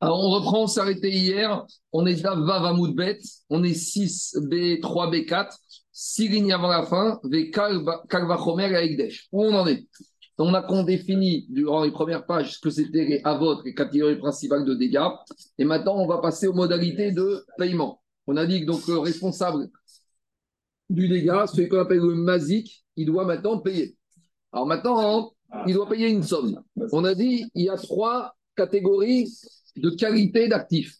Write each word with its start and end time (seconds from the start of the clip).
Alors, 0.00 0.20
on 0.20 0.30
reprend, 0.30 0.64
on 0.64 0.78
arrêté 0.78 1.10
hier. 1.10 1.64
On 1.92 2.06
est 2.06 2.14
déjà 2.14 2.34
Vavamoudbet. 2.34 3.20
On 3.50 3.62
est 3.62 3.72
6B, 3.72 4.80
3B4. 4.80 5.56
6 5.92 6.28
lignes 6.28 6.52
avant 6.52 6.68
la 6.68 6.84
fin. 6.84 7.20
V 7.24 7.50
Kalvachomer 7.50 8.72
et 8.72 8.84
Aigdesh. 8.84 9.28
Où 9.30 9.44
on 9.44 9.54
en 9.54 9.66
est? 9.66 9.86
On 10.38 10.54
a 10.54 10.82
défini 10.82 11.46
durant 11.50 11.84
les 11.84 11.92
premières 11.92 12.26
pages 12.26 12.54
ce 12.54 12.58
que 12.58 12.70
c'était 12.70 13.04
les 13.04 13.20
avot, 13.22 13.62
les 13.62 13.74
catégories 13.74 14.18
principales 14.18 14.64
de 14.64 14.74
dégâts. 14.74 15.08
Et 15.56 15.64
maintenant, 15.64 15.96
on 15.96 16.06
va 16.08 16.18
passer 16.18 16.48
aux 16.48 16.52
modalités 16.52 17.12
de 17.12 17.44
paiement. 17.58 18.02
On 18.26 18.36
a 18.36 18.44
dit 18.44 18.60
que 18.60 18.66
donc 18.66 18.84
le 18.88 18.98
responsable 18.98 19.68
du 20.90 21.08
dégât, 21.08 21.46
celui 21.46 21.68
qu'on 21.68 21.78
appelle 21.78 21.98
le 21.98 22.14
mazik, 22.14 22.84
il 22.96 23.06
doit 23.06 23.24
maintenant 23.24 23.58
payer. 23.58 23.96
Alors 24.52 24.66
maintenant, 24.66 25.32
il 25.66 25.74
doit 25.74 25.88
payer 25.88 26.08
une 26.08 26.22
somme. 26.22 26.62
On 26.92 27.04
a 27.04 27.14
dit 27.14 27.50
il 27.54 27.64
y 27.64 27.68
a 27.68 27.76
trois 27.76 28.34
catégories 28.56 29.30
de 29.76 29.90
qualité 29.90 30.48
d'actifs. 30.48 30.96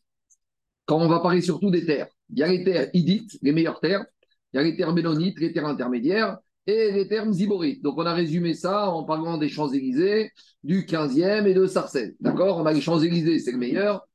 Quand 0.87 1.01
on 1.01 1.09
va 1.09 1.21
parler 1.21 1.41
surtout 1.41 1.71
des 1.71 1.85
terres, 1.85 2.09
il 2.31 2.39
y 2.39 2.43
a 2.43 2.49
les 2.49 2.65
terres 2.65 2.91
idites, 2.93 3.39
les 3.43 3.53
meilleures 3.53 3.81
terres, 3.81 4.05
il 4.53 4.57
y 4.57 4.61
a 4.61 4.63
les 4.63 4.77
terres 4.77 4.93
bénonites, 4.93 5.39
les 5.41 5.53
terres 5.53 5.67
intermédiaires 5.67 6.39
et 6.67 6.93
les 6.93 7.09
terres 7.09 7.31
ziborites. 7.33 7.83
Donc 7.83 7.99
on 7.99 8.07
a 8.07 8.15
résumé 8.15 8.55
ça 8.55 8.91
en 8.91 9.05
parlant 9.05 9.37
des 9.39 9.49
Champs-Élysées, 9.49 10.31
du 10.63 10.83
15e 10.83 11.47
et 11.47 11.55
de 11.55 11.67
Sarcelles. 11.67 12.15
D'accord? 12.21 12.59
On 12.59 12.67
a 12.67 12.73
les 12.73 12.81
Champs-Élysées, 12.81 13.39
c'est 13.41 13.53
le 13.53 13.59
meilleur, 13.59 14.07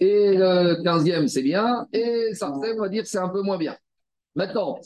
et 0.00 0.34
le 0.34 0.82
15e, 0.82 1.28
c'est 1.28 1.42
bien, 1.42 1.86
et 1.92 2.32
Sarcelles, 2.32 2.76
on 2.78 2.82
va 2.82 2.88
dire, 2.88 3.06
c'est 3.06 3.18
un 3.18 3.28
peu 3.28 3.42
moins 3.42 3.58
bien. 3.58 3.76
Maintenant, 4.34 4.78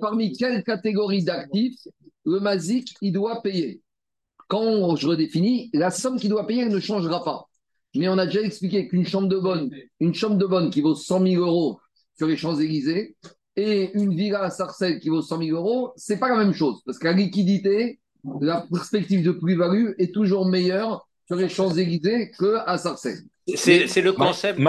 parmi 0.00 0.32
quelles 0.36 0.62
catégories 0.64 1.24
d'actifs 1.24 1.80
le 2.24 2.40
MASIC, 2.40 2.94
il 3.00 3.12
doit 3.12 3.40
payer? 3.40 3.80
Quand 4.48 4.96
je 4.96 5.06
redéfinis, 5.06 5.70
la 5.74 5.90
somme 5.90 6.18
qu'il 6.18 6.30
doit 6.30 6.46
payer 6.46 6.64
ne 6.64 6.80
changera 6.80 7.22
pas. 7.22 7.48
Mais 7.94 8.08
on 8.08 8.18
a 8.18 8.26
déjà 8.26 8.40
expliqué 8.40 8.88
qu'une 8.88 9.06
chambre 9.06 9.28
de 9.28 9.38
bonne, 9.38 9.70
une 10.00 10.14
chambre 10.14 10.36
de 10.36 10.46
bonne 10.46 10.70
qui 10.70 10.80
vaut 10.80 10.94
100 10.94 11.26
000 11.26 11.42
euros 11.42 11.80
sur 12.16 12.26
les 12.26 12.36
Champs-Élysées 12.36 13.16
et 13.56 13.90
une 13.94 14.14
villa 14.14 14.42
à 14.42 14.50
Sarcelles 14.50 15.00
qui 15.00 15.08
vaut 15.08 15.22
100 15.22 15.42
000 15.42 15.56
euros, 15.56 15.92
c'est 15.96 16.18
pas 16.18 16.28
la 16.28 16.36
même 16.36 16.54
chose. 16.54 16.80
Parce 16.84 16.98
que 16.98 17.06
la 17.06 17.12
liquidité, 17.12 18.00
la 18.40 18.66
perspective 18.70 19.24
de 19.24 19.32
plus-value 19.32 19.92
est 19.98 20.14
toujours 20.14 20.46
meilleure 20.46 21.06
sur 21.26 21.36
les 21.36 21.48
Champs-Élysées 21.48 22.30
qu'à 22.38 22.78
Sarcelles. 22.78 23.22
C'est 23.54 24.02
le 24.02 24.12
concept 24.12 24.58
de 24.58 24.64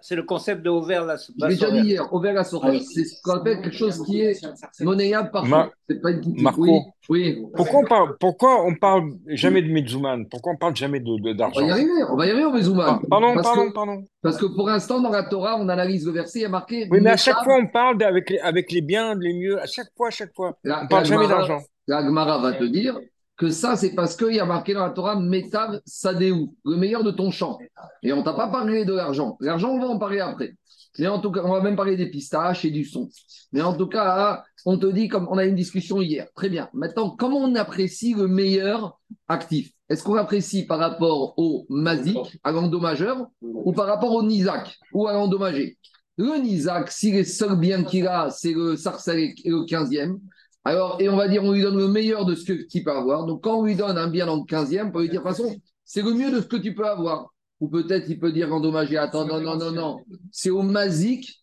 c'est 0.00 0.16
le 0.16 0.22
concept 0.24 0.62
de 0.62 0.70
ouvert 0.70 1.04
la 1.04 1.16
J'ai 1.16 1.48
déjà 1.48 1.70
dit 1.70 1.88
hier, 1.88 2.12
ouvert 2.12 2.34
la 2.34 2.44
sortie. 2.44 2.84
C'est 2.84 3.04
ce 3.04 3.22
qu'on 3.22 3.34
appelle 3.34 3.60
quelque 3.62 3.76
chose 3.76 4.02
qui 4.04 4.20
est 4.20 4.40
monnayable 4.80 5.30
parfois. 5.30 5.70
C'est 5.88 6.00
pas 6.00 6.10
une 6.10 6.42
Marco, 6.42 6.82
oui, 7.08 7.40
Pourquoi 7.54 7.80
on 7.80 7.84
parle, 7.84 8.16
pourquoi 8.18 8.64
on 8.64 8.74
parle 8.74 9.12
jamais 9.28 9.62
de 9.62 9.68
Mezuman 9.68 10.26
Pourquoi 10.28 10.54
on 10.54 10.56
parle 10.56 10.74
jamais 10.74 10.98
d'argent 10.98 11.60
de, 11.60 11.64
On 11.64 11.66
va 11.66 11.66
y 11.66 11.70
arriver, 11.70 11.92
on 12.10 12.16
va 12.16 12.26
y 12.26 12.30
arriver 12.30 12.44
au 12.44 12.52
Mezuman. 12.52 12.84
Ah, 12.88 13.00
pardon, 13.08 13.34
pardon, 13.40 13.70
pardon. 13.72 14.04
Parce 14.22 14.36
que 14.36 14.46
pour 14.46 14.66
l'instant, 14.66 15.00
dans 15.00 15.10
la 15.10 15.22
Torah, 15.22 15.56
on 15.56 15.68
analyse 15.68 16.04
le 16.04 16.12
verset, 16.12 16.40
il 16.40 16.42
y 16.42 16.44
a 16.46 16.48
marqué. 16.48 16.88
Oui, 16.90 16.98
mais 17.00 17.10
à 17.10 17.16
chaque 17.16 17.44
fois, 17.44 17.56
on 17.60 17.68
parle 17.68 18.02
avec 18.02 18.30
les, 18.30 18.40
avec 18.40 18.72
les 18.72 18.80
biens, 18.80 19.14
les 19.14 19.34
mieux, 19.34 19.60
à 19.60 19.66
chaque 19.66 19.88
fois, 19.96 20.08
à 20.08 20.10
chaque 20.10 20.34
fois. 20.34 20.58
on 20.64 20.86
parle 20.88 21.04
jamais 21.04 21.28
d'argent. 21.28 21.60
La 21.86 22.02
Gemara 22.02 22.38
va 22.38 22.52
te 22.52 22.64
dire 22.64 22.98
que 23.36 23.50
ça, 23.50 23.76
c'est 23.76 23.94
parce 23.94 24.16
qu'il 24.16 24.34
y 24.34 24.40
a 24.40 24.46
marqué 24.46 24.72
dans 24.74 24.84
la 24.84 24.90
Torah 24.90 25.18
Metav 25.18 25.80
Sadeu, 25.84 26.46
le 26.64 26.76
meilleur 26.76 27.04
de 27.04 27.10
ton 27.10 27.30
champ. 27.30 27.58
Et 28.02 28.12
on 28.12 28.22
t'a 28.22 28.32
pas 28.32 28.48
parlé 28.48 28.84
de 28.84 28.94
l'argent. 28.94 29.36
L'argent, 29.40 29.70
on 29.70 29.78
va 29.78 29.88
en 29.88 29.98
parler 29.98 30.20
après. 30.20 30.54
Mais 30.98 31.06
en 31.08 31.20
tout 31.20 31.30
cas, 31.30 31.42
on 31.44 31.52
va 31.52 31.60
même 31.60 31.76
parler 31.76 31.96
des 31.96 32.08
pistaches 32.10 32.64
et 32.64 32.70
du 32.70 32.84
son. 32.84 33.10
Mais 33.52 33.60
en 33.60 33.76
tout 33.76 33.86
cas, 33.86 34.42
on 34.64 34.78
te 34.78 34.86
dit, 34.86 35.08
comme 35.08 35.28
on 35.30 35.36
a 35.36 35.44
une 35.44 35.54
discussion 35.54 36.00
hier, 36.00 36.26
très 36.34 36.48
bien. 36.48 36.70
Maintenant, 36.72 37.10
comment 37.10 37.38
on 37.38 37.54
apprécie 37.54 38.14
le 38.14 38.26
meilleur 38.26 38.98
actif? 39.28 39.70
Est-ce 39.88 40.02
qu'on 40.02 40.16
apprécie 40.16 40.64
par 40.64 40.78
rapport 40.78 41.34
au 41.36 41.66
Mazik, 41.68 42.38
à 42.42 42.50
l'endommageur, 42.50 43.26
ou 43.42 43.72
par 43.72 43.86
rapport 43.86 44.12
au 44.12 44.22
Nizak, 44.22 44.78
ou 44.92 45.06
à 45.06 45.12
l'endommagé 45.12 45.76
Le 46.16 46.40
Nizak, 46.40 46.90
si 46.90 47.12
les 47.12 47.24
seuls 47.24 47.56
biens 47.56 47.84
qu'il 47.84 48.08
a, 48.08 48.30
c'est 48.30 48.52
le 48.52 48.76
Sarcel 48.76 49.18
et 49.18 49.34
le 49.44 49.64
15e, 49.66 50.18
alors, 50.66 50.96
et 50.98 51.08
on 51.08 51.14
va 51.14 51.28
dire, 51.28 51.44
on 51.44 51.52
lui 51.52 51.62
donne 51.62 51.78
le 51.78 51.86
meilleur 51.86 52.24
de 52.24 52.34
ce 52.34 52.44
que 52.44 52.66
tu 52.66 52.82
peux 52.82 52.90
avoir. 52.90 53.24
Donc, 53.24 53.44
quand 53.44 53.60
on 53.60 53.64
lui 53.64 53.76
donne 53.76 53.96
un 53.96 54.08
bien 54.08 54.26
le 54.26 54.32
15e, 54.32 54.88
on 54.88 54.90
peut 54.90 55.02
lui 55.02 55.08
dire, 55.08 55.22
de 55.22 55.28
toute 55.28 55.36
façon, 55.36 55.56
c'est 55.84 56.02
le 56.02 56.12
mieux 56.12 56.32
de 56.32 56.40
ce 56.40 56.46
que 56.46 56.56
tu 56.56 56.74
peux 56.74 56.88
avoir. 56.88 57.32
Ou 57.60 57.68
peut-être, 57.68 58.08
il 58.08 58.18
peut 58.18 58.32
dire 58.32 58.52
endommagé, 58.52 58.98
attends, 58.98 59.24
non, 59.24 59.40
non, 59.40 59.56
non, 59.56 59.70
non. 59.70 59.98
C'est 60.32 60.50
au 60.50 60.62
Mazik, 60.62 61.40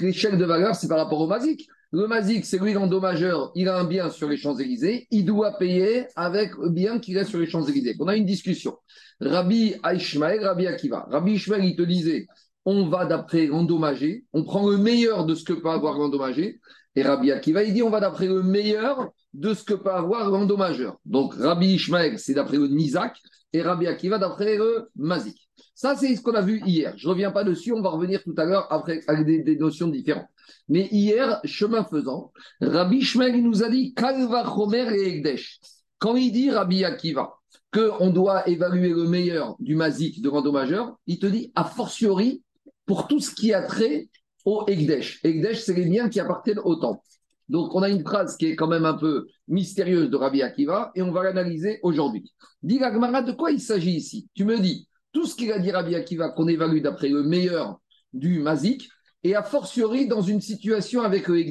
l'échelle 0.00 0.38
de 0.38 0.46
valeur, 0.46 0.74
c'est 0.74 0.88
par 0.88 0.96
rapport 0.96 1.20
au 1.20 1.26
Mazik. 1.26 1.68
Le 1.92 2.06
Mazik, 2.06 2.46
c'est 2.46 2.58
lui 2.58 2.72
l'endommageur, 2.72 3.52
il 3.54 3.68
a 3.68 3.78
un 3.78 3.84
bien 3.84 4.08
sur 4.08 4.26
les 4.26 4.38
Champs-Élysées, 4.38 5.06
il 5.10 5.26
doit 5.26 5.58
payer 5.58 6.06
avec 6.16 6.56
le 6.56 6.70
bien 6.70 6.98
qu'il 6.98 7.18
a 7.18 7.26
sur 7.26 7.38
les 7.40 7.46
Champs-Élysées. 7.46 7.96
On 8.00 8.08
a 8.08 8.16
une 8.16 8.24
discussion. 8.24 8.78
Rabbi 9.20 9.74
Aishmael, 9.84 10.42
Rabbi 10.42 10.66
Akiva. 10.66 11.06
Rabbi 11.10 11.32
Ishmael, 11.32 11.66
il 11.66 11.76
te 11.76 11.82
disait, 11.82 12.26
on 12.64 12.88
va 12.88 13.04
d'après 13.04 13.44
l'endommagé, 13.44 14.24
on 14.32 14.44
prend 14.44 14.66
le 14.70 14.78
meilleur 14.78 15.26
de 15.26 15.34
ce 15.34 15.44
que 15.44 15.52
peut 15.52 15.68
avoir 15.68 15.98
l'endommagé, 15.98 16.58
et 16.94 17.02
Rabbi 17.02 17.30
Akiva, 17.30 17.62
il 17.62 17.72
dit 17.72 17.82
on 17.82 17.90
va 17.90 18.00
d'après 18.00 18.26
le 18.26 18.42
meilleur 18.42 19.10
de 19.32 19.54
ce 19.54 19.64
que 19.64 19.74
peut 19.74 19.90
avoir 19.90 20.30
l'endommageur. 20.30 20.98
Donc 21.06 21.34
Rabbi 21.34 21.74
Ishmael, 21.74 22.18
c'est 22.18 22.34
d'après 22.34 22.58
le 22.58 22.68
Nizak, 22.68 23.16
et 23.52 23.62
Rabbi 23.62 23.86
Akiva 23.86 24.18
d'après 24.18 24.56
le 24.56 24.88
Mazik. 24.96 25.48
Ça, 25.74 25.96
c'est 25.96 26.14
ce 26.14 26.22
qu'on 26.22 26.34
a 26.34 26.42
vu 26.42 26.62
hier. 26.64 26.94
Je 26.96 27.06
ne 27.06 27.10
reviens 27.12 27.30
pas 27.30 27.44
dessus, 27.44 27.72
on 27.72 27.82
va 27.82 27.90
revenir 27.90 28.22
tout 28.22 28.34
à 28.36 28.44
l'heure 28.44 28.66
après 28.70 29.00
avec 29.08 29.44
des, 29.44 29.56
notions 29.56 29.88
différentes. 29.88 30.28
Mais 30.68 30.88
hier, 30.90 31.40
chemin 31.44 31.84
faisant, 31.84 32.32
Rabbi 32.60 32.98
Ishmael 32.98 33.42
nous 33.42 33.62
a 33.62 33.68
dit 33.68 33.94
Kalva 33.94 34.44
Chomer 34.44 34.86
et 34.94 35.16
Egdesh. 35.16 35.60
Quand 35.98 36.16
il 36.16 36.30
dit 36.30 36.50
Rabbi 36.50 36.84
Akiva 36.84 37.34
qu'on 37.72 38.10
doit 38.10 38.46
évaluer 38.48 38.90
le 38.90 39.08
meilleur 39.08 39.56
du 39.58 39.74
Mazik 39.74 40.20
de 40.20 40.28
l'endommageur, 40.28 40.96
il 41.06 41.18
te 41.18 41.26
dit 41.26 41.52
a 41.54 41.64
fortiori 41.64 42.42
pour 42.84 43.08
tout 43.08 43.20
ce 43.20 43.34
qui 43.34 43.54
a 43.54 43.62
trait 43.62 44.08
au 44.44 44.64
Egdesh. 44.66 45.20
Egdesh, 45.24 45.60
c'est 45.60 45.74
les 45.74 45.84
biens 45.84 46.08
qui 46.08 46.20
appartiennent 46.20 46.60
au 46.64 46.76
temple. 46.76 47.02
Donc, 47.48 47.74
on 47.74 47.82
a 47.82 47.88
une 47.88 48.02
phrase 48.02 48.36
qui 48.36 48.46
est 48.46 48.56
quand 48.56 48.68
même 48.68 48.84
un 48.84 48.94
peu 48.94 49.26
mystérieuse 49.48 50.08
de 50.08 50.16
Rabbi 50.16 50.42
Akiva 50.42 50.90
et 50.94 51.02
on 51.02 51.12
va 51.12 51.24
l'analyser 51.24 51.80
aujourd'hui. 51.82 52.32
Dis 52.62 52.78
Gagmara, 52.78 53.22
de 53.22 53.32
quoi 53.32 53.50
il 53.50 53.60
s'agit 53.60 53.92
ici? 53.92 54.28
Tu 54.34 54.44
me 54.44 54.58
dis, 54.58 54.88
tout 55.12 55.26
ce 55.26 55.34
qu'il 55.34 55.52
a 55.52 55.58
dit 55.58 55.70
Rabbi 55.70 55.94
Akiva, 55.94 56.30
qu'on 56.30 56.48
évalue 56.48 56.80
d'après 56.80 57.08
le 57.08 57.22
meilleur 57.22 57.80
du 58.12 58.40
Mazik, 58.40 58.88
et 59.24 59.34
a 59.34 59.42
fortiori 59.42 60.08
dans 60.08 60.22
une 60.22 60.40
situation 60.40 61.02
avec 61.02 61.28
le. 61.28 61.42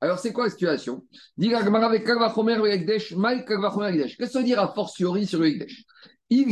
Alors, 0.00 0.18
c'est 0.18 0.32
quoi 0.32 0.44
la 0.44 0.50
situation? 0.50 1.04
Dis 1.36 1.48
Gagmara 1.48 1.86
avec 1.86 2.04
Kalvachomer 2.04 2.56
le 2.56 2.66
Egdesh, 2.66 3.14
Maï 3.16 3.44
Kalvachomer 3.44 3.88
Egdesh. 3.88 4.16
Qu'est-ce 4.16 4.28
que 4.28 4.32
ça 4.34 4.38
veut 4.40 4.44
dire 4.44 4.60
a 4.60 4.68
fortiori 4.68 5.26
sur 5.26 5.40
le 5.40 5.48
Egdesh 5.48 5.84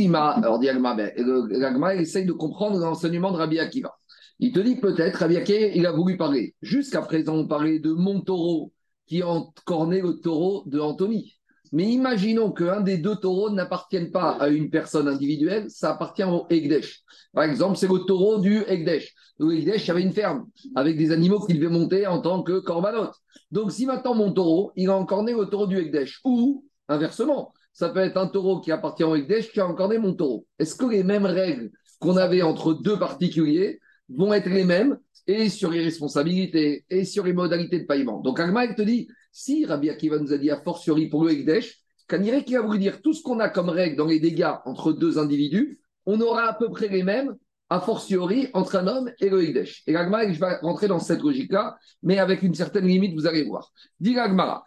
m'a 0.09 0.31
alors 0.31 0.59
dit 0.59 0.67
Gagmara, 0.67 1.95
il 1.95 2.01
essaye 2.01 2.25
de 2.25 2.33
comprendre 2.33 2.79
l'enseignement 2.79 3.31
de 3.31 3.37
Rabbi 3.37 3.59
Akiva. 3.59 3.98
Il 4.41 4.53
te 4.53 4.59
dit 4.59 4.77
peut-être, 4.77 5.17
Rabiaké, 5.17 5.77
il 5.77 5.85
a 5.85 5.91
voulu 5.91 6.15
parler. 6.15 6.55
Jusqu'à 6.61 7.01
présent, 7.01 7.35
on 7.35 7.47
parlait 7.47 7.79
de 7.79 7.91
mon 7.91 8.21
taureau 8.21 8.71
qui 9.05 9.21
encornait 9.21 10.01
le 10.01 10.13
taureau 10.21 10.63
de 10.65 10.79
Anthony. 10.79 11.35
Mais 11.73 11.83
imaginons 11.83 12.51
qu'un 12.51 12.79
des 12.79 12.97
deux 12.97 13.17
taureaux 13.17 13.49
n'appartienne 13.49 14.11
pas 14.11 14.31
à 14.31 14.47
une 14.47 14.69
personne 14.69 15.09
individuelle, 15.09 15.65
ça 15.69 15.91
appartient 15.91 16.23
au 16.23 16.45
Egdesh. 16.49 17.01
Par 17.33 17.43
exemple, 17.43 17.77
c'est 17.77 17.89
le 17.91 17.99
taureau 18.05 18.39
du 18.39 18.63
Egdesh. 18.67 19.13
Le 19.39 19.57
Egdesh 19.57 19.89
avait 19.89 20.01
une 20.01 20.13
ferme 20.13 20.47
avec 20.73 20.97
des 20.97 21.11
animaux 21.11 21.45
qu'il 21.45 21.59
devait 21.59 21.71
monter 21.71 22.07
en 22.07 22.21
tant 22.21 22.41
que 22.41 22.59
corbanote. 22.59 23.13
Donc, 23.51 23.71
si 23.71 23.85
maintenant 23.85 24.15
mon 24.15 24.31
taureau, 24.31 24.71
il 24.77 24.89
a 24.89 24.95
encorné 24.95 25.33
le 25.33 25.45
taureau 25.45 25.67
du 25.67 25.77
Egdesh, 25.77 26.21
ou 26.23 26.65
inversement, 26.87 27.53
ça 27.73 27.89
peut 27.89 27.99
être 27.99 28.17
un 28.17 28.27
taureau 28.27 28.61
qui 28.61 28.71
appartient 28.71 29.03
au 29.03 29.15
Egdesh 29.15 29.51
qui 29.51 29.59
a 29.59 29.67
encorné 29.67 29.97
mon 29.97 30.13
taureau. 30.13 30.45
Est-ce 30.59 30.75
que 30.75 30.85
les 30.85 31.03
mêmes 31.03 31.25
règles 31.25 31.71
qu'on 31.99 32.15
avait 32.15 32.41
entre 32.41 32.73
deux 32.73 32.97
particuliers 32.97 33.79
vont 34.09 34.33
être 34.33 34.49
les 34.49 34.63
mêmes 34.63 34.97
et 35.27 35.49
sur 35.49 35.71
les 35.71 35.83
responsabilités 35.83 36.85
et 36.89 37.05
sur 37.05 37.25
les 37.25 37.33
modalités 37.33 37.79
de 37.79 37.85
paiement. 37.85 38.19
Donc 38.21 38.39
Agma, 38.39 38.73
te 38.73 38.81
dit, 38.81 39.07
si 39.31 39.65
Rabbi 39.65 39.89
Akiva 39.89 40.17
nous 40.17 40.33
a 40.33 40.37
dit 40.37 40.49
a 40.49 40.61
fortiori 40.61 41.07
pour 41.07 41.23
le 41.23 41.31
Ekdesh, 41.31 41.79
Kanirek 42.07 42.45
qui 42.45 42.53
va 42.53 42.61
vous 42.61 42.77
dire 42.77 43.01
tout 43.01 43.13
ce 43.13 43.21
qu'on 43.21 43.39
a 43.39 43.49
comme 43.49 43.69
règle 43.69 43.95
dans 43.95 44.07
les 44.07 44.19
dégâts 44.19 44.53
entre 44.65 44.91
deux 44.91 45.19
individus, 45.19 45.79
on 46.05 46.19
aura 46.21 46.45
à 46.47 46.53
peu 46.53 46.69
près 46.71 46.87
les 46.87 47.03
mêmes 47.03 47.35
a 47.69 47.79
fortiori 47.79 48.47
entre 48.53 48.77
un 48.77 48.87
homme 48.87 49.11
et 49.19 49.29
le 49.29 49.43
Ekdesh. 49.43 49.83
Et 49.85 49.95
Agma, 49.95 50.31
je 50.31 50.39
vais 50.39 50.55
rentrer 50.61 50.87
dans 50.87 50.99
cette 50.99 51.21
logique-là, 51.21 51.77
mais 52.01 52.17
avec 52.17 52.41
une 52.41 52.55
certaine 52.55 52.87
limite, 52.87 53.13
vous 53.13 53.27
allez 53.27 53.43
voir. 53.43 53.71
Dit 53.99 54.17
Agmara, 54.17 54.65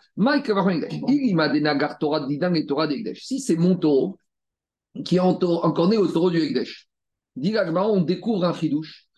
si 3.14 3.40
c'est 3.40 3.56
mon 3.56 3.74
taureau 3.76 4.18
qui 5.04 5.16
est 5.16 5.20
encore 5.20 5.88
né 5.88 5.96
au 5.96 6.06
taureau 6.06 6.30
du 6.30 6.38
Ekdesh, 6.38 6.88
dit 7.34 7.56
Agmara, 7.56 7.90
on 7.90 8.02
découvre 8.02 8.44
un 8.44 8.54
chidouche 8.54 9.08
ou 9.10 9.11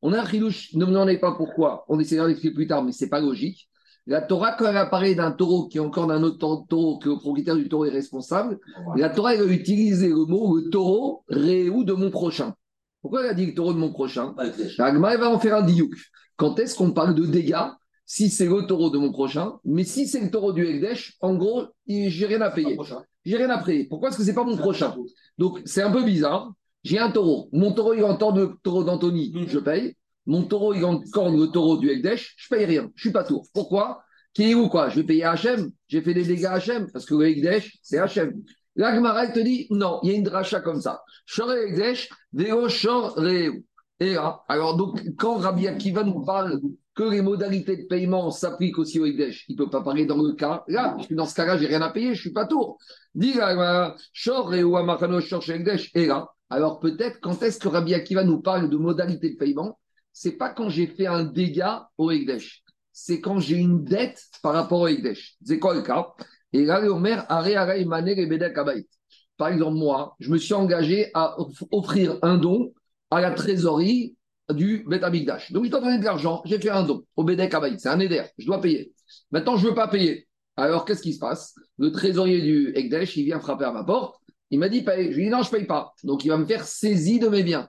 On 0.00 0.12
a 0.12 0.20
un 0.20 0.26
chidouche, 0.26 0.74
ne 0.74 0.84
me 0.84 0.90
demandez 0.90 1.18
pas 1.18 1.32
pourquoi, 1.32 1.84
on 1.88 1.98
essaiera 1.98 2.26
d'expliquer 2.26 2.54
plus 2.54 2.66
tard, 2.66 2.84
mais 2.84 2.92
ce 2.92 3.04
n'est 3.04 3.10
pas 3.10 3.20
logique. 3.20 3.68
La 4.06 4.22
Torah, 4.22 4.52
quand 4.52 4.66
elle 4.66 4.76
a 4.76 4.86
parlé 4.86 5.14
d'un 5.14 5.32
taureau 5.32 5.68
qui 5.68 5.76
est 5.76 5.80
encore 5.80 6.06
d'un 6.06 6.22
autre 6.22 6.38
taureau 6.68 6.98
que 6.98 7.10
le 7.10 7.16
propriétaire 7.16 7.56
du 7.56 7.68
taureau 7.68 7.84
est 7.84 7.90
responsable, 7.90 8.58
la 8.96 9.10
Torah 9.10 9.34
elle 9.34 9.42
a 9.42 9.44
utilisé 9.44 10.08
le 10.08 10.24
mot 10.24 10.56
le 10.56 10.70
taureau 10.70 11.24
réou 11.28 11.84
de 11.84 11.92
mon 11.92 12.10
prochain. 12.10 12.54
Pourquoi 13.02 13.22
elle 13.22 13.30
a 13.30 13.34
dit 13.34 13.46
le 13.46 13.54
taureau 13.54 13.74
de 13.74 13.78
mon 13.78 13.92
prochain? 13.92 14.34
La 14.78 14.90
va 14.92 15.30
en 15.30 15.38
faire 15.38 15.56
un 15.56 15.62
diouk. 15.62 15.94
Quand 16.36 16.58
est-ce 16.58 16.74
qu'on 16.74 16.92
parle 16.92 17.14
de 17.14 17.26
dégâts? 17.26 17.66
Si 18.06 18.30
c'est 18.30 18.46
le 18.46 18.62
taureau 18.62 18.88
de 18.88 18.96
mon 18.96 19.12
prochain, 19.12 19.58
mais 19.66 19.84
si 19.84 20.08
c'est 20.08 20.20
le 20.20 20.30
taureau 20.30 20.54
du 20.54 20.66
Ekdesh, 20.66 21.16
en 21.20 21.34
gros, 21.34 21.66
j'ai 21.86 22.24
rien 22.24 22.40
à 22.40 22.50
payer. 22.50 22.78
J'ai 23.26 23.36
rien 23.36 23.50
à 23.50 23.62
payer. 23.62 23.84
Pourquoi? 23.84 24.08
Parce 24.08 24.16
que 24.16 24.24
c'est 24.24 24.32
pas 24.32 24.44
mon 24.44 24.56
prochain. 24.56 24.96
Donc 25.36 25.60
c'est 25.66 25.82
un 25.82 25.90
peu 25.90 26.02
bizarre. 26.02 26.50
J'ai 26.84 26.98
un 26.98 27.10
taureau. 27.10 27.48
Mon 27.52 27.72
taureau, 27.72 27.94
il 27.94 28.04
entend 28.04 28.34
le 28.34 28.54
taureau 28.62 28.84
d'Anthony, 28.84 29.32
mhm. 29.34 29.48
je 29.48 29.58
paye. 29.58 29.96
Mon 30.26 30.42
taureau, 30.42 30.74
il 30.74 30.84
entend 30.84 31.30
le 31.30 31.46
taureau 31.46 31.78
du 31.78 31.90
Ekdesh, 31.90 32.34
je 32.36 32.48
paye 32.48 32.66
rien. 32.66 32.90
Je 32.94 33.00
suis 33.00 33.12
pas 33.12 33.24
tour. 33.24 33.46
Pourquoi? 33.54 34.02
Qui 34.34 34.50
est 34.50 34.54
où 34.54 34.68
quoi? 34.68 34.90
Je 34.90 35.00
vais 35.00 35.06
payer 35.06 35.24
HM. 35.24 35.70
J'ai 35.88 36.02
fait 36.02 36.14
des 36.14 36.24
dégâts 36.24 36.48
HM 36.66 36.90
parce 36.92 37.06
que 37.06 37.14
le 37.14 37.28
Ekdesh, 37.28 37.78
c'est 37.82 37.98
HM. 37.98 38.32
La 38.78 38.94
Gemara, 38.94 39.26
te 39.26 39.40
dit, 39.40 39.66
non, 39.70 39.98
il 40.04 40.10
y 40.10 40.12
a 40.12 40.16
une 40.16 40.22
dracha 40.22 40.60
comme 40.60 40.80
ça. 40.80 41.02
Shor 41.26 41.52
Ekdesh, 41.52 42.08
Veo 42.32 42.68
Shor 42.68 43.18
Et 43.26 44.14
là, 44.14 44.44
alors 44.48 44.76
donc, 44.76 45.02
quand 45.16 45.38
Rabbi 45.38 45.66
Akiva 45.66 46.04
nous 46.04 46.24
parle 46.24 46.60
que 46.94 47.02
les 47.02 47.20
modalités 47.20 47.76
de 47.76 47.86
paiement 47.86 48.30
s'appliquent 48.30 48.78
aussi 48.78 49.00
au 49.00 49.06
Ekdesh, 49.06 49.46
il 49.48 49.56
ne 49.56 49.64
peut 49.64 49.70
pas 49.70 49.82
parler 49.82 50.06
dans 50.06 50.22
le 50.22 50.34
cas 50.34 50.62
là, 50.68 50.94
parce 50.94 51.08
que 51.08 51.14
dans 51.14 51.26
ce 51.26 51.34
cas-là, 51.34 51.58
j'ai 51.58 51.66
rien 51.66 51.82
à 51.82 51.90
payer, 51.90 52.08
je 52.08 52.18
ne 52.18 52.20
suis 52.20 52.32
pas 52.32 52.46
tour. 52.46 52.78
Dis 53.16 53.32
là, 53.32 53.96
Shor 54.12 54.54
et 54.54 54.62
Shor 54.62 55.50
Ekdesh, 55.50 55.90
et 55.96 56.06
là, 56.06 56.28
alors 56.50 56.80
peut-être 56.80 57.20
quand 57.20 57.42
est-ce 57.42 57.58
que 57.58 57.68
Rabbi 57.68 57.94
Akiva 57.94 58.24
nous 58.24 58.40
parle 58.40 58.70
de 58.70 58.76
modalités 58.76 59.30
de 59.30 59.36
paiement? 59.36 59.78
C'est 60.12 60.36
pas 60.36 60.50
quand 60.50 60.68
j'ai 60.68 60.86
fait 60.86 61.06
un 61.06 61.24
dégât 61.24 61.88
au 61.98 62.10
Ekdesh, 62.10 62.62
c'est 62.92 63.20
quand 63.20 63.38
j'ai 63.38 63.56
une 63.56 63.84
dette 63.84 64.24
par 64.42 64.54
rapport 64.54 64.80
au 64.80 64.88
Ekdesh. 64.88 65.36
C'est 65.44 65.58
quoi 65.58 65.74
le 65.74 65.82
cas? 65.82 66.08
Et 66.52 66.64
là, 66.64 66.80
le 66.80 66.88
Omer, 66.88 67.26
Par 69.36 69.48
exemple, 69.48 69.76
moi, 69.76 70.16
je 70.18 70.30
me 70.30 70.38
suis 70.38 70.54
engagé 70.54 71.10
à 71.14 71.36
offrir 71.70 72.18
un 72.22 72.38
don 72.38 72.72
à 73.10 73.20
la 73.20 73.30
trésorerie 73.32 74.16
du 74.50 74.84
Bet 74.88 75.04
Amikdash. 75.04 75.52
Donc, 75.52 75.66
je 75.66 75.70
dois 75.70 75.80
donner 75.80 75.98
de 75.98 76.04
l'argent, 76.04 76.42
j'ai 76.46 76.58
fait 76.58 76.70
un 76.70 76.82
don 76.82 77.04
au 77.16 77.24
Bedek 77.24 77.52
Abaït, 77.52 77.78
c'est 77.78 77.88
un 77.88 78.00
éder, 78.00 78.24
je 78.38 78.46
dois 78.46 78.60
payer. 78.60 78.92
Maintenant, 79.30 79.56
je 79.56 79.64
ne 79.64 79.70
veux 79.70 79.74
pas 79.74 79.88
payer. 79.88 80.26
Alors, 80.56 80.84
qu'est-ce 80.84 81.02
qui 81.02 81.12
se 81.12 81.20
passe? 81.20 81.54
Le 81.78 81.92
trésorier 81.92 82.40
du 82.40 82.72
Ekdesh, 82.74 83.16
il 83.16 83.24
vient 83.26 83.38
frapper 83.38 83.66
à 83.66 83.72
ma 83.72 83.84
porte, 83.84 84.17
il 84.50 84.58
m'a 84.58 84.68
dit. 84.68 84.84
Je 84.86 85.14
lui 85.14 85.24
dis 85.24 85.30
non, 85.30 85.42
je 85.42 85.50
ne 85.52 85.58
paye 85.58 85.66
pas. 85.66 85.94
Donc, 86.04 86.24
il 86.24 86.28
va 86.28 86.36
me 86.36 86.46
faire 86.46 86.64
saisie 86.64 87.18
de 87.18 87.28
mes 87.28 87.42
biens. 87.42 87.68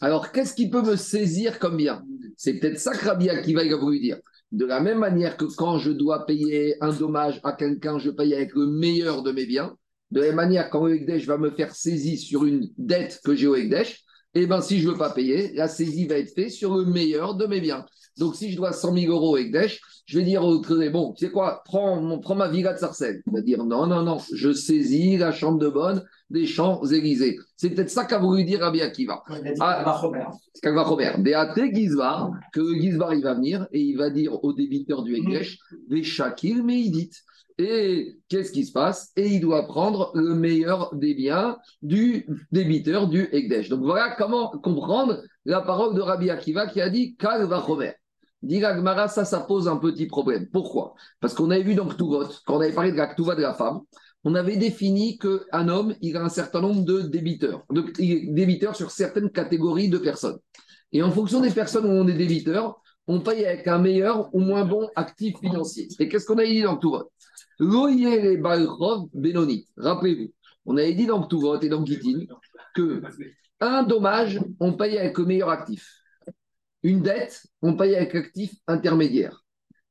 Alors, 0.00 0.32
qu'est-ce 0.32 0.54
qui 0.54 0.68
peut 0.68 0.82
me 0.82 0.96
saisir 0.96 1.58
comme 1.58 1.76
bien? 1.76 2.04
C'est 2.36 2.54
peut-être 2.54 2.78
ça 2.78 2.92
que 2.92 3.04
Rabbi 3.04 3.30
Akiva 3.30 3.64
va 3.64 3.76
vous 3.76 3.92
dire. 3.92 4.18
De 4.52 4.66
la 4.66 4.80
même 4.80 4.98
manière 4.98 5.36
que 5.36 5.46
quand 5.56 5.78
je 5.78 5.90
dois 5.90 6.26
payer 6.26 6.76
un 6.82 6.92
dommage 6.92 7.40
à 7.44 7.52
quelqu'un, 7.52 7.98
je 7.98 8.10
paye 8.10 8.34
avec 8.34 8.54
le 8.54 8.66
meilleur 8.66 9.22
de 9.22 9.32
mes 9.32 9.46
biens. 9.46 9.74
De 10.10 10.20
la 10.20 10.26
même 10.26 10.36
manière, 10.36 10.70
quand 10.70 10.86
le 10.86 11.24
va 11.24 11.38
me 11.38 11.50
faire 11.50 11.74
saisie 11.74 12.18
sur 12.18 12.44
une 12.44 12.70
dette 12.76 13.20
que 13.24 13.34
j'ai 13.34 13.46
au 13.46 13.56
Ekdesh, 13.56 14.04
eh 14.34 14.46
bien, 14.46 14.60
si 14.60 14.80
je 14.80 14.86
ne 14.86 14.92
veux 14.92 14.98
pas 14.98 15.10
payer, 15.10 15.52
la 15.54 15.66
saisie 15.66 16.06
va 16.06 16.16
être 16.16 16.34
faite 16.34 16.50
sur 16.50 16.76
le 16.76 16.84
meilleur 16.84 17.34
de 17.34 17.46
mes 17.46 17.60
biens. 17.60 17.86
Donc, 18.18 18.36
si 18.36 18.52
je 18.52 18.56
dois 18.56 18.72
100 18.72 18.94
000 18.94 19.12
euros 19.12 19.32
au 19.32 19.36
Ekdesh, 19.36 19.80
je 20.06 20.18
vais 20.18 20.24
dire 20.24 20.44
au 20.44 20.58
trésorier, 20.58 20.90
bon, 20.90 21.12
tu 21.12 21.26
sais 21.26 21.32
quoi, 21.32 21.62
prends, 21.64 22.18
prends 22.20 22.36
ma 22.36 22.48
villa 22.48 22.72
de 22.72 22.78
Sarcelles. 22.78 23.22
Il 23.26 23.32
va 23.32 23.40
dire, 23.40 23.64
non, 23.64 23.86
non, 23.86 24.02
non, 24.02 24.18
je 24.32 24.52
saisis 24.52 25.16
la 25.16 25.32
chambre 25.32 25.58
de 25.58 25.68
bonne 25.68 26.04
des 26.30 26.46
Champs-Élysées. 26.46 27.38
C'est 27.56 27.70
peut-être 27.70 27.90
ça 27.90 28.04
qu'a 28.04 28.18
voulu 28.18 28.44
dire 28.44 28.60
Rabbi 28.60 28.80
Akiva. 28.82 29.22
Ah, 29.60 30.00
c'est 30.54 31.18
Béaté 31.18 31.74
Gizbar, 31.74 32.30
que 32.52 32.74
Gizbar, 32.80 33.14
il 33.14 33.22
va 33.22 33.34
venir 33.34 33.66
et 33.72 33.80
il 33.80 33.96
va 33.96 34.10
dire 34.10 34.44
au 34.44 34.52
débiteur 34.52 35.02
du 35.02 35.16
Ekdesh, 35.16 35.58
des 35.88 36.04
Shakir 36.04 36.62
Meidit. 36.62 37.10
Et 37.58 38.18
qu'est-ce 38.28 38.52
qui 38.52 38.66
se 38.66 38.72
passe? 38.72 39.12
Et 39.16 39.28
il 39.28 39.40
doit 39.40 39.66
prendre 39.66 40.12
le 40.14 40.34
meilleur 40.34 40.94
des 40.94 41.14
biens 41.14 41.56
du 41.80 42.26
débiteur 42.52 43.08
du 43.08 43.28
Ekdesh. 43.32 43.70
Donc 43.70 43.80
voilà 43.80 44.14
comment 44.16 44.50
comprendre 44.50 45.22
la 45.46 45.62
parole 45.62 45.94
de 45.94 46.00
Rabbi 46.00 46.28
Akiva 46.30 46.66
qui 46.66 46.80
a 46.80 46.90
dit 46.90 47.16
Kal 47.16 47.44
Vachomer. 47.46 47.94
Dit 48.46 48.60
ça, 48.60 49.24
ça 49.24 49.40
pose 49.40 49.66
un 49.66 49.76
petit 49.76 50.06
problème. 50.06 50.46
Pourquoi? 50.52 50.94
Parce 51.18 51.34
qu'on 51.34 51.50
avait 51.50 51.64
vu 51.64 51.74
dans 51.74 51.88
Ktuvot, 51.88 52.28
quand 52.46 52.58
on 52.58 52.60
avait 52.60 52.72
parlé 52.72 52.92
de 52.92 52.96
la 52.96 53.12
Ktuva 53.12 53.34
de 53.34 53.42
la 53.42 53.54
femme, 53.54 53.80
on 54.22 54.36
avait 54.36 54.56
défini 54.56 55.18
qu'un 55.18 55.68
homme, 55.68 55.96
il 56.00 56.16
a 56.16 56.22
un 56.22 56.28
certain 56.28 56.60
nombre 56.60 56.84
de 56.84 57.02
débiteurs, 57.02 57.64
de, 57.70 57.82
débiteurs 58.32 58.76
sur 58.76 58.92
certaines 58.92 59.30
catégories 59.30 59.88
de 59.88 59.98
personnes. 59.98 60.38
Et 60.92 61.02
en 61.02 61.10
fonction 61.10 61.40
des 61.40 61.50
personnes 61.50 61.86
où 61.86 61.90
on 61.90 62.06
est 62.06 62.12
débiteur, 62.12 62.80
on 63.08 63.18
paye 63.18 63.44
avec 63.44 63.66
un 63.66 63.78
meilleur 63.78 64.32
ou 64.32 64.38
moins 64.38 64.64
bon 64.64 64.88
actif 64.94 65.36
financier. 65.40 65.88
Et 65.98 66.08
qu'est-ce 66.08 66.26
qu'on 66.26 66.38
a 66.38 66.44
dit 66.44 66.62
dans 66.62 66.78
vote 66.78 67.10
les 67.58 68.36
Benoni. 68.36 69.66
Rappelez-vous, 69.76 70.32
on 70.66 70.76
avait 70.76 70.94
dit 70.94 71.06
dans 71.06 71.22
tout 71.26 71.40
vote 71.40 71.64
et 71.64 71.68
dans 71.68 71.84
Gitin 71.84 72.20
que 72.76 73.02
un 73.58 73.82
dommage, 73.82 74.38
on 74.60 74.74
paye 74.74 74.98
avec 74.98 75.18
le 75.18 75.24
meilleur 75.24 75.48
actif. 75.48 76.05
Une 76.82 77.02
dette, 77.02 77.46
on 77.62 77.76
paye 77.76 77.94
avec 77.94 78.14
l'actif 78.14 78.54
intermédiaire. 78.66 79.44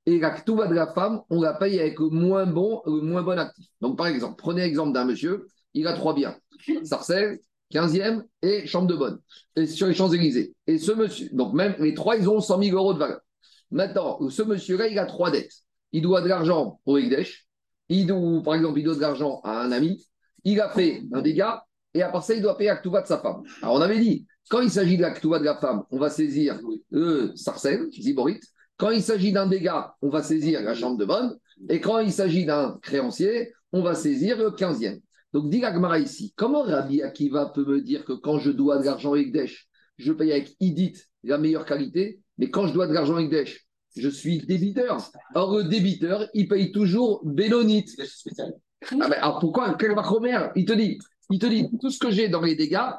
Et 0.06 0.20
la 0.20 0.30
de 0.30 0.74
la 0.74 0.94
femme, 0.94 1.22
on 1.30 1.42
la 1.42 1.54
paye 1.54 1.80
avec 1.80 2.00
le 2.00 2.10
moins 2.10 2.46
bon, 2.46 2.82
le 2.86 3.02
moins 3.02 3.24
bon 3.24 3.40
actif. 3.40 3.66
Donc, 3.82 3.98
par 3.98 4.08
exemple, 4.08 4.36
prenez 4.38 4.62
l'exemple 4.62 4.94
d'un 4.94 5.06
monsieur, 5.06 5.48
il 5.74 5.88
a 5.88 5.94
trois 5.94 6.14
biens. 6.14 6.38
Sarcelles, 6.84 7.40
15e 7.74 8.24
et 8.44 8.68
chambre 8.68 8.88
de 8.88 8.96
bonne. 8.96 9.20
Et 9.56 9.66
sur 9.66 9.88
les 9.88 9.96
Champs-Élysées. 9.96 10.54
Et 10.68 10.78
ce 10.78 10.92
monsieur, 10.92 11.30
donc 11.32 11.54
même 11.54 11.76
les 11.80 11.96
trois, 11.96 12.18
ils 12.18 12.30
ont 12.30 12.40
100 12.40 12.62
000 12.62 12.78
euros 12.78 12.94
de 12.94 13.00
valeur. 13.00 13.20
Maintenant, 13.72 14.30
ce 14.30 14.44
monsieur-là, 14.44 14.88
il 14.88 15.00
a 15.00 15.06
trois 15.06 15.32
dettes. 15.32 15.54
Il 15.92 16.04
doit 16.04 16.22
de 16.22 16.28
l'argent 16.28 16.80
au 16.86 16.98
Egdesh. 16.98 17.48
Il 17.90 18.08
par 18.44 18.56
exemple, 18.56 18.80
il 18.80 18.84
doit 18.84 18.96
de 18.96 19.02
l'argent 19.02 19.42
à 19.44 19.62
un 19.62 19.72
ami. 19.72 20.06
Il 20.44 20.62
a 20.62 20.70
fait 20.70 21.02
un 21.14 21.22
dégât. 21.22 21.66
Et 21.94 22.04
à 22.04 22.10
part 22.10 22.24
ça, 22.24 22.34
il 22.34 22.42
doit 22.42 22.58
payer 22.58 22.70
Aktuva 22.70 23.02
de 23.02 23.08
sa 23.08 23.20
femme. 23.20 23.44
Alors, 23.62 23.76
on 23.76 23.82
avait 23.82 24.00
dit, 24.00 24.28
quand 24.50 24.62
il 24.62 24.70
s'agit 24.70 24.98
de 24.98 25.02
l'Aktuva 25.02 25.40
de 25.40 25.46
la 25.46 25.56
femme, 25.56 25.84
on 25.92 25.98
va 25.98 26.10
saisir 26.10 26.60
le 26.92 27.32
Sarcelle, 27.36 27.88
Ziborit. 27.92 28.40
Quand 28.78 28.92
il 28.92 29.02
s'agit 29.02 29.32
d'un 29.32 29.48
dégât, 29.48 29.96
on 30.02 30.10
va 30.10 30.22
saisir 30.22 30.62
la 30.62 30.76
chambre 30.76 30.98
de 30.98 31.06
bonne. 31.06 31.38
Et 31.70 31.80
quand 31.80 32.00
il 32.00 32.12
s'agit 32.12 32.46
d'un 32.46 32.78
créancier, 32.82 33.54
on 33.72 33.82
va 33.82 33.96
saisir 33.96 34.38
le 34.38 34.52
15e. 34.52 35.02
Donc, 35.34 35.50
dit 35.50 35.64
Agmara 35.64 36.00
ici, 36.00 36.34
comment 36.36 36.64
Rabbi 36.64 37.02
Akiva 37.02 37.48
peut 37.48 37.66
me 37.66 37.82
dire 37.82 38.06
que 38.06 38.14
quand 38.14 38.40
je 38.40 38.52
dois 38.52 38.78
de 38.78 38.86
l'argent 38.86 39.14
avec 39.14 39.28
Ekdesh, 39.28 39.68
je 39.98 40.12
paye 40.14 40.32
avec 40.32 40.56
Idit 40.60 40.94
la 41.24 41.38
meilleure 41.38 41.66
qualité, 41.66 42.20
mais 42.38 42.50
quand 42.50 42.68
je 42.68 42.74
dois 42.74 42.88
de 42.88 42.94
l'argent 42.94 43.16
avec 43.16 43.28
Ekdesh, 43.28 43.66
je 43.96 44.10
suis 44.10 44.40
débiteur. 44.40 44.98
Or, 45.34 45.58
le 45.58 45.64
débiteur, 45.64 46.28
il 46.34 46.48
paye 46.48 46.72
toujours 46.72 47.22
Bélonite. 47.26 47.90
Ah 48.92 49.08
ben, 49.10 49.14
alors 49.14 49.40
pourquoi? 49.40 49.76
Il 50.56 50.66
te 50.66 50.74
dit, 50.74 51.00
il 51.30 51.40
te 51.40 51.46
dit, 51.48 51.70
tout 51.80 51.90
ce 51.90 52.00
que 52.00 52.12
j'ai 52.12 52.28
dans 52.28 52.42
les 52.42 52.56
dégâts, 52.56 52.92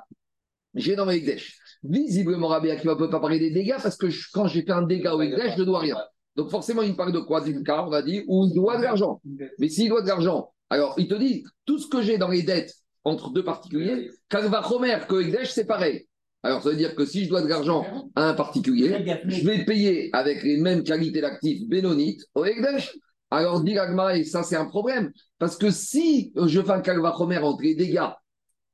j'ai 0.76 0.94
dans 0.94 1.06
les 1.06 1.16
Ekdesh. 1.16 1.58
Visiblement, 1.82 2.48
Rabbi 2.48 2.70
Akiva 2.70 2.94
ne 2.94 2.98
peut 2.98 3.10
pas 3.10 3.20
parler 3.20 3.38
des 3.38 3.50
dégâts 3.50 3.76
parce 3.82 3.96
que 3.96 4.06
quand 4.32 4.46
j'ai 4.46 4.62
fait 4.62 4.72
un 4.72 4.82
dégât 4.82 5.14
au 5.14 5.22
Ekdesh, 5.22 5.54
je 5.56 5.60
ne 5.60 5.64
dois 5.64 5.80
rien. 5.80 5.98
Donc 6.36 6.50
forcément, 6.50 6.82
il 6.82 6.94
parle 6.94 7.12
de 7.12 7.20
quoi? 7.20 7.40
D'une 7.40 7.64
carte, 7.64 7.86
on 7.86 7.90
va 7.90 8.02
dire, 8.02 8.22
où 8.28 8.46
il 8.46 8.54
doit 8.54 8.76
de 8.76 8.82
l'argent. 8.82 9.20
Mais 9.58 9.68
s'il 9.68 9.88
doit 9.88 10.02
de 10.02 10.08
l'argent, 10.08 10.52
alors 10.70 10.94
il 10.98 11.08
te 11.08 11.14
dit, 11.14 11.44
tout 11.64 11.78
ce 11.78 11.88
que 11.88 12.02
j'ai 12.02 12.18
dans 12.18 12.28
les 12.28 12.42
dettes 12.42 12.74
entre 13.04 13.30
deux 13.30 13.44
particuliers, 13.44 14.10
va 14.30 14.60
Romer 14.60 14.98
que 15.08 15.20
Ekdesh, 15.22 15.50
c'est 15.50 15.66
pareil. 15.66 16.06
Alors 16.42 16.62
ça 16.62 16.70
veut 16.70 16.76
dire 16.76 16.94
que 16.94 17.04
si 17.04 17.24
je 17.24 17.28
dois 17.28 17.42
de 17.42 17.48
l'argent 17.48 18.10
à 18.14 18.28
un 18.28 18.34
particulier, 18.34 19.04
je 19.26 19.44
vais 19.44 19.64
payer 19.64 20.10
avec 20.12 20.42
les 20.42 20.58
mêmes 20.58 20.84
qualités 20.84 21.20
d'actifs 21.20 21.66
bénonites 21.68 22.24
au 22.34 22.44
Ekdesh. 22.44 22.96
Alors 23.30 23.62
dit 23.62 23.76
et 24.14 24.24
ça 24.24 24.42
c'est 24.42 24.56
un 24.56 24.66
problème. 24.66 25.10
Parce 25.38 25.56
que 25.56 25.70
si 25.70 26.32
je 26.36 26.60
fais 26.60 26.70
un 26.70 26.80
Kalva 26.80 27.10
Romer 27.10 27.38
entre 27.38 27.62
les 27.62 27.74
dégâts 27.74 28.10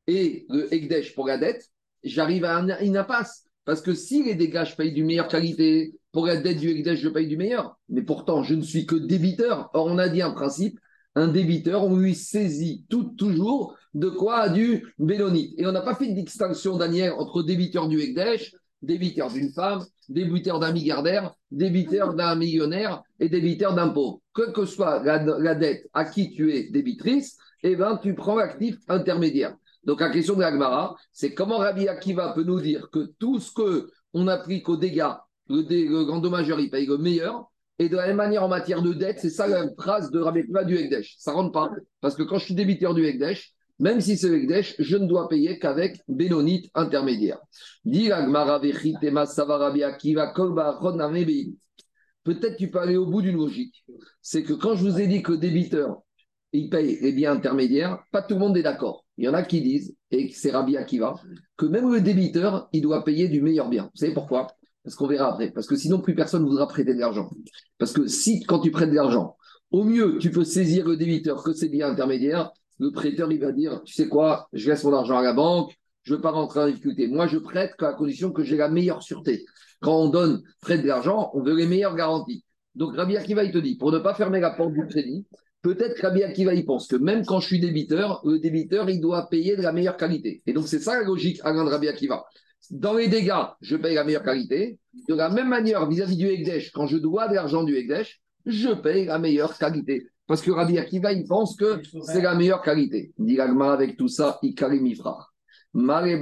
et 0.07 0.45
le 0.51 0.73
Ekdesh 0.75 1.15
pour 1.15 1.27
la 1.27 1.39
dette, 1.39 1.65
j'arrive 2.05 2.45
à 2.45 2.61
une 2.83 2.97
impasse. 2.97 3.45
Parce 3.65 3.81
que 3.81 3.95
si 3.95 4.25
les 4.25 4.35
dégâts, 4.35 4.65
je 4.65 4.75
paye 4.75 4.93
du 4.93 5.05
meilleure 5.05 5.29
qualité, 5.29 5.95
pour 6.11 6.27
la 6.27 6.37
dette 6.37 6.59
du 6.59 6.69
Ekdesh, 6.69 7.01
je 7.01 7.09
paye 7.09 7.27
du 7.27 7.37
meilleur. 7.37 7.79
Mais 7.89 8.03
pourtant, 8.03 8.43
je 8.43 8.55
ne 8.55 8.63
suis 8.63 8.87
que 8.87 8.97
débiteur. 8.97 9.71
Or, 9.73 9.87
on 9.87 9.99
a 9.99 10.09
dit 10.09 10.21
un 10.21 10.33
principe, 10.33 10.79
un 11.15 11.29
débiteur, 11.29 11.85
on 11.85 11.97
lui 11.97 12.15
saisit 12.15 12.85
tout, 12.89 13.05
toujours 13.17 13.77
de 13.95 14.09
quoi? 14.09 14.49
Du 14.49 14.95
bélonite. 14.99 15.55
Et 15.59 15.67
on 15.67 15.73
n'a 15.73 15.81
pas 15.81 15.95
fait 15.95 16.09
de 16.09 16.21
distinction, 16.21 16.77
Daniel, 16.77 17.13
entre 17.13 17.43
débiteur 17.43 17.89
du 17.89 18.01
Ekdesh, 18.01 18.55
débiteur 18.83 19.31
d'une 19.33 19.53
femme, 19.53 19.85
débiteur 20.09 20.59
d'un 20.59 20.73
milliardaire, 20.73 21.35
débiteur 21.51 22.15
d'un 22.15 22.35
millionnaire 22.35 23.03
et 23.21 23.29
débiteur 23.29 23.75
pauvre. 23.95 24.21
Quelle 24.35 24.53
que 24.53 24.67
soit 24.67 25.03
la, 25.05 25.55
dette 25.55 25.89
à 25.95 26.05
qui 26.05 26.31
tu 26.31 26.53
es 26.55 26.71
débitrice, 26.71 27.37
eh 27.63 27.77
ben, 27.77 27.99
tu 28.03 28.15
prends 28.15 28.37
l'actif 28.37 28.77
intermédiaire. 28.89 29.57
Donc 29.85 30.01
la 30.01 30.11
question 30.11 30.35
de 30.35 30.41
l'Agmara, 30.41 30.97
c'est 31.13 31.35
comment 31.35 31.59
Rabbi 31.59 31.89
Akiva 31.89 32.33
peut 32.35 32.45
nous 32.45 32.61
dire 32.61 32.89
que 32.91 33.11
tout 33.19 33.41
ce 33.41 33.53
qu'on 33.53 34.29
applique 34.29 34.69
aux 34.69 34.77
dégâts, 34.77 35.13
le, 35.49 36.05
grand 36.05 36.21
dommageur, 36.21 36.61
il 36.61 36.71
paye 36.71 36.87
le 36.87 36.99
meilleur, 36.99 37.51
et 37.79 37.89
de 37.89 37.97
la 37.97 38.07
même 38.07 38.17
manière 38.17 38.45
en 38.45 38.49
matière 38.49 38.83
de 38.83 38.93
dette, 38.93 39.19
c'est 39.19 39.31
ça 39.31 39.47
la 39.47 39.67
phrase 39.77 40.11
de 40.11 40.21
Rabbi 40.21 40.41
Akiva 40.41 40.65
du 40.65 40.77
Ekdesh. 40.77 41.17
Ça 41.19 41.33
ne 41.33 41.37
rentre 41.37 41.53
pas, 41.53 41.71
parce 42.01 42.15
que 42.15 42.23
quand 42.23 42.39
je 42.39 42.45
suis 42.45 42.55
débiteur 42.55 42.95
du 42.95 43.05
Ekdesh, 43.05 43.55
même 43.79 44.01
si 44.01 44.17
c'est 44.17 44.31
Ekdesh, 44.31 44.77
je 44.79 44.97
ne 44.97 45.07
dois 45.07 45.29
payer 45.29 45.59
qu'avec 45.59 46.01
Bénonite 46.07 46.71
intermédiaire. 46.75 47.41
Peut-être 52.25 52.57
tu 52.57 52.71
peux 52.71 52.79
aller 52.79 52.97
au 52.97 53.07
bout 53.07 53.23
d'une 53.23 53.37
logique. 53.37 53.85
C'est 54.21 54.45
que 54.45 54.53
quand 54.53 54.77
je 54.77 54.85
vous 54.85 55.01
ai 55.01 55.09
dit 55.09 55.23
que 55.23 55.33
débiteur, 55.33 56.03
il 56.53 56.71
paye 56.71 57.01
les 57.01 57.13
biens 57.13 57.33
intermédiaires, 57.33 57.99
pas 58.13 58.23
tout 58.23 58.35
le 58.35 58.41
monde 58.41 58.57
est 58.57 58.63
d'accord. 58.63 59.02
Il 59.19 59.25
y 59.25 59.29
en 59.29 59.35
a 59.35 59.43
qui 59.43 59.61
disent, 59.61 59.95
et 60.11 60.31
c'est 60.33 60.51
Rabbi 60.51 60.77
Akiva, 60.77 61.15
que 61.57 61.67
même 61.67 61.93
le 61.93 62.01
débiteur, 62.01 62.69
il 62.73 62.83
doit 62.83 63.05
payer 63.05 63.29
du 63.29 63.43
meilleur 63.43 63.69
bien. 63.69 63.85
Vous 63.85 63.99
savez 63.99 64.15
pourquoi? 64.15 64.47
Parce 64.83 64.97
qu'on 64.97 65.07
verra 65.07 65.33
après. 65.33 65.51
Parce 65.51 65.67
que 65.67 65.77
sinon, 65.77 66.01
plus 66.01 66.15
personne 66.15 66.43
ne 66.43 66.49
voudra 66.49 66.67
prêter 66.67 66.95
de 66.95 66.99
l'argent. 66.99 67.31
Parce 67.79 67.93
que 67.93 68.07
si, 68.07 68.43
quand 68.43 68.61
tu 68.61 68.71
prêtes 68.71 68.91
de 68.91 68.95
l'argent, 68.95 69.37
au 69.71 69.85
mieux, 69.85 70.19
tu 70.19 70.31
peux 70.31 70.45
saisir 70.45 70.87
le 70.87 70.97
débiteur 70.97 71.43
que 71.43 71.53
c'est 71.53 71.69
bien 71.69 71.91
intermédiaire, 71.91 72.51
le 72.79 72.91
prêteur, 72.91 73.31
il 73.31 73.41
va 73.41 73.53
dire, 73.53 73.83
tu 73.85 73.95
sais 73.95 74.09
quoi, 74.09 74.49
je 74.53 74.69
laisse 74.71 74.83
mon 74.85 74.93
argent 74.93 75.19
à 75.19 75.23
la 75.23 75.33
banque, 75.33 75.73
je 76.03 76.13
ne 76.13 76.17
veux 76.17 76.23
pas 76.23 76.31
rentrer 76.31 76.61
en 76.61 76.67
difficulté. 76.67 77.07
Moi, 77.07 77.27
je 77.27 77.39
prête 77.39 77.73
qu'à 77.79 77.93
condition 77.93 78.33
que 78.33 78.43
j'ai 78.43 78.57
la 78.57 78.69
meilleure 78.69 79.03
sûreté. 79.03 79.45
Quand 79.81 79.97
on 79.97 80.09
donne, 80.09 80.43
prête 80.61 80.83
de 80.83 80.89
l'argent, 80.89 81.31
on 81.35 81.43
veut 81.43 81.55
les 81.55 81.67
meilleures 81.67 81.95
garanties. 81.95 82.45
Donc, 82.75 82.97
Rabbi 82.97 83.17
Akiva, 83.17 83.45
il 83.45 83.53
te 83.53 83.59
dit, 83.59 83.77
pour 83.77 83.93
ne 83.93 83.99
pas 83.99 84.15
fermer 84.15 84.41
la 84.41 84.51
porte 84.51 84.73
du 84.73 84.87
crédit, 84.87 85.27
peut-être 85.63 85.95
que 85.95 86.07
Rabbi 86.07 86.23
Akiva, 86.23 86.55
il 86.55 86.65
pense 86.65 86.87
que 86.87 86.97
même 86.97 87.25
quand 87.25 87.41
je 87.41 87.47
suis 87.47 87.61
débiteur, 87.61 88.21
le 88.25 88.39
débiteur, 88.39 88.91
il 88.91 89.01
doit 89.01 89.29
payer 89.29 89.57
de 89.57 89.63
la 89.63 89.73
meilleure 89.73 89.97
qualité. 89.97 90.43
Et 90.47 90.53
donc, 90.53 90.69
c'est 90.69 90.81
ça 90.81 90.99
la 90.99 91.05
logique 91.05 91.41
à 91.45 91.53
de 91.53 91.59
Rabbi 91.59 91.89
Akiva. 91.89 92.25
Dans 92.71 92.95
les 92.95 93.09
dégâts, 93.09 93.45
je 93.61 93.77
paye 93.77 93.95
la 93.95 94.05
meilleure 94.05 94.23
qualité. 94.23 94.79
De 95.09 95.15
la 95.15 95.31
même 95.31 95.49
manière, 95.49 95.89
vis-à-vis 95.89 96.17
du 96.17 96.29
Ekdesh, 96.29 96.71
quand 96.73 96.87
je 96.87 96.99
dois 96.99 97.29
de 97.29 97.35
l'argent 97.35 97.65
du 97.65 97.77
Ekdesh, 97.77 98.21
je 98.47 98.71
paye 98.71 99.07
la 99.07 99.19
meilleure 99.19 99.57
qualité. 99.57 100.07
Parce 100.27 100.43
que 100.43 100.51
Rabbi 100.51 100.79
Akiva, 100.79 101.13
il 101.13 101.27
pense 101.27 101.57
que 101.57 101.81
c'est 102.07 102.23
la 102.23 102.35
meilleure 102.35 102.63
qualité. 102.63 103.13
Dit 103.19 103.41
avec 103.41 103.97
tout 103.97 104.09
ça, 104.09 104.39
Ikari 104.43 104.81
Mifra. 104.81 105.29
Le 105.75 106.21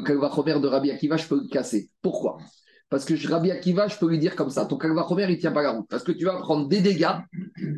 kalvachomer 0.00 0.60
de 0.60 0.68
Rabbi 0.68 0.90
Akiva, 0.90 1.16
je 1.16 1.26
peux 1.26 1.40
le 1.40 1.48
casser. 1.48 1.90
Pourquoi? 2.00 2.38
Parce 2.92 3.06
que 3.06 3.14
Rabbi 3.26 3.50
Akiva, 3.50 3.88
je 3.88 3.96
peux 3.96 4.06
lui 4.06 4.18
dire 4.18 4.36
comme 4.36 4.50
ça 4.50 4.66
ton 4.66 4.76
kalvachomer, 4.76 5.24
il 5.24 5.30
ne 5.30 5.36
tient 5.36 5.50
pas 5.50 5.62
la 5.62 5.70
route. 5.70 5.86
Parce 5.88 6.04
que 6.04 6.12
tu 6.12 6.26
vas 6.26 6.36
prendre 6.36 6.68
des 6.68 6.82
dégâts 6.82 7.16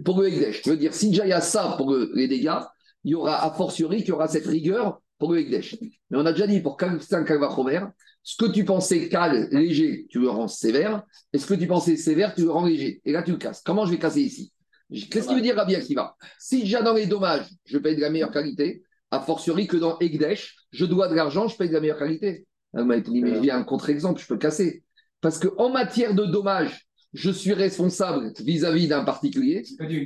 pour 0.04 0.20
le 0.20 0.26
Ekdesh. 0.26 0.62
Je 0.64 0.70
veux 0.70 0.76
dire, 0.76 0.92
si 0.92 1.10
déjà 1.10 1.24
il 1.24 1.28
y 1.28 1.32
a 1.32 1.40
ça 1.40 1.74
pour 1.76 1.94
les 1.94 2.26
dégâts, 2.26 2.58
il 3.04 3.12
y 3.12 3.14
aura 3.14 3.44
a 3.44 3.52
fortiori 3.52 3.98
qu'il 3.98 4.08
y 4.08 4.12
aura 4.12 4.26
cette 4.26 4.46
rigueur 4.46 5.00
pour 5.20 5.32
le 5.32 5.38
Ekdesh. 5.38 5.76
Mais 6.10 6.18
on 6.18 6.26
a 6.26 6.32
déjà 6.32 6.48
dit 6.48 6.58
pour 6.58 6.76
un 6.82 7.22
kalvachomer, 7.22 7.82
ce 8.24 8.36
que 8.36 8.50
tu 8.50 8.64
pensais 8.64 9.08
calme, 9.08 9.46
léger, 9.52 10.08
tu 10.10 10.18
le 10.18 10.28
rends 10.28 10.48
sévère. 10.48 11.04
Et 11.32 11.38
ce 11.38 11.46
que 11.46 11.54
tu 11.54 11.68
pensais 11.68 11.96
sévère, 11.96 12.34
tu 12.34 12.42
le 12.42 12.50
rends 12.50 12.66
léger. 12.66 13.00
Et 13.04 13.12
là, 13.12 13.22
tu 13.22 13.30
le 13.30 13.36
casses. 13.36 13.62
Comment 13.64 13.86
je 13.86 13.92
vais 13.92 13.98
casser 13.98 14.22
ici? 14.22 14.52
Qu'est-ce 14.90 15.28
qu'il 15.28 15.36
veut 15.36 15.42
dire 15.42 15.54
Rabbi 15.54 15.76
Akiva? 15.76 16.16
Si 16.40 16.62
déjà 16.62 16.82
dans 16.82 16.94
les 16.94 17.06
dommages, 17.06 17.46
je 17.66 17.78
paye 17.78 17.94
de 17.94 18.00
la 18.00 18.10
meilleure 18.10 18.32
qualité, 18.32 18.82
a 19.12 19.20
fortiori 19.20 19.68
que 19.68 19.76
dans 19.76 19.96
Egdesh, 20.00 20.56
je 20.72 20.84
dois 20.84 21.06
de 21.06 21.14
l'argent, 21.14 21.46
je 21.46 21.56
paye 21.56 21.68
de 21.68 21.74
la 21.74 21.80
meilleure 21.80 22.00
qualité. 22.00 22.46
Dit, 22.74 23.22
mais 23.22 23.40
j'ai 23.40 23.52
un 23.52 23.62
contre-exemple, 23.62 24.20
je 24.20 24.26
peux 24.26 24.36
casser. 24.36 24.82
Parce 25.24 25.38
qu'en 25.38 25.70
matière 25.70 26.14
de 26.14 26.26
dommages, 26.26 26.86
je 27.14 27.30
suis 27.30 27.54
responsable 27.54 28.34
vis-à-vis 28.40 28.88
d'un 28.88 29.04
particulier, 29.04 29.62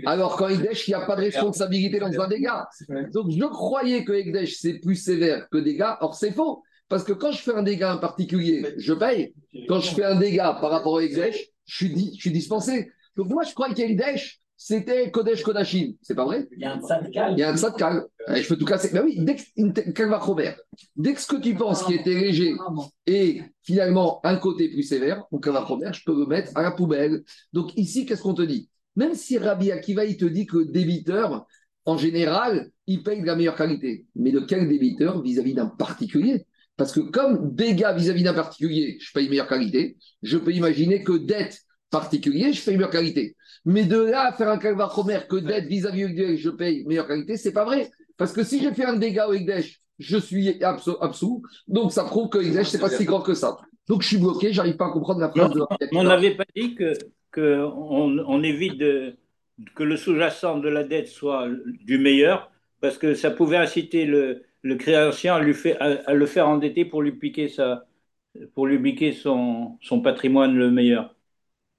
alors 0.07 0.37
qu'en 0.37 0.47
Egdesh, 0.47 0.87
il 0.87 0.93
n'y 0.93 0.95
a 0.95 1.07
pas 1.07 1.17
de 1.17 1.23
responsabilité 1.23 1.99
dans 1.99 2.21
un 2.21 2.29
dégât. 2.29 2.69
Donc 3.13 3.33
je 3.33 3.45
croyais 3.47 4.05
que 4.05 4.13
Egdesh, 4.13 4.59
c'est 4.61 4.75
plus 4.75 4.95
sévère 4.95 5.49
que 5.51 5.59
dégâts, 5.59 5.97
or 6.01 6.15
c'est 6.15 6.31
faux. 6.31 6.63
Parce 6.89 7.03
que 7.03 7.13
quand 7.13 7.33
je 7.33 7.43
fais 7.43 7.53
un 7.53 7.65
dégât 7.65 7.97
en 7.97 7.99
particulier, 7.99 8.65
je 8.77 8.93
paye. 8.93 9.35
Quand 9.67 9.81
je 9.81 9.93
fais 9.93 10.05
un 10.05 10.15
dégât 10.15 10.57
par 10.61 10.71
rapport 10.71 10.93
au 10.93 11.01
Egdesh, 11.01 11.49
je 11.65 11.75
suis, 11.75 12.13
je 12.15 12.21
suis 12.21 12.31
dispensé. 12.31 12.89
Donc 13.17 13.29
moi, 13.29 13.43
je 13.43 13.55
crois 13.55 13.75
qu'Egdesh, 13.75 14.39
c'était 14.61 15.11
Kodesh 15.13 15.45
Kodashim. 15.45 15.95
C'est 16.03 16.17
pas 16.17 16.25
vrai? 16.25 16.49
Il 16.51 16.61
y 16.61 16.65
a 16.65 16.75
un 16.75 16.81
tzadkal. 16.81 17.33
Il 17.35 17.39
y 17.39 17.43
a 17.45 17.51
un 17.51 17.57
tzadkal. 17.57 18.05
Je 18.29 18.47
peux 18.49 18.57
tout 18.57 18.65
casser. 18.65 18.91
Mais 18.93 19.01
oui, 19.01 19.17
dès 19.21 19.37
que, 19.37 19.43
dès 20.97 21.15
que 21.15 21.21
ce 21.21 21.27
que 21.29 21.41
tu 21.41 21.55
penses 21.55 21.85
qui 21.85 21.95
était 21.95 22.13
léger 22.15 22.55
et 23.07 23.41
finalement 23.63 24.21
un 24.25 24.37
côté 24.37 24.69
plus 24.69 24.83
sévère, 24.83 25.25
mon 25.31 25.41
Robert, 25.41 25.95
je 25.95 26.03
peux 26.05 26.19
le 26.19 26.27
mettre 26.27 26.51
à 26.57 26.63
la 26.63 26.73
poubelle. 26.73 27.23
Donc 27.53 27.71
ici, 27.77 28.05
qu'est-ce 28.05 28.23
qu'on 28.23 28.35
te 28.35 28.43
dit? 28.43 28.69
Même 28.97 29.15
si 29.15 29.39
Rabbi 29.39 29.71
Akiva, 29.71 30.05
il 30.05 30.17
te 30.17 30.25
dit 30.25 30.45
que 30.45 30.59
le 30.59 30.67
débiteur, 30.67 31.47
en 31.85 31.97
général, 31.97 32.69
il 32.89 33.05
paye 33.05 33.21
de 33.21 33.27
la 33.27 33.37
meilleure 33.37 33.55
qualité. 33.55 34.07
Mais 34.17 34.33
de 34.33 34.41
quel 34.41 34.69
débiteur 34.69 35.23
vis-à-vis 35.23 35.55
d'un 35.55 35.67
particulier? 35.67 36.47
Parce 36.77 36.91
que 36.91 37.01
comme 37.01 37.55
dégâts 37.55 37.95
vis-à-vis 37.97 38.25
d'un 38.25 38.35
particulier, 38.35 38.99
je 39.01 39.13
paye 39.13 39.29
meilleure 39.29 39.47
qualité, 39.47 39.97
je 40.23 40.37
peux 40.37 40.53
imaginer 40.53 41.05
que 41.05 41.13
dette 41.13 41.61
particulier, 41.91 42.53
je 42.53 42.65
paye 42.65 42.75
meilleure 42.75 42.91
qualité. 42.91 43.37
Mais 43.65 43.85
de 43.85 43.99
là 43.99 44.29
à 44.29 44.33
faire 44.33 44.49
un 44.49 44.59
calvachomer 44.59 45.21
que 45.29 45.37
d'être 45.37 45.67
vis-à-vis 45.67 46.15
de 46.15 46.37
je 46.37 46.51
paye 46.51 46.85
meilleure 46.87 47.07
qualité, 47.07 47.37
c'est 47.37 47.53
pas 47.53 47.65
vrai. 47.65 47.91
Parce 48.17 48.33
que 48.33 48.43
si 48.43 48.61
j'ai 48.61 48.73
fait 48.73 48.85
un 48.85 48.97
dégât 48.97 49.29
au 49.29 49.33
Ekdesh, 49.33 49.81
je 49.99 50.17
suis 50.19 50.63
absous. 50.63 51.43
Donc 51.67 51.93
ça 51.93 52.05
prouve 52.05 52.29
que 52.29 52.39
Ekdesh, 52.39 52.69
c'est 52.69 52.81
pas 52.81 52.91
si 52.91 53.05
grand 53.05 53.21
que 53.21 53.35
ça. 53.35 53.57
Donc 53.89 54.03
je 54.03 54.09
suis 54.09 54.19
bloqué, 54.19 54.53
j'arrive 54.53 54.77
pas 54.77 54.87
à 54.87 54.91
comprendre 54.91 55.21
la 55.21 55.31
phrase 55.31 55.53
de 55.53 55.63
On 55.93 56.05
n'avait 56.05 56.35
pas 56.35 56.45
dit 56.55 56.75
que, 56.75 56.93
que 57.31 57.65
on, 57.65 58.43
évite 58.43 58.79
que 59.75 59.83
le 59.83 59.97
sous-jacent 59.97 60.59
de 60.59 60.69
la 60.69 60.85
dette 60.85 61.09
soit 61.09 61.49
du 61.85 61.99
meilleur, 61.99 62.51
parce 62.81 62.99
que 62.99 63.15
ça 63.15 63.31
pouvait 63.31 63.57
inciter 63.57 64.05
le, 64.05 64.43
le 64.63 64.77
créancier 64.77 65.31
à, 65.31 65.41
lui 65.41 65.55
à, 65.81 66.13
le 66.13 66.27
faire 66.27 66.49
endetter 66.49 66.85
pour 66.85 67.03
lui 67.03 67.13
piquer, 67.13 67.49
sa, 67.49 67.87
pour 68.55 68.67
lui 68.67 68.79
piquer 68.79 69.13
son, 69.13 69.79
son 69.81 70.01
patrimoine 70.01 70.55
le 70.55 70.71
meilleur. 70.71 71.15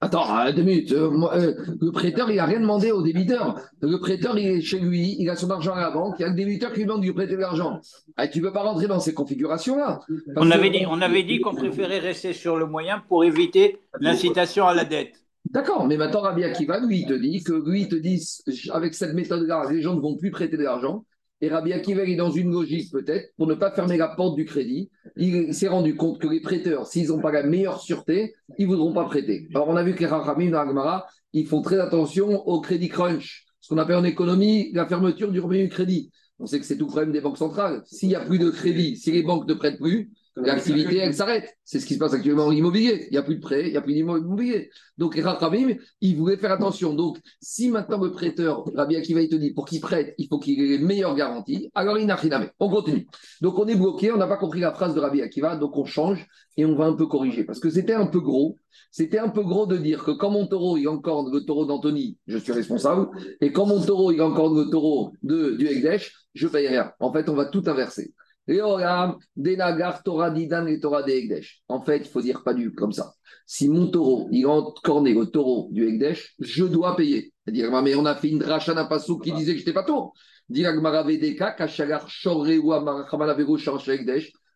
Attends, 0.02 0.38
euh, 0.38 0.52
deux 0.52 0.62
minutes. 0.62 0.92
Euh, 0.92 1.10
euh, 1.34 1.54
le 1.78 1.92
prêteur, 1.92 2.30
il 2.30 2.36
n'a 2.36 2.46
rien 2.46 2.60
demandé 2.60 2.90
au 2.90 3.02
débiteur. 3.02 3.60
Le 3.82 3.98
prêteur, 3.98 4.38
il 4.38 4.46
est 4.46 4.60
chez 4.62 4.78
lui, 4.78 5.16
il 5.18 5.28
a 5.28 5.36
son 5.36 5.50
argent 5.50 5.74
à 5.74 5.80
la 5.80 5.90
banque, 5.90 6.14
il 6.18 6.22
y 6.22 6.24
a 6.24 6.28
le 6.28 6.34
débiteur 6.34 6.72
qui 6.72 6.78
lui 6.78 6.86
demande 6.86 7.02
de 7.02 7.06
lui 7.06 7.12
prêter 7.12 7.34
de 7.34 7.40
l'argent. 7.40 7.80
Ah, 8.16 8.26
tu 8.26 8.40
ne 8.40 8.46
peux 8.46 8.52
pas 8.52 8.62
rentrer 8.62 8.86
dans 8.86 8.98
ces 8.98 9.12
configurations-là. 9.12 10.00
On, 10.36 10.50
avait 10.50 10.70
dit, 10.70 10.86
on 10.88 11.02
avait 11.02 11.22
dit 11.22 11.40
qu'on 11.40 11.54
préférait 11.54 11.98
rester 11.98 12.32
sur 12.32 12.56
le 12.56 12.64
moyen 12.64 13.02
pour 13.08 13.24
éviter 13.24 13.78
l'incitation 14.00 14.66
à 14.66 14.74
la 14.74 14.86
dette. 14.86 15.12
D'accord, 15.50 15.86
mais 15.86 15.98
maintenant 15.98 16.20
Rabbi 16.20 16.44
Akiva, 16.44 16.80
lui, 16.80 17.00
il 17.00 17.06
te 17.06 17.12
dit 17.12 17.42
que 17.42 17.52
lui, 17.52 17.82
il 17.82 17.88
te 17.88 17.96
dit, 17.96 18.22
avec 18.72 18.94
cette 18.94 19.12
méthode-là, 19.12 19.66
les 19.70 19.82
gens 19.82 19.94
ne 19.94 20.00
vont 20.00 20.16
plus 20.16 20.30
prêter 20.30 20.56
de 20.56 20.62
l'argent. 20.62 21.04
Et 21.42 21.48
Rabbi 21.48 21.72
Akiva 21.72 22.04
est 22.04 22.16
dans 22.16 22.30
une 22.30 22.52
logique 22.52 22.92
peut-être 22.92 23.32
pour 23.36 23.46
ne 23.46 23.54
pas 23.54 23.70
fermer 23.70 23.96
la 23.96 24.08
porte 24.08 24.36
du 24.36 24.44
crédit. 24.44 24.90
Il 25.16 25.54
s'est 25.54 25.68
rendu 25.68 25.96
compte 25.96 26.20
que 26.20 26.28
les 26.28 26.40
prêteurs, 26.40 26.86
s'ils 26.86 27.08
n'ont 27.08 27.20
pas 27.20 27.32
la 27.32 27.42
meilleure 27.42 27.80
sûreté, 27.80 28.34
ils 28.58 28.66
ne 28.66 28.70
voudront 28.70 28.92
pas 28.92 29.04
prêter. 29.04 29.48
Alors 29.54 29.68
on 29.68 29.76
a 29.76 29.82
vu 29.82 29.94
que 29.94 30.00
les 30.00 30.06
Rachamim 30.06 30.52
Agmara, 30.52 31.06
ils 31.32 31.46
font 31.46 31.62
très 31.62 31.78
attention 31.78 32.46
au 32.46 32.60
crédit 32.60 32.88
crunch, 32.88 33.46
ce 33.60 33.68
qu'on 33.68 33.78
appelle 33.78 33.96
en 33.96 34.04
économie 34.04 34.70
la 34.72 34.86
fermeture 34.86 35.32
du 35.32 35.40
revenu 35.40 35.64
du 35.64 35.68
crédit. 35.70 36.10
On 36.38 36.46
sait 36.46 36.58
que 36.58 36.66
c'est 36.66 36.76
tout 36.76 36.86
le 36.86 36.90
problème 36.90 37.12
des 37.12 37.20
banques 37.20 37.38
centrales. 37.38 37.82
S'il 37.86 38.08
n'y 38.08 38.14
a 38.14 38.20
plus 38.20 38.38
de 38.38 38.50
crédit, 38.50 38.96
si 38.96 39.10
les 39.12 39.22
banques 39.22 39.46
ne 39.46 39.54
prêtent 39.54 39.78
plus, 39.78 40.10
l'activité, 40.46 40.98
elle 40.98 41.14
s'arrête. 41.14 41.56
C'est 41.64 41.80
ce 41.80 41.86
qui 41.86 41.94
se 41.94 41.98
passe 41.98 42.14
actuellement 42.14 42.46
en 42.46 42.52
immobilier. 42.52 43.06
Il 43.06 43.12
n'y 43.12 43.18
a 43.18 43.22
plus 43.22 43.36
de 43.36 43.40
prêt, 43.40 43.66
il 43.66 43.70
n'y 43.70 43.76
a 43.76 43.80
plus 43.80 43.94
d'immobilier. 43.94 44.70
Donc, 44.98 45.14
Rabim, 45.16 45.74
il 46.00 46.16
voulait 46.16 46.36
faire 46.36 46.52
attention. 46.52 46.94
Donc, 46.94 47.18
si 47.40 47.70
maintenant 47.70 48.02
le 48.02 48.10
prêteur, 48.10 48.64
Rabbi 48.74 48.96
Akiva, 48.96 49.20
il 49.20 49.28
te 49.28 49.36
dit, 49.36 49.52
pour 49.52 49.66
qu'il 49.66 49.80
prête, 49.80 50.14
il 50.18 50.28
faut 50.28 50.38
qu'il 50.38 50.60
ait 50.60 50.78
les 50.78 50.78
meilleures 50.78 51.14
garanties, 51.14 51.70
alors 51.74 51.98
il 51.98 52.06
n'a 52.06 52.16
rien 52.16 52.42
à 52.42 52.46
On 52.58 52.68
continue. 52.68 53.06
Donc, 53.40 53.58
on 53.58 53.66
est 53.66 53.76
bloqué, 53.76 54.12
on 54.12 54.16
n'a 54.16 54.26
pas 54.26 54.36
compris 54.36 54.60
la 54.60 54.72
phrase 54.72 54.94
de 54.94 55.00
Rabbi 55.00 55.22
Akiva, 55.22 55.56
donc 55.56 55.76
on 55.76 55.84
change 55.84 56.26
et 56.56 56.64
on 56.64 56.76
va 56.76 56.86
un 56.86 56.94
peu 56.94 57.06
corriger. 57.06 57.44
Parce 57.44 57.60
que 57.60 57.70
c'était 57.70 57.94
un 57.94 58.06
peu 58.06 58.20
gros. 58.20 58.56
C'était 58.90 59.18
un 59.18 59.28
peu 59.28 59.42
gros 59.42 59.66
de 59.66 59.76
dire 59.76 60.04
que 60.04 60.10
quand 60.10 60.30
mon 60.30 60.46
taureau, 60.46 60.76
il 60.76 60.88
encore 60.88 61.28
le 61.30 61.40
taureau 61.40 61.64
d'Anthony, 61.64 62.18
je 62.26 62.38
suis 62.38 62.52
responsable. 62.52 63.08
Et 63.40 63.52
quand 63.52 63.66
mon 63.66 63.80
taureau, 63.80 64.10
il 64.10 64.20
encore 64.20 64.52
le 64.52 64.68
taureau 64.68 65.12
de, 65.22 65.52
du 65.52 65.66
Egdesh, 65.66 66.12
je 66.34 66.48
paye 66.48 66.68
rien. 66.68 66.92
En 67.00 67.12
fait, 67.12 67.28
on 67.28 67.34
va 67.34 67.46
tout 67.46 67.62
inverser. 67.66 68.12
Torah 68.46 70.30
Didan 70.30 70.66
et 70.66 70.80
Torah 70.80 71.02
de 71.02 71.10
Egdesh. 71.10 71.62
En 71.68 71.82
fait, 71.82 71.98
il 71.98 72.08
faut 72.08 72.22
dire 72.22 72.42
pas 72.42 72.54
du 72.54 72.72
comme 72.72 72.92
ça. 72.92 73.12
Si 73.46 73.68
mon 73.68 73.88
taureau, 73.88 74.28
il 74.32 74.44
a 74.44 74.50
encorné 74.50 75.14
le 75.14 75.26
taureau 75.26 75.68
du 75.72 75.86
Egdesh, 75.88 76.34
je 76.38 76.64
dois 76.64 76.96
payer. 76.96 77.32
C'est-à-dire, 77.44 77.70
mais 77.82 77.94
on 77.94 78.06
a 78.06 78.14
fait 78.14 78.28
une 78.28 78.38
drachana 78.38 78.84
pasou 78.84 79.18
qui 79.18 79.32
disait 79.32 79.52
que 79.52 79.58
je 79.58 79.62
n'étais 79.62 79.72
pas 79.72 79.84
taureau. 79.84 80.12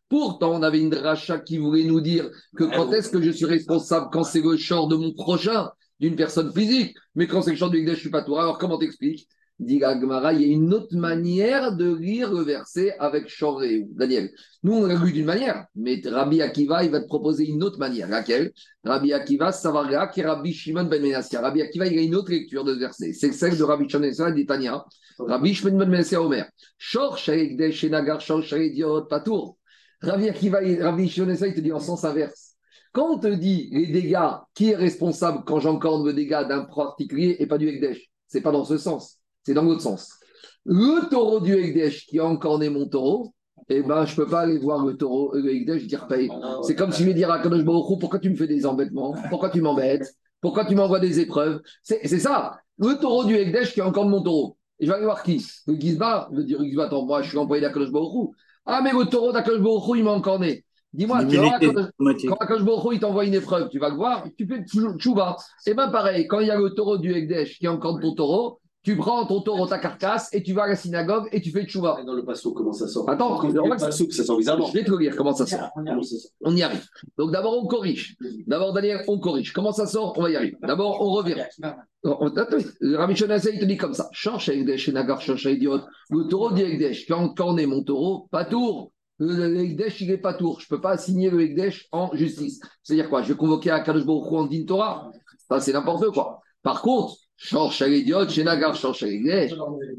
Pourtant, 0.08 0.52
on 0.52 0.62
avait 0.62 0.80
une 0.80 0.90
dracha 0.90 1.38
qui 1.38 1.58
voulait 1.58 1.84
nous 1.84 2.00
dire 2.00 2.30
que 2.56 2.64
quand 2.64 2.92
est-ce 2.92 3.10
que 3.10 3.22
je 3.22 3.30
suis 3.30 3.46
responsable 3.46 4.08
quand 4.12 4.24
c'est 4.24 4.42
le 4.42 4.56
chant 4.56 4.86
de 4.86 4.96
mon 4.96 5.12
prochain, 5.12 5.70
d'une 6.00 6.16
personne 6.16 6.52
physique, 6.52 6.96
mais 7.14 7.26
quand 7.26 7.42
c'est 7.42 7.52
le 7.52 7.56
chant 7.56 7.68
du 7.68 7.78
Egdesh, 7.78 7.94
je 7.94 7.98
ne 7.98 8.00
suis 8.00 8.10
pas 8.10 8.22
taureau. 8.22 8.38
Alors, 8.38 8.58
comment 8.58 8.78
t'expliques? 8.78 9.28
Dit 9.60 9.76
il 9.76 9.80
y 9.80 9.84
a 9.84 10.52
une 10.52 10.74
autre 10.74 10.96
manière 10.96 11.76
de 11.76 11.94
lire 11.94 12.32
le 12.32 12.42
verset 12.42 12.96
avec 12.98 13.28
Choré. 13.28 13.86
Daniel. 13.90 14.30
Nous, 14.62 14.72
on 14.72 14.86
l'a 14.86 14.96
lu 14.96 15.12
d'une 15.12 15.26
manière, 15.26 15.66
mais 15.76 16.00
Rabbi 16.04 16.42
Akiva, 16.42 16.82
il 16.84 16.90
va 16.90 17.00
te 17.00 17.06
proposer 17.06 17.46
une 17.46 17.62
autre 17.62 17.78
manière. 17.78 18.08
Laquelle? 18.08 18.52
Rabbi 18.82 19.12
Akiva, 19.12 19.52
Savarga, 19.52 20.08
qui 20.08 20.22
Rabbi 20.22 20.52
Shimon 20.52 20.84
ben 20.84 21.00
Menassia. 21.00 21.40
Rabbi 21.40 21.62
Akiva, 21.62 21.86
il 21.86 21.98
a 21.98 22.02
une 22.02 22.14
autre 22.16 22.30
lecture 22.30 22.64
de 22.64 22.74
ce 22.74 22.80
verset. 22.80 23.12
C'est 23.12 23.32
celle 23.32 23.56
de 23.56 23.62
Rabbi 23.62 23.88
Shimon 23.88 24.10
ben 24.18 24.34
d'Itania. 24.34 24.84
Rabbi 25.18 25.54
Shimon 25.54 25.78
ben 25.78 25.88
Menassia 25.88 26.20
Omer. 26.20 26.46
Shor 26.76 27.16
Shaekdesh 27.16 27.76
Shenagar 27.76 28.20
Shor 28.20 28.42
Patour. 29.08 29.56
Rabbi 30.00 30.28
Akiva, 30.28 30.58
Rabbi 30.80 31.08
Shimon 31.08 31.26
ben 31.26 31.46
il 31.46 31.54
te 31.54 31.60
dit 31.60 31.72
en 31.72 31.80
sens 31.80 32.04
inverse. 32.04 32.54
Quand 32.92 33.14
on 33.14 33.18
te 33.18 33.26
dit 33.28 33.68
les 33.72 33.86
dégâts, 33.86 34.30
qui 34.54 34.70
est 34.70 34.76
responsable 34.76 35.42
quand 35.44 35.58
j'encorde 35.60 36.06
le 36.06 36.12
dégât 36.12 36.44
d'un 36.44 36.64
particulier 36.64 37.36
et 37.40 37.46
pas 37.46 37.58
du 37.58 37.68
Ekdesh 37.68 38.08
C'est 38.28 38.40
pas 38.40 38.52
dans 38.52 38.64
ce 38.64 38.78
sens. 38.78 39.18
C'est 39.44 39.54
dans 39.54 39.62
l'autre 39.62 39.82
sens. 39.82 40.14
Le 40.64 41.08
taureau 41.08 41.40
du 41.40 41.54
Ekdesh 41.54 42.06
qui 42.06 42.18
a 42.18 42.24
encorné 42.24 42.70
mon 42.70 42.86
taureau, 42.86 43.34
eh 43.68 43.82
ben, 43.82 44.04
je 44.04 44.12
ne 44.12 44.16
peux 44.16 44.30
pas 44.30 44.40
aller 44.40 44.58
voir 44.58 44.84
le 44.84 44.96
taureau, 44.96 45.34
le 45.34 45.54
Ekdesh, 45.54 45.86
dire 45.86 46.06
paye. 46.06 46.30
C'est 46.62 46.74
comme 46.74 46.92
si 46.92 47.02
je 47.02 47.06
lui 47.06 47.14
dire 47.14 47.30
à 47.30 47.38
Kadosh 47.38 47.64
Baruch 47.64 47.98
pourquoi 48.00 48.18
tu 48.18 48.30
me 48.30 48.36
fais 48.36 48.46
des 48.46 48.66
embêtements? 48.66 49.14
Pourquoi 49.28 49.50
tu 49.50 49.60
m'embêtes? 49.60 50.14
Pourquoi 50.40 50.64
tu 50.64 50.74
m'envoies 50.74 51.00
des 51.00 51.20
épreuves? 51.20 51.60
C'est 51.82 52.06
ça. 52.18 52.58
Le 52.78 52.98
taureau 52.98 53.24
du 53.24 53.36
Ekdesh 53.36 53.74
qui 53.74 53.80
a 53.80 53.86
encore 53.86 54.06
mon 54.06 54.22
taureau. 54.22 54.56
Et 54.80 54.86
je 54.86 54.90
vais 54.90 54.96
aller 54.96 55.04
voir 55.04 55.22
qui? 55.22 55.46
Le 55.66 55.74
Gizba, 55.74 56.28
le 56.32 56.44
dire 56.44 56.62
Gizba, 56.62 56.84
attends, 56.84 57.06
moi 57.06 57.22
je 57.22 57.28
suis 57.28 57.38
employé 57.38 57.62
d'Akadosh 57.62 57.92
Baruch 57.92 58.30
Ah, 58.66 58.80
mais 58.82 58.92
le 58.92 59.04
taureau 59.04 59.32
d'Akashborou, 59.32 59.94
il 59.94 60.04
m'a 60.04 60.10
encore 60.12 60.40
né. 60.40 60.64
Dis-moi, 60.92 61.24
tu 61.24 61.36
vois, 61.38 61.58
quand, 61.58 62.56
quand 62.56 62.90
il 62.92 63.00
t'envoie 63.00 63.24
une 63.24 63.34
épreuve, 63.34 63.68
tu 63.68 63.80
vas 63.80 63.88
le 63.88 63.96
voir, 63.96 64.26
tu 64.38 64.46
fais 64.46 64.64
tchouba. 64.64 65.36
Et 65.66 65.70
eh 65.70 65.74
bien 65.74 65.88
pareil, 65.88 66.28
quand 66.28 66.38
il 66.38 66.46
y 66.46 66.50
a 66.52 66.56
le 66.56 66.70
taureau 66.70 66.98
du 66.98 67.12
Ekdesh 67.12 67.58
qui 67.58 67.66
est 67.66 67.68
encore 67.68 67.98
ton 67.98 68.14
taureau, 68.14 68.60
tu 68.84 68.96
prends 68.96 69.24
ton 69.26 69.40
taureau, 69.40 69.66
ta 69.66 69.78
carcasse, 69.78 70.28
et 70.34 70.42
tu 70.42 70.52
vas 70.52 70.64
à 70.64 70.68
la 70.68 70.76
synagogue 70.76 71.26
et 71.32 71.40
tu 71.40 71.50
fais 71.50 71.64
tchouva. 71.64 72.02
Dans 72.06 72.12
le 72.12 72.22
passo, 72.22 72.52
comment 72.52 72.74
ça 72.74 72.86
sort 72.86 73.08
Attends, 73.08 73.42
dans 73.42 73.64
le 73.64 73.70
passo, 73.70 74.10
ça 74.10 74.24
sort 74.24 74.36
bizarrement. 74.36 74.66
Je 74.66 74.74
vais 74.74 74.84
te 74.84 74.90
le 74.90 74.98
dire 74.98 75.16
comment 75.16 75.32
ça 75.32 75.46
sort. 75.46 75.70
On 76.42 76.54
y 76.54 76.62
arrive. 76.62 76.86
Donc 77.16 77.32
d'abord, 77.32 77.64
on 77.64 77.66
corrige. 77.66 78.14
D'abord, 78.46 78.74
Daniel, 78.74 79.02
on 79.08 79.18
corrige. 79.18 79.54
Comment 79.54 79.72
ça 79.72 79.86
sort? 79.86 80.12
On 80.18 80.22
va 80.22 80.30
y 80.30 80.36
arriver. 80.36 80.56
D'abord, 80.62 81.00
on 81.00 81.12
revient. 81.12 81.42
Rami 82.04 83.14
il 83.14 83.58
te 83.58 83.64
dit 83.64 83.78
comme 83.78 83.94
ça. 83.94 84.10
Change 84.12 84.50
Ekdesh, 84.50 84.90
Nagar, 84.90 85.22
change 85.22 85.46
idiot. 85.46 85.80
Le 86.10 86.28
taureau 86.28 86.52
dit 86.52 86.62
Ekdesh. 86.62 87.06
Quand 87.08 87.40
on 87.40 87.56
est 87.56 87.66
mon 87.66 87.82
taureau, 87.82 88.28
pas 88.30 88.44
tour. 88.44 88.92
Le 89.18 89.64
il 89.64 90.08
n'est 90.08 90.18
pas 90.18 90.34
tour. 90.34 90.60
Je 90.60 90.66
ne 90.66 90.76
peux 90.76 90.82
pas 90.82 90.90
assigner 90.90 91.30
le 91.30 91.40
Ekdesh 91.40 91.88
en 91.90 92.14
justice. 92.14 92.60
C'est-à-dire 92.82 93.08
quoi? 93.08 93.22
Je 93.22 93.28
vais 93.28 93.38
convoquer 93.38 93.70
à 93.70 93.80
Kadosh 93.80 94.04
Baruch 94.04 94.30
en 94.32 94.44
din 94.44 94.64
Torah. 94.66 95.10
Ça, 95.48 95.60
c'est 95.60 95.72
n'importe 95.72 96.10
quoi. 96.10 96.40
Par 96.62 96.82
contre, 96.82 97.16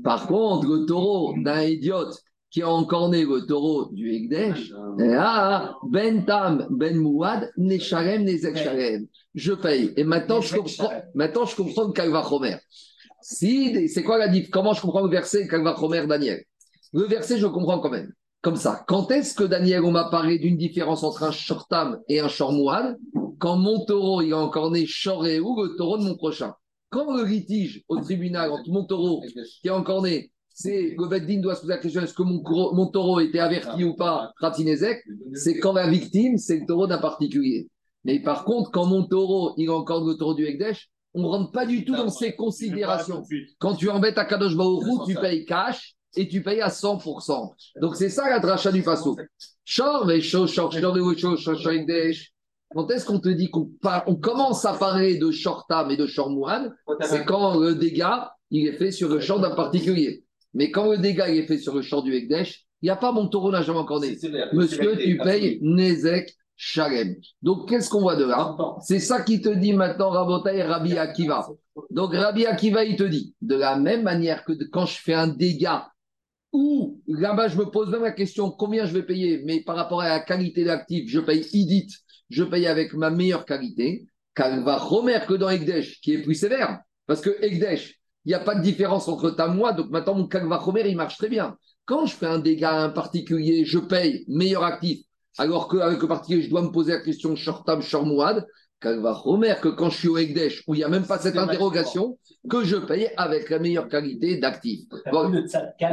Par 0.04 0.28
contre, 0.28 0.68
le 0.68 0.86
taureau 0.86 1.34
d'un 1.38 1.62
idiote 1.64 2.18
qui 2.50 2.62
a 2.62 2.70
encorné 2.70 3.26
le 3.26 3.46
taureau 3.46 3.90
du 3.92 4.14
Ekdesh, 4.14 4.72
ah, 5.18 5.76
Ben 5.90 6.26
Tam, 6.26 6.68
Ben 6.70 6.96
Mouad, 6.98 7.52
Nezek 7.58 7.82
Sharem. 8.58 9.08
Je 9.34 9.54
paye. 9.54 9.94
Et 9.98 10.06
maintenant, 10.06 10.40
je 10.42 10.56
comprends, 10.56 10.92
maintenant, 11.14 11.46
je 11.46 11.56
comprends 11.56 11.84
le 11.84 11.92
Kalva 11.92 12.24
Chomer. 12.28 12.56
Si, 13.22 13.90
c'est 13.90 14.04
quoi 14.04 14.18
la 14.18 14.30
diff 14.30 14.50
Comment 14.50 14.74
je 14.74 14.82
comprends 14.82 15.02
le 15.02 15.10
verset 15.10 15.48
Kalva 15.48 15.76
Chomer, 15.78 16.08
Daniel? 16.08 16.44
Le 16.94 17.04
verset, 17.04 17.38
je 17.38 17.48
comprends 17.48 17.80
quand 17.80 17.90
même 17.90 18.14
comme 18.46 18.56
ça. 18.58 18.84
Quand 18.88 19.10
est-ce 19.10 19.34
que 19.34 19.44
Daniel, 19.44 19.84
on 19.84 19.90
m'a 19.90 20.04
parlé 20.04 20.38
d'une 20.38 20.56
différence 20.56 21.04
entre 21.04 21.24
un 21.24 21.32
shortam 21.32 22.00
et 22.08 22.20
un 22.20 22.28
shormouad? 22.28 22.96
Quand 23.40 23.58
mon 23.58 23.84
taureau, 23.86 24.22
il 24.22 24.34
a 24.34 24.38
encore 24.38 24.70
né 24.70 24.86
shoré 24.86 25.40
ou 25.40 25.60
le 25.64 25.76
taureau 25.76 25.98
de 25.98 26.04
mon 26.04 26.16
prochain. 26.16 26.54
Quand 26.96 27.14
le 27.14 27.26
litige 27.26 27.84
au 27.90 28.00
tribunal 28.00 28.52
entre 28.52 28.70
mon 28.70 28.86
taureau 28.86 29.22
qui 29.62 29.68
est 29.68 29.70
encore 29.70 30.02
né, 30.02 30.32
c'est 30.48 30.96
le 30.98 31.42
doit 31.42 31.56
se 31.56 31.62
poser 31.62 31.74
la 31.74 31.80
question 31.80 32.02
est-ce 32.02 32.14
que 32.14 32.24
mon, 32.24 32.88
taureau 32.88 33.20
était 33.20 33.40
averti 33.40 33.84
ou 33.84 33.96
pas, 33.96 34.32
Ratinezek 34.40 35.04
C'est 35.34 35.60
quand 35.60 35.74
la 35.74 35.90
victime, 35.90 36.38
c'est 36.38 36.60
le 36.60 36.66
taureau 36.66 36.88
d'un 36.88 37.00
particulier. 37.00 37.68
Mais 38.06 38.22
par 38.22 38.46
contre, 38.46 38.72
quand 38.72 38.86
mon 38.86 39.04
taureau, 39.04 39.54
il 39.58 39.68
a 39.70 39.74
encore 39.74 40.06
le 40.06 40.14
taureau 40.14 40.36
du 40.36 40.46
Ekdesh, 40.46 40.90
on 41.14 41.24
ne 41.24 41.28
rentre 41.28 41.52
pas 41.52 41.66
du 41.66 41.84
tout 41.84 41.98
dans 41.98 42.08
ces 42.08 42.34
considérations. 42.34 43.24
Quand 43.60 43.76
tu 43.76 43.90
embêtes 43.90 44.18
à 44.18 44.24
tu 45.06 45.16
payes 45.16 45.44
cash 45.44 45.96
et 46.16 46.30
tu 46.30 46.42
payes 46.42 46.62
à 46.62 46.70
100%. 46.70 47.52
Donc 47.82 47.98
c'est 47.98 48.10
ça 48.10 48.30
la 48.30 48.40
dracha 48.40 48.72
du 48.72 48.84
faso. 48.84 49.18
Quand 52.74 52.90
est-ce 52.92 53.06
qu'on 53.06 53.20
te 53.20 53.30
dit 53.30 53.50
qu'on 53.50 53.72
on 54.08 54.16
commence 54.16 54.66
à 54.66 54.74
parler 54.74 55.18
de 55.18 55.32
shortam 55.32 55.92
et 55.92 55.98
de 55.98 56.08
shormouan 56.08 56.72
C'est 57.02 57.26
quand 57.26 57.60
le 57.60 57.76
dégât 57.76 58.32
il 58.52 58.68
est 58.68 58.74
fait 58.74 58.92
sur 58.92 59.10
le 59.10 59.20
champ 59.20 59.40
d'un 59.40 59.56
particulier. 59.56 60.24
Mais 60.54 60.72
quand 60.72 60.90
le 60.90 60.98
dégât 60.98 61.30
il 61.30 61.40
est 61.40 61.48
fait 61.48 61.58
sur 61.58 61.76
le 61.76 61.82
champ 61.82 62.02
du 62.02 62.14
Ekdesh, 62.14 62.66
il 62.82 62.86
n'y 62.86 62.92
a 62.92 62.96
pas 62.96 63.12
mon 63.12 63.28
taureau 63.28 63.52
n'a 63.52 63.62
jamais 63.62 63.80
encore 63.80 64.02
né. 64.02 64.18
Monsieur, 64.54 64.98
tu 64.98 65.18
payes 65.18 65.60
Nezek 65.62 66.36
Shalem. 66.56 67.16
Donc 67.42 67.68
qu'est-ce 67.70 67.90
qu'on 67.90 68.02
voit 68.02 68.16
de 68.16 68.26
là? 68.26 68.56
C'est 68.82 69.00
ça 69.00 69.22
qui 69.22 69.42
te 69.42 69.50
dit 69.50 69.74
maintenant 69.74 70.10
Rabota 70.10 70.54
et 70.54 70.64
Rabbi 70.64 70.98
Akiva. 70.98 71.48
Donc 71.90 72.14
Rabbi 72.14 72.46
Akiva, 72.46 72.84
il 72.84 72.96
te 72.96 73.04
dit, 73.04 73.36
de 73.42 73.56
la 73.56 73.76
même 73.76 74.04
manière 74.04 74.46
que 74.46 74.54
quand 74.72 74.86
je 74.86 74.98
fais 74.98 75.14
un 75.14 75.28
dégât 75.28 75.88
ou 76.54 77.02
là-bas, 77.08 77.50
je 77.50 77.58
me 77.58 77.66
pose 77.66 77.90
même 77.90 78.04
la 78.04 78.12
question 78.12 78.50
combien 78.50 78.86
je 78.86 78.94
vais 78.94 79.04
payer, 79.04 79.44
mais 79.46 79.62
par 79.62 79.76
rapport 79.76 80.02
à 80.02 80.08
la 80.08 80.20
qualité 80.22 80.64
d'actif, 80.64 81.10
je 81.10 81.20
paye 81.20 81.46
IDIT, 81.52 81.90
je 82.30 82.44
paye 82.44 82.68
avec 82.68 82.94
ma 82.94 83.10
meilleure 83.10 83.46
qualité. 83.46 84.08
va 84.38 84.78
Romer 84.78 85.20
que 85.28 85.34
dans 85.34 85.50
Egdesh, 85.50 86.00
qui 86.02 86.14
est 86.14 86.22
plus 86.22 86.36
sévère. 86.36 86.80
Parce 87.08 87.22
que 87.22 87.30
Egdesh, 87.44 88.00
il 88.26 88.30
n'y 88.30 88.34
a 88.34 88.40
pas 88.40 88.56
de 88.56 88.62
différence 88.62 89.08
entre 89.08 89.30
ta 89.30 89.48
moi, 89.48 89.74
donc 89.74 89.90
maintenant 89.92 90.16
mon 90.16 90.28
Kalva 90.28 90.58
Romer, 90.58 90.84
il 90.88 90.96
marche 90.96 91.18
très 91.18 91.30
bien. 91.30 91.58
Quand 91.86 92.06
je 92.08 92.16
fais 92.16 92.26
un 92.26 92.40
dégât 92.40 92.72
à 92.72 92.84
un 92.84 92.90
particulier, 92.90 93.64
je 93.66 93.78
paye 93.78 94.26
meilleur 94.28 94.64
actif, 94.64 95.06
alors 95.38 95.68
qu'avec 95.68 96.02
le 96.02 96.08
particulier, 96.08 96.42
je 96.42 96.50
dois 96.50 96.64
me 96.64 96.72
poser 96.72 96.94
la 96.94 97.02
question 97.02 97.36
short-term, 97.36 97.82
short-mouad, 97.82 98.46
Que 98.86 99.70
quand 99.70 99.90
je 99.90 99.98
suis 99.98 100.08
au 100.08 100.18
Egdesh, 100.18 100.64
où 100.68 100.76
il 100.76 100.78
n'y 100.78 100.84
a 100.84 100.90
même 100.90 101.08
pas 101.08 101.18
cette 101.18 101.38
interrogation, 101.38 102.20
que 102.48 102.64
je 102.64 102.76
paye 102.76 103.10
avec 103.18 103.50
la 103.50 103.58
meilleure 103.58 103.88
qualité 103.88 104.38
d'actif. 104.38 104.82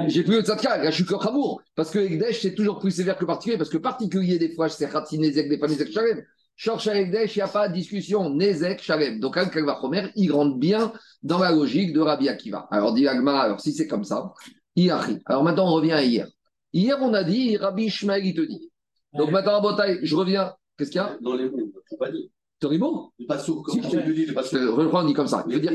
J'ai 0.08 0.22
plus 0.22 0.36
le 0.36 0.42
tzadkal, 0.42 0.84
là 0.84 0.90
je 0.90 0.96
suis 0.96 1.06
que 1.06 1.14
Khamour, 1.14 1.62
parce 1.74 1.90
que 1.90 1.98
Egdesh 1.98 2.42
c'est 2.42 2.54
toujours 2.54 2.78
plus 2.78 2.90
sévère 2.90 3.16
que 3.16 3.24
particulier, 3.24 3.56
parce 3.56 3.70
que 3.70 3.78
particulier 3.78 4.38
des 4.38 4.54
fois 4.54 4.68
c'est 4.68 4.90
Khatsi 4.90 5.18
Nezek, 5.18 5.48
des 5.48 5.56
Nezek 5.56 5.90
Shalem. 5.90 6.22
Cherche 6.54 6.86
à 6.86 7.00
Egdesh, 7.00 7.34
il 7.34 7.38
n'y 7.38 7.42
a 7.44 7.48
pas 7.48 7.68
de 7.68 7.72
discussion, 7.72 8.28
Nezek 8.28 8.82
Shalem. 8.82 9.20
Donc 9.20 9.38
un 9.38 9.48
Romer, 9.72 10.10
il 10.14 10.30
rentre 10.30 10.58
bien 10.58 10.92
dans 11.22 11.38
la 11.38 11.50
logique 11.50 11.94
de 11.94 12.00
Rabbi 12.00 12.28
Akiva. 12.28 12.68
Alors 12.70 12.92
dit 12.92 13.08
Agma, 13.08 13.40
alors 13.40 13.60
si 13.60 13.72
c'est 13.72 13.86
comme 13.86 14.04
ça, 14.04 14.34
il 14.76 14.90
arrive. 14.90 15.20
Alors 15.24 15.44
maintenant 15.44 15.66
on 15.66 15.72
revient 15.76 15.92
à 15.92 16.02
hier. 16.02 16.28
Hier 16.74 16.98
on 17.00 17.14
a 17.14 17.24
dit, 17.24 17.56
Rabbi 17.56 17.84
Ishmael 17.84 18.26
il 18.26 18.34
te 18.34 18.42
dit. 18.42 18.70
Donc 19.14 19.30
maintenant 19.30 19.62
je 20.02 20.14
reviens. 20.14 20.52
Qu'est-ce 20.76 20.90
qu'il 20.90 21.00
y 21.00 21.04
a? 21.04 21.16
Dans 21.22 21.34
les 21.34 21.48
mots, 21.48 21.72
pas 21.98 22.10
dit. 22.10 22.30
Toribo 22.62 23.12
Pas 23.26 23.38
sourd, 23.38 23.64
comme 23.64 23.80
tu 23.80 24.14
dis, 24.14 24.32
pas 24.32 24.44
sourd. 24.44 24.80
Je 24.80 24.86
on 24.86 25.04
dit 25.04 25.12
comme 25.12 25.26
ça. 25.26 25.44
Il 25.48 25.54
veut 25.54 25.60
dire 25.60 25.72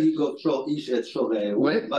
ouais. 1.58 1.90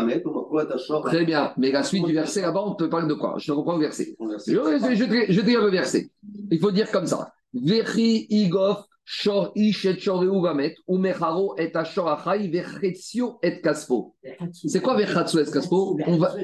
Très 1.05 1.24
bien. 1.27 1.53
Mais 1.59 1.70
la 1.70 1.83
suite 1.83 2.07
du 2.07 2.14
verset 2.14 2.40
là-bas, 2.40 2.62
on 2.64 2.74
te 2.74 2.85
parle 2.85 3.07
de 3.07 3.12
quoi? 3.12 3.35
Je 3.38 3.46
te 3.46 3.53
reprends 3.53 3.77
le 3.77 3.83
verset. 3.83 4.16
Je, 4.18 5.35
vais 5.37 5.42
dire 5.42 5.61
le 5.61 5.70
verset. 5.70 6.11
Il 6.51 6.59
faut 6.59 6.70
dire 6.70 6.90
comme 6.90 7.07
ça. 7.07 7.31
Vechi 7.53 8.27
igof 8.31 8.85
shor 9.05 9.53
ish 9.55 9.85
et 9.85 9.98
shoreu 9.98 10.40
vamet 10.40 10.74
ou 10.87 10.98
mecharo 10.98 11.55
et 11.59 11.70
ashor 11.74 12.09
achai 12.09 12.48
vechetio 12.48 13.38
et 13.42 13.61
kaspo. 13.61 14.14
C'est 14.53 14.81
quoi 14.81 14.96
vechatsu 14.96 15.38
et 15.38 15.51
kaspo? 15.51 15.98
On 16.07 16.16
va, 16.16 16.35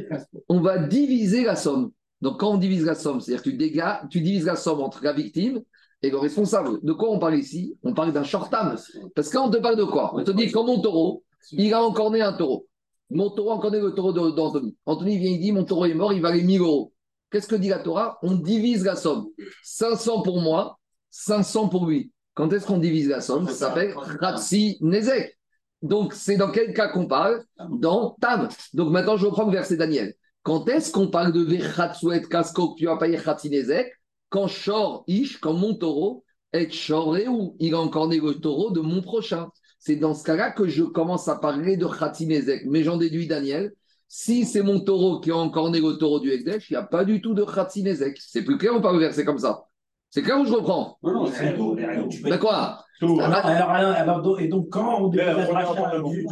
on 0.48 0.60
va 0.60 0.78
diviser 0.78 1.44
la 1.44 1.56
somme. 1.56 1.92
Donc 2.20 2.40
quand 2.40 2.52
on 2.52 2.58
divise 2.58 2.84
la 2.84 2.94
somme, 2.94 3.20
c'est-à-dire 3.20 3.42
que 3.42 3.50
tu, 3.50 4.08
tu 4.10 4.20
divises 4.22 4.46
la 4.46 4.56
somme 4.56 4.80
entre 4.80 5.02
la 5.04 5.12
victime 5.12 5.62
et 6.04 6.10
le 6.10 6.18
responsable. 6.18 6.78
De 6.82 6.92
quoi 6.92 7.10
on 7.10 7.18
parle 7.18 7.36
ici? 7.36 7.76
On 7.82 7.94
parle 7.94 8.12
d'un 8.12 8.24
short-term. 8.24 8.76
Parce 9.14 9.28
que 9.28 9.36
quand 9.36 9.46
on 9.46 9.50
te 9.50 9.58
parle 9.58 9.76
de 9.76 9.84
quoi? 9.84 10.12
On 10.14 10.22
te 10.22 10.30
dit 10.30 10.50
quand 10.50 10.64
mon 10.64 10.80
taureau, 10.80 11.24
il 11.52 11.72
a 11.72 11.82
encore 11.82 12.10
né 12.10 12.20
un 12.20 12.32
taureau. 12.32 12.66
Mon 13.10 13.30
taureau 13.30 13.50
a 13.50 13.54
encore 13.54 13.70
né 13.70 13.80
le 13.80 13.92
taureau 13.92 14.12
d'Anthony. 14.12 14.76
Anthony 14.86 15.18
vient, 15.18 15.30
il 15.30 15.40
dit 15.40 15.52
Mon 15.52 15.64
taureau 15.64 15.86
est 15.86 15.94
mort, 15.94 16.12
il 16.12 16.22
valait 16.22 16.42
1000 16.42 16.60
euros. 16.60 16.92
Qu'est-ce 17.30 17.48
que 17.48 17.56
dit 17.56 17.68
la 17.68 17.80
Torah? 17.80 18.18
On 18.22 18.32
divise 18.34 18.84
la 18.84 18.96
somme. 18.96 19.26
500 19.62 20.22
pour 20.22 20.40
moi, 20.40 20.78
500 21.10 21.68
pour 21.68 21.86
lui. 21.86 22.12
Quand 22.34 22.52
est-ce 22.52 22.66
qu'on 22.66 22.78
divise 22.78 23.08
la 23.08 23.20
somme? 23.20 23.46
Ça 23.48 23.54
s'appelle 23.54 23.94
Ratsi 24.20 24.78
Nezek. 24.80 25.38
Donc, 25.82 26.14
c'est 26.14 26.36
dans 26.36 26.50
quel 26.50 26.72
cas 26.72 26.88
qu'on 26.88 27.06
parle? 27.06 27.44
Dans 27.70 28.16
Tam. 28.20 28.48
Donc, 28.72 28.90
maintenant, 28.90 29.16
je 29.16 29.26
reprends 29.26 29.44
le 29.44 29.52
verset 29.52 29.76
Daniel. 29.76 30.14
Quand 30.42 30.68
est-ce 30.68 30.92
qu'on 30.92 31.08
parle 31.08 31.32
de 31.32 31.42
Vechatsuet 31.42 32.22
Kasko, 32.22 32.74
tu 32.76 32.86
vas 32.86 32.96
payer 32.96 33.16
Ratsi 33.16 33.50
Nezek? 33.50 33.92
Quand 34.34 34.48
Shor 34.48 35.04
Ish, 35.06 35.38
quand 35.38 35.52
mon 35.52 35.74
taureau, 35.74 36.24
est 36.52 36.68
où 37.28 37.54
il 37.60 37.72
a 37.72 37.78
encore 37.78 38.08
né 38.08 38.18
le 38.18 38.34
taureau 38.34 38.72
de 38.72 38.80
mon 38.80 39.00
prochain. 39.00 39.48
C'est 39.78 39.94
dans 39.94 40.12
ce 40.12 40.24
cas-là 40.24 40.50
que 40.50 40.66
je 40.66 40.82
commence 40.82 41.28
à 41.28 41.36
parler 41.36 41.76
de 41.76 41.86
Khatinezek. 41.86 42.64
Mais 42.66 42.82
j'en 42.82 42.96
déduis, 42.96 43.28
Daniel, 43.28 43.72
si 44.08 44.44
c'est 44.44 44.64
mon 44.64 44.80
taureau 44.80 45.20
qui 45.20 45.30
a 45.30 45.36
encore 45.36 45.70
né 45.70 45.78
le 45.78 45.92
taureau 45.98 46.18
du 46.18 46.32
Ekdesh, 46.32 46.68
il 46.68 46.72
n'y 46.72 46.78
a 46.78 46.82
pas 46.82 47.04
du 47.04 47.20
tout 47.20 47.32
de 47.32 47.44
Khatinezek. 47.44 48.18
C'est 48.20 48.42
plus 48.42 48.58
clair 48.58 48.74
ou 48.74 48.80
pas 48.80 48.92
le 48.92 48.98
verset 48.98 49.24
comme 49.24 49.38
ça? 49.38 49.66
C'est 50.10 50.22
clair 50.22 50.40
où 50.40 50.44
je 50.44 50.52
reprends? 50.52 50.98
Non, 51.04 51.12
non, 51.12 51.26
c'est 51.26 51.54
tout. 51.54 51.76
D'accord. 52.24 52.84
Alors, 53.02 54.40
et 54.40 54.48
donc, 54.48 54.68
quand 54.68 55.00
on 55.00 55.08
devait 55.10 55.26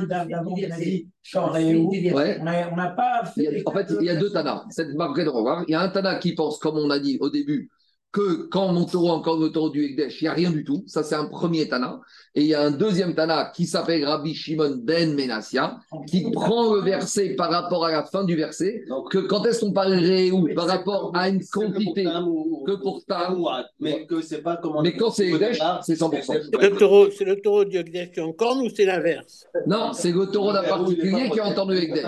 d'avant, 0.08 0.54
on 0.56 0.72
a 0.72 0.76
dit 0.76 1.08
Shor 1.22 1.56
on 1.56 2.76
n'a 2.76 2.88
pas 2.96 3.24
fait. 3.26 3.62
En 3.64 3.70
fait, 3.70 3.92
il 4.00 4.06
y 4.06 4.10
a 4.10 4.16
deux 4.16 4.30
tanas. 4.30 4.64
Cette 4.70 4.92
marque 4.94 5.20
de 5.20 5.28
revoir. 5.28 5.62
Il 5.68 5.72
y 5.72 5.74
a 5.76 5.82
un 5.82 5.88
tana 5.88 6.16
qui 6.16 6.34
pense, 6.34 6.58
comme 6.58 6.78
on 6.78 6.90
a 6.90 6.98
dit 6.98 7.18
au 7.20 7.30
début, 7.30 7.70
que 8.12 8.46
quand 8.48 8.72
mon 8.72 8.85
taureau 8.85 9.11
encore 9.11 9.38
le 9.38 9.48
taureau 9.48 9.70
du 9.70 9.85
Ekdesh, 9.85 10.20
il 10.20 10.25
n'y 10.25 10.29
a 10.29 10.35
rien 10.35 10.51
du 10.51 10.64
tout. 10.64 10.85
Ça, 10.87 11.03
c'est 11.03 11.14
un 11.14 11.25
premier 11.25 11.66
Tana. 11.66 12.01
Et 12.35 12.42
il 12.42 12.46
y 12.46 12.55
a 12.55 12.61
un 12.62 12.70
deuxième 12.70 13.14
Tana 13.14 13.51
qui 13.55 13.66
s'appelle 13.66 14.05
Rabbi 14.05 14.35
Shimon 14.35 14.77
ben 14.83 15.14
Menassia, 15.14 15.79
qui 16.07 16.31
prend 16.31 16.75
le 16.75 16.83
verset 16.83 17.31
par 17.31 17.51
rapport 17.51 17.87
à 17.87 17.90
la 17.90 18.05
fin 18.05 18.25
du 18.25 18.37
verset, 18.37 18.85
que 19.11 19.18
quand 19.18 19.44
est-ce 19.46 19.61
qu'on 19.61 19.72
parle 19.72 19.92
ou 20.33 20.48
par 20.55 20.66
rapport 20.66 21.12
à 21.14 21.31
une 21.31 21.42
quantité 21.44 22.05
que 22.05 22.83
pour 22.83 23.03
Tam, 23.07 23.42
mais 23.81 24.07
que 24.07 24.20
c'est 24.20 24.42
pas 24.42 24.59
comment. 24.62 24.83
Mais 24.83 24.94
quand 24.94 25.11
c'est 25.11 25.29
Ekdesh, 25.29 25.59
c'est 25.83 25.98
100%. 25.98 27.11
C'est 27.16 27.25
le 27.25 27.40
taureau 27.40 27.64
du 27.64 27.79
Ekdesh 27.79 28.12
qui 28.12 28.20
encore 28.20 28.62
ou 28.62 28.68
c'est 28.68 28.85
l'inverse? 28.85 29.46
Non, 29.66 29.92
c'est 29.94 30.12
le 30.12 30.27
taureau 30.27 30.53
d'un 30.53 30.62
particulier 30.62 31.31
qui 31.31 31.40
a 31.40 31.46
entendu 31.46 31.77
Ekdesh. 31.77 32.05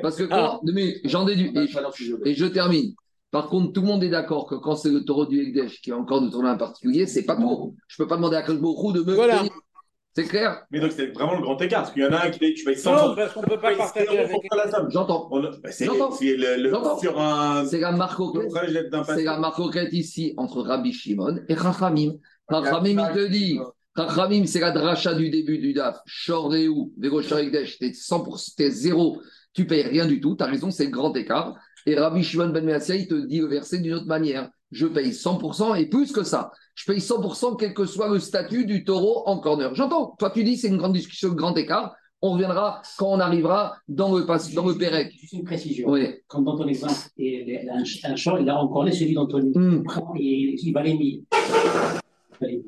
Parce 0.00 0.16
que 0.16 0.24
quand, 0.24 0.60
ah. 0.64 1.00
j'en 1.04 1.24
déduis, 1.24 1.52
et 2.24 2.34
je 2.34 2.46
termine. 2.46 2.94
Par 3.32 3.48
contre, 3.48 3.72
tout 3.72 3.80
le 3.80 3.86
monde 3.86 4.04
est 4.04 4.10
d'accord 4.10 4.46
que 4.46 4.54
quand 4.54 4.76
c'est 4.76 4.90
le 4.90 5.04
taureau 5.04 5.24
du 5.26 5.40
Ekdesh 5.40 5.80
qui 5.80 5.90
est 5.90 5.94
encore 5.94 6.20
de 6.20 6.28
tournoi 6.28 6.52
en 6.52 6.58
particulier, 6.58 7.06
c'est 7.06 7.24
pas 7.24 7.34
trop. 7.34 7.74
Je 7.88 7.96
ne 8.00 8.04
peux 8.04 8.08
pas 8.08 8.16
demander 8.16 8.36
à 8.36 8.42
Kalbourou 8.42 8.92
de 8.92 9.00
me 9.02 9.14
voilà. 9.14 9.42
C'est 10.14 10.24
clair? 10.24 10.66
Mais 10.70 10.78
donc, 10.78 10.92
c'est 10.92 11.06
vraiment 11.06 11.36
le 11.36 11.40
grand 11.40 11.58
écart. 11.62 11.84
Parce 11.84 11.94
qu'il 11.94 12.02
y 12.02 12.06
en 12.06 12.12
a 12.12 12.26
un 12.26 12.30
qui 12.30 12.38
paye, 12.38 12.52
tu 12.52 12.64
payes 12.64 12.76
100 12.76 12.92
Non, 12.94 13.16
parce 13.16 13.32
qu'on 13.32 13.40
ne 13.40 13.46
peut 13.46 13.58
pas 13.58 13.74
partager 13.74 14.18
avec 14.18 14.36
la 14.54 14.70
somme. 14.70 14.90
J'entends. 14.90 15.30
Bah, 15.30 15.48
C'est 15.70 15.86
J'entends. 15.86 16.10
c'est 16.10 16.36
le, 16.36 16.62
le- 16.62 16.68
J'entends. 16.70 16.98
sur 16.98 17.18
un. 17.18 17.64
C'est 17.64 17.80
la 17.80 17.92
marque 17.92 18.20
C'est 19.06 19.24
la 19.24 19.38
marcoquette 19.38 19.94
ici 19.94 20.34
entre 20.36 20.60
Rabbi 20.60 20.92
Shimon 20.92 21.38
et 21.48 21.56
Chachamim. 21.56 22.12
Chachamim, 22.50 23.08
il 23.08 23.14
te 23.14 23.26
dit, 23.28 23.58
Chachamim, 23.96 24.44
c'est 24.44 24.60
la 24.60 24.72
dracha 24.72 25.14
du 25.14 25.30
début 25.30 25.56
du 25.58 25.72
DAF. 25.72 26.00
Shoreu, 26.04 26.68
Vego 26.98 27.22
Shorek 27.22 27.50
t'es 27.50 27.92
100%, 27.92 28.54
t'es 28.56 28.70
zéro, 28.70 29.22
tu 29.54 29.66
payes 29.66 29.82
rien 29.84 30.04
du 30.06 30.20
tout. 30.20 30.36
Tu 30.36 30.44
as 30.44 30.46
raison, 30.46 30.70
c'est 30.70 30.84
le 30.84 30.90
grand 30.90 31.16
écart. 31.16 31.56
Et 31.86 31.94
Rabbi 31.96 32.22
Shimon 32.22 32.48
Ben 32.50 32.64
Meassia, 32.64 32.94
il 32.96 33.08
te 33.08 33.14
dit 33.26 33.40
le 33.40 33.46
verset 33.46 33.78
d'une 33.78 33.94
autre 33.94 34.06
manière. 34.06 34.48
Je 34.70 34.86
paye 34.86 35.10
100% 35.10 35.78
et 35.78 35.86
plus 35.86 36.12
que 36.12 36.22
ça. 36.22 36.50
Je 36.74 36.84
paye 36.90 36.98
100% 37.00 37.56
quel 37.58 37.74
que 37.74 37.84
soit 37.84 38.08
le 38.08 38.18
statut 38.18 38.64
du 38.64 38.84
taureau 38.84 39.22
en 39.26 39.38
corner. 39.38 39.74
J'entends. 39.74 40.14
Toi, 40.18 40.30
tu 40.30 40.44
dis 40.44 40.56
c'est 40.56 40.68
une 40.68 40.78
grande 40.78 40.94
discussion, 40.94 41.30
un 41.30 41.34
grand 41.34 41.54
écart. 41.56 41.94
On 42.24 42.32
reviendra 42.34 42.80
quand 42.98 43.08
on 43.08 43.18
arrivera 43.18 43.74
dans 43.88 44.16
le, 44.16 44.24
pas- 44.24 44.38
dans 44.54 44.66
le 44.66 44.78
Pérec. 44.78 45.12
Juste 45.20 45.32
une 45.32 45.42
précision. 45.44 45.90
Oui. 45.90 46.06
Comme 46.28 46.44
dans 46.44 46.56
ton 46.56 46.68
exemple, 46.68 46.94
et 47.18 47.68
un, 47.68 48.16
champ, 48.16 48.36
il 48.36 48.48
a 48.48 48.56
encore 48.58 48.88
celui 48.92 49.12
d'Anthony. 49.14 49.52
Hmm. 49.54 49.82
Et 50.18 50.54
il 50.62 50.72
valait 50.72 50.94
mille. 50.94 51.24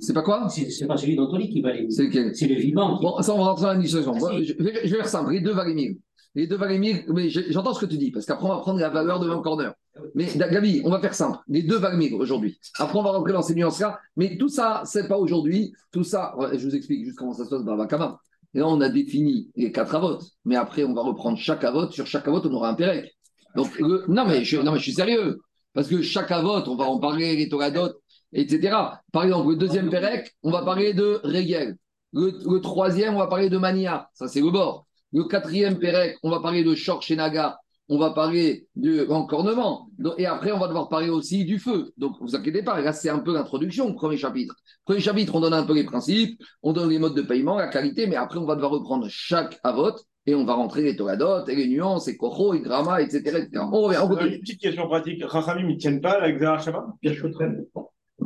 C'est 0.00 0.12
pas 0.12 0.22
quoi? 0.22 0.48
C'est 0.48 0.86
pas 0.86 0.96
celui 0.96 1.16
d'Anthony 1.16 1.48
qui 1.50 1.62
valait 1.62 1.82
mille. 1.82 1.92
C'est 1.92 2.04
lequel? 2.04 2.34
C'est 2.34 2.48
le 2.48 2.56
vivant. 2.56 2.98
Qui... 2.98 3.04
Bon, 3.04 3.22
ça, 3.22 3.32
on 3.32 3.38
va 3.38 3.44
rentrer 3.44 3.62
dans 3.66 3.72
la 3.74 3.78
discussion. 3.78 4.12
Ah, 4.14 4.18
Bon, 4.18 4.42
je, 4.42 4.52
vais, 4.62 4.80
je 4.84 4.90
vais 4.90 4.96
faire 4.98 5.08
simple. 5.08 5.32
Les 5.32 5.40
deux 5.40 5.52
valent 5.52 5.72
1000. 5.74 5.96
Les 6.34 6.48
deux 6.48 6.56
valent 6.56 6.78
1000, 6.78 7.04
mais 7.08 7.28
j'entends 7.28 7.74
ce 7.74 7.80
que 7.80 7.86
tu 7.86 7.96
dis, 7.96 8.10
parce 8.10 8.26
qu'après, 8.26 8.46
on 8.46 8.48
va 8.48 8.58
prendre 8.58 8.80
la 8.80 8.88
valeur 8.88 9.20
de 9.20 9.28
20 9.28 9.40
corner. 9.42 9.72
Mais 10.16 10.26
Gabi, 10.36 10.82
on 10.84 10.90
va 10.90 10.98
faire 10.98 11.14
simple. 11.14 11.38
Les 11.46 11.62
deux 11.62 11.78
valent 11.78 11.96
1000 11.96 12.14
aujourd'hui. 12.14 12.58
Après, 12.78 12.98
on 12.98 13.02
va 13.02 13.12
rentrer 13.12 13.32
dans 13.32 13.42
ces 13.42 13.54
nuances-là. 13.54 14.00
Mais 14.16 14.36
tout 14.36 14.48
ça, 14.48 14.82
c'est 14.84 15.06
pas 15.06 15.16
aujourd'hui. 15.16 15.72
Tout 15.92 16.02
ça, 16.02 16.34
je 16.52 16.66
vous 16.66 16.74
explique 16.74 17.04
juste 17.04 17.16
comment 17.16 17.34
ça 17.34 17.44
se 17.44 17.50
passe 17.50 17.62
Vakama. 17.62 18.18
Et 18.52 18.58
là, 18.58 18.68
on 18.68 18.80
a 18.80 18.88
défini 18.88 19.50
les 19.54 19.70
quatre 19.70 19.94
avotes. 19.94 20.24
Mais 20.44 20.56
après, 20.56 20.82
on 20.84 20.92
va 20.92 21.02
reprendre 21.02 21.38
chaque 21.38 21.62
avote. 21.62 21.92
Sur 21.92 22.06
chaque 22.06 22.26
avote, 22.26 22.46
on 22.46 22.52
aura 22.54 22.70
un 22.70 22.74
pérec. 22.74 23.16
Donc, 23.54 23.78
non, 24.08 24.26
mais 24.26 24.44
je, 24.44 24.56
non, 24.56 24.72
mais 24.72 24.78
je 24.78 24.84
suis 24.84 24.94
sérieux. 24.94 25.38
Parce 25.72 25.86
que 25.88 26.02
chaque 26.02 26.32
avote, 26.32 26.66
on 26.66 26.76
va 26.76 26.84
en 26.84 26.98
parler, 26.98 27.36
les 27.36 27.48
Toradot, 27.48 27.92
etc. 28.32 28.76
Par 29.12 29.24
exemple, 29.24 29.50
le 29.50 29.56
deuxième 29.56 29.88
pérec, 29.88 30.34
on 30.42 30.50
va 30.50 30.62
parler 30.62 30.94
de 30.94 31.20
Régel. 31.22 31.76
Le, 32.12 32.32
le 32.44 32.60
troisième, 32.60 33.14
on 33.14 33.18
va 33.18 33.28
parler 33.28 33.50
de 33.50 33.58
Mania. 33.58 34.08
Ça, 34.14 34.26
c'est 34.26 34.40
le 34.40 34.50
bord. 34.50 34.86
Le 35.14 35.22
quatrième 35.22 35.78
pérec, 35.78 36.16
on 36.24 36.30
va 36.30 36.40
parler 36.40 36.64
de 36.64 36.74
Shor 36.74 37.00
Shenaga. 37.00 37.56
On 37.88 37.98
va 37.98 38.10
parler 38.10 38.66
de 38.74 39.06
encornement. 39.08 39.88
Et 40.18 40.26
après, 40.26 40.50
on 40.50 40.58
va 40.58 40.66
devoir 40.66 40.88
parler 40.88 41.08
aussi 41.08 41.44
du 41.44 41.60
feu. 41.60 41.92
Donc, 41.98 42.16
vous 42.20 42.34
inquiétez 42.34 42.64
pas. 42.64 42.80
Là, 42.80 42.92
c'est 42.92 43.10
un 43.10 43.20
peu 43.20 43.32
l'introduction, 43.32 43.86
le 43.88 43.94
premier 43.94 44.16
chapitre. 44.16 44.56
Premier 44.84 45.00
chapitre, 45.00 45.36
on 45.36 45.40
donne 45.40 45.54
un 45.54 45.62
peu 45.62 45.74
les 45.74 45.84
principes, 45.84 46.42
on 46.62 46.72
donne 46.72 46.90
les 46.90 46.98
modes 46.98 47.14
de 47.14 47.22
paiement, 47.22 47.58
la 47.58 47.68
qualité, 47.68 48.08
mais 48.08 48.16
après, 48.16 48.40
on 48.40 48.44
va 48.44 48.56
devoir 48.56 48.72
reprendre 48.72 49.06
chaque 49.08 49.60
avote 49.62 50.04
et 50.26 50.34
on 50.34 50.44
va 50.44 50.54
rentrer 50.54 50.82
les 50.82 50.96
toradotes 50.96 51.48
et 51.48 51.54
les 51.54 51.68
nuances, 51.68 52.08
et 52.08 52.16
cocho, 52.16 52.54
et 52.54 52.60
gramma, 52.60 53.00
etc. 53.00 53.18
etc. 53.18 53.64
On 53.70 53.82
revient, 53.82 53.98
on 54.02 54.16
Une 54.16 54.40
petite 54.40 54.60
question 54.60 54.88
pratique. 54.88 55.22
Rachamim, 55.24 55.68
ils 55.68 55.74
ne 55.74 55.78
tiennent 55.78 56.00
pas 56.00 56.18
la 56.18 56.32
Xera 56.32 56.58
Shabbat? 56.58 56.86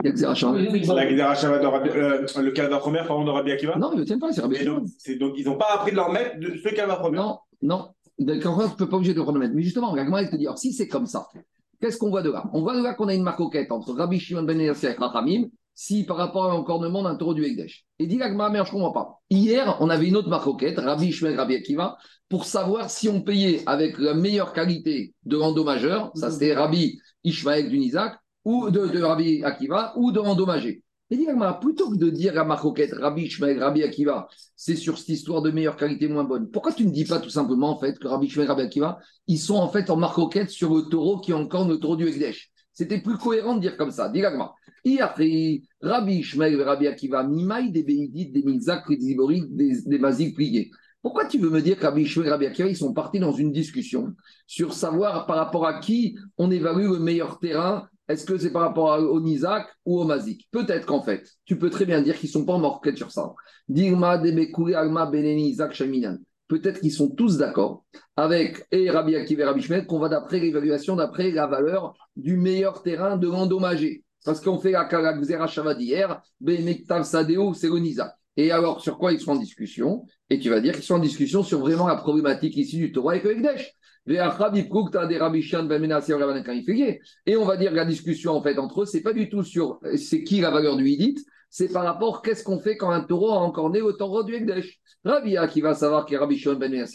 Il 0.05 0.20
y 0.20 0.24
a 0.24 0.29
La 0.29 1.07
de 1.07 1.90
euh, 1.90 2.42
le 2.42 2.51
Kalva 2.51 2.81
Chomer, 2.81 3.03
pardon, 3.07 3.24
de 3.24 3.31
Rabbi 3.31 3.53
Akiva 3.53 3.77
Non, 3.77 3.92
ils 3.94 4.01
ne 4.01 4.05
tiennent 4.05 4.18
pas, 4.18 4.33
c'est 4.33 4.42
Rabbi 4.42 4.57
Et 4.57 4.64
donc, 4.64 4.85
donc, 5.18 5.33
ils 5.37 5.46
n'ont 5.46 5.57
pas 5.57 5.74
appris 5.74 5.92
de 5.92 5.96
leur 5.96 6.12
maître 6.12 6.38
de 6.38 6.57
ce 6.57 6.68
Kalva 6.74 7.01
Chomer. 7.03 7.16
Non, 7.16 7.38
non. 7.62 7.88
Tu 8.18 8.24
ne 8.24 8.77
peux 8.77 8.88
pas 8.88 8.96
obligé 8.96 9.14
de 9.14 9.18
le 9.18 9.22
chronomètre. 9.22 9.55
Mais 9.55 9.62
justement, 9.62 9.96
Gemara, 9.96 10.22
elle 10.22 10.31
te 10.31 10.37
dit, 10.37 10.46
alors 10.46 10.59
si 10.59 10.72
c'est 10.72 10.88
comme 10.88 11.07
ça, 11.07 11.29
qu'est-ce 11.81 11.98
qu'on 11.98 12.11
voit 12.11 12.22
de 12.22 12.31
là? 12.31 12.44
On 12.53 12.62
voit 12.62 12.77
de 12.77 12.83
là 12.83 12.94
qu'on 12.94 13.09
a 13.09 13.14
une 13.14 13.22
marcoquette 13.22 13.70
entre 13.70 13.94
Rabbi 13.94 14.18
Shimon 14.18 14.42
ben 14.42 14.61
Eliezer 14.61 14.90
et 14.90 14.94
Rachamim, 14.94 15.46
si 15.74 16.05
par 16.05 16.16
rapport 16.16 16.46
à 16.46 16.48
l'encornement 16.48 17.05
d'un 17.05 17.14
taureau 17.14 17.35
du 17.35 17.44
Ekdesh. 17.44 17.85
Et 18.01 18.07
dit 18.07 18.18
la 18.18 18.29
Gemara, 18.29 18.51
mais 18.51 18.59
je 18.59 18.64
ne 18.64 18.70
comprends 18.70 18.92
pas. 18.92 19.20
Hier, 19.31 19.77
on 19.81 19.88
avait 19.88 20.09
une 20.09 20.16
autre 20.16 20.29
marcoquette, 20.29 20.79
Rabbi 20.79 21.12
Shimon 21.12 21.31
et 21.31 21.37
Rabbi 21.37 21.55
Akiva, 21.55 21.96
pour 22.29 22.44
savoir 22.44 22.90
si 22.90 23.09
on 23.09 23.22
payait 23.22 23.62
avec 23.66 23.98
la 23.98 24.14
meilleure 24.14 24.53
qualité 24.53 25.14
de 25.24 25.37
l'endommageur, 25.37 26.11
ça 26.14 26.31
c'était 26.31 26.55
Rabbi 26.55 26.98
Ishmael 27.22 27.68
du 27.68 27.79
Isaac, 27.79 28.18
ou 28.48 28.70
de, 28.70 28.87
de 28.87 29.02
Rabbi 29.02 29.44
Akiva, 29.44 29.92
ou 29.96 30.11
de 30.11 30.20
l'endommagé. 30.20 30.82
Et 31.11 31.18
dit 31.18 31.26
plutôt 31.61 31.90
que 31.90 31.96
de 31.96 32.08
dire 32.08 32.32
la 32.32 32.44
marcoquette 32.44 32.94
Rabbi 32.94 33.24
Ishmael, 33.24 33.62
Rabbi 33.62 33.82
Akiva, 33.82 34.26
c'est 34.56 34.74
sur 34.74 34.96
cette 34.96 35.11
histoire 35.11 35.42
de 35.42 35.50
meilleure 35.50 35.76
qualité, 35.76 36.08
moins 36.08 36.24
bonne. 36.24 36.50
Pourquoi 36.50 36.72
tu 36.72 36.87
ne 36.87 36.90
dis 36.90 37.04
pas 37.04 37.18
tout 37.18 37.28
simplement 37.28 37.70
en 37.70 37.78
fait 37.78 37.98
que 37.98 38.08
Rabbi 38.08 38.26
Shmuel 38.28 38.46
et 38.46 38.48
Rabbi 38.48 38.62
Akiva, 38.62 38.98
ils 39.26 39.38
sont 39.38 39.56
en 39.56 39.68
fait 39.68 39.90
en 39.90 39.96
marcoquette 39.96 40.48
sur 40.48 40.74
le 40.74 40.82
taureau 40.84 41.20
qui 41.20 41.32
est 41.32 41.34
encore 41.34 41.68
le 41.68 41.76
taureau 41.76 41.96
du 41.96 42.08
Ekdesh 42.08 42.50
C'était 42.72 43.02
plus 43.02 43.18
cohérent 43.18 43.54
de 43.54 43.61
dire 43.61 43.76
comme 43.76 43.90
ça. 43.90 44.08
Dis. 44.08 44.22
Et 44.84 45.00
après, 45.00 45.61
Rabbi 45.82 46.22
Shmuel 46.22 46.54
et 46.54 46.62
Rabbi 46.62 46.87
Akiva, 46.87 47.24
Mimaï 47.24 47.70
des 47.70 47.82
Bénédictes, 47.82 48.32
des 48.32 48.42
Mizak, 48.42 48.88
des 48.88 49.16
des, 49.84 49.98
Mazik 49.98 50.34
pliés. 50.34 50.70
Pourquoi 51.02 51.26
tu 51.26 51.38
veux 51.38 51.50
me 51.50 51.61
dire 51.61 51.78
que 51.78 51.84
Rabbi 51.84 52.06
Rabbi 52.16 52.46
Akiva, 52.46 52.68
ils 52.68 52.76
sont 52.76 52.94
partis 52.94 53.20
dans 53.20 53.32
une 53.32 53.52
discussion 53.52 54.14
sur 54.46 54.72
savoir 54.72 55.26
par 55.26 55.37
rapport 55.37 55.66
à 55.66 55.80
qui 55.80 56.16
on 56.38 56.50
évalue 56.50 56.90
le 56.90 56.98
meilleur 56.98 57.38
terrain 57.38 57.88
est-ce 58.09 58.25
que 58.25 58.38
c'est 58.38 58.53
par 58.53 58.62
rapport 58.62 58.92
à- 58.92 59.01
au 59.01 59.21
Nizak 59.21 59.66
ou 59.85 60.01
au 60.01 60.05
Mazik? 60.05 60.49
Peut-être 60.51 60.87
qu'en 60.87 61.03
fait, 61.03 61.29
tu 61.44 61.59
peux 61.59 61.71
très 61.71 61.85
bien 61.85 62.01
dire 62.01 62.18
qu'ils 62.18 62.29
ne 62.29 62.33
sont 62.33 62.44
pas 62.44 62.55
en 62.55 62.81
sur 62.97 63.11
ça. 63.11 63.35
Digma, 63.68 64.18
Debekuri, 64.18 64.75
Alma, 64.75 65.07
Beneni, 65.07 65.51
Isaac, 65.51 65.73
Shaminan. 65.75 66.16
Peut-être 66.49 66.81
qu'ils 66.81 66.92
sont 66.92 67.11
tous 67.11 67.37
d'accord 67.37 67.85
avec 68.16 68.66
et 68.73 68.88
Rabbi 68.88 69.14
Akiva 69.16 69.42
et 69.42 69.47
Rabbi 69.47 69.87
qu'on 69.87 69.99
va 69.99 70.09
d'après 70.09 70.40
l'évaluation, 70.40 70.97
d'après 70.97 71.31
la 71.31 71.47
valeur 71.47 71.94
du 72.16 72.38
meilleur 72.38 72.83
terrain 72.83 73.18
de 73.18 73.29
l'endommagé. 73.29 74.05
Parce 74.25 74.40
qu'on 74.40 74.59
fait 74.59 74.73
la 74.73 74.88
la 74.90 75.12
Xera 75.12 75.47
Shava 75.47 75.75
d'hier, 75.75 76.21
Benektav 76.40 77.05
Sadeo, 77.05 77.53
c'est 77.53 77.68
le 77.68 77.79
Nizak. 77.79 78.14
Et 78.37 78.51
alors, 78.51 78.81
sur 78.81 78.99
quoi 78.99 79.12
ils 79.12 79.21
sont 79.21 79.33
en 79.33 79.37
discussion? 79.37 80.07
Et 80.31 80.38
tu 80.38 80.49
vas 80.49 80.61
dire 80.61 80.73
qu'ils 80.73 80.85
sont 80.85 80.94
en 80.94 81.01
discussion 81.01 81.42
sur 81.42 81.59
vraiment 81.59 81.88
la 81.88 81.97
problématique 81.97 82.57
ici 82.57 82.79
du 82.79 82.92
Torah 82.92 83.16
le 83.16 83.33
Ekdesh. 83.33 83.75
Et 87.27 87.37
on 87.37 87.44
va 87.44 87.57
dire 87.57 87.73
la 87.73 87.85
discussion 87.85 88.33
en 88.33 88.42
fait 88.42 88.59
entre 88.59 88.83
eux, 88.83 88.87
c'est 88.87 89.03
pas 89.03 89.12
du 89.12 89.29
tout 89.29 89.42
sur 89.42 89.81
c'est 89.97 90.25
qui 90.25 90.40
la 90.40 90.51
valeur 90.51 90.77
du 90.77 90.88
Hidit, 90.88 91.16
c'est 91.51 91.73
par 91.73 91.85
rapport 91.85 92.23
qu'est-ce 92.23 92.44
qu'on 92.44 92.59
fait 92.59 92.77
quand 92.77 92.90
un 92.90 93.01
taureau 93.01 93.31
a 93.31 93.38
encore 93.38 93.71
né 93.71 93.81
au 93.81 93.92
taureau 93.92 94.23
du 94.23 94.35
Ekdesh. 94.35 94.81
Rabbi 95.05 95.37
qui 95.51 95.61
va 95.61 95.75
savoir 95.75 96.05
qu'il 96.05 96.16
est 96.16 96.18
Rabbi 96.18 96.37
Shimon 96.37 96.57
ben. 96.57 96.87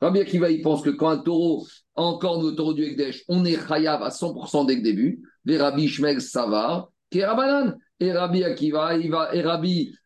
Rabbi 0.00 0.20
Akiva, 0.20 0.50
il 0.50 0.62
pense 0.62 0.82
que 0.82 0.90
quand 0.90 1.08
un 1.08 1.18
taureau 1.18 1.66
a 1.94 2.02
encore 2.02 2.38
né 2.38 2.44
au 2.44 2.52
taureau 2.52 2.74
du 2.74 2.84
Ekdesh, 2.84 3.24
on 3.28 3.44
est 3.44 3.58
chayav 3.68 4.02
à 4.02 4.08
100% 4.08 4.66
dès 4.66 4.76
le 4.76 4.82
début. 4.82 5.22
Les 5.44 5.58
Rabbi 5.58 5.88
Shmuel 5.88 6.20
Savar, 6.20 6.90
qui 7.10 7.22
Rabbanan. 7.22 7.76
Et 8.02 8.12
Rabbi 8.12 8.42
Akiva, 8.44 8.96
il 8.96 9.10
va, 9.10 9.34
et 9.34 9.44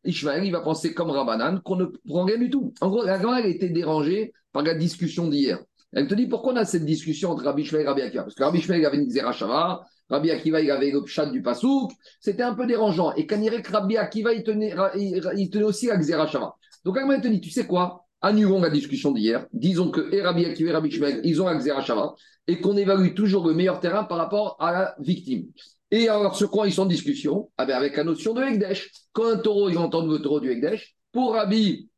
Ishmael, 0.04 0.44
il 0.44 0.50
va 0.50 0.60
penser 0.60 0.94
comme 0.94 1.10
Rabbanan 1.10 1.60
qu'on 1.60 1.76
ne 1.76 1.84
prend 1.84 2.24
rien 2.24 2.38
du 2.38 2.50
tout. 2.50 2.74
En 2.80 2.88
gros, 2.88 3.04
la 3.04 3.16
elle 3.16 3.26
a 3.26 3.46
été 3.46 3.68
dérangée 3.68 4.32
par 4.52 4.64
la 4.64 4.74
discussion 4.74 5.28
d'hier. 5.28 5.60
Elle 5.94 6.08
te 6.08 6.14
dit 6.14 6.26
pourquoi 6.26 6.52
on 6.52 6.56
a 6.56 6.64
cette 6.64 6.84
discussion 6.84 7.30
entre 7.30 7.44
Rabbi 7.44 7.64
Shmuel 7.64 7.84
et 7.84 7.88
Rabbi 7.88 8.02
Akiva? 8.02 8.22
Parce 8.24 8.34
que 8.34 8.42
Rabbi 8.42 8.60
Shmuel 8.60 8.84
avait 8.84 8.96
une 8.96 9.06
Xera 9.06 9.32
Shava, 9.32 9.84
Rabbi 10.10 10.30
Akiva 10.30 10.60
il 10.60 10.70
avait 10.70 10.90
le 10.90 11.02
pshat 11.02 11.26
du 11.26 11.42
Pasouk, 11.42 11.92
c'était 12.20 12.42
un 12.42 12.54
peu 12.54 12.66
dérangeant. 12.66 13.12
Et 13.14 13.26
que 13.26 13.72
Rabbi 13.72 13.96
Akiva 13.96 14.32
il 14.32 14.42
tenait, 14.42 14.74
il, 14.96 15.50
tenait 15.50 15.64
aussi 15.64 15.86
la 15.86 15.96
Xera 15.96 16.26
Shava. 16.26 16.54
Donc 16.84 16.98
elle 16.98 17.20
te 17.20 17.28
dit, 17.28 17.40
tu 17.40 17.50
sais 17.50 17.66
quoi? 17.66 18.04
Annulons 18.20 18.60
la 18.60 18.70
discussion 18.70 19.12
d'hier. 19.12 19.46
Disons 19.52 19.90
que 19.90 20.12
et 20.12 20.22
Rabbi 20.22 20.44
Akiva 20.44 20.70
et 20.70 20.72
Rabbi 20.72 20.90
Shmuel, 20.90 21.20
ils 21.24 21.40
ont 21.40 21.46
la 21.46 21.54
Xera 21.56 21.80
Shava 21.80 22.14
et 22.46 22.60
qu'on 22.60 22.76
évalue 22.76 23.14
toujours 23.14 23.46
le 23.46 23.54
meilleur 23.54 23.80
terrain 23.80 24.04
par 24.04 24.18
rapport 24.18 24.56
à 24.60 24.72
la 24.72 24.94
victime. 24.98 25.46
Et 25.90 26.08
alors, 26.08 26.34
sur 26.34 26.50
quoi 26.50 26.66
ils 26.66 26.72
sont 26.72 26.82
en 26.82 26.86
discussion? 26.86 27.50
Ah 27.56 27.66
ben 27.66 27.76
Avec 27.76 27.96
la 27.96 28.04
notion 28.04 28.34
de 28.34 28.42
Ekdesh. 28.42 28.90
Quand 29.12 29.26
un 29.26 29.36
taureau, 29.36 29.68
ils 29.68 29.78
entendent 29.78 30.10
le 30.10 30.18
taureau 30.18 30.40
du 30.40 30.50
Ekdesh, 30.50 30.96
pour 31.12 31.34
Rabbi 31.34 31.88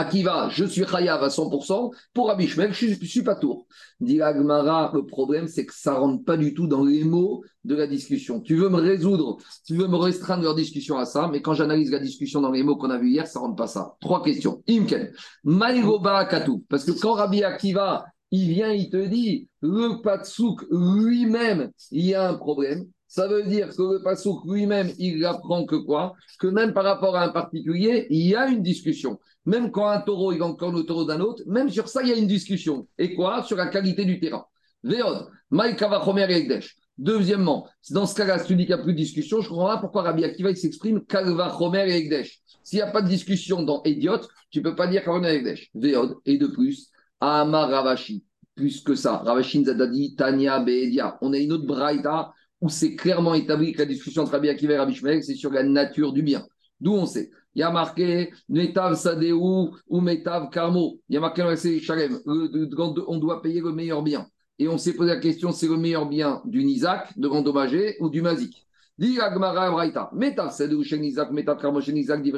Akiva, 0.00 0.48
je 0.50 0.64
suis 0.64 0.86
Chayav 0.86 1.22
à 1.22 1.28
100%. 1.28 1.92
Pour 2.14 2.28
Rabbi 2.28 2.48
Shmuel, 2.48 2.72
je 2.72 2.86
ne 2.86 2.94
suis 2.94 3.22
pas 3.22 3.34
tour. 3.34 3.66
Dit 4.00 4.16
la 4.16 4.34
Gemara, 4.34 4.90
le 4.94 5.04
problème, 5.04 5.46
c'est 5.46 5.66
que 5.66 5.74
ça 5.74 5.92
ne 5.92 5.98
rentre 5.98 6.24
pas 6.24 6.36
du 6.36 6.54
tout 6.54 6.66
dans 6.66 6.84
les 6.84 7.04
mots 7.04 7.44
de 7.64 7.74
la 7.74 7.86
discussion. 7.86 8.40
Tu 8.40 8.56
veux 8.56 8.70
me 8.70 8.78
résoudre, 8.78 9.36
tu 9.66 9.74
veux 9.74 9.88
me 9.88 9.96
restreindre 9.96 10.42
leur 10.42 10.54
discussion 10.54 10.96
à 10.96 11.04
ça, 11.04 11.28
mais 11.30 11.42
quand 11.42 11.52
j'analyse 11.52 11.90
la 11.90 11.98
discussion 11.98 12.40
dans 12.40 12.50
les 12.50 12.62
mots 12.62 12.76
qu'on 12.76 12.90
a 12.90 12.98
vus 12.98 13.10
hier, 13.10 13.26
ça 13.26 13.40
ne 13.40 13.44
rentre 13.44 13.56
pas 13.56 13.66
ça. 13.66 13.94
Trois 14.00 14.22
questions. 14.22 14.62
Imken, 14.68 15.12
Maïgoba 15.44 16.24
Katu. 16.24 16.64
Parce 16.68 16.84
que 16.84 16.92
quand 16.92 17.12
Rabbi 17.12 17.44
Akiva, 17.44 18.06
il 18.30 18.48
vient, 18.48 18.72
il 18.72 18.88
te 18.88 19.06
dit, 19.06 19.48
le 19.60 20.00
Patsouk 20.02 20.64
lui-même, 20.70 21.70
il 21.90 22.06
y 22.06 22.14
a 22.14 22.30
un 22.30 22.34
problème. 22.34 22.86
Ça 23.10 23.26
veut 23.26 23.42
dire 23.42 23.70
que 23.70 23.82
le 23.94 24.02
Passouk 24.04 24.44
lui-même, 24.44 24.88
il 24.96 25.24
apprend 25.24 25.66
que 25.66 25.74
quoi? 25.74 26.14
Que 26.38 26.46
même 26.46 26.72
par 26.72 26.84
rapport 26.84 27.16
à 27.16 27.24
un 27.24 27.30
particulier, 27.30 28.06
il 28.08 28.28
y 28.28 28.36
a 28.36 28.46
une 28.46 28.62
discussion. 28.62 29.18
Même 29.46 29.72
quand 29.72 29.88
un 29.88 30.00
taureau, 30.00 30.30
il 30.30 30.40
encore 30.44 30.70
le 30.70 30.84
taureau 30.84 31.04
d'un 31.04 31.18
autre, 31.18 31.42
même 31.48 31.70
sur 31.70 31.88
ça, 31.88 32.02
il 32.04 32.08
y 32.08 32.12
a 32.12 32.16
une 32.16 32.28
discussion. 32.28 32.86
Et 32.98 33.16
quoi? 33.16 33.42
Sur 33.42 33.56
la 33.56 33.66
qualité 33.66 34.04
du 34.04 34.20
terrain. 34.20 34.44
Ekdesh. 34.84 36.76
Deuxièmement, 36.98 37.66
dans 37.90 38.06
ce 38.06 38.14
cas-là, 38.14 38.38
si 38.38 38.46
tu 38.46 38.54
dis 38.54 38.64
qu'il 38.64 38.76
n'y 38.76 38.80
a 38.80 38.84
plus 38.84 38.92
de 38.92 38.98
discussion, 38.98 39.40
je 39.40 39.48
comprends 39.48 39.66
pas 39.66 39.78
pourquoi 39.78 40.02
Rabbi 40.02 40.22
Akiva 40.22 40.50
il 40.50 40.56
s'exprime 40.56 41.04
Kalva 41.04 41.52
Chomer 41.58 41.90
et 41.90 41.96
Ekdesh. 41.96 42.38
S'il 42.62 42.76
n'y 42.76 42.82
a 42.82 42.92
pas 42.92 43.02
de 43.02 43.08
discussion 43.08 43.64
dans 43.64 43.82
Idiot, 43.82 44.20
tu 44.52 44.60
ne 44.60 44.62
peux 44.62 44.76
pas 44.76 44.86
dire 44.86 45.02
Chomer 45.02 45.32
et 45.32 45.36
Ekdesh. 45.38 45.70
Véod, 45.74 46.18
et 46.26 46.38
de 46.38 46.46
plus, 46.46 46.90
Amar 47.18 47.70
Ravashi. 47.70 48.22
Plus 48.54 48.82
que 48.82 48.94
ça, 48.94 49.16
Ravashi 49.16 49.58
nous 49.58 49.70
a 49.70 49.86
dit 49.88 50.14
Tania 50.14 50.60
Beedia. 50.60 51.18
On 51.22 51.32
a 51.32 51.38
une 51.38 51.50
autre 51.50 51.66
braïta 51.66 52.32
où 52.60 52.68
c'est 52.68 52.94
clairement 52.94 53.34
établi 53.34 53.72
que 53.72 53.78
la 53.78 53.86
discussion 53.86 54.22
entre 54.22 54.32
Rabbi 54.32 54.48
Akiva 54.48 54.74
et 54.74 54.78
Rabbi 54.78 54.94
c'est 55.22 55.34
sur 55.34 55.50
la 55.50 55.62
nature 55.62 56.12
du 56.12 56.22
bien. 56.22 56.46
D'où 56.80 56.92
on 56.92 57.06
sait. 57.06 57.30
Il 57.54 57.60
y 57.60 57.62
a 57.62 57.70
marqué 57.70 58.30
Metav 58.48 58.94
Sadeu 58.96 59.32
ou 59.34 59.72
Metav 59.90 60.50
Karmo. 60.50 61.00
Il 61.08 61.14
y 61.14 61.16
a 61.16 61.20
marqué 61.20 61.42
dans. 61.42 62.94
On 63.08 63.18
doit 63.18 63.42
payer 63.42 63.60
le 63.60 63.72
meilleur 63.72 64.02
bien. 64.02 64.26
Et 64.58 64.68
on 64.68 64.78
s'est 64.78 64.92
posé 64.92 65.10
la 65.10 65.20
question 65.20 65.52
c'est 65.52 65.66
le 65.66 65.76
meilleur 65.76 66.06
bien 66.06 66.42
du 66.44 66.62
Nizak, 66.62 67.18
de 67.18 67.28
endommagé, 67.28 67.96
ou 68.00 68.10
du 68.10 68.20
Mazik? 68.22 68.66
Dit 68.98 69.18
Agmara 69.18 69.70
Braïta. 69.70 70.10
Metav 70.12 70.52
Sadeu 70.52 70.82
chez 70.82 70.98
Nizak, 70.98 71.30
Metav 71.32 71.58
Karmo 71.60 71.80
chez 71.80 71.92
Nizak, 71.92 72.22
dit 72.22 72.32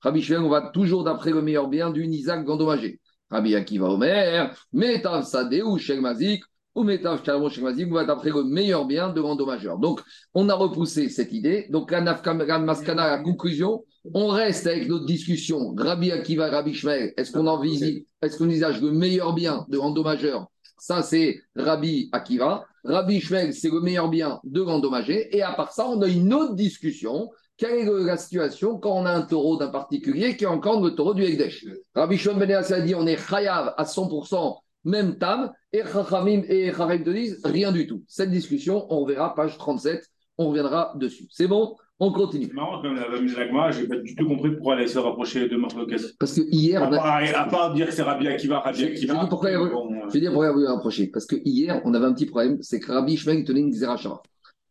Rabbi 0.00 0.34
on 0.36 0.48
va 0.48 0.70
toujours 0.72 1.04
d'après 1.04 1.30
le 1.30 1.42
meilleur 1.42 1.68
bien 1.68 1.90
du 1.90 2.06
Nizak 2.06 2.48
endommagé. 2.48 3.00
Rabbi 3.28 3.54
Akiva 3.54 3.90
Omer, 3.90 4.54
Metav 4.72 5.24
Sadeu 5.24 5.76
chez 5.78 6.00
Mazik, 6.00 6.42
va 6.74 8.04
d'après 8.04 8.30
le 8.30 8.44
meilleur 8.44 8.86
bien 8.86 9.10
de 9.10 9.20
l'endommageur. 9.20 9.78
Donc, 9.78 10.00
on 10.34 10.48
a 10.48 10.54
repoussé 10.54 11.08
cette 11.08 11.32
idée. 11.32 11.66
Donc, 11.70 11.90
la 11.90 12.00
Maskana, 12.00 13.10
la 13.10 13.18
conclusion, 13.18 13.84
on 14.14 14.28
reste 14.28 14.66
avec 14.66 14.88
notre 14.88 15.06
discussion. 15.06 15.74
Rabbi 15.76 16.10
Akiva, 16.10 16.50
Rabbi 16.50 16.74
Shmuel, 16.74 17.12
est-ce 17.16 17.32
qu'on 17.32 17.46
envisage, 17.46 18.02
est-ce 18.22 18.38
qu'on 18.38 18.46
envisage 18.46 18.80
le 18.80 18.90
meilleur 18.90 19.34
bien 19.34 19.64
de 19.68 19.76
l'endommageur 19.76 20.46
Ça, 20.78 21.02
c'est 21.02 21.40
Rabbi 21.54 22.08
Akiva. 22.12 22.64
Rabbi 22.84 23.20
Shmuel, 23.20 23.54
c'est 23.54 23.70
le 23.70 23.80
meilleur 23.80 24.08
bien 24.08 24.40
de 24.42 24.62
l'endommagé. 24.62 25.36
Et 25.36 25.42
à 25.42 25.52
part 25.52 25.72
ça, 25.72 25.86
on 25.86 26.00
a 26.02 26.08
une 26.08 26.32
autre 26.34 26.54
discussion. 26.54 27.30
Quelle 27.56 27.86
est 27.86 28.04
la 28.04 28.16
situation 28.16 28.78
quand 28.78 28.92
on 28.92 29.06
a 29.06 29.12
un 29.12 29.22
taureau 29.22 29.56
d'un 29.56 29.68
particulier 29.68 30.36
qui 30.36 30.44
est 30.44 30.48
encore 30.48 30.80
le 30.80 30.94
taureau 30.96 31.14
du 31.14 31.22
Ekdesh 31.22 31.66
Rabbi 31.94 32.16
Shmuel 32.16 32.38
Ben 32.38 32.50
a 32.50 32.80
dit 32.80 32.94
on 32.94 33.06
est 33.06 33.18
chayav 33.18 33.74
à 33.76 33.84
100%, 33.84 34.56
même 34.84 35.18
tam, 35.18 35.52
et 35.72 35.82
Chachamim 35.82 36.42
et 36.48 36.72
Chachamim 36.72 37.04
te 37.04 37.10
disent 37.10 37.40
rien 37.44 37.72
du 37.72 37.86
tout. 37.86 38.02
Cette 38.08 38.30
discussion, 38.30 38.86
on 38.90 39.04
verra 39.04 39.34
page 39.34 39.56
37, 39.58 40.04
on 40.38 40.48
reviendra 40.48 40.92
dessus. 40.96 41.26
C'est 41.30 41.46
bon? 41.46 41.76
On 42.04 42.10
continue. 42.10 42.46
C'est 42.46 42.54
marrant, 42.54 42.82
comme 42.82 42.96
la 42.96 43.20
mise 43.20 43.38
Agma, 43.38 43.70
je 43.70 43.82
n'ai 43.82 43.86
pas 43.86 43.96
du 43.96 44.16
tout 44.16 44.26
compris 44.26 44.50
pourquoi 44.50 44.80
elle 44.80 44.92
de 44.92 44.98
rapprocher 44.98 45.48
de 45.48 45.56
Marc 45.56 45.76
Parce 46.18 46.32
que 46.34 46.40
hier. 46.50 46.82
À, 46.82 46.88
on 46.88 46.92
a... 46.92 46.96
part, 46.96 47.22
à 47.36 47.44
part 47.48 47.74
dire 47.74 47.86
que 47.86 47.92
c'est 47.92 48.02
Rabbi 48.02 48.26
Akiva, 48.26 48.58
Rabbi 48.58 48.82
Akiva. 48.82 49.14
Je 49.14 49.20
vais 49.20 49.28
pourquoi, 49.28 49.56
bon, 49.56 50.08
je 50.08 50.12
vais 50.12 50.20
dire 50.20 50.32
pourquoi 50.32 50.50
vous 50.50 50.66
rapprocher. 50.66 51.06
Parce 51.06 51.26
que 51.26 51.36
hier, 51.44 51.80
on 51.84 51.94
avait 51.94 52.06
un 52.06 52.12
petit 52.12 52.26
problème, 52.26 52.58
c'est 52.60 52.80
que 52.80 52.90
Rabbi 52.90 53.12
Ishmael 53.12 53.44
tenait 53.44 53.60
une 53.60 53.70
Xerachara. 53.70 54.20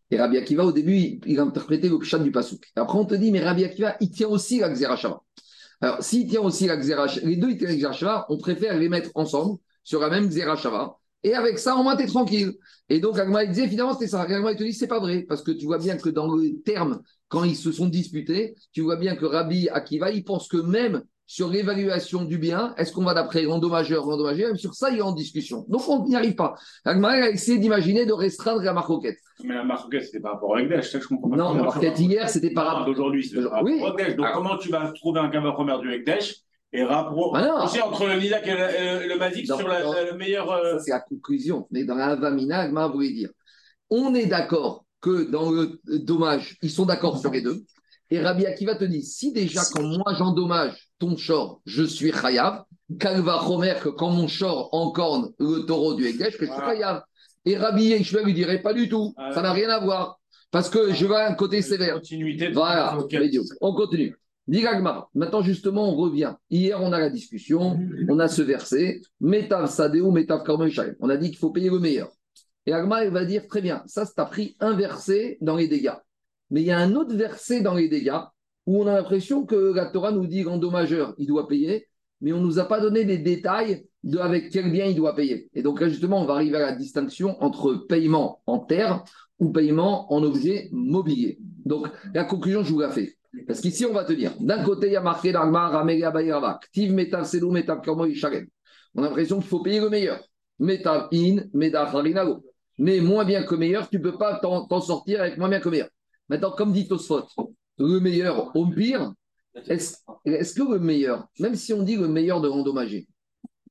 Et 0.10 0.18
Rabbi 0.18 0.38
Akiva, 0.38 0.66
au 0.66 0.74
début, 0.74 0.96
il, 0.96 1.22
il 1.26 1.40
interprétait 1.40 1.88
le 1.88 2.00
pshat 2.00 2.20
du 2.20 2.32
Pasouk. 2.32 2.66
Après, 2.76 2.98
on 2.98 3.06
te 3.06 3.16
dit, 3.16 3.32
mais 3.32 3.40
Rabbi 3.40 3.64
Akiva, 3.64 3.96
il 4.02 4.12
tient 4.12 4.28
aussi 4.28 4.60
la 4.60 4.70
Xerachara. 4.70 5.24
Alors, 5.80 6.04
s'il 6.04 6.28
tient 6.28 6.42
aussi 6.42 6.68
la 6.68 6.76
Xerachara, 6.76 7.26
les 7.26 7.38
deux, 7.38 7.52
ils 7.52 7.58
tiennent 7.58 7.70
la 7.70 7.78
Xerachara, 7.78 8.26
on 8.28 8.38
préfère 8.38 8.78
les 8.78 8.90
mettre 8.90 9.10
ensemble 9.16 9.58
sur 9.84 10.00
la 10.00 10.10
même 10.10 10.28
Xerachara. 10.28 10.98
Et 11.24 11.36
avec 11.36 11.60
ça, 11.60 11.76
au 11.76 11.84
moins, 11.84 11.96
tu 11.96 12.04
es 12.04 12.08
tranquille. 12.08 12.54
Et 12.90 13.00
donc, 13.00 13.20
Agma, 13.20 13.44
il 13.44 13.52
disait, 13.52 13.68
finalement, 13.68 13.94
c'était 13.94 14.08
ça. 14.08 14.22
Agma, 14.22 14.52
il 14.52 14.58
te 14.58 14.64
dit, 14.64 14.74
c'est 14.74 14.88
pas 14.88 15.00
vrai. 15.00 15.24
Parce 15.28 15.44
que 15.44 15.52
tu 15.52 15.66
vois 15.66 15.78
bien 15.78 15.98
que 15.98 16.10
dans 16.10 16.34
le 16.34 16.62
terme 16.66 17.02
quand 17.32 17.46
ils 17.46 17.56
se 17.56 17.72
sont 17.72 17.88
disputés, 17.88 18.56
tu 18.74 18.82
vois 18.82 18.98
bien 18.98 19.16
que 19.16 19.26
Rabbi 19.26 19.70
Akiva, 19.70 20.12
il 20.12 20.24
pense 20.24 20.50
que 20.50 20.58
même 20.58 21.02
sur 21.26 21.48
l'évaluation 21.50 22.26
du 22.26 22.38
bien, 22.38 22.74
est-ce 22.76 22.92
qu'on 22.92 23.06
va 23.06 23.14
d'après 23.14 23.44
l'endommageur 23.44 24.06
ou 24.06 24.12
l'endommagé 24.12 24.46
Même 24.46 24.58
sur 24.58 24.74
ça, 24.74 24.90
il 24.90 24.98
est 24.98 25.02
en 25.02 25.14
discussion. 25.14 25.64
Donc, 25.70 25.88
on 25.88 26.06
n'y 26.06 26.14
arrive 26.14 26.36
pas. 26.36 26.56
Agma 26.84 27.12
a 27.12 27.30
essayé 27.30 27.58
d'imaginer 27.58 28.06
de 28.06 28.12
restreindre 28.12 28.62
la 28.64 28.74
marcoquette. 28.74 29.18
Mais 29.46 29.56
la 29.56 29.64
marcoquette, 29.64 30.04
c'était 30.04 30.20
par 30.20 30.34
rapport 30.34 30.58
à 30.58 30.62
Ekdesh, 30.62 30.92
je 30.92 31.08
comprends 31.08 31.30
pas. 31.30 31.38
Non, 31.38 31.54
la 31.54 31.64
marcoquette 31.64 31.98
hier, 32.00 32.30
c'était 32.30 32.50
par 32.50 32.66
rapport 32.66 32.84
à. 32.84 32.86
D'aujourd'hui, 32.88 33.24
c'est 33.24 33.42
par 33.42 33.52
rapport 33.54 33.98
à. 33.98 34.12
Donc, 34.12 34.28
comment 34.34 34.58
tu 34.58 34.70
vas 34.70 34.92
trouver 34.92 35.22
un 35.22 35.30
cava 35.30 35.54
première 35.54 35.80
du 35.80 35.90
Ekdesh 35.94 36.36
et 36.74 36.84
rapprocher 36.84 37.44
ah 37.82 37.88
entre 37.88 38.08
le 38.08 38.20
Nidak 38.20 38.48
et 38.48 38.52
le, 38.54 39.08
le, 39.08 39.18
Mazik 39.18 39.46
sur 39.46 39.68
la, 39.68 39.82
le 40.04 40.18
meilleur. 40.18 40.50
Euh... 40.52 40.80
C'est 40.80 40.92
la 40.92 41.02
conclusion. 41.02 41.68
Mais 41.72 41.84
dans 41.84 41.96
la 41.96 42.16
Vamina, 42.16 42.60
Agma 42.60 42.88
voulait 42.88 43.12
dire 43.12 43.30
on 43.92 44.16
est 44.16 44.26
d'accord 44.26 44.86
que 45.02 45.30
dans 45.30 45.52
le 45.52 45.80
dommage, 46.00 46.58
ils 46.62 46.72
sont 46.72 46.86
d'accord 46.86 47.20
sur 47.20 47.32
les 47.32 47.42
deux. 47.42 47.64
Et 48.10 48.20
Rabbi 48.20 48.46
Akiva 48.46 48.76
te 48.76 48.84
dit, 48.84 49.04
si 49.04 49.32
déjà 49.32 49.62
quand 49.74 49.84
moi 49.84 50.14
j'endommage 50.18 50.90
ton 51.00 51.16
short, 51.18 51.62
je 51.66 51.84
suis 51.84 52.12
chayav, 52.12 52.64
Kalva 53.00 53.38
Romer, 53.38 53.76
que 53.82 53.90
quand 53.90 54.10
mon 54.10 54.28
short 54.28 54.70
encorne 54.74 55.32
le 55.40 55.62
taureau 55.66 55.94
du 55.94 56.06
Ekdesh, 56.08 56.38
que 56.38 56.46
je 56.46 56.52
suis 56.52 56.60
chayav. 56.62 57.04
Et 57.46 57.58
Rabbi 57.58 57.86
Yeshua 57.86 58.22
lui 58.22 58.34
dirait, 58.34 58.62
pas 58.62 58.74
du 58.74 58.88
tout, 58.88 59.14
Ah, 59.18 59.32
ça 59.34 59.42
n'a 59.42 59.52
rien 59.54 59.70
à 59.70 59.80
voir. 59.80 60.20
Parce 60.52 60.70
que 60.70 60.94
je 60.94 61.06
veux 61.06 61.16
un 61.16 61.34
côté 61.34 61.62
sévère. 61.62 61.96
Continuité. 61.96 62.50
de- 62.50 62.54
Voilà, 62.54 62.98
on 63.62 63.74
continue. 63.74 64.16
Diragma. 64.48 65.08
Maintenant, 65.14 65.42
justement, 65.42 65.90
on 65.90 65.96
revient. 65.96 66.34
Hier, 66.50 66.82
on 66.82 66.92
a 66.92 67.00
la 67.00 67.10
discussion, 67.10 67.80
on 68.10 68.20
a 68.20 68.28
ce 68.28 68.42
verset, 68.42 69.02
Metav 69.20 69.70
Sadeu, 69.70 70.10
Metav. 70.12 70.44
On 71.00 71.10
a 71.10 71.18
dit 71.18 71.30
qu'il 71.30 71.38
faut 71.38 71.52
payer 71.52 71.70
le 71.70 71.80
meilleur. 71.80 72.12
Et 72.66 72.74
Agma, 72.74 73.08
va 73.10 73.26
dire, 73.26 73.48
très 73.48 73.62
bien, 73.62 73.84
ça, 73.88 74.06
c'est 74.06 74.26
pris 74.26 74.56
un 74.60 74.74
verset 74.74 75.38
dans 75.42 75.56
les 75.56 75.68
dégâts. 75.68 75.96
Mais 76.50 76.62
il 76.62 76.68
y 76.68 76.72
a 76.72 76.80
un 76.80 76.96
autre 76.96 77.16
verset 77.16 77.62
dans 77.62 77.74
les 77.74 77.88
dégâts 77.88 78.20
où 78.68 78.82
on 78.82 78.88
a 78.88 78.94
l'impression 78.94 79.46
que 79.46 79.74
la 79.74 79.88
Torah 79.88 80.12
nous 80.12 80.28
dit 80.28 80.44
l'endommageur, 80.44 81.16
il 81.18 81.28
doit 81.28 81.48
payer, 81.48 81.88
mais 82.20 82.34
on 82.34 82.38
ne 82.40 82.46
nous 82.46 82.60
a 82.60 82.66
pas 82.66 82.80
donné 82.80 83.04
les 83.04 83.18
détails 83.18 83.86
de 84.04 84.18
avec 84.20 84.52
quel 84.52 84.72
bien 84.72 84.86
il 84.86 84.96
doit 84.96 85.16
payer. 85.16 85.50
Et 85.54 85.64
donc 85.64 85.82
là, 85.82 85.88
justement, 85.88 86.22
on 86.22 86.26
va 86.26 86.34
arriver 86.34 86.58
à 86.58 86.72
la 86.72 86.76
distinction 86.76 87.42
entre 87.44 87.74
paiement 87.74 88.42
en 88.46 88.60
terre 88.60 89.04
ou 89.40 89.52
paiement 89.52 90.14
en 90.14 90.22
objet 90.24 90.70
mobilier. 90.72 91.40
Donc, 91.66 91.88
la 92.14 92.24
conclusion, 92.24 92.64
je 92.64 92.72
vous 92.72 92.80
la 92.80 92.92
fais. 92.92 93.16
Parce 93.48 93.62
qu'ici, 93.62 93.86
on 93.86 93.94
va 93.94 94.04
te 94.04 94.14
dire, 94.14 94.34
d'un 94.40 94.64
côté, 94.64 94.88
il 94.88 94.94
y 94.94 94.96
a 94.96 95.02
marqué 95.02 95.32
l'Agma, 95.32 95.70
Ramega 95.70 96.12
Bayirava, 96.12 96.60
Ktiv 96.64 96.94
Metav 96.94 97.26
Selou, 97.26 97.52
Metav 97.52 97.82
Kormo 97.82 98.06
Yisharem. 98.06 98.48
On 98.96 99.04
a 99.04 99.08
l'impression 99.08 99.40
qu'il 99.40 99.48
faut 99.48 99.62
payer 99.62 99.80
le 99.80 99.90
meilleur. 99.90 100.22
Metav 100.60 101.08
In, 101.14 101.44
Metav 101.54 101.96
Harinago. 101.96 102.44
Mais 102.78 103.00
moins 103.00 103.26
bien 103.26 103.44
que 103.44 103.56
meilleur, 103.56 103.90
tu 103.90 103.98
ne 103.98 104.04
peux 104.04 104.18
pas 104.18 104.40
t'en 104.40 104.82
sortir 104.82 105.22
avec 105.22 105.38
moins 105.38 105.50
bien 105.50 105.60
que 105.60 105.70
meilleur. 105.70 105.90
Maintenant, 106.30 106.52
comme 106.52 106.74
dit 106.74 106.88
Tosfot, 106.88 107.26
le 107.78 108.00
meilleur 108.00 108.56
au 108.56 108.66
pire, 108.68 109.14
est-ce 109.68 110.54
que 110.54 110.72
le 110.74 110.80
meilleur, 110.80 111.28
même 111.40 111.56
si 111.56 111.74
on 111.74 111.84
dit 111.84 111.96
le 111.96 112.08
meilleur 112.08 112.42
de 112.42 112.48
l'endommagé, 112.48 113.08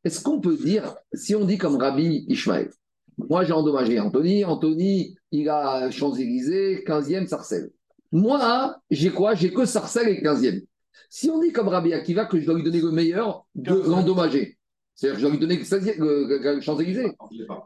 est-ce 0.04 0.22
qu'on 0.22 0.40
peut 0.40 0.56
dire, 0.56 0.94
si 1.12 1.34
on 1.34 1.44
dit 1.44 1.58
comme 1.58 1.76
Rabbi 1.76 2.24
Ishmael, 2.28 2.70
moi 3.18 3.44
j'ai 3.44 3.52
endommagé 3.52 3.98
Anthony, 4.00 4.44
Anthony, 4.44 5.16
il 5.32 5.48
a 5.48 5.90
Champs-Élysées, 5.90 6.84
15e 6.86 7.26
Sarcelles. 7.26 7.70
Moi, 8.12 8.76
j'ai 8.90 9.10
quoi? 9.10 9.34
J'ai 9.34 9.52
que 9.52 9.64
Sarcelles 9.64 10.08
et 10.08 10.22
15e. 10.22 10.62
Si 11.08 11.30
on 11.30 11.40
dit 11.40 11.52
comme 11.52 11.68
Rabbi 11.68 11.92
Akiva 11.92 12.24
que 12.26 12.38
je 12.40 12.46
dois 12.46 12.54
lui 12.54 12.62
donner 12.62 12.80
le 12.80 12.90
meilleur 12.90 13.46
de 13.54 13.74
l'endommagé, 13.74 14.58
c'est-à-dire 14.94 15.14
que 15.16 15.20
je 15.20 15.26
dois 15.26 15.30
lui 15.32 15.38
donner 15.40 15.56
le 15.56 15.64
16e, 15.64 15.98
le- 15.98 16.60
Champs-Élysées, 16.60 17.12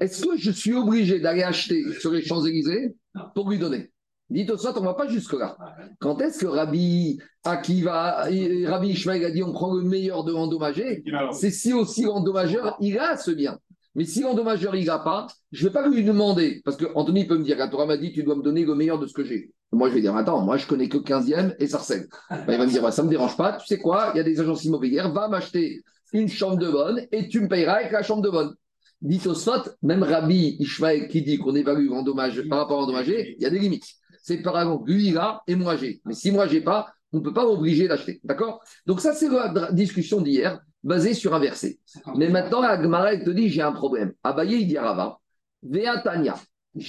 est-ce 0.00 0.24
que 0.26 0.36
je 0.36 0.50
suis 0.50 0.74
obligé 0.74 1.18
d'aller 1.20 1.42
acheter 1.42 1.82
sur 2.00 2.10
les 2.12 2.22
Champs-Élysées 2.22 2.94
pour 3.34 3.50
lui 3.50 3.58
donner? 3.58 3.90
Dites 4.30 4.50
au 4.50 4.56
soit, 4.56 4.76
on 4.78 4.80
ne 4.80 4.86
va 4.86 4.94
pas 4.94 5.06
jusque-là. 5.08 5.56
Quand 6.00 6.20
est-ce 6.22 6.40
que 6.40 6.46
Rabbi 6.46 7.18
Akiva, 7.44 8.30
et 8.30 8.66
Rabbi 8.66 8.88
Ishmael 8.88 9.24
a 9.26 9.30
dit 9.30 9.42
on 9.42 9.52
prend 9.52 9.74
le 9.74 9.82
meilleur 9.82 10.24
de 10.24 10.32
l'endommagé? 10.32 11.02
C'est 11.32 11.50
si 11.50 11.72
aussi 11.74 12.04
l'endommageur, 12.04 12.76
il 12.80 12.98
a 12.98 13.16
ce 13.18 13.30
bien. 13.30 13.58
Mais 13.94 14.04
si 14.04 14.22
l'endommageur, 14.22 14.74
il 14.74 14.86
n'a 14.86 14.98
pas, 14.98 15.26
je 15.52 15.64
ne 15.64 15.68
vais 15.68 15.72
pas 15.72 15.88
lui 15.88 16.02
demander, 16.02 16.62
parce 16.64 16.76
que 16.76 16.86
Anthony 16.94 17.26
peut 17.26 17.38
me 17.38 17.44
dire, 17.44 17.56
la 17.56 17.86
m'a 17.86 17.96
dit, 17.96 18.12
tu 18.12 18.22
dois 18.22 18.34
me 18.34 18.42
donner 18.42 18.64
le 18.64 18.74
meilleur 18.74 18.98
de 18.98 19.06
ce 19.06 19.12
que 19.12 19.24
j'ai. 19.24 19.52
Moi, 19.72 19.88
je 19.88 19.94
vais 19.94 20.00
dire, 20.00 20.16
attends, 20.16 20.42
moi, 20.42 20.56
je 20.56 20.66
connais 20.66 20.88
que 20.88 20.98
15e 20.98 21.54
et 21.58 21.66
Sarcelles. 21.66 22.06
Ben, 22.30 22.44
il 22.48 22.58
va 22.58 22.66
me 22.66 22.70
dire, 22.70 22.82
bah, 22.82 22.90
ça 22.90 23.02
ne 23.02 23.06
me 23.06 23.10
dérange 23.10 23.36
pas, 23.36 23.52
tu 23.52 23.66
sais 23.66 23.78
quoi, 23.78 24.10
il 24.14 24.18
y 24.18 24.20
a 24.20 24.24
des 24.24 24.40
agences 24.40 24.64
immobilières, 24.64 25.12
va 25.12 25.28
m'acheter 25.28 25.82
une 26.12 26.28
chambre 26.28 26.56
de 26.56 26.70
bonne 26.70 27.06
et 27.12 27.28
tu 27.28 27.40
me 27.40 27.48
payeras 27.48 27.74
avec 27.74 27.92
la 27.92 28.02
chambre 28.02 28.22
de 28.22 28.30
bonne. 28.30 28.54
Dit 29.00 29.20
au 29.26 29.34
Sot, 29.34 29.70
même 29.82 30.02
Rabbi 30.02 30.56
Ishmael 30.60 31.08
qui 31.08 31.22
dit 31.22 31.38
qu'on 31.38 31.54
évalue 31.54 31.88
l'endommage 31.88 32.48
par 32.48 32.60
rapport 32.60 32.78
à 32.78 32.80
l'endommagé, 32.82 33.34
il 33.36 33.42
y 33.42 33.46
a 33.46 33.50
des 33.50 33.58
limites. 33.58 33.86
C'est 34.22 34.38
par 34.38 34.58
exemple, 34.58 34.90
lui 34.90 35.08
il 35.08 35.18
a 35.18 35.42
et 35.46 35.56
moi 35.56 35.76
j'ai. 35.76 36.00
Mais 36.06 36.14
si 36.14 36.30
moi 36.30 36.46
j'ai 36.46 36.62
pas, 36.62 36.94
on 37.14 37.18
ne 37.18 37.22
peut 37.22 37.32
pas 37.32 37.44
m'obliger 37.44 37.86
d'acheter. 37.88 38.20
D'accord? 38.24 38.60
Donc 38.86 39.00
ça, 39.00 39.12
c'est 39.12 39.28
la 39.28 39.70
discussion 39.72 40.20
d'hier, 40.20 40.60
basée 40.84 41.14
sur 41.14 41.34
un 41.34 41.40
verset. 41.40 41.80
Mais 42.16 42.28
maintenant, 42.28 42.60
la 42.60 42.80
Gemara, 42.80 43.14
elle 43.14 43.24
te 43.24 43.30
dit, 43.30 43.48
j'ai 43.48 43.62
un 43.62 43.72
problème. 43.72 44.12
Abaye, 44.22 44.60
il 44.60 44.68
dit 44.68 44.78
Rava, 44.78 45.18
Veatania. 45.62 46.36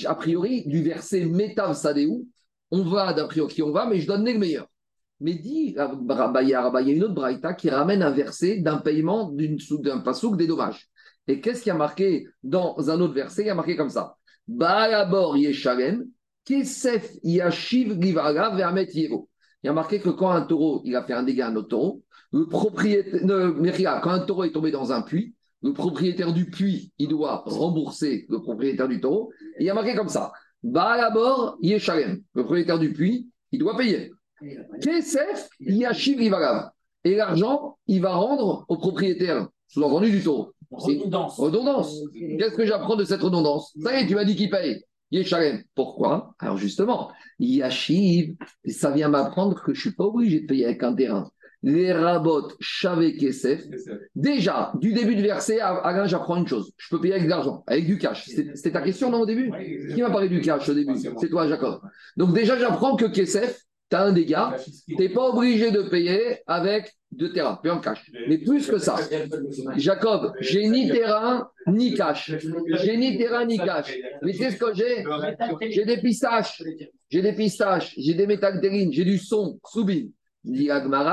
A 0.05 0.15
priori, 0.15 0.67
du 0.67 0.83
verset 0.83 1.25
Metav 1.25 1.75
Sadeu, 1.75 2.25
on 2.71 2.83
va, 2.83 3.13
d'après 3.13 3.35
priori, 3.35 3.53
qui 3.53 3.63
on 3.63 3.71
va, 3.71 3.87
mais 3.87 3.99
je 3.99 4.07
donne 4.07 4.25
le 4.25 4.37
meilleur. 4.37 4.67
Mais 5.21 5.33
dit 5.33 5.75
Abaye 5.77 6.53
à 6.53 6.63
Rava, 6.63 6.81
il 6.81 6.89
y 6.89 6.91
a 6.91 6.95
une 6.95 7.03
autre 7.05 7.13
braïta 7.13 7.53
qui 7.53 7.69
ramène 7.69 8.03
un 8.03 8.11
verset 8.11 8.57
d'un 8.57 8.77
paiement 8.77 9.31
d'un 9.31 9.99
pasouk 9.99 10.37
des 10.37 10.45
dommages. 10.45 10.89
Et 11.27 11.39
qu'est-ce 11.39 11.63
qui 11.63 11.71
a 11.71 11.75
marqué 11.75 12.27
dans 12.43 12.77
un 12.89 12.99
autre 12.99 13.13
verset? 13.13 13.43
Il 13.43 13.47
y 13.47 13.49
a 13.49 13.55
marqué 13.55 13.75
comme 13.75 13.89
ça. 13.89 14.17
Yeshalem, 14.47 16.05
Kesef 16.43 17.13
Yashiv 17.23 17.99
Givara 17.99 18.55
Vermet 18.55 18.89
Yero. 18.93 19.29
Il 19.63 19.67
y 19.67 19.69
a 19.69 19.73
marqué 19.73 19.99
que 19.99 20.09
quand 20.09 20.29
un 20.29 20.41
taureau, 20.41 20.81
il 20.85 20.95
a 20.95 21.03
fait 21.03 21.13
un 21.13 21.23
dégât 21.23 21.47
à 21.47 21.49
un 21.49 21.55
autre 21.55 21.69
taureau, 21.69 22.03
le 22.35 22.47
propriétaire, 22.47 23.25
ne, 23.25 24.01
quand 24.01 24.09
un 24.09 24.19
taureau 24.19 24.43
est 24.43 24.51
tombé 24.51 24.69
dans 24.69 24.91
un 24.91 25.01
puits, 25.01 25.33
le 25.63 25.71
propriétaire 25.71 26.33
du 26.33 26.49
puits, 26.49 26.91
il 26.99 27.07
doit 27.07 27.43
rembourser 27.45 28.25
le 28.27 28.41
propriétaire 28.41 28.89
du 28.89 28.99
taureau. 28.99 29.31
Et 29.57 29.63
il 29.63 29.65
y 29.65 29.69
a 29.69 29.73
marqué 29.73 29.95
comme 29.95 30.09
ça. 30.09 30.33
Baalabor 30.61 31.57
Yeshalem. 31.61 32.21
Le 32.33 32.43
propriétaire 32.43 32.77
du 32.77 32.91
puits, 32.91 33.29
il 33.53 33.59
doit 33.59 33.77
payer. 33.77 34.11
Kesef 34.81 35.47
Yashiv 35.61 36.19
Givara. 36.19 36.73
Et 37.05 37.15
l'argent, 37.15 37.77
il 37.87 38.01
va 38.01 38.15
rendre 38.15 38.65
au 38.67 38.75
propriétaire, 38.75 39.47
sous-entendu 39.69 40.11
du 40.11 40.21
taureau. 40.21 40.51
Redondance. 40.71 41.37
Redondance. 41.37 41.95
Qu'est-ce 42.13 42.55
que 42.55 42.65
j'apprends 42.65 42.97
de 42.97 43.05
cette 43.05 43.21
redondance? 43.21 43.73
Ça 43.81 43.97
y 43.97 44.03
est, 44.03 44.07
tu 44.07 44.15
m'as 44.15 44.25
dit 44.25 44.35
qu'il 44.35 44.49
paye. 44.49 44.83
Yeshalem. 45.09 45.63
Pourquoi? 45.73 46.35
Alors 46.39 46.57
justement, 46.57 47.11
Yashiv, 47.39 48.35
ça 48.65 48.91
vient 48.91 49.07
m'apprendre 49.07 49.55
que 49.63 49.73
je 49.73 49.79
ne 49.79 49.81
suis 49.81 49.95
pas 49.95 50.03
obligé 50.03 50.41
de 50.41 50.47
payer 50.47 50.65
avec 50.65 50.83
un 50.83 50.93
terrain. 50.93 51.31
Les 51.65 51.91
rabots, 51.91 52.51
Shavé 52.59 53.17
Kesef. 53.17 53.63
Déjà, 54.13 54.71
du 54.79 54.93
début 54.93 55.15
du 55.15 55.23
verset, 55.23 55.59
Alain, 55.59 56.05
j'apprends 56.05 56.37
une 56.37 56.47
chose. 56.47 56.71
Je 56.77 56.89
peux 56.89 57.01
payer 57.01 57.15
avec 57.15 57.25
de 57.25 57.29
l'argent, 57.29 57.63
avec 57.65 57.87
du 57.87 57.97
cash. 57.97 58.27
C'était 58.27 58.71
ta 58.71 58.81
question, 58.81 59.09
non, 59.09 59.21
au 59.21 59.25
début? 59.25 59.51
Qui 59.93 60.01
m'a 60.03 60.11
parlé 60.11 60.29
du 60.29 60.41
cash 60.41 60.69
au 60.69 60.75
début? 60.75 60.93
C'est 61.19 61.27
toi, 61.27 61.47
Jacob. 61.47 61.81
Donc 62.17 62.35
déjà, 62.35 62.55
j'apprends 62.59 62.95
que 62.95 63.05
Kesef, 63.05 63.63
tu 63.89 63.95
as 63.95 64.03
un 64.03 64.11
dégât, 64.11 64.55
tu 64.87 64.95
n'es 64.95 65.09
pas 65.09 65.29
obligé 65.29 65.71
de 65.71 65.81
payer 65.81 66.37
avec 66.45 66.93
de 67.11 67.27
terrain, 67.29 67.55
payer 67.55 67.73
en 67.73 67.79
cash. 67.79 68.11
Mais 68.27 68.37
plus 68.37 68.67
que 68.67 68.77
ça, 68.77 68.97
Jacob, 69.75 70.33
j'ai 70.41 70.67
ni 70.67 70.87
terrain 70.89 71.49
ni 71.65 71.95
cash. 71.95 72.31
J'ai 72.83 72.95
ni 72.95 73.17
terrain 73.17 73.43
ni 73.45 73.57
cash. 73.57 73.91
Mais 74.21 74.33
qu'est-ce 74.33 74.57
que 74.57 74.71
j'ai? 74.75 75.03
J'ai 75.71 75.85
des 75.85 75.97
pistaches, 75.97 76.61
j'ai 77.09 77.23
des 77.23 77.33
pistaches, 77.33 77.95
j'ai 77.97 78.13
des 78.13 78.27
métactérines, 78.27 78.93
j'ai 78.93 79.05
du 79.05 79.17
son, 79.17 79.59
soubine. 79.65 80.11
Dit 80.45 80.69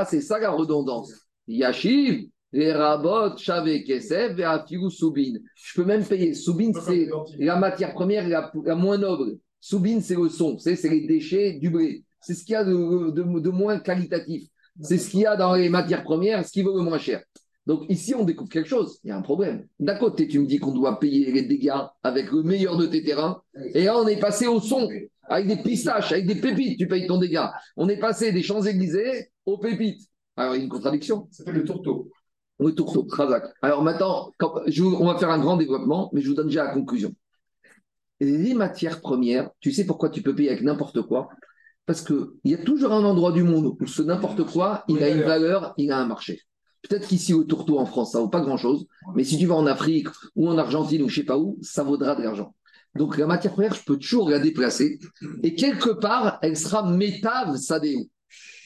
c'est 0.09 0.21
ça 0.21 0.39
la 0.39 0.51
redondance. 0.51 1.11
Yashiv, 1.49 2.29
les 2.53 2.73
rabots, 2.73 3.37
chavé, 3.39 3.83
kesef, 3.83 4.39
et 4.39 4.91
soubine. 4.91 5.41
Je 5.55 5.75
peux 5.75 5.87
même 5.87 6.05
payer. 6.05 6.35
Soubine, 6.35 6.75
c'est 6.85 7.09
la 7.39 7.57
matière 7.57 7.95
première 7.95 8.29
la, 8.29 8.75
moins 8.75 8.99
noble. 8.99 9.39
Soubine, 9.59 10.03
c'est 10.03 10.17
le 10.17 10.29
son, 10.29 10.59
c'est 10.59 10.83
les 10.83 11.07
déchets 11.07 11.55
du 11.55 11.71
blé. 11.71 12.05
C'est 12.21 12.35
ce 12.35 12.45
qu'il 12.45 12.53
y 12.53 12.57
a 12.57 12.65
de, 12.65 13.51
moins 13.51 13.79
qualitatif. 13.79 14.49
C'est 14.81 14.99
ce 14.99 15.11
qu'il 15.11 15.21
y 15.21 15.27
a 15.27 15.37
dans 15.37 15.55
les 15.55 15.69
matières 15.71 16.05
premières, 16.05 16.45
ce 16.47 16.53
qui 16.53 16.63
vaut 16.63 16.77
le 16.77 16.83
moins 16.83 16.99
cher. 16.99 17.23
Donc 17.67 17.85
ici, 17.89 18.15
on 18.15 18.25
découvre 18.25 18.51
quelque 18.51 18.69
chose. 18.69 18.99
Il 19.05 19.09
y 19.09 19.11
a 19.13 19.17
un 19.17 19.23
problème. 19.23 19.67
D'un 19.79 19.97
côté, 19.97 20.29
tu 20.29 20.39
me 20.41 20.47
dis 20.47 20.59
qu'on 20.59 20.73
doit 20.73 20.99
payer 20.99 21.31
les 21.33 21.43
dégâts 21.43 21.73
avec 22.03 22.31
le 22.33 22.43
meilleur 22.43 22.77
de 22.77 22.87
tes 22.87 23.03
terrains. 23.03 23.41
Et 23.75 23.85
là, 23.85 23.97
on 23.97 24.07
est 24.07 24.19
passé 24.19 24.47
au 24.47 24.61
son, 24.61 24.89
avec 25.33 25.47
des 25.47 25.57
pistaches, 25.57 26.13
avec 26.13 26.27
des 26.27 26.35
pépites, 26.35 26.79
tu 26.79 26.87
payes 26.87 27.07
ton 27.07 27.19
dégât. 27.19 27.53
On 27.77 27.89
est 27.89 27.97
passé 27.97 28.33
des 28.33 28.43
Champs-Élysées 28.43 29.31
aux 29.47 29.57
pépites. 29.57 30.07
Alors, 30.37 30.55
il 30.55 30.59
y 30.59 30.61
a 30.61 30.65
une 30.65 30.71
contradiction. 30.71 31.27
Ça 31.31 31.43
fait 31.43 31.53
le 31.53 31.65
tourteau. 31.65 32.11
Le 32.61 32.75
tourteau, 32.75 33.07
Razak. 33.11 33.45
Alors 33.63 33.83
maintenant, 33.83 34.31
on 34.41 35.07
va 35.07 35.19
faire 35.19 35.31
un 35.31 35.39
grand 35.39 35.57
développement, 35.57 36.11
mais 36.13 36.21
je 36.21 36.29
vous 36.29 36.35
donne 36.35 36.49
déjà 36.49 36.65
la 36.65 36.75
conclusion. 36.75 37.15
Les 38.21 38.53
matières 38.53 39.01
premières, 39.01 39.51
tu 39.59 39.73
sais 39.73 39.87
pourquoi 39.87 40.11
tu 40.11 40.23
peux 40.23 40.35
payer 40.35 40.51
avec 40.51 40.63
n'importe 40.63 41.01
quoi? 41.03 41.31
Parce 41.87 42.03
qu'il 42.03 42.27
y 42.45 42.55
a 42.55 42.59
toujours 42.59 42.93
un 42.93 43.03
endroit 43.03 43.33
du 43.33 43.43
monde 43.43 43.75
où 43.81 43.87
ce 43.87 44.03
n'importe 44.03 44.45
quoi, 44.45 44.85
il 44.87 45.03
a 45.03 45.09
une 45.09 45.23
valeur, 45.23 45.73
il 45.79 45.91
a 45.91 45.99
un 45.99 46.07
marché. 46.07 46.41
Peut-être 46.83 47.09
qu'ici 47.09 47.33
au 47.33 47.45
tourteau 47.45 47.79
en 47.79 47.87
France, 47.87 48.13
ça 48.13 48.21
vaut 48.21 48.29
pas 48.29 48.43
grand-chose, 48.43 48.87
mais 49.15 49.25
si 49.25 49.39
tu 49.39 49.47
vas 49.47 49.55
en 49.55 49.67
Afrique 49.67 50.09
ou 50.37 50.49
en 50.49 50.59
Argentine 50.59 51.03
ou 51.03 51.09
je 51.09 51.17
sais 51.17 51.27
pas 51.27 51.39
où, 51.39 51.59
ça 51.63 51.83
vaudra 51.83 52.15
de 52.15 52.23
l'argent. 52.23 52.55
Donc 52.95 53.17
la 53.17 53.27
matière 53.27 53.53
première, 53.53 53.75
je 53.75 53.85
peux 53.85 53.97
toujours 53.97 54.29
la 54.29 54.39
déplacer 54.39 54.99
et 55.43 55.55
quelque 55.55 55.91
part, 55.91 56.39
elle 56.43 56.57
sera 56.57 56.91
métave 56.91 57.57
sadéo. 57.57 58.01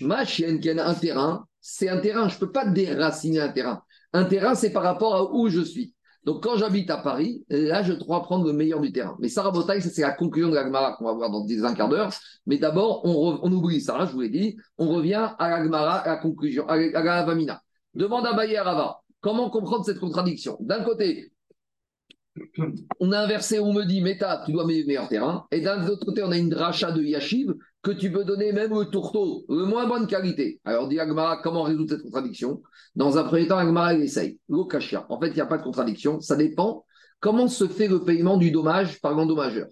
Ma 0.01 0.25
chienne 0.25 0.61
qui 0.61 0.71
a 0.71 0.87
un 0.87 0.95
terrain, 0.95 1.47
c'est 1.61 1.89
un 1.89 1.99
terrain, 1.99 2.29
je 2.29 2.39
peux 2.39 2.51
pas 2.51 2.67
déraciner 2.67 3.41
un 3.41 3.49
terrain. 3.49 3.83
Un 4.13 4.25
terrain, 4.25 4.55
c'est 4.55 4.71
par 4.71 4.83
rapport 4.83 5.15
à 5.15 5.33
où 5.35 5.49
je 5.49 5.61
suis. 5.61 5.95
Donc, 6.27 6.43
quand 6.43 6.57
j'habite 6.57 6.91
à 6.91 6.97
Paris, 6.97 7.45
là, 7.49 7.85
je 7.85 7.93
dois 7.93 8.21
prendre 8.23 8.45
le 8.47 8.53
meilleur 8.53 8.81
du 8.81 8.91
terrain. 8.91 9.17
Mais 9.21 9.29
Sarah 9.29 9.53
Botaï, 9.53 9.81
ça, 9.81 9.91
c'est 9.91 10.03
la 10.03 10.11
conclusion 10.11 10.49
de 10.49 10.57
l'Agmara 10.57 10.97
qu'on 10.97 11.05
va 11.05 11.13
voir 11.13 11.31
dans 11.31 11.47
un 11.65 11.75
quart 11.75 11.89
d'heure. 11.89 12.13
Mais 12.47 12.59
d'abord, 12.59 13.05
on, 13.05 13.53
oublie 13.53 13.81
ça, 13.81 14.07
je 14.07 14.13
vous 14.13 14.23
l'ai 14.23 14.29
dit. 14.29 14.57
On 14.77 14.89
revient 14.89 15.29
à 15.39 15.49
l'Agmara, 15.49 15.99
à 15.99 16.09
la 16.09 16.17
conclusion, 16.17 16.69
à 16.69 16.77
la 16.77 17.23
Vamina. 17.23 17.63
Demande 17.95 18.27
à 18.27 18.33
Bayer 18.33 18.59
Rava, 18.59 19.03
comment 19.21 19.51
comprendre 19.51 19.85
cette 19.85 20.01
contradiction? 20.01 20.57
D'un 20.61 20.83
côté, 20.83 21.31
on 23.01 23.13
a 23.13 23.27
où 23.27 23.65
on 23.65 23.73
me 23.73 23.85
dit, 23.85 24.01
Méta, 24.01 24.43
tu 24.45 24.53
dois 24.53 24.67
mettre 24.67 24.81
le 24.81 24.87
meilleur 24.87 25.09
terrain. 25.09 25.47
Et 25.51 25.61
d'un 25.61 25.87
autre 25.87 26.05
côté, 26.05 26.23
on 26.23 26.31
a 26.31 26.37
une 26.37 26.49
dracha 26.49 26.93
de 26.93 27.03
Yashiv 27.03 27.55
que 27.83 27.91
tu 27.91 28.11
peux 28.11 28.25
donner 28.25 28.53
même 28.53 28.73
au 28.73 28.85
tourteau, 28.85 29.45
de 29.49 29.63
moins 29.63 29.87
bonne 29.87 30.07
qualité. 30.07 30.61
Alors, 30.65 30.89
dit 30.89 30.99
Agmara, 30.99 31.41
comment 31.43 31.63
résoudre 31.63 31.91
cette 31.91 32.03
contradiction? 32.03 32.63
Dans 32.97 33.17
un 33.17 33.25
premier 33.25 33.47
temps, 33.47 33.59
Agmara, 33.59 33.95
il 33.95 34.03
essaye. 34.03 34.39
L'okashia. 34.49 35.07
En 35.09 35.21
fait, 35.21 35.29
il 35.29 35.35
n'y 35.35 35.41
a 35.41 35.47
pas 35.47 35.59
de 35.59 35.63
contradiction. 35.63 36.21
Ça 36.21 36.37
dépend 36.37 36.85
comment 37.21 37.49
se 37.49 37.69
fait 37.69 37.89
le 37.89 38.03
paiement 38.03 38.37
du 38.37 38.51
dommage 38.51 39.01
par 39.01 39.15
l'endommageur. 39.15 39.69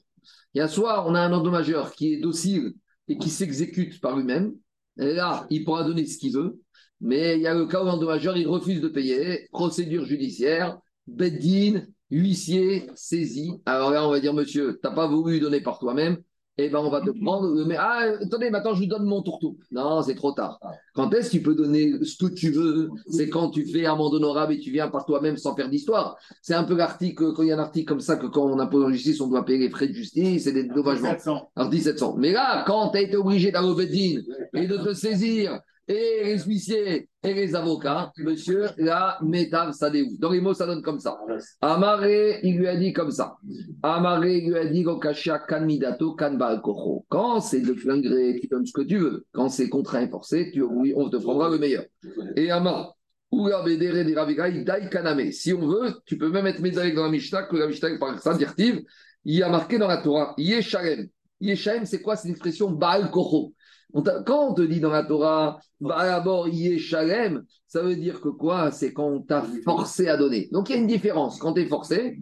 Il 0.55 0.59
y 0.59 0.61
a 0.61 0.69
soit 0.69 1.09
on 1.09 1.15
a 1.15 1.21
un 1.21 1.33
endommageur 1.33 1.93
qui 1.93 2.15
est 2.15 2.21
docile 2.21 2.75
et 3.09 3.19
qui 3.19 3.31
s'exécute 3.31 4.01
par 4.01 4.17
lui-même. 4.17 4.55
Et 4.99 5.13
là, 5.13 5.47
il 5.51 5.65
pourra 5.65 5.83
donner 5.83 6.07
ce 6.07 6.19
qu'il 6.19 6.33
veut. 6.33 6.61
Mais 7.01 7.37
il 7.37 7.43
y 7.43 7.47
a 7.47 7.55
le 7.55 7.67
cas 7.67 7.83
où 7.83 7.87
l'endommageur, 7.87 8.37
il 8.37 8.47
refuse 8.47 8.81
de 8.81 8.89
payer. 8.89 9.49
Procédure 9.51 10.05
judiciaire, 10.05 10.79
beddin, 11.07 11.83
huissier, 12.19 12.87
saisi. 12.95 13.53
Alors 13.67 13.91
là, 13.91 14.07
on 14.07 14.11
va 14.11 14.21
dire, 14.21 14.35
monsieur, 14.35 14.79
tu 14.83 14.89
n'as 14.89 14.95
pas 14.95 15.07
voulu 15.07 15.41
donner 15.41 15.61
par 15.61 15.79
toi-même 15.79 16.19
eh 16.57 16.69
ben 16.69 16.79
on 16.79 16.91
va 16.91 17.01
te 17.01 17.11
prendre. 17.11 17.65
Mais 17.67 17.77
ah, 17.77 18.13
attendez, 18.23 18.51
maintenant 18.51 18.75
je 18.75 18.81
vous 18.81 18.87
donne 18.87 19.05
mon 19.05 19.23
tourteau. 19.23 19.57
Non, 19.73 20.03
c'est 20.03 20.15
trop 20.15 20.33
tard. 20.33 20.61
Quand 20.95 21.13
est-ce 21.13 21.31
que 21.31 21.37
tu 21.37 21.43
peux 21.43 21.55
donner 21.55 21.93
ce 22.05 22.17
que 22.17 22.33
tu 22.33 22.51
veux? 22.51 22.91
C'est 23.09 23.29
quand 23.29 23.51
tu 23.51 23.67
fais 23.67 23.87
amende 23.87 24.15
honorable 24.15 24.53
et 24.53 24.59
tu 24.59 24.71
viens 24.71 24.89
par 24.89 25.05
toi-même 25.05 25.37
sans 25.37 25.57
faire 25.57 25.69
d'histoire. 25.69 26.17
C'est 26.43 26.55
un 26.55 26.65
peu 26.65 26.77
l'article, 26.77 27.33
quand 27.33 27.43
il 27.43 27.49
y 27.49 27.53
a 27.53 27.57
un 27.57 27.61
article 27.61 27.87
comme 27.87 28.01
ça, 28.01 28.17
que 28.17 28.27
quand 28.27 28.45
on 28.45 28.59
impose 28.59 28.85
en 28.85 28.91
justice, 28.91 29.21
on 29.21 29.29
doit 29.29 29.45
payer 29.45 29.59
les 29.59 29.71
frais 29.71 29.89
de 29.89 29.95
justice 29.95 30.47
et 30.47 30.53
des 30.53 30.65
dommagements. 30.65 31.11
1700. 31.11 31.51
Alors 31.57 31.71
1700. 31.71 32.17
Mais 32.19 32.33
là, 32.33 32.65
quand 32.67 32.91
tu 32.91 32.99
as 32.99 33.03
été 33.03 33.17
obligé 33.17 33.51
d'aller 33.51 33.69
au 33.69 33.81
et 33.81 34.67
de 34.67 34.77
te 34.77 34.95
saisir 34.95 35.61
et 35.87 36.23
les 36.25 36.39
huissiers 36.39 37.09
et 37.23 37.35
les 37.35 37.55
avocats, 37.55 38.13
monsieur, 38.19 38.69
la 38.79 39.19
métal, 39.23 39.73
ça 39.75 39.91
déroule. 39.91 40.19
Dans 40.19 40.31
les 40.31 40.41
mots, 40.41 40.55
ça 40.55 40.67
donne 40.67 40.83
comme 40.83 40.99
ça. 40.99 41.19
Amaré, 41.61 42.41
il 42.43 42.59
lui 42.59 42.69
a 42.69 42.77
dit 42.77 42.93
comme 42.93 43.11
ça. 43.11 43.37
Amaré, 43.83 44.39
il 44.39 44.51
lui 44.51 44.59
a 44.59 44.67
dit 44.67 44.85
kanmidato 45.49 46.17
Quand 47.09 47.41
c'est 47.41 47.61
de 47.61 47.73
plein 47.73 48.01
gré, 48.01 48.39
tu 48.41 48.49
donnes 48.49 48.67
ce 48.67 48.73
que 48.73 48.83
tu 48.83 48.99
veux. 48.99 49.25
Quand 49.33 49.49
c'est 49.49 49.69
contraint 49.69 50.03
et 50.03 50.09
forcé, 50.09 50.51
tu, 50.53 50.63
on 50.63 51.09
te 51.11 51.17
prendra 51.17 51.49
le 51.49 51.59
meilleur. 51.59 51.85
Et 52.37 52.51
Amar, 52.51 52.97
ou 53.31 53.49
kaname. 54.91 55.33
Si 55.33 55.53
on 55.53 55.67
veut, 55.67 55.95
tu 56.07 56.17
peux 56.17 56.31
même 56.31 56.47
être 56.47 56.61
médaillé 56.61 56.93
dans 56.93 57.05
la 57.05 57.11
Mishnah, 57.11 57.45
que 57.45 57.57
la 57.57 57.67
Mishnah, 57.67 57.99
par 57.99 58.17
il 59.27 59.37
y 59.37 59.43
a 59.43 59.49
marqué 59.49 59.79
dans 59.79 59.89
la 59.89 59.99
Torah, 59.99 60.35
Yeshalem. 60.37 61.09
Yeshalem, 61.41 61.87
c'est 61.87 62.03
quoi? 62.03 62.17
C'est 62.17 62.29
l'expression 62.29 62.71
Baal 62.71 63.11
Kocho. 63.11 63.55
Quand 64.27 64.49
on 64.51 64.55
te 64.55 64.63
dit 64.63 64.81
dans 64.81 64.91
la 64.91 65.05
Torah, 65.05 65.61
d'abord, 65.81 66.49
Yeshalem, 66.49 67.45
ça 67.69 67.83
veut 67.83 67.97
dire 67.97 68.21
que 68.21 68.29
quoi? 68.29 68.71
C'est 68.71 68.93
quand 68.93 69.09
on 69.09 69.21
t'a 69.21 69.45
forcé 69.65 70.09
à 70.09 70.17
donner. 70.17 70.49
Donc 70.53 70.69
il 70.69 70.73
y 70.73 70.77
a 70.77 70.81
une 70.81 70.87
différence 70.87 71.39
quand 71.39 71.55
tu 71.55 71.63
es 71.63 71.67
forcé, 71.67 72.19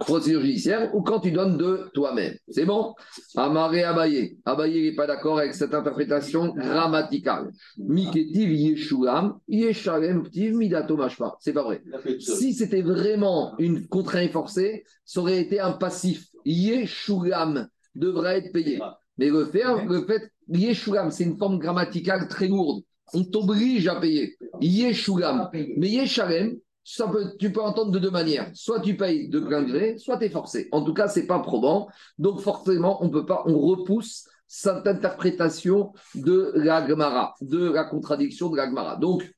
procédure 0.00 0.40
judiciaire, 0.40 0.94
ou 0.94 1.02
quand 1.02 1.20
tu 1.20 1.30
donnes 1.30 1.56
de 1.56 1.90
toi-même. 1.94 2.34
C'est 2.48 2.64
bon? 2.64 2.94
Amaré 3.36 3.82
Abaye. 3.82 4.38
Abaye 4.44 4.82
n'est 4.82 4.94
pas 4.94 5.06
d'accord 5.06 5.38
avec 5.38 5.54
cette 5.54 5.74
interprétation 5.74 6.54
grammaticale. 6.54 7.50
Miketiv 7.78 8.52
Yeshulam, 8.52 9.38
Yeshalem 9.48 10.22
Ptiv 10.24 10.54
Midato 10.54 10.96
Mashpa. 10.96 11.36
C'est 11.40 11.52
pas 11.52 11.64
vrai. 11.64 11.82
Si 12.18 12.54
c'était 12.54 12.82
vraiment 12.82 13.54
une 13.58 13.86
contrainte 13.88 14.30
forcée, 14.30 14.84
ça 15.04 15.20
aurait 15.20 15.40
été 15.40 15.60
un 15.60 15.72
passif. 15.72 16.28
Yeshulam 16.44 17.68
devrait 17.94 18.38
être 18.38 18.52
payé. 18.52 18.80
Mais 19.18 19.28
le 19.28 19.44
fait, 19.46 19.64
le 19.86 20.04
fait 20.06 20.30
Yeshulam, 20.50 21.10
c'est 21.10 21.24
une 21.24 21.38
forme 21.38 21.58
grammaticale 21.58 22.28
très 22.28 22.48
lourde. 22.48 22.82
On 23.12 23.24
t'oblige 23.24 23.88
à 23.88 23.96
payer. 23.96 24.36
Yeshulam. 24.60 25.48
Mais 25.52 25.88
Yeshalem, 25.88 26.56
ça 26.84 27.10
tu 27.38 27.52
peux 27.52 27.62
entendre 27.62 27.92
de 27.92 27.98
deux 27.98 28.10
manières. 28.10 28.50
Soit 28.54 28.80
tu 28.80 28.96
payes 28.96 29.28
de 29.28 29.40
plein 29.40 29.62
gré, 29.62 29.96
soit 29.98 30.18
tu 30.18 30.24
es 30.24 30.30
forcé. 30.30 30.68
En 30.72 30.82
tout 30.82 30.94
cas, 30.94 31.08
ce 31.08 31.20
n'est 31.20 31.26
pas 31.26 31.40
probant. 31.40 31.88
Donc, 32.18 32.40
forcément, 32.40 33.02
on 33.04 33.10
peut 33.10 33.26
pas, 33.26 33.42
on 33.46 33.58
repousse 33.58 34.26
cette 34.46 34.86
interprétation 34.86 35.92
de 36.14 36.52
la 36.56 36.80
de 37.40 37.70
la 37.70 37.84
contradiction 37.84 38.48
de 38.50 38.56
la 38.56 38.66
Gemara. 38.66 38.96
Donc, 38.96 39.32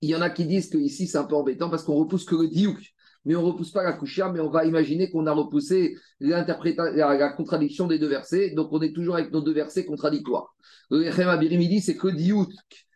il 0.00 0.10
y 0.10 0.16
en 0.16 0.22
a 0.22 0.30
qui 0.30 0.46
disent 0.46 0.70
que 0.70 0.78
ici 0.78 1.06
c'est 1.06 1.18
un 1.18 1.24
peu 1.24 1.34
embêtant 1.34 1.70
parce 1.70 1.82
qu'on 1.82 1.96
repousse 1.96 2.24
que 2.24 2.34
le 2.34 2.48
diouk 2.48 2.93
mais 3.24 3.36
on 3.36 3.42
ne 3.42 3.46
repousse 3.46 3.70
pas 3.70 3.82
la 3.82 3.92
couchia, 3.92 4.30
mais 4.30 4.40
on 4.40 4.50
va 4.50 4.64
imaginer 4.64 5.10
qu'on 5.10 5.26
a 5.26 5.32
repoussé 5.32 5.96
la, 6.20 6.44
la, 6.44 7.32
contradiction 7.32 7.86
des 7.86 7.98
deux 7.98 8.08
versets, 8.08 8.50
donc 8.50 8.68
on 8.72 8.80
est 8.80 8.92
toujours 8.92 9.16
avec 9.16 9.32
nos 9.32 9.40
deux 9.40 9.54
versets 9.54 9.84
contradictoires. 9.84 10.54
Le 10.90 11.06
Echem 11.06 11.28
Abirimidi, 11.28 11.80
c'est 11.80 11.96
que 11.96 12.08
Diout 12.08 12.48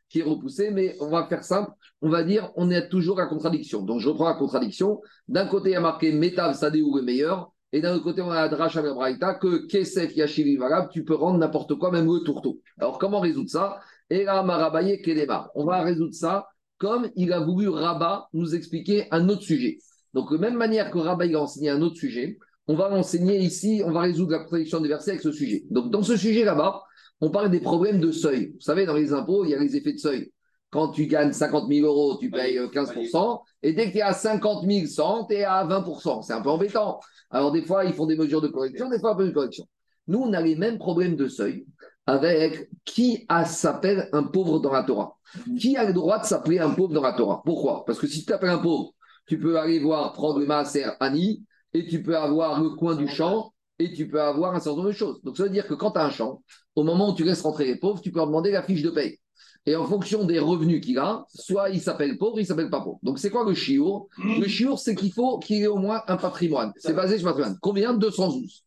qui 0.08 0.20
est 0.20 0.24
repoussé, 0.24 0.70
mais 0.70 0.96
on 1.00 1.10
va 1.10 1.26
faire 1.26 1.44
simple, 1.44 1.70
on 2.00 2.08
va 2.08 2.22
dire 2.22 2.50
on 2.56 2.70
est 2.70 2.88
toujours 2.88 3.18
la 3.18 3.26
contradiction. 3.26 3.82
Donc 3.82 4.00
je 4.00 4.08
reprends 4.08 4.28
la 4.28 4.34
contradiction. 4.34 5.00
D'un 5.28 5.46
côté, 5.46 5.70
il 5.70 5.72
y 5.72 5.76
a 5.76 5.80
marqué 5.80 6.12
Metav 6.12 6.54
Sadéou 6.54 6.96
le 6.96 7.02
meilleur, 7.02 7.52
et 7.72 7.80
d'un 7.80 7.94
autre 7.94 8.04
côté, 8.04 8.22
on 8.22 8.30
a 8.30 8.48
la 8.48 9.34
que 9.34 9.66
Kesef 9.66 10.16
Yashivi 10.16 10.56
Valab, 10.56 10.88
tu 10.90 11.04
peux 11.04 11.14
rendre 11.14 11.38
n'importe 11.38 11.74
quoi, 11.74 11.90
même 11.90 12.06
le 12.06 12.20
tourteau. 12.20 12.60
Alors 12.78 12.98
comment 12.98 13.20
résoudre 13.20 13.50
ça? 13.50 13.80
Et 14.08 14.24
là, 14.24 14.42
Marabaye 14.42 15.02
Kedema. 15.02 15.50
On 15.54 15.66
va 15.66 15.82
résoudre 15.82 16.14
ça 16.14 16.48
comme 16.78 17.10
il 17.16 17.32
a 17.32 17.40
voulu 17.40 17.68
Rabat 17.68 18.28
nous 18.32 18.54
expliquer 18.54 19.08
un 19.10 19.28
autre 19.28 19.42
sujet. 19.42 19.78
Donc, 20.14 20.32
de 20.32 20.38
même 20.38 20.56
manière 20.56 20.90
que 20.90 20.98
Rabbi 20.98 21.34
a 21.34 21.40
enseigné 21.40 21.70
un 21.70 21.82
autre 21.82 21.96
sujet, 21.96 22.38
on 22.66 22.74
va 22.74 22.90
enseigner 22.92 23.38
ici, 23.38 23.82
on 23.84 23.92
va 23.92 24.00
résoudre 24.02 24.32
la 24.32 24.40
contradiction 24.40 24.80
des 24.80 24.88
versets 24.88 25.12
avec 25.12 25.22
ce 25.22 25.32
sujet. 25.32 25.64
Donc, 25.70 25.90
dans 25.90 26.02
ce 26.02 26.16
sujet 26.16 26.44
là-bas, 26.44 26.82
on 27.20 27.30
parle 27.30 27.50
des 27.50 27.60
problèmes 27.60 28.00
de 28.00 28.12
seuil. 28.12 28.52
Vous 28.54 28.60
savez, 28.60 28.86
dans 28.86 28.94
les 28.94 29.12
impôts, 29.12 29.44
il 29.44 29.50
y 29.50 29.54
a 29.54 29.58
les 29.58 29.76
effets 29.76 29.92
de 29.92 29.98
seuil. 29.98 30.32
quand 30.70 30.90
tu 30.90 31.06
gagnes 31.06 31.32
50 31.32 31.68
000 31.72 31.86
euros, 31.86 32.18
tu 32.18 32.30
payes 32.30 32.58
15%. 32.58 33.40
Et 33.62 33.72
dès 33.72 33.86
que 33.86 33.92
tu 33.92 33.98
es 33.98 34.02
à 34.02 34.12
50 34.12 34.66
100, 34.86 35.26
tu 35.26 35.34
es 35.34 35.44
à 35.44 35.64
20%. 35.64 36.22
C'est 36.22 36.34
un 36.34 36.42
peu 36.42 36.50
embêtant. 36.50 37.00
Alors, 37.30 37.52
des 37.52 37.62
fois, 37.62 37.84
ils 37.84 37.94
font 37.94 38.06
des 38.06 38.16
mesures 38.16 38.40
de 38.40 38.48
correction, 38.48 38.88
des 38.88 38.98
fois, 38.98 39.12
un 39.12 39.16
peu 39.16 39.26
de 39.26 39.32
correction. 39.32 39.64
Nous, 40.06 40.18
on 40.18 40.32
a 40.32 40.40
les 40.40 40.56
mêmes 40.56 40.78
problèmes 40.78 41.16
de 41.16 41.28
seuil 41.28 41.66
avec 42.06 42.70
qui 42.86 43.26
s'appelle 43.44 44.08
un 44.12 44.22
pauvre 44.22 44.60
dans 44.60 44.72
la 44.72 44.82
Torah. 44.82 45.16
Qui 45.60 45.76
a 45.76 45.84
le 45.84 45.92
droit 45.92 46.18
de 46.18 46.24
s'appeler 46.24 46.58
un 46.58 46.70
pauvre 46.70 46.94
dans 46.94 47.02
la 47.02 47.12
Torah? 47.12 47.42
Pourquoi? 47.44 47.84
Parce 47.84 47.98
que 47.98 48.06
si 48.06 48.20
tu 48.20 48.26
t'appelles 48.26 48.48
un 48.48 48.58
pauvre, 48.58 48.94
tu 49.28 49.38
peux 49.38 49.58
aller 49.58 49.78
voir 49.78 50.12
prendre 50.12 50.40
le 50.40 50.46
Maaser 50.46 50.86
Ani 51.00 51.44
et 51.74 51.86
tu 51.86 52.02
peux 52.02 52.16
avoir 52.16 52.60
le 52.62 52.70
coin 52.70 52.96
du 52.96 53.06
champ 53.06 53.52
et 53.78 53.92
tu 53.92 54.08
peux 54.08 54.20
avoir 54.20 54.54
un 54.54 54.60
certain 54.60 54.78
nombre 54.78 54.88
de 54.88 54.94
choses. 54.94 55.20
Donc 55.22 55.36
ça 55.36 55.44
veut 55.44 55.50
dire 55.50 55.66
que 55.66 55.74
quand 55.74 55.92
tu 55.92 55.98
as 55.98 56.04
un 56.04 56.10
champ, 56.10 56.42
au 56.74 56.82
moment 56.82 57.10
où 57.10 57.14
tu 57.14 57.24
laisses 57.24 57.42
rentrer 57.42 57.66
les 57.66 57.76
pauvres, 57.76 58.00
tu 58.00 58.10
peux 58.10 58.18
leur 58.18 58.26
demander 58.26 58.50
la 58.50 58.62
fiche 58.62 58.82
de 58.82 58.90
paye. 58.90 59.18
Et 59.66 59.76
en 59.76 59.84
fonction 59.84 60.24
des 60.24 60.38
revenus 60.38 60.80
qu'il 60.80 60.98
a, 60.98 61.26
soit 61.34 61.68
il 61.68 61.80
s'appelle 61.80 62.16
pauvre, 62.16 62.40
il 62.40 62.46
s'appelle 62.46 62.70
pas 62.70 62.80
pauvre. 62.80 62.98
Donc 63.02 63.18
c'est 63.18 63.28
quoi 63.28 63.44
le 63.44 63.54
chiour? 63.54 64.08
Le 64.16 64.48
chiour, 64.48 64.78
c'est 64.78 64.94
qu'il 64.94 65.12
faut 65.12 65.38
qu'il 65.38 65.62
ait 65.62 65.66
au 65.66 65.76
moins 65.76 66.02
un 66.06 66.16
patrimoine. 66.16 66.72
C'est 66.78 66.94
basé 66.94 67.18
sur 67.18 67.26
le 67.26 67.34
patrimoine. 67.34 67.58
Combien? 67.60 67.92
212. 67.92 68.64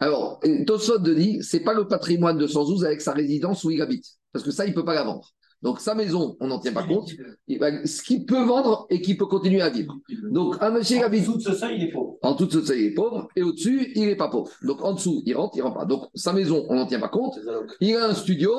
Alors, 0.00 0.40
Tosot 0.66 0.98
dit, 0.98 1.38
c'est 1.42 1.60
pas 1.60 1.72
le 1.72 1.88
patrimoine 1.88 2.36
de 2.36 2.42
212 2.42 2.84
avec 2.84 3.00
sa 3.00 3.12
résidence 3.12 3.64
où 3.64 3.70
il 3.70 3.80
habite. 3.80 4.04
Parce 4.32 4.44
que 4.44 4.50
ça, 4.50 4.66
il 4.66 4.70
ne 4.70 4.74
peut 4.74 4.84
pas 4.84 4.94
la 4.94 5.04
vendre. 5.04 5.30
Donc 5.64 5.80
sa 5.80 5.94
maison, 5.94 6.36
on 6.40 6.48
n'en 6.48 6.58
tient 6.58 6.74
pas 6.74 6.82
compte. 6.82 7.08
ce 7.48 8.02
qu'il 8.02 8.26
peut 8.26 8.44
vendre 8.44 8.86
et 8.90 9.00
qu'il 9.00 9.16
peut 9.16 9.24
continuer 9.24 9.62
à 9.62 9.70
vivre. 9.70 9.96
Donc 10.30 10.56
un 10.60 10.70
monsieur 10.70 10.98
qui 10.98 11.02
habite. 11.02 11.26
En 11.26 11.32
dessous 11.32 11.38
de 11.38 11.42
ce 11.42 11.54
seuil, 11.54 11.76
il 11.78 11.84
est 11.84 11.90
pauvre. 11.90 12.18
En 12.20 12.32
dessous 12.34 12.44
de 12.44 12.52
ce 12.52 12.66
seuil, 12.66 12.80
il 12.80 12.86
est 12.88 12.94
pauvre. 12.94 13.28
Et 13.34 13.42
au-dessus, 13.42 13.90
il 13.94 14.04
n'est 14.04 14.14
pas 14.14 14.28
pauvre. 14.28 14.50
Donc 14.60 14.84
en 14.84 14.92
dessous, 14.92 15.22
il 15.24 15.34
rentre, 15.34 15.56
il 15.56 15.62
rentre 15.62 15.78
pas. 15.78 15.86
Donc 15.86 16.04
sa 16.14 16.34
maison, 16.34 16.66
on 16.68 16.74
n'en 16.74 16.86
tient 16.86 17.00
pas 17.00 17.08
compte. 17.08 17.40
Il 17.80 17.96
a 17.96 18.04
un 18.04 18.14
studio 18.14 18.52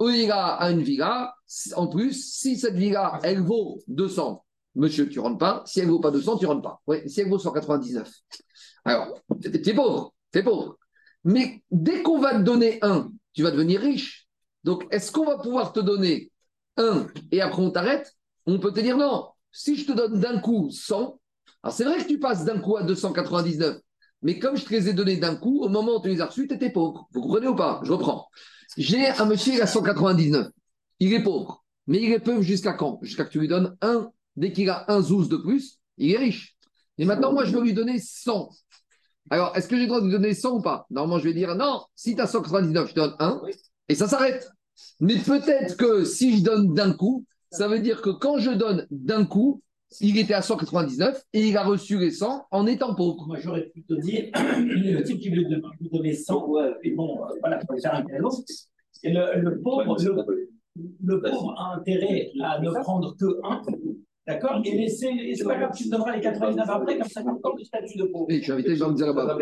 ou 0.00 0.08
il 0.08 0.28
a 0.32 0.58
une 0.72 0.82
villa. 0.82 1.32
En 1.76 1.86
plus, 1.86 2.14
si 2.14 2.58
cette 2.58 2.74
villa, 2.74 3.20
elle 3.22 3.42
vaut 3.42 3.78
200, 3.86 4.44
monsieur, 4.74 5.08
tu 5.08 5.20
rentres 5.20 5.38
pas. 5.38 5.62
Si 5.66 5.78
elle 5.78 5.86
ne 5.86 5.92
vaut 5.92 6.00
pas 6.00 6.10
200, 6.10 6.38
tu 6.38 6.46
rentres 6.46 6.62
pas. 6.62 6.80
Oui, 6.88 6.96
si 7.06 7.20
elle 7.20 7.28
vaut 7.28 7.38
199. 7.38 8.10
Alors, 8.84 9.06
tu 9.40 9.50
es 9.50 9.74
pauvre, 9.74 10.14
tu 10.32 10.40
es 10.40 10.42
pauvre. 10.42 10.78
Mais 11.22 11.62
dès 11.70 12.02
qu'on 12.02 12.18
va 12.18 12.34
te 12.34 12.42
donner 12.42 12.80
un, 12.82 13.08
tu 13.34 13.44
vas 13.44 13.52
devenir 13.52 13.80
riche. 13.80 14.26
Donc, 14.64 14.84
est-ce 14.90 15.12
qu'on 15.12 15.24
va 15.24 15.38
pouvoir 15.38 15.72
te 15.72 15.80
donner 15.80 16.29
et 17.30 17.40
après 17.40 17.62
on 17.62 17.70
t'arrête, 17.70 18.14
on 18.46 18.58
peut 18.58 18.72
te 18.72 18.80
dire 18.80 18.96
non. 18.96 19.28
Si 19.52 19.76
je 19.76 19.86
te 19.86 19.92
donne 19.92 20.20
d'un 20.20 20.40
coup 20.40 20.70
100, 20.70 21.20
alors 21.62 21.74
c'est 21.74 21.84
vrai 21.84 21.98
que 21.98 22.08
tu 22.08 22.18
passes 22.18 22.44
d'un 22.44 22.58
coup 22.58 22.76
à 22.76 22.82
299, 22.82 23.78
mais 24.22 24.38
comme 24.38 24.56
je 24.56 24.64
te 24.64 24.70
les 24.70 24.88
ai 24.88 24.92
donnés 24.92 25.16
d'un 25.16 25.34
coup, 25.34 25.62
au 25.62 25.68
moment 25.68 25.96
où 25.96 26.02
tu 26.02 26.08
les 26.08 26.20
as 26.20 26.26
reçus, 26.26 26.46
tu 26.46 26.54
étais 26.54 26.70
pauvre. 26.70 27.08
Vous 27.12 27.22
comprenez 27.22 27.48
ou 27.48 27.56
pas? 27.56 27.80
Je 27.84 27.92
reprends. 27.92 28.28
J'ai 28.76 29.08
un 29.08 29.24
monsieur, 29.24 29.54
il 29.54 29.62
a 29.62 29.66
199. 29.66 30.48
Il 31.00 31.12
est 31.12 31.22
pauvre. 31.22 31.64
Mais 31.86 32.02
il 32.02 32.12
est 32.12 32.20
pauvre 32.20 32.42
jusqu'à 32.42 32.74
quand? 32.74 32.98
Jusqu'à 33.02 33.24
que 33.24 33.30
tu 33.30 33.40
lui 33.40 33.48
donnes 33.48 33.76
un. 33.80 34.10
Dès 34.36 34.52
qu'il 34.52 34.70
a 34.70 34.84
un 34.88 35.00
zouz 35.00 35.28
de 35.28 35.36
plus, 35.36 35.78
il 35.96 36.12
est 36.12 36.18
riche. 36.18 36.56
Et 36.98 37.04
maintenant, 37.04 37.32
moi, 37.32 37.44
je 37.44 37.52
veux 37.52 37.62
lui 37.62 37.72
donner 37.72 37.98
100. 37.98 38.50
Alors, 39.30 39.56
est-ce 39.56 39.68
que 39.68 39.76
j'ai 39.76 39.82
le 39.82 39.88
droit 39.88 40.00
de 40.00 40.06
lui 40.06 40.12
donner 40.12 40.34
100 40.34 40.50
ou 40.50 40.60
pas? 40.60 40.86
Normalement, 40.90 41.18
je 41.18 41.24
vais 41.24 41.34
dire 41.34 41.54
non, 41.54 41.82
si 41.94 42.14
tu 42.14 42.20
as 42.20 42.26
199, 42.26 42.88
je 42.88 42.94
te 42.94 43.00
donne 43.00 43.16
1. 43.18 43.42
Et 43.88 43.94
ça 43.94 44.06
s'arrête. 44.06 44.50
Mais 45.00 45.16
peut-être 45.16 45.76
que 45.76 46.04
si 46.04 46.38
je 46.38 46.44
donne 46.44 46.74
d'un 46.74 46.92
coup, 46.92 47.24
ça 47.50 47.68
veut 47.68 47.80
dire 47.80 48.00
que 48.02 48.10
quand 48.10 48.38
je 48.38 48.50
donne 48.50 48.86
d'un 48.90 49.24
coup, 49.24 49.62
il 50.00 50.18
était 50.18 50.34
à 50.34 50.42
199 50.42 51.24
et 51.32 51.48
il 51.48 51.56
a 51.56 51.64
reçu 51.64 51.98
les 51.98 52.12
100 52.12 52.46
en 52.50 52.66
étant 52.66 52.94
pauvre. 52.94 53.26
Moi, 53.26 53.38
j'aurais 53.40 53.72
te 53.88 53.94
dire, 53.94 54.30
le 54.34 55.02
type 55.02 55.18
qui 55.18 55.30
veut 55.30 55.44
donner 55.80 56.14
100, 56.14 56.54
et 56.82 56.92
bon, 56.92 57.24
euh, 57.24 57.34
voilà, 57.40 57.58
pour 57.58 57.76
faire 57.80 57.94
un 57.94 58.04
le, 59.02 59.60
pauvre, 59.62 59.96
le, 61.02 61.20
pauvre 61.20 61.54
a 61.58 61.76
intérêt 61.76 62.30
à 62.42 62.60
ne 62.60 62.70
prendre 62.70 63.16
que 63.16 63.40
1 63.42 63.62
D'accord 64.26 64.60
Et 64.64 64.76
laisser, 64.76 65.34
c'est 65.34 65.44
pas 65.44 65.56
grave, 65.56 65.70
tu 65.74 65.86
me 65.86 65.92
donneras 65.92 66.14
les 66.14 66.20
99 66.20 66.68
après, 66.68 66.98
comme 66.98 67.08
ça, 67.08 67.22
comme 67.22 67.56
le 67.56 67.64
statut 67.64 67.96
de 67.98 68.04
pauvre. 68.04 68.26
Oui, 68.28 68.36
je 68.38 68.42
suis 68.42 68.52
invité, 68.52 68.76
je 68.76 68.84
vais 68.84 68.90
me 68.90 68.94
dire 68.94 69.06
là-bas. 69.06 69.36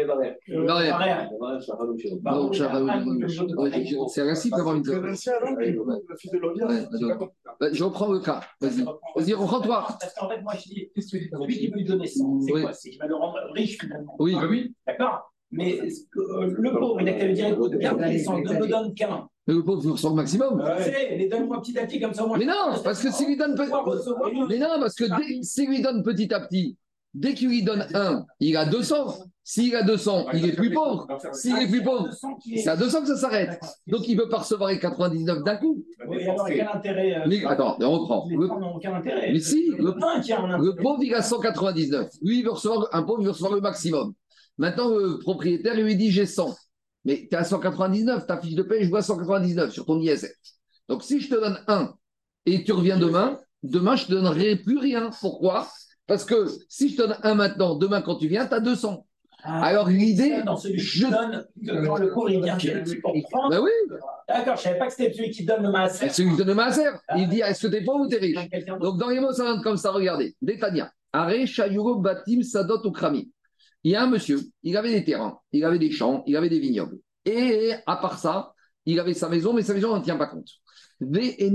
Non, 2.22 2.52
c'est 4.08 4.22
un 4.22 4.26
récit 4.26 4.50
d'avoir 4.50 4.76
une 4.76 4.84
Je 7.72 7.84
reprends 7.84 8.12
le 8.12 8.20
cas. 8.20 8.40
Vas-y. 8.60 8.84
Vas-y, 9.16 9.34
reprends-toi. 9.34 9.86
Parce 10.00 10.14
qu'en 10.14 10.28
fait, 10.28 10.40
moi, 10.42 10.54
je 10.54 10.62
dis, 10.68 10.90
celui 10.96 11.28
qui 11.58 11.68
veut 11.68 11.76
lui 11.76 11.84
donner 11.84 12.06
100, 12.06 12.40
c'est 12.42 12.52
quoi 12.52 12.72
C'est 12.72 12.90
qu'il 12.90 13.00
va 13.00 13.06
le 13.06 13.16
rendre 13.16 13.38
riche 13.54 13.78
finalement. 13.80 14.14
Oui. 14.20 14.74
D'accord. 14.86 15.32
Mais 15.50 15.80
le 16.22 16.78
pauvre, 16.78 17.00
il 17.00 17.08
a 17.08 17.14
qu'à 17.14 17.26
lui 17.26 17.34
dire 17.34 17.48
écoute, 17.48 17.74
garde 17.76 18.00
les 18.00 18.18
100, 18.18 18.38
ne 18.40 18.54
me 18.54 18.66
donne 18.68 18.94
qu'un. 18.94 19.28
Mais 19.48 19.54
le 19.54 19.64
pauvre, 19.64 19.80
il 19.82 19.90
reçoit 19.90 20.10
le 20.10 20.16
maximum. 20.16 20.60
Ouais. 20.60 21.16
Les 21.16 21.26
donne-moi 21.26 21.62
petit 21.62 21.78
à 21.78 21.86
petit, 21.86 21.98
comme 21.98 22.12
ça. 22.12 22.26
Moi, 22.26 22.36
mais 22.36 22.44
non, 22.44 22.74
parce 22.84 23.02
que 23.02 23.10
s'il 23.10 23.28
lui 23.28 23.36
donne 23.38 23.54
petit 23.54 23.72
Mais 24.50 24.58
non, 24.58 24.78
parce 24.78 24.94
que 24.94 25.04
s'il 25.40 25.70
lui 25.70 25.80
donne 25.80 26.02
petit 26.02 26.32
à 26.34 26.40
petit, 26.40 26.76
dès 27.14 27.32
qu'il 27.32 27.48
lui 27.48 27.62
donne 27.62 27.86
un, 27.94 28.26
il 28.40 28.58
a 28.58 28.66
200. 28.66 29.24
S'il 29.42 29.74
a 29.74 29.82
200, 29.82 30.26
il 30.34 30.44
est 30.44 30.52
plus 30.52 30.70
pauvre. 30.70 31.06
S'il 31.32 31.56
est 31.56 31.66
plus 31.66 31.82
pauvre, 31.82 32.10
c'est 32.56 32.68
à 32.68 32.76
200 32.76 33.00
que 33.00 33.06
ça 33.06 33.16
s'arrête. 33.16 33.58
Donc 33.86 34.06
il 34.06 34.18
ne 34.18 34.22
peut 34.22 34.28
pas 34.28 34.40
recevoir 34.40 34.68
les 34.68 34.78
99 34.78 35.42
d'un 35.42 35.56
coup. 35.56 35.82
Oui, 36.06 36.22
alors 36.24 36.46
quel 36.46 36.68
intérêt 36.70 37.26
mais, 37.26 37.42
Attends, 37.46 37.78
on 37.80 37.90
reprend. 38.00 38.28
Le, 38.28 38.50
aucun 38.76 38.96
intérêt. 38.96 39.32
Mais 39.32 39.40
si, 39.40 39.70
le, 39.78 39.94
le 39.94 40.82
pauvre, 40.82 41.02
il 41.02 41.14
a 41.14 41.22
199. 41.22 42.10
Lui, 42.20 42.40
il 42.40 42.44
veut 42.44 42.50
recevoir, 42.50 42.86
un 42.92 43.02
pauvre, 43.02 43.20
il 43.22 43.24
veut 43.24 43.30
recevoir 43.30 43.54
le 43.54 43.62
maximum. 43.62 44.12
Maintenant, 44.58 44.90
le 44.90 45.18
propriétaire 45.20 45.74
lui 45.74 45.96
dit 45.96 46.10
j'ai 46.10 46.26
100. 46.26 46.54
Mais 47.04 47.26
tu 47.30 47.34
es 47.34 47.36
à 47.36 47.44
199, 47.44 48.26
ta 48.26 48.38
fiche 48.38 48.54
de 48.54 48.62
paie, 48.62 48.84
je 48.84 48.88
vois 48.88 49.02
199 49.02 49.72
sur 49.72 49.86
ton 49.86 50.00
ISF. 50.00 50.32
Donc 50.88 51.02
si 51.02 51.20
je 51.20 51.28
te 51.28 51.34
donne 51.34 51.58
1 51.66 51.94
et 52.46 52.64
tu 52.64 52.72
reviens 52.72 52.98
demain, 52.98 53.38
demain 53.62 53.96
je 53.96 54.04
ne 54.04 54.08
te 54.08 54.12
donnerai 54.14 54.56
plus 54.56 54.78
rien. 54.78 55.10
Pourquoi? 55.20 55.68
Parce 56.06 56.24
que 56.24 56.46
si 56.68 56.88
je 56.90 56.96
te 56.96 57.02
donne 57.02 57.16
1 57.22 57.34
maintenant, 57.34 57.76
demain 57.76 58.02
quand 58.02 58.16
tu 58.16 58.28
viens, 58.28 58.46
tu 58.46 58.54
as 58.54 58.60
200. 58.60 59.04
Alors 59.44 59.88
l'idée. 59.88 60.42
Dans 60.44 60.56
celui 60.56 60.78
je... 60.78 61.04
qui 61.04 61.10
donne, 61.10 61.46
quand 61.86 61.96
le 61.96 62.08
cours 62.08 62.28
il 62.28 62.42
vient 62.42 62.58
pour. 63.02 63.50
Ben 63.50 63.60
oui. 63.60 63.70
D'accord, 64.26 64.56
je 64.56 64.60
ne 64.60 64.64
savais 64.64 64.78
pas 64.78 64.86
que 64.88 64.92
c'était 64.94 65.12
celui 65.12 65.30
qui 65.30 65.44
donne 65.44 65.62
le 65.62 65.70
maaser. 65.70 66.08
Celui 66.08 66.30
qui 66.30 66.36
donne 66.36 66.48
le 66.48 66.54
maaser. 66.54 66.88
Il 67.16 67.28
dit 67.28 67.40
est-ce 67.40 67.66
que 67.66 67.72
tu 67.72 67.76
es 67.76 67.84
pauvre 67.84 68.06
ou 68.06 68.08
tu 68.08 68.16
es 68.16 68.18
riche 68.18 68.64
Donc 68.80 68.98
dans 68.98 69.08
les 69.08 69.20
mots, 69.20 69.32
ça 69.32 69.44
donne 69.44 69.62
comme 69.62 69.76
ça, 69.76 69.92
regardez. 69.92 70.34
Détania. 70.42 70.90
Are, 71.12 71.30
Shayuro, 71.46 71.96
Batim, 71.96 72.42
Sadot, 72.42 72.90
Krami 72.90 73.30
il 73.88 73.92
y 73.92 73.96
a 73.96 74.02
un 74.02 74.10
monsieur, 74.10 74.40
il 74.64 74.76
avait 74.76 74.92
des 74.92 75.02
terrains, 75.02 75.38
il 75.50 75.64
avait 75.64 75.78
des 75.78 75.90
champs, 75.90 76.22
il 76.26 76.36
avait 76.36 76.50
des 76.50 76.58
vignobles. 76.58 76.98
Et 77.24 77.72
à 77.86 77.96
part 77.96 78.18
ça, 78.18 78.52
il 78.84 79.00
avait 79.00 79.14
sa 79.14 79.30
maison, 79.30 79.54
mais 79.54 79.62
sa 79.62 79.72
maison 79.72 79.94
n'en 79.94 80.02
tient 80.02 80.18
pas 80.18 80.26
compte. 80.26 80.50
Et 81.00 81.50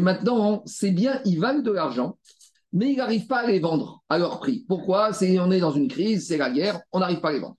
maintenant, 0.00 0.62
c'est 0.66 0.90
bien, 0.90 1.22
ils 1.24 1.40
valent 1.40 1.62
de 1.62 1.70
l'argent, 1.70 2.18
mais 2.74 2.92
ils 2.92 2.98
n'arrivent 2.98 3.26
pas 3.26 3.38
à 3.38 3.46
les 3.46 3.60
vendre 3.60 4.04
à 4.10 4.18
leur 4.18 4.40
prix. 4.40 4.66
Pourquoi? 4.68 5.14
C'est 5.14 5.38
on 5.38 5.50
est 5.50 5.60
dans 5.60 5.72
une 5.72 5.88
crise, 5.88 6.28
c'est 6.28 6.36
la 6.36 6.50
guerre, 6.50 6.82
on 6.92 6.98
n'arrive 6.98 7.20
pas 7.20 7.30
à 7.30 7.32
les 7.32 7.40
vendre. 7.40 7.56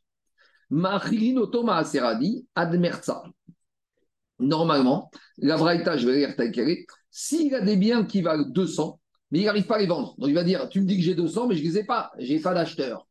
Normalement, 4.39 5.09
la 5.39 5.57
Braïta, 5.57 5.97
je 5.97 6.07
vais 6.07 6.17
lire 6.17 6.35
tel 6.35 6.51
qu'elle 6.51 6.69
est, 6.69 6.85
s'il 7.09 7.55
a 7.55 7.61
des 7.61 7.75
biens 7.75 8.05
qui 8.05 8.21
valent 8.21 8.45
200, 8.47 8.99
mais 9.31 9.39
il 9.39 9.45
n'arrive 9.45 9.65
pas 9.65 9.75
à 9.75 9.79
les 9.79 9.87
vendre. 9.87 10.15
Donc 10.17 10.29
il 10.29 10.35
va 10.35 10.43
dire, 10.43 10.69
tu 10.69 10.81
me 10.81 10.85
dis 10.85 10.97
que 10.97 11.03
j'ai 11.03 11.15
200, 11.15 11.47
mais 11.47 11.55
je 11.55 11.63
ne 11.63 11.67
les 11.67 11.77
ai 11.79 11.83
pas, 11.83 12.11
je 12.19 12.33
n'ai 12.33 12.39
pas 12.39 12.53
d'acheteur. 12.53 13.07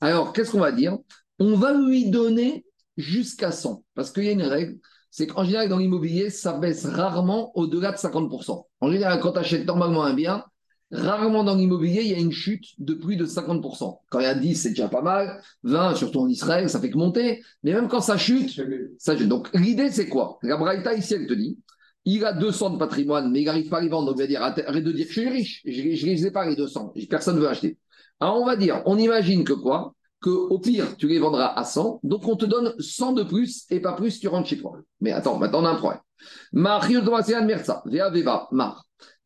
Alors, 0.00 0.32
qu'est-ce 0.32 0.50
qu'on 0.50 0.60
va 0.60 0.72
dire? 0.72 0.98
On 1.38 1.54
va 1.54 1.72
lui 1.72 2.10
donner 2.10 2.64
jusqu'à 2.96 3.52
100, 3.52 3.84
parce 3.94 4.10
qu'il 4.10 4.24
y 4.24 4.28
a 4.28 4.32
une 4.32 4.42
règle, 4.42 4.78
c'est 5.10 5.26
qu'en 5.26 5.44
général, 5.44 5.68
dans 5.68 5.78
l'immobilier, 5.78 6.30
ça 6.30 6.54
baisse 6.54 6.86
rarement 6.86 7.56
au-delà 7.56 7.92
de 7.92 7.96
50%. 7.96 8.66
En 8.80 8.90
général, 8.90 9.20
quand 9.20 9.32
tu 9.32 9.38
achètes 9.38 9.66
normalement 9.66 10.04
un 10.04 10.14
bien, 10.14 10.44
rarement 10.90 11.44
dans 11.44 11.54
l'immobilier, 11.54 12.02
il 12.02 12.08
y 12.08 12.14
a 12.14 12.18
une 12.18 12.32
chute 12.32 12.64
de 12.78 12.94
plus 12.94 13.16
de 13.16 13.24
50%. 13.24 14.00
Quand 14.10 14.20
il 14.20 14.24
y 14.24 14.26
a 14.26 14.34
10, 14.34 14.54
c'est 14.54 14.70
déjà 14.70 14.88
pas 14.88 15.02
mal, 15.02 15.40
20, 15.62 15.94
surtout 15.94 16.20
en 16.20 16.28
Israël, 16.28 16.68
ça 16.68 16.80
fait 16.80 16.90
que 16.90 16.98
monter, 16.98 17.42
mais 17.62 17.72
même 17.72 17.88
quand 17.88 18.00
ça 18.00 18.18
chute, 18.18 18.60
ça 18.98 19.16
chute. 19.16 19.28
Donc 19.28 19.48
l'idée, 19.54 19.90
c'est 19.90 20.08
quoi? 20.08 20.38
La 20.42 20.56
Braïta, 20.56 20.94
ici, 20.94 21.14
elle 21.14 21.26
te 21.26 21.34
dit, 21.34 21.58
il 22.04 22.24
a 22.24 22.32
200 22.32 22.70
de 22.70 22.78
patrimoine, 22.78 23.30
mais 23.30 23.42
il 23.42 23.44
n'arrive 23.44 23.68
pas 23.68 23.78
à 23.78 23.80
les 23.80 23.88
vendre. 23.88 24.08
Donc, 24.08 24.16
il 24.16 24.22
va 24.22 24.26
dire 24.26 24.42
arrête 24.42 24.84
de 24.84 24.92
dire 24.92 25.06
je 25.08 25.12
suis 25.12 25.28
riche, 25.28 25.62
je 25.64 25.82
ne 25.82 26.12
les 26.12 26.26
ai 26.26 26.30
pas 26.30 26.46
les 26.46 26.56
200, 26.56 26.94
personne 27.08 27.36
ne 27.36 27.40
veut 27.40 27.48
acheter. 27.48 27.78
Alors, 28.20 28.40
on 28.40 28.44
va 28.44 28.56
dire 28.56 28.82
on 28.86 28.98
imagine 28.98 29.44
que 29.44 29.52
quoi? 29.52 29.94
Que 30.20 30.30
au 30.30 30.58
pire, 30.60 30.96
tu 30.96 31.08
les 31.08 31.18
vendras 31.18 31.52
à 31.58 31.64
100, 31.64 32.00
donc 32.04 32.28
on 32.28 32.36
te 32.36 32.46
donne 32.46 32.74
100 32.78 33.12
de 33.12 33.22
plus 33.24 33.64
et 33.70 33.80
pas 33.80 33.94
plus, 33.94 34.20
tu 34.20 34.28
rentres 34.28 34.48
chez 34.48 34.58
toi. 34.58 34.78
Mais 35.00 35.10
attends, 35.12 35.38
maintenant 35.38 35.62
on 35.62 35.66
a 35.66 35.70
un 35.70 35.76
problème. 35.76 36.00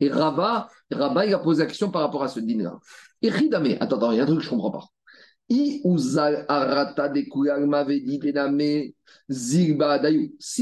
Et 0.01 0.09
Rabat, 0.09 0.69
Rabat, 0.91 1.27
il 1.27 1.35
a 1.35 1.39
posé 1.39 1.63
action 1.63 1.91
par 1.91 2.03
rapport 2.03 2.23
à 2.23 2.29
ce 2.29 2.41
dîner-là. 2.41 2.79
Et 3.23 3.29
Ridame, 3.29 3.77
attends, 3.81 3.97
attends, 3.97 4.13
il 4.13 4.19
y 4.19 4.21
a 4.21 4.23
un 4.23 4.27
truc 4.27 4.39
que 4.39 4.45
je 4.45 4.51
ne 4.51 4.55
comprends 4.55 4.71
pas. 4.71 4.87
Si 5.49 5.83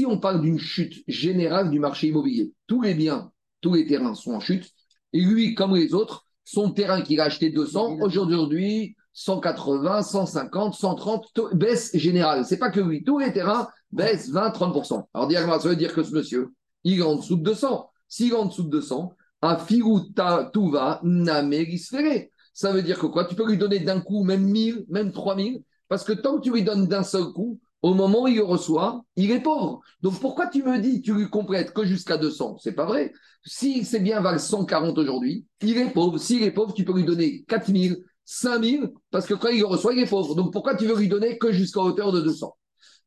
on 0.05 0.19
parle 0.19 0.41
d'une 0.41 0.59
chute 0.59 1.03
générale 1.07 1.71
du 1.71 1.79
marché 1.79 2.07
immobilier, 2.07 2.53
tous 2.67 2.81
les 2.81 2.93
biens, 2.93 3.31
tous 3.61 3.73
les 3.73 3.87
terrains 3.87 4.13
sont 4.13 4.33
en 4.33 4.39
chute, 4.39 4.69
et 5.11 5.21
lui, 5.21 5.55
comme 5.55 5.75
les 5.75 5.93
autres, 5.95 6.27
son 6.43 6.71
terrain 6.71 7.01
qu'il 7.01 7.19
a 7.19 7.23
acheté 7.23 7.49
200, 7.49 7.97
aujourd'hui, 8.01 8.95
180, 9.13 10.03
150, 10.03 10.75
130, 10.75 11.31
baisse 11.53 11.95
générale. 11.95 12.45
C'est 12.45 12.59
pas 12.59 12.69
que 12.69 12.81
lui, 12.81 13.03
tous 13.03 13.17
les 13.17 13.33
terrains 13.33 13.67
baissent 13.91 14.29
20, 14.29 14.49
30%. 14.49 15.07
Alors, 15.13 15.31
ça 15.61 15.69
veut 15.69 15.75
dire 15.75 15.93
que 15.95 16.03
ce 16.03 16.13
monsieur, 16.13 16.53
il 16.83 16.99
est 16.99 17.01
en 17.01 17.15
dessous 17.15 17.37
de 17.37 17.43
200. 17.43 17.89
S'il 18.07 18.33
est 18.33 18.35
en 18.35 18.45
dessous 18.45 18.63
de 18.63 18.69
200, 18.69 19.13
un 19.41 19.57
firuta 19.57 20.51
tuva 20.53 20.99
namerisfere. 21.03 22.29
Ça 22.55 22.71
veut 22.71 22.81
dire 22.81 22.97
que 22.97 23.05
quoi? 23.07 23.25
Tu 23.25 23.35
peux 23.35 23.45
lui 23.45 23.57
donner 23.57 23.79
d'un 23.79 23.99
coup 23.99 24.23
même 24.23 24.45
1000, 24.45 24.85
même 24.87 25.11
3000, 25.11 25.61
parce 25.89 26.05
que 26.05 26.13
tant 26.13 26.37
que 26.37 26.41
tu 26.41 26.51
lui 26.53 26.63
donnes 26.63 26.87
d'un 26.87 27.03
seul 27.03 27.25
coup, 27.33 27.59
au 27.81 27.93
moment 27.93 28.23
où 28.23 28.27
il 28.29 28.37
le 28.37 28.45
reçoit, 28.45 29.03
il 29.17 29.29
est 29.29 29.41
pauvre. 29.41 29.81
Donc 30.01 30.19
pourquoi 30.21 30.47
tu 30.47 30.63
me 30.63 30.79
dis, 30.79 31.01
tu 31.01 31.13
lui 31.13 31.29
complètes 31.29 31.73
que 31.73 31.83
jusqu'à 31.83 32.15
200 32.15 32.57
C'est 32.59 32.71
pas 32.71 32.85
vrai. 32.85 33.11
Si 33.43 33.83
c'est 33.83 33.99
bien 33.99 34.21
valent 34.21 34.39
140 34.39 34.97
aujourd'hui, 34.97 35.45
il 35.61 35.77
est 35.77 35.89
pauvre. 35.91 36.17
S'il 36.17 36.43
est 36.43 36.51
pauvre, 36.51 36.73
tu 36.73 36.85
peux 36.85 36.93
lui 36.93 37.03
donner 37.03 37.43
4000, 37.49 37.97
5000, 38.23 38.89
parce 39.11 39.25
que 39.27 39.33
quand 39.33 39.49
il 39.49 39.59
le 39.59 39.65
reçoit, 39.65 39.93
il 39.93 39.99
est 39.99 40.09
pauvre. 40.09 40.33
Donc 40.33 40.53
pourquoi 40.53 40.75
tu 40.75 40.85
veux 40.85 40.95
lui 40.97 41.09
donner 41.09 41.37
que 41.37 41.51
jusqu'à 41.51 41.81
hauteur 41.81 42.13
de 42.13 42.21
200 42.21 42.55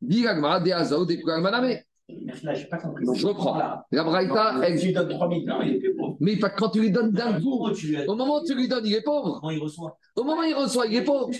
Diragma, 0.03 0.61
des 0.61 0.73
Azao, 0.73 1.07
des 1.07 1.17
je 2.09 2.47
n'ai 2.47 2.65
pas 2.71 2.79
compris. 2.79 3.05
Donc 3.05 3.17
je 3.17 3.27
reprends. 3.27 3.59
La 3.93 4.05
Braïta, 4.05 4.61
elle- 4.63 4.79
Tu 4.79 4.87
lui 4.87 4.93
donnes 4.95 5.09
3000, 5.11 5.47
non, 5.47 5.61
il 5.63 5.75
est 5.75 5.79
plus 5.79 5.95
pauvre. 5.95 5.98
Mais 6.21 6.37
pas 6.37 6.51
quand 6.51 6.71
tu 6.71 6.81
lui 6.81 6.91
donnes 6.91 7.13
d'un 7.13 7.41
coup, 7.41 7.67
au 8.07 8.15
moment 8.15 8.41
où 8.41 8.45
tu 8.45 8.55
lui 8.55 8.69
donnes, 8.69 8.87
il 8.87 8.95
est 8.95 9.03
pauvre. 9.03 9.41
Il 9.53 9.59
reçoit 9.59 9.97
Au 10.17 10.25
moment 10.25 10.41
où 10.41 10.45
il 10.45 10.55
reçoit, 10.55 10.87
il 10.87 10.97
est 10.97 11.05
pauvre. 11.05 11.31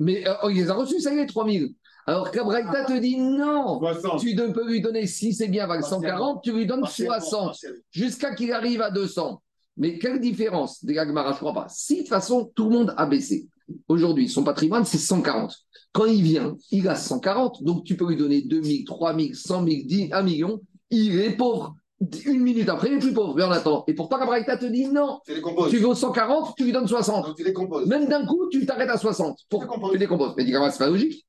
Mais 0.00 0.26
euh, 0.26 0.34
oh, 0.42 0.50
il 0.50 0.56
les 0.56 0.70
a 0.70 0.74
reçus, 0.74 1.00
ça 1.00 1.14
y 1.14 1.18
est, 1.18 1.26
3000. 1.26 1.74
Alors 2.06 2.30
qu'Abraïta 2.30 2.84
te 2.84 2.98
dit 2.98 3.18
non. 3.18 3.78
60. 3.78 4.20
Tu 4.20 4.34
ne 4.34 4.48
peux 4.48 4.66
lui 4.66 4.80
donner, 4.80 5.06
si 5.06 5.34
c'est 5.34 5.48
bien 5.48 5.66
valent 5.66 5.82
140, 5.82 6.42
tu 6.42 6.52
lui 6.52 6.66
donnes 6.66 6.86
60 6.86 7.56
jusqu'à 7.90 8.34
qu'il 8.34 8.52
arrive 8.52 8.80
à 8.80 8.90
200. 8.90 9.42
Mais 9.76 9.98
quelle 9.98 10.20
différence 10.20 10.84
des 10.84 10.94
Gagmara, 10.94 11.30
je 11.30 11.34
ne 11.34 11.38
crois 11.38 11.52
pas. 11.52 11.66
Si 11.68 11.96
de 11.96 12.00
toute 12.00 12.08
façon, 12.08 12.50
tout 12.54 12.64
le 12.64 12.70
monde 12.70 12.94
a 12.96 13.06
baissé. 13.06 13.46
Aujourd'hui, 13.86 14.28
son 14.28 14.42
patrimoine, 14.42 14.84
c'est 14.84 14.98
140. 14.98 15.54
Quand 15.92 16.06
il 16.06 16.22
vient, 16.22 16.56
il 16.70 16.88
a 16.88 16.94
140. 16.94 17.62
Donc, 17.62 17.84
tu 17.84 17.96
peux 17.96 18.08
lui 18.08 18.16
donner 18.16 18.42
2000, 18.42 18.84
3000, 18.84 19.36
100 19.36 19.64
000, 19.64 19.76
10, 19.84 20.12
1 20.12 20.22
million. 20.22 20.60
Il 20.90 21.18
est 21.20 21.36
pauvre. 21.36 21.76
Une 22.24 22.42
minute 22.42 22.68
après, 22.68 22.88
il 22.88 22.94
est 22.94 22.98
plus 22.98 23.12
pauvre. 23.12 23.34
Mais 23.34 23.42
en 23.42 23.50
attendant. 23.50 23.84
Et 23.88 23.94
pourtant, 23.94 24.18
Gabraïta 24.18 24.56
te 24.56 24.66
dit 24.66 24.86
non. 24.86 25.20
Tu. 25.26 25.42
Tu 25.70 25.78
veux 25.78 25.94
140, 25.94 26.54
tu 26.56 26.64
lui 26.64 26.72
donnes 26.72 26.86
60. 26.86 27.26
Donc 27.26 27.36
tu 27.36 27.44
les. 27.44 27.54
Même 27.86 28.06
d'un 28.08 28.24
coup, 28.24 28.48
tu 28.50 28.64
t'arrêtes 28.64 28.90
à 28.90 28.96
60. 28.96 29.38
Pour... 29.48 29.66
Tu 29.90 29.98
décomposes. 29.98 30.34
Mais 30.36 30.44
dis 30.44 30.52
c'est 30.52 30.78
pas 30.78 30.88
logique. 30.88 31.26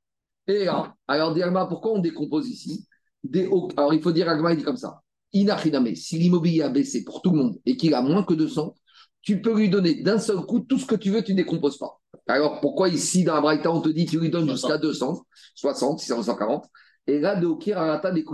Et 0.47 0.65
là, 0.65 0.95
alors, 1.07 1.34
Diagma, 1.34 1.65
pourquoi 1.65 1.93
on 1.93 1.99
décompose 1.99 2.49
ici? 2.49 2.88
Des 3.24 3.49
Alors, 3.78 3.93
il 3.93 4.01
faut 4.01 4.11
dire, 4.11 4.30
Agma, 4.30 4.53
il 4.53 4.57
dit 4.57 4.63
comme 4.63 4.78
ça. 4.78 5.01
Inachiname, 5.34 5.93
si 5.95 6.17
l'immobilier 6.17 6.63
a 6.63 6.70
baissé 6.70 7.03
pour 7.03 7.22
tout 7.22 7.32
le 7.32 7.38
monde 7.38 7.57
et 7.65 7.78
qu'il 7.78 7.93
a 7.93 8.01
moins 8.01 8.24
que 8.24 8.34
200, 8.34 8.74
tu 9.22 9.41
peux 9.41 9.55
lui 9.55 9.70
donner 9.70 10.01
d'un 10.01 10.17
seul 10.17 10.38
coup 10.38 10.61
tout 10.61 10.80
ce 10.80 10.86
que 10.86 10.95
tu 10.95 11.11
veux, 11.11 11.24
tu 11.24 11.34
ne 11.34 11.38
décomposes 11.38 11.78
pas. 11.78 11.99
Alors, 12.28 12.61
pourquoi 12.61 12.89
ici, 12.89 13.24
dans 13.24 13.36
la 13.36 13.41
Braïta, 13.41 13.72
on 13.72 13.82
te 13.82 13.89
dit, 13.89 14.05
tu 14.05 14.20
lui 14.20 14.30
donnes 14.30 14.49
jusqu'à 14.49 14.78
200, 14.78 15.24
60, 15.55 15.99
640, 15.99 16.65
et 17.05 17.20
là, 17.20 17.36
de 17.36 17.45
Okir 17.45 17.78
Arata 17.78 18.11
des. 18.11 18.26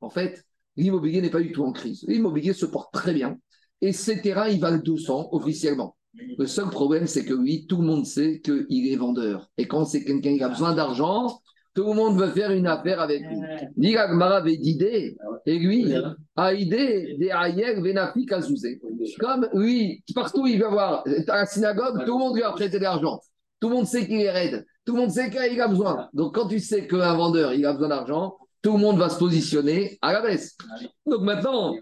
En 0.00 0.10
fait, 0.10 0.44
l'immobilier 0.76 1.20
n'est 1.20 1.30
pas 1.30 1.40
du 1.40 1.52
tout 1.52 1.64
en 1.64 1.72
crise. 1.72 2.04
L'immobilier 2.08 2.52
se 2.52 2.66
porte 2.66 2.92
très 2.92 3.12
bien. 3.12 3.38
Et 3.80 3.92
ces 3.92 4.20
terrains, 4.20 4.48
ils 4.48 4.60
valent 4.60 4.82
200 4.82 5.30
officiellement. 5.32 5.96
Le 6.38 6.46
seul 6.46 6.68
problème, 6.68 7.06
c'est 7.06 7.24
que 7.24 7.34
lui, 7.34 7.66
tout 7.66 7.78
le 7.78 7.86
monde 7.86 8.06
sait 8.06 8.40
qu'il 8.40 8.92
est 8.92 8.96
vendeur. 8.96 9.50
Et 9.56 9.66
quand 9.66 9.84
c'est 9.84 10.04
quelqu'un 10.04 10.36
qui 10.36 10.42
a 10.42 10.48
besoin 10.48 10.74
d'argent, 10.74 11.40
tout 11.74 11.84
le 11.84 11.94
monde 11.94 12.20
veut 12.20 12.30
faire 12.30 12.50
une 12.50 12.66
affaire 12.66 13.00
avec 13.00 13.22
lui. 13.22 13.40
Dit 13.76 13.96
Agmara 13.96 14.36
avait 14.36 14.58
d'idées, 14.58 15.16
et 15.46 15.58
lui, 15.58 15.92
a 16.36 16.52
idée 16.52 17.16
des 17.18 17.30
aïeux 17.30 17.80
venafi 17.80 18.26
kazouzé. 18.26 18.78
Comme 19.18 19.48
lui, 19.54 20.04
partout 20.14 20.46
il 20.46 20.60
va 20.60 20.68
voir, 20.68 21.04
à 21.28 21.36
la 21.36 21.46
synagogue, 21.46 22.04
tout 22.04 22.12
le 22.12 22.18
monde 22.18 22.36
lui 22.36 22.42
a 22.42 22.52
prêté 22.52 22.78
de 22.78 22.82
l'argent. 22.82 23.20
Tout 23.58 23.70
le 23.70 23.76
monde 23.76 23.86
sait 23.86 24.06
qu'il 24.06 24.20
est 24.20 24.30
raide. 24.30 24.66
Tout 24.84 24.94
le 24.94 25.02
monde 25.02 25.10
sait 25.10 25.30
qu'il 25.30 25.60
a 25.60 25.68
besoin. 25.68 26.08
Donc 26.12 26.34
quand 26.34 26.46
tu 26.46 26.60
sais 26.60 26.86
qu'un 26.86 27.14
vendeur, 27.14 27.54
il 27.54 27.64
a 27.64 27.72
besoin 27.72 27.88
d'argent, 27.88 28.36
tout 28.62 28.72
le 28.72 28.78
monde 28.78 28.98
va 28.98 29.08
se 29.08 29.18
positionner 29.18 29.98
à 30.00 30.12
la 30.12 30.22
baisse. 30.22 30.56
Donc 31.04 31.22
maintenant, 31.22 31.74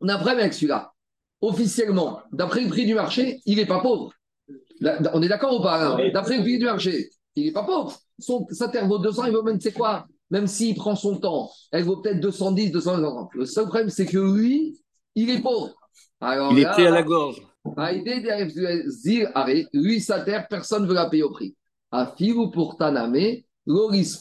on 0.00 0.08
a 0.08 0.14
un 0.14 0.16
problème 0.16 0.38
avec 0.38 0.54
celui-là. 0.54 0.92
Officiellement, 1.40 2.20
d'après 2.32 2.62
le 2.62 2.68
prix 2.68 2.86
du 2.86 2.94
marché, 2.94 3.40
il 3.44 3.56
n'est 3.56 3.66
pas 3.66 3.80
pauvre. 3.80 4.12
Là, 4.80 4.98
on 5.12 5.22
est 5.22 5.28
d'accord 5.28 5.58
ou 5.58 5.62
pas 5.62 5.84
hein? 5.84 6.10
D'après 6.14 6.36
le 6.36 6.42
prix 6.42 6.58
du 6.58 6.64
marché, 6.64 7.10
il 7.34 7.46
n'est 7.46 7.52
pas 7.52 7.64
pauvre. 7.64 7.98
Son, 8.18 8.46
sa 8.50 8.68
terre 8.68 8.86
vaut 8.86 8.98
200, 8.98 9.24
il 9.26 9.32
vaut 9.32 9.42
même, 9.42 9.60
c'est 9.60 9.72
quoi? 9.72 10.06
Même 10.30 10.46
s'il 10.46 10.76
prend 10.76 10.94
son 10.96 11.18
temps, 11.18 11.50
elle 11.72 11.84
vaut 11.84 11.96
peut-être 11.96 12.20
210, 12.20 12.70
230. 12.70 13.30
Le 13.34 13.44
seul 13.44 13.64
problème, 13.64 13.90
c'est 13.90 14.06
que 14.06 14.18
lui, 14.18 14.80
il 15.14 15.30
est 15.30 15.40
pauvre. 15.40 15.74
Alors 16.20 16.52
Il 16.52 16.60
est 16.60 16.62
là, 16.62 16.72
pris 16.72 16.86
à 16.86 16.90
la 16.90 17.02
gorge. 17.02 17.42
Lui, 19.72 20.00
sa 20.00 20.20
terre, 20.20 20.46
personne 20.48 20.84
ne 20.84 20.88
veut 20.88 20.94
la 20.94 21.10
payer 21.10 21.24
au 21.24 21.30
prix. 21.30 21.56
Afiru 21.90 22.50
pour 22.50 22.76
Taname, 22.76 23.16
Loris. 23.66 24.20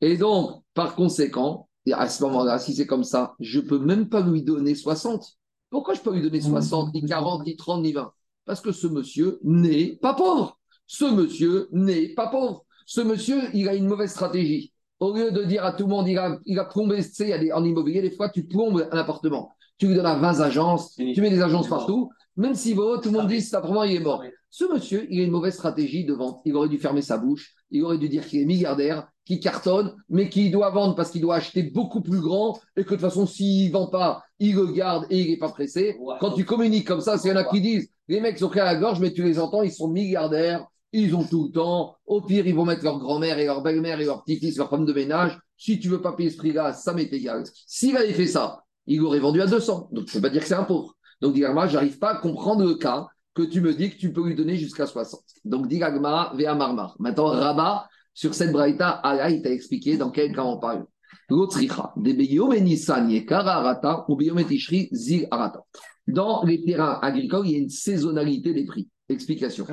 Et 0.00 0.16
donc, 0.16 0.61
par 0.74 0.94
conséquent, 0.94 1.68
et 1.86 1.92
à 1.92 2.08
ce 2.08 2.22
moment-là, 2.24 2.58
si 2.58 2.74
c'est 2.74 2.86
comme 2.86 3.04
ça, 3.04 3.34
je 3.40 3.60
ne 3.60 3.66
peux 3.66 3.78
même 3.78 4.08
pas 4.08 4.20
lui 4.20 4.42
donner 4.42 4.74
60. 4.74 5.38
Pourquoi 5.70 5.94
je 5.94 6.00
peux 6.00 6.12
lui 6.12 6.22
donner 6.22 6.40
60, 6.40 6.94
ni 6.94 7.04
40, 7.04 7.46
ni 7.46 7.56
30, 7.56 7.82
ni 7.82 7.92
20 7.92 8.12
Parce 8.44 8.60
que 8.60 8.72
ce 8.72 8.86
monsieur 8.86 9.40
n'est 9.42 9.96
pas 9.96 10.14
pauvre. 10.14 10.58
Ce 10.86 11.04
monsieur 11.04 11.68
n'est 11.72 12.10
pas 12.10 12.28
pauvre. 12.28 12.64
Ce 12.86 13.00
monsieur, 13.00 13.40
il 13.54 13.68
a 13.68 13.74
une 13.74 13.86
mauvaise 13.86 14.10
stratégie. 14.10 14.72
Au 15.00 15.16
lieu 15.16 15.32
de 15.32 15.42
dire 15.44 15.64
à 15.64 15.72
tout 15.72 15.84
le 15.84 15.90
monde, 15.90 16.08
il 16.08 16.18
a, 16.18 16.38
il 16.44 16.58
a 16.58 16.64
plombé, 16.64 16.96
tu 17.02 17.10
sais, 17.12 17.52
en 17.52 17.64
immobilier, 17.64 18.02
des 18.02 18.10
fois, 18.10 18.28
tu 18.28 18.44
plombes 18.44 18.86
un 18.92 18.98
appartement. 18.98 19.50
Tu 19.78 19.88
lui 19.88 19.94
donnes 19.96 20.06
à 20.06 20.16
20 20.16 20.40
agences, 20.40 20.94
tu 20.94 21.20
mets 21.20 21.30
des 21.30 21.42
agences 21.42 21.68
partout. 21.68 22.10
Même 22.36 22.54
s'il 22.54 22.76
vaut, 22.76 22.98
tout 22.98 23.10
le 23.10 23.18
monde 23.18 23.28
dit, 23.28 23.40
c'est 23.40 23.56
appartement, 23.56 23.82
il 23.82 23.96
est 23.96 24.00
mort. 24.00 24.22
Ce 24.50 24.64
monsieur, 24.70 25.06
il 25.10 25.20
a 25.20 25.24
une 25.24 25.30
mauvaise 25.30 25.54
stratégie 25.54 26.04
de 26.04 26.12
vente. 26.12 26.42
Il 26.44 26.54
aurait 26.54 26.68
dû 26.68 26.78
fermer 26.78 27.02
sa 27.02 27.18
bouche. 27.18 27.54
Il 27.70 27.82
aurait 27.82 27.98
dû 27.98 28.08
dire 28.08 28.26
qu'il 28.26 28.40
est 28.40 28.44
milliardaire, 28.44 29.08
qu'il 29.24 29.40
cartonne, 29.40 29.94
mais 30.08 30.28
qu'il 30.28 30.50
doit 30.50 30.70
vendre 30.70 30.94
parce 30.94 31.10
qu'il 31.10 31.20
doit 31.20 31.36
acheter 31.36 31.62
beaucoup 31.62 32.00
plus 32.00 32.20
grand 32.20 32.58
et 32.76 32.84
que 32.84 32.90
de 32.90 32.94
toute 32.94 33.00
façon, 33.00 33.26
s'il 33.26 33.68
ne 33.68 33.72
vend 33.72 33.86
pas, 33.86 34.22
il 34.38 34.56
le 34.56 34.66
garde 34.66 35.06
et 35.10 35.20
il 35.20 35.30
n'est 35.30 35.38
pas 35.38 35.50
pressé. 35.50 35.96
Quand 36.20 36.32
tu 36.32 36.44
communiques 36.44 36.86
comme 36.86 37.00
ça, 37.00 37.18
c'est 37.18 37.28
y 37.28 37.32
en 37.32 37.36
a 37.36 37.44
qui 37.44 37.60
disent 37.60 37.88
les 38.08 38.20
mecs 38.20 38.38
sont 38.38 38.48
pris 38.48 38.60
à 38.60 38.64
la 38.64 38.76
gorge, 38.76 39.00
mais 39.00 39.12
tu 39.12 39.22
les 39.22 39.38
entends, 39.38 39.62
ils 39.62 39.72
sont 39.72 39.88
milliardaires, 39.88 40.66
ils 40.92 41.14
ont 41.14 41.24
tout 41.24 41.44
le 41.44 41.50
temps. 41.50 41.96
Au 42.06 42.20
pire, 42.20 42.46
ils 42.46 42.54
vont 42.54 42.64
mettre 42.64 42.84
leur 42.84 42.98
grand-mère 42.98 43.38
et 43.38 43.46
leur 43.46 43.62
belle-mère 43.62 44.00
et 44.00 44.04
leur 44.04 44.24
petit-fils, 44.24 44.56
leur 44.58 44.68
femme 44.68 44.84
de 44.84 44.92
ménage. 44.92 45.38
Si 45.56 45.78
tu 45.78 45.88
veux 45.88 46.02
pas 46.02 46.12
payer 46.12 46.30
ce 46.30 46.36
prix-là, 46.36 46.72
ça 46.72 46.92
m'est 46.92 47.12
égal. 47.12 47.44
S'il 47.66 47.96
avait 47.96 48.12
fait 48.12 48.26
ça, 48.26 48.64
il 48.86 49.00
aurait 49.02 49.20
vendu 49.20 49.40
à 49.40 49.46
200. 49.46 49.88
Donc, 49.92 50.08
je 50.08 50.10
ne 50.10 50.20
peux 50.20 50.28
pas 50.28 50.30
dire 50.30 50.42
que 50.42 50.48
c'est 50.48 50.54
un 50.54 50.64
pauvre. 50.64 50.94
Donc, 51.20 51.34
Digagma, 51.34 51.68
je 51.68 51.74
n'arrive 51.74 51.98
pas 51.98 52.10
à 52.10 52.16
comprendre 52.16 52.64
le 52.64 52.74
cas 52.74 53.06
que 53.34 53.42
tu 53.42 53.60
me 53.60 53.72
dis 53.72 53.90
que 53.90 53.96
tu 53.96 54.12
peux 54.12 54.26
lui 54.26 54.34
donner 54.34 54.56
jusqu'à 54.56 54.86
60. 54.86 55.20
Donc, 55.44 55.68
Digagma, 55.68 56.32
Vea 56.36 56.54
Marmar. 56.54 56.96
Maintenant, 56.98 57.28
Rabat, 57.28 57.88
sur 58.14 58.34
cette 58.34 58.52
braïta, 58.52 58.88
Allah, 58.90 59.30
il 59.30 59.42
t'a 59.42 59.50
expliqué 59.50 59.96
dans 59.96 60.10
quel 60.10 60.34
cas 60.34 60.44
on 60.44 60.58
parle. 60.58 60.86
Dans 66.08 66.42
les 66.44 66.62
terrains 66.64 66.98
agricoles, 67.00 67.46
il 67.46 67.52
y 67.52 67.54
a 67.54 67.58
une 67.58 67.70
saisonnalité 67.70 68.52
des 68.52 68.64
prix. 68.64 68.88
Explication. 69.08 69.64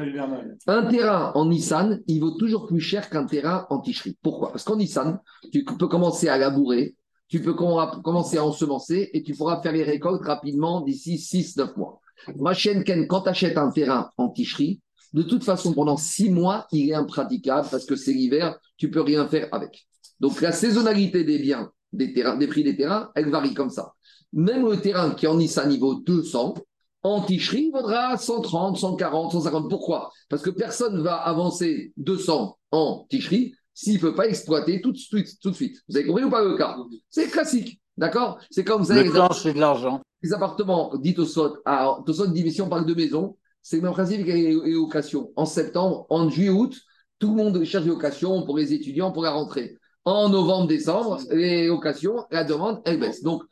Un 0.67 0.85
terrain 0.87 1.31
en 1.33 1.45
Nissan, 1.47 2.01
il 2.07 2.19
vaut 2.19 2.31
toujours 2.31 2.67
plus 2.67 2.79
cher 2.81 3.09
qu'un 3.09 3.25
terrain 3.25 3.65
en 3.69 3.79
Ticherie. 3.79 4.17
Pourquoi? 4.21 4.51
Parce 4.51 4.63
qu'en 4.63 4.75
Nissan, 4.75 5.19
tu 5.51 5.63
peux 5.63 5.87
commencer 5.87 6.27
à 6.27 6.37
labourer, 6.37 6.95
tu 7.27 7.41
peux 7.41 7.53
com- 7.53 8.01
commencer 8.03 8.37
à 8.37 8.45
ensemencer 8.45 9.09
et 9.13 9.23
tu 9.23 9.33
pourras 9.33 9.61
faire 9.61 9.71
les 9.71 9.83
récoltes 9.83 10.23
rapidement 10.25 10.81
d'ici 10.81 11.15
6-9 11.17 11.77
mois. 11.77 11.99
Ma 12.37 12.53
chaîne 12.53 12.83
Ken, 12.83 13.07
quand 13.07 13.21
tu 13.21 13.29
achètes 13.29 13.57
un 13.57 13.71
terrain 13.71 14.09
en 14.17 14.29
Ticherie, 14.29 14.81
de 15.13 15.23
toute 15.23 15.43
façon, 15.43 15.73
pendant 15.73 15.97
6 15.97 16.29
mois, 16.29 16.67
il 16.71 16.89
est 16.89 16.93
impraticable 16.93 17.67
parce 17.69 17.85
que 17.85 17.95
c'est 17.95 18.13
l'hiver, 18.13 18.57
tu 18.77 18.91
peux 18.91 19.01
rien 19.01 19.27
faire 19.27 19.47
avec. 19.51 19.87
Donc 20.19 20.41
la 20.41 20.51
saisonnalité 20.51 21.23
des 21.23 21.39
biens, 21.39 21.71
des, 21.93 22.13
terrains, 22.13 22.37
des 22.37 22.47
prix 22.47 22.63
des 22.63 22.75
terrains, 22.75 23.09
elle 23.15 23.29
varie 23.29 23.53
comme 23.53 23.69
ça. 23.69 23.93
Même 24.33 24.67
le 24.67 24.79
terrain 24.79 25.11
qui 25.11 25.25
est 25.25 25.29
en 25.29 25.37
Nissan 25.37 25.69
niveau 25.69 25.95
200, 25.95 26.55
en 27.01 27.21
ticherie, 27.21 27.65
il 27.67 27.71
vaudra 27.71 28.17
130, 28.17 28.77
140, 28.77 29.31
150. 29.31 29.69
Pourquoi? 29.69 30.11
Parce 30.27 30.41
que 30.41 30.49
personne 30.49 30.97
ne 30.97 31.01
va 31.01 31.15
avancer 31.15 31.93
200 31.97 32.57
en 32.71 33.05
ticherie 33.09 33.53
s'il 33.73 33.95
ne 33.95 33.99
peut 33.99 34.13
pas 34.13 34.27
exploiter 34.27 34.81
tout 34.81 34.91
de 34.91 34.97
suite. 34.97 35.39
Tout 35.41 35.51
de 35.51 35.55
suite. 35.55 35.77
Vous 35.87 35.95
avez 35.95 36.05
compris 36.05 36.23
ou 36.25 36.29
pas 36.29 36.43
le 36.43 36.55
cas 36.55 36.75
C'est 37.09 37.27
classique. 37.29 37.79
D'accord? 37.97 38.39
C'est 38.51 38.63
comme 38.63 38.81
vous 38.81 38.87
savez, 38.87 39.05
Le 39.05 39.13
temps, 39.13 39.31
c'est 39.33 39.53
de 39.53 39.59
l'argent. 39.59 40.01
les 40.21 40.33
appartements, 40.33 40.95
dit 40.97 41.13
Tosot, 41.13 41.57
à 41.65 41.97
Tosot 42.05 42.27
dit, 42.27 42.43
mais 42.43 42.51
si 42.51 42.61
on 42.61 42.69
parle 42.69 42.85
de 42.85 42.93
maison, 42.93 43.37
c'est 43.61 43.77
le 43.77 43.83
même 43.83 43.93
principe 43.93 44.25
que 44.25 44.31
les 44.31 44.53
les 44.53 44.73
locations. 44.73 45.31
En 45.35 45.45
septembre, 45.45 46.05
en 46.09 46.29
juillet, 46.29 46.49
août, 46.49 46.75
tout 47.19 47.29
le 47.29 47.35
monde 47.35 47.63
cherche 47.63 47.83
des 47.83 47.89
locations 47.89 48.45
pour 48.45 48.57
les 48.57 48.73
étudiants, 48.73 49.11
pour 49.11 49.23
la 49.23 49.31
rentrée. 49.31 49.77
En 50.05 50.29
novembre, 50.29 50.67
décembre, 50.67 51.19
les 51.31 51.67
locations, 51.67 52.25
la 52.31 52.43
demande, 52.43 52.81
elle 52.85 52.99
baisse. 52.99 53.21
Donc, 53.21 53.43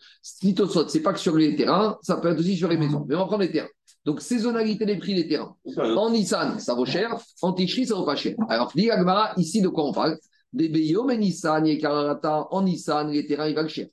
dit 0.42 0.56
Tosot, 0.56 0.88
c'est 0.88 1.02
pas 1.02 1.14
que 1.14 1.20
sur 1.20 1.36
les 1.36 1.56
terrains, 1.56 1.98
ça 2.02 2.18
peut 2.18 2.30
être 2.30 2.40
aussi 2.40 2.56
sur 2.56 2.70
les 2.70 2.78
maisons. 2.78 3.06
Mais 3.08 3.16
on 3.16 3.20
va 3.20 3.26
prendre 3.26 3.44
les 3.44 3.52
terrains. 3.52 3.68
Donc, 4.06 4.22
saisonnalité 4.22 4.86
des 4.86 4.98
prix 4.98 5.14
des 5.14 5.28
terrains. 5.28 5.56
En 5.76 6.10
Nissan, 6.10 6.60
ça 6.60 6.74
vaut 6.74 6.86
cher. 6.86 7.16
En 7.42 7.52
Tichri, 7.52 7.86
ça 7.86 7.96
vaut 7.96 8.06
pas 8.06 8.16
cher. 8.16 8.36
Alors, 8.48 8.72
dit 8.74 8.90
ici, 9.36 9.62
de 9.62 9.68
quoi 9.68 9.86
on 9.86 9.92
parle? 9.92 10.18
Des 10.54 10.70
Beyom 10.70 11.12
et 11.12 11.18
Nissan, 11.18 11.68
et 11.68 11.78
Kararata, 11.78 12.48
en 12.50 12.62
Nissan, 12.62 13.12
les 13.12 13.28
terrains, 13.28 13.50
ils 13.50 13.56
valent 13.56 13.68
cher. 13.68 13.88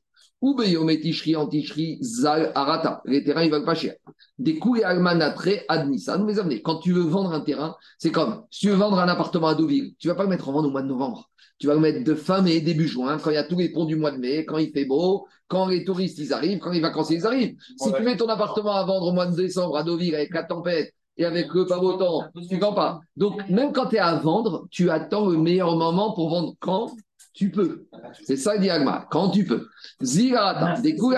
Ou 0.45 0.55
Beyome 0.55 1.01
Tishri 1.01 1.37
en 1.37 1.47
Tishri 1.47 1.97
Zal 2.03 2.53
Arata. 2.55 3.01
Les 3.07 3.25
terrains, 3.25 3.45
ils 3.45 3.51
valent 3.51 3.65
pas 3.65 3.75
cher. 3.75 3.95
Des 4.39 4.59
coups 4.59 4.81
et 4.81 4.85
Almanatre 4.85 5.49
Ad 5.69 5.89
Nissan. 5.89 6.23
Mes 6.23 6.39
amis, 6.39 6.61
quand 6.61 6.81
tu 6.81 6.93
veux 6.93 7.01
vendre 7.01 7.33
un 7.33 7.41
terrain, 7.41 7.77
c'est 7.97 8.13
comme 8.13 8.43
si 8.51 8.61
tu 8.61 8.69
veux 8.69 8.75
vendre 8.75 8.99
un 8.99 9.09
appartement 9.09 9.47
à 9.47 9.55
Deauville, 9.55 9.95
tu 9.99 10.09
vas 10.09 10.15
pas 10.15 10.25
le 10.25 10.29
mettre 10.29 10.47
en 10.51 10.53
vente 10.53 10.67
au 10.67 10.71
mois 10.71 10.83
de 10.83 10.87
novembre. 10.87 11.31
Tu 11.59 11.67
vas 11.67 11.73
le 11.73 11.81
mettre 11.81 12.05
de 12.05 12.15
fin 12.15 12.43
mai, 12.43 12.61
début 12.61 12.87
juin, 12.87 13.17
quand 13.17 13.31
il 13.31 13.37
y 13.37 13.39
a 13.39 13.45
tous 13.45 13.57
les 13.57 13.71
ponts 13.71 13.87
du 13.87 13.97
mois 13.97 14.11
de 14.11 14.19
mai, 14.19 14.45
quand 14.45 14.59
il 14.59 14.71
fait 14.71 14.85
beau, 14.85 15.27
quand 15.49 15.69
les 15.69 15.83
touristes 15.83 16.19
ils 16.19 16.35
arrivent, 16.35 16.59
quand 16.59 16.73
les 16.73 16.81
vacanciers 16.81 17.17
ils 17.17 17.27
arrivent. 17.27 17.57
Si 17.79 17.91
tu 17.91 18.03
mets 18.03 18.19
ton 18.19 18.29
appartement 18.29 18.73
à 18.73 18.85
vendre 18.85 19.07
au 19.07 19.13
mois 19.13 19.25
de 19.25 19.35
décembre 19.35 19.79
à 19.79 19.83
Deauville 19.83 20.15
avec 20.15 20.35
la 20.35 20.43
tempête 20.43 20.93
et 21.17 21.25
avec 21.25 21.55
le 21.55 21.65
pas 21.65 21.79
beau 21.79 21.95
temps, 21.95 22.23
tu 22.51 22.57
ne 22.57 22.61
vends 22.61 22.75
pas. 22.75 23.01
Donc, 23.17 23.49
même 23.49 23.73
quand 23.73 23.87
tu 23.87 23.97
es 23.97 23.99
à 23.99 24.17
vendre, 24.17 24.67
tu 24.71 24.91
attends 24.91 25.25
le 25.25 25.39
meilleur 25.39 25.75
moment 25.75 26.13
pour 26.13 26.29
vendre 26.29 26.53
quand? 26.61 26.91
Tu 27.35 27.51
peux. 27.51 27.87
C'est 28.23 28.37
ça, 28.37 28.57
dit 28.57 28.71
Agma, 28.71 29.07
quand 29.11 29.31
tu 29.31 29.45
peux. 29.45 29.69
Zirata, 30.01 30.81
des 30.81 30.97
coups 30.97 31.17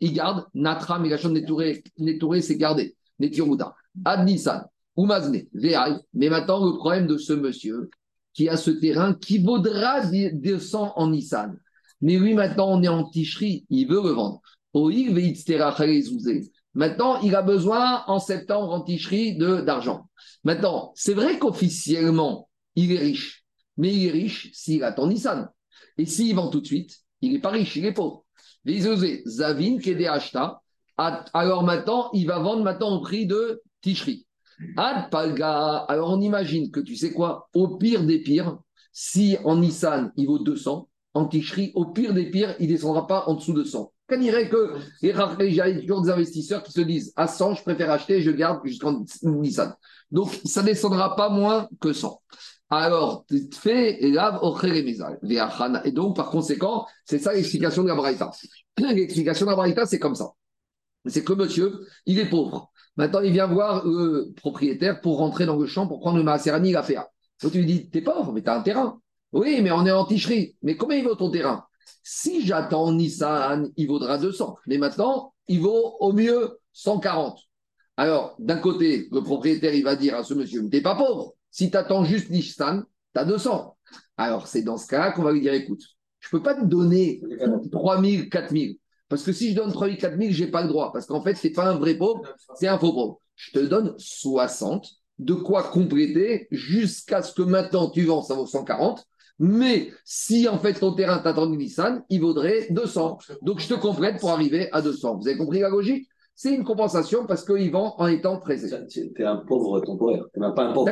il 0.00 0.12
garde. 0.14 0.46
Natra, 0.54 1.02
chose 1.18 1.32
Netouré, 1.98 2.40
c'est 2.40 2.56
garder. 2.56 2.96
Netiruda. 3.18 3.74
Adnisan, 4.04 4.62
Umazne, 4.96 5.42
Veaï. 5.52 5.98
Mais 6.14 6.28
maintenant, 6.30 6.64
le 6.64 6.76
problème 6.76 7.06
de 7.06 7.18
ce 7.18 7.32
monsieur 7.32 7.90
qui 8.32 8.48
a 8.48 8.56
ce 8.56 8.70
terrain 8.70 9.14
qui 9.14 9.38
vaudra 9.38 10.02
200 10.04 10.92
en 10.96 11.10
Nissan. 11.10 11.56
Mais 12.00 12.18
lui, 12.18 12.34
maintenant, 12.34 12.68
on 12.70 12.82
est 12.82 12.88
en 12.88 13.08
ticherie, 13.08 13.64
il 13.70 13.86
veut 13.88 14.02
le 14.02 14.10
vendre. 14.10 14.42
Maintenant, 16.74 17.20
il 17.20 17.34
a 17.36 17.42
besoin 17.42 18.02
en 18.08 18.18
septembre 18.18 18.72
en 18.72 18.80
ticherie 18.80 19.36
d'argent. 19.38 20.08
Maintenant, 20.42 20.92
c'est 20.96 21.14
vrai 21.14 21.38
qu'officiellement, 21.38 22.48
il 22.74 22.92
est 22.92 22.98
riche, 22.98 23.43
mais 23.76 23.94
il 23.94 24.06
est 24.06 24.10
riche 24.10 24.50
s'il 24.52 24.84
attend 24.84 25.06
Nissan. 25.06 25.48
Et 25.98 26.06
s'il 26.06 26.34
vend 26.34 26.48
tout 26.48 26.60
de 26.60 26.66
suite, 26.66 26.96
il 27.20 27.32
n'est 27.32 27.40
pas 27.40 27.50
riche, 27.50 27.76
il 27.76 27.84
est 27.84 27.92
pauvre. 27.92 28.24
Zavin. 29.26 29.78
Alors 30.96 31.62
maintenant, 31.64 32.10
il 32.12 32.26
va 32.26 32.38
vendre 32.38 32.62
maintenant 32.62 32.96
au 32.96 33.00
prix 33.00 33.26
de 33.26 33.62
ticherie. 33.80 34.26
Ad 34.76 35.10
Palga. 35.10 35.84
Alors 35.88 36.10
on 36.10 36.20
imagine 36.20 36.70
que 36.70 36.80
tu 36.80 36.96
sais 36.96 37.12
quoi? 37.12 37.48
Au 37.54 37.76
pire 37.76 38.04
des 38.04 38.20
pires, 38.20 38.58
si 38.92 39.36
en 39.44 39.56
Nissan 39.56 40.12
il 40.16 40.26
vaut 40.26 40.38
200, 40.38 40.88
en 41.14 41.26
ticherie, 41.26 41.72
au 41.74 41.86
pire 41.86 42.14
des 42.14 42.30
pires, 42.30 42.54
il 42.58 42.68
ne 42.68 42.72
descendra 42.72 43.06
pas 43.06 43.24
en 43.26 43.34
dessous 43.34 43.52
de 43.52 43.64
100. 43.64 43.92
Qu'on 44.08 44.18
dirait 44.18 44.48
que 44.50 44.76
il 45.02 45.08
y 45.08 45.80
toujours 45.80 46.02
des 46.02 46.10
investisseurs 46.10 46.62
qui 46.62 46.72
se 46.72 46.80
disent 46.80 47.12
à 47.16 47.26
100, 47.26 47.54
je 47.54 47.62
préfère 47.62 47.90
acheter, 47.90 48.20
je 48.20 48.30
garde 48.30 48.60
jusqu'en 48.64 49.04
Nissan. 49.22 49.74
Donc, 50.10 50.30
ça 50.44 50.60
ne 50.62 50.66
descendra 50.66 51.16
pas 51.16 51.30
moins 51.30 51.68
que 51.80 51.92
100. 51.92 52.20
Alors, 52.70 53.26
fait 53.52 53.98
lave 54.00 54.40
Et 55.84 55.92
donc, 55.92 56.16
par 56.16 56.30
conséquent, 56.30 56.86
c'est 57.04 57.18
ça 57.18 57.32
l'explication 57.34 57.82
de 57.82 57.88
la 57.88 57.94
Braïta. 57.94 58.30
L'explication 58.78 59.46
de 59.46 59.50
la 59.50 59.56
Braïta, 59.56 59.86
c'est 59.86 59.98
comme 59.98 60.14
ça. 60.14 60.30
C'est 61.06 61.22
que 61.22 61.34
monsieur, 61.34 61.86
il 62.06 62.18
est 62.18 62.28
pauvre. 62.28 62.72
Maintenant, 62.96 63.20
il 63.20 63.32
vient 63.32 63.46
voir 63.46 63.84
le 63.84 64.32
propriétaire 64.36 65.00
pour 65.00 65.18
rentrer 65.18 65.46
dans 65.46 65.56
le 65.56 65.66
champ 65.66 65.86
pour 65.86 66.00
prendre 66.00 66.16
le 66.16 66.24
Maaserani, 66.24 66.70
il 66.70 66.76
a 66.76 66.82
fait. 66.82 66.96
Donc, 67.42 67.52
tu 67.52 67.58
lui 67.58 67.66
dis, 67.66 67.90
t'es 67.90 68.00
pauvre, 68.00 68.32
mais 68.32 68.42
t'as 68.42 68.58
un 68.58 68.62
terrain. 68.62 69.00
Oui, 69.32 69.60
mais 69.62 69.70
on 69.70 69.84
est 69.84 69.90
en 69.90 70.06
ticherie. 70.06 70.56
Mais 70.62 70.76
combien 70.76 70.98
il 70.98 71.04
vaut 71.04 71.16
ton 71.16 71.30
terrain? 71.30 71.66
Si 72.02 72.46
j'attends 72.46 72.92
Nissan, 72.92 73.70
il 73.76 73.88
vaudra 73.88 74.16
200. 74.18 74.56
Mais 74.66 74.78
maintenant, 74.78 75.34
il 75.48 75.60
vaut 75.60 75.96
au 76.00 76.12
mieux 76.12 76.58
140. 76.72 77.38
Alors, 77.96 78.36
d'un 78.38 78.58
côté, 78.58 79.08
le 79.12 79.22
propriétaire, 79.22 79.74
il 79.74 79.84
va 79.84 79.96
dire 79.96 80.14
à 80.16 80.24
ce 80.24 80.34
monsieur, 80.34 80.68
t'es 80.68 80.80
pas 80.80 80.94
pauvre. 80.94 81.34
Si 81.54 81.70
tu 81.70 81.76
attends 81.76 82.02
juste 82.02 82.30
Nissan, 82.30 82.82
tu 83.14 83.20
as 83.20 83.24
200. 83.24 83.76
Alors, 84.16 84.48
c'est 84.48 84.62
dans 84.62 84.76
ce 84.76 84.88
cas-là 84.88 85.12
qu'on 85.12 85.22
va 85.22 85.30
lui 85.30 85.40
dire, 85.40 85.54
écoute, 85.54 85.82
je 86.18 86.26
ne 86.26 86.30
peux 86.32 86.42
pas 86.42 86.56
te 86.56 86.64
donner 86.64 87.22
3000, 87.70 88.28
4000. 88.28 88.76
Parce 89.08 89.22
que 89.22 89.32
si 89.32 89.52
je 89.52 89.54
donne 89.54 89.70
3000, 89.70 89.96
4000, 89.96 90.34
je 90.34 90.42
n'ai 90.42 90.50
pas 90.50 90.62
le 90.62 90.68
droit. 90.68 90.92
Parce 90.92 91.06
qu'en 91.06 91.22
fait, 91.22 91.36
ce 91.36 91.46
n'est 91.46 91.52
pas 91.52 91.66
un 91.70 91.78
vrai 91.78 91.94
pauvre, 91.94 92.22
c'est 92.56 92.66
un 92.66 92.76
faux 92.76 92.92
pauvre. 92.92 93.20
Je 93.36 93.52
te 93.52 93.60
donne 93.60 93.94
60, 93.98 94.88
de 95.20 95.34
quoi 95.34 95.62
compléter 95.62 96.48
jusqu'à 96.50 97.22
ce 97.22 97.32
que 97.32 97.42
maintenant 97.42 97.88
tu 97.88 98.02
vends, 98.02 98.22
ça 98.22 98.34
vaut 98.34 98.46
140. 98.46 99.04
Mais 99.38 99.92
si 100.04 100.48
en 100.48 100.58
fait 100.58 100.74
ton 100.74 100.92
terrain 100.94 101.18
t'attend 101.18 101.46
une 101.46 101.58
Nissan, 101.58 102.02
il 102.08 102.20
vaudrait 102.20 102.66
200. 102.70 103.18
Donc 103.42 103.60
je 103.60 103.68
te 103.68 103.74
complète 103.74 104.18
pour 104.18 104.30
arriver 104.30 104.72
à 104.72 104.82
200. 104.82 105.18
Vous 105.18 105.28
avez 105.28 105.36
compris 105.36 105.60
la 105.60 105.68
logique? 105.68 106.08
C'est 106.34 106.52
une 106.52 106.64
compensation 106.64 107.26
parce 107.26 107.44
qu'ils 107.44 107.70
vendent 107.70 107.92
en 107.98 108.08
étant 108.08 108.40
présents. 108.40 108.76
Tu 108.88 109.12
es 109.16 109.24
un 109.24 109.36
pauvre 109.36 109.80
temporaire, 109.80 110.24
tu 110.34 110.40
n'es 110.40 110.52
pas 110.54 110.64
un 110.64 110.72
pauvre. 110.72 110.90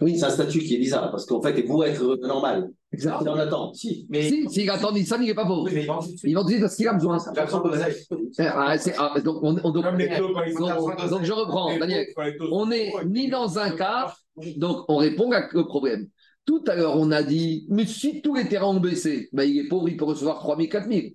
Oui. 0.00 0.18
C'est 0.18 0.26
un 0.26 0.30
statut 0.30 0.58
qui 0.58 0.74
est 0.74 0.78
bizarre 0.78 1.10
parce 1.10 1.24
qu'en 1.24 1.40
fait, 1.40 1.54
il 1.56 1.64
pourrait 1.64 1.90
être 1.90 2.18
normal. 2.26 2.70
Exactement. 2.92 3.32
On 3.32 3.38
attend. 3.38 3.72
Si, 3.72 4.06
mais... 4.10 4.28
si, 4.28 4.48
s'il 4.50 4.68
attend 4.68 4.92
Nissan, 4.92 5.22
il 5.22 5.28
n'est 5.28 5.34
pas 5.34 5.46
pauvre. 5.46 5.64
Oui, 5.64 5.70
mais 5.72 5.82
il 5.82 6.34
vend 6.34 6.44
tout 6.44 6.52
de 6.52 6.60
parce 6.60 6.76
qu'il 6.76 6.88
a 6.88 6.92
besoin. 6.92 7.16
Eh, 8.38 8.42
ah, 8.42 8.76
ah, 8.98 9.20
donc, 9.20 9.38
on, 9.42 9.56
on, 9.64 9.70
donc, 9.70 9.82
donc, 9.82 11.10
donc, 11.10 11.22
je 11.22 11.32
reprends, 11.32 11.78
Daniel. 11.78 12.06
On 12.50 12.66
n'est 12.66 12.92
ni 13.06 13.30
dans 13.30 13.58
un 13.58 13.70
cas, 13.70 14.14
donc 14.56 14.84
on 14.88 14.96
répond 14.96 15.30
au 15.54 15.64
problème. 15.64 16.06
Tout 16.44 16.62
à 16.66 16.74
l'heure, 16.74 16.96
on 16.96 17.12
a 17.12 17.22
dit, 17.22 17.66
mais 17.70 17.86
si 17.86 18.20
tous 18.20 18.34
les 18.34 18.48
terrains 18.48 18.66
ont 18.66 18.80
baissé, 18.80 19.28
ben, 19.32 19.44
il 19.44 19.58
est 19.58 19.68
pauvre, 19.68 19.88
il 19.88 19.96
peut 19.96 20.04
recevoir 20.04 20.40
3 20.40 20.56
000, 20.56 20.68
4 20.68 20.88
000. 20.88 21.06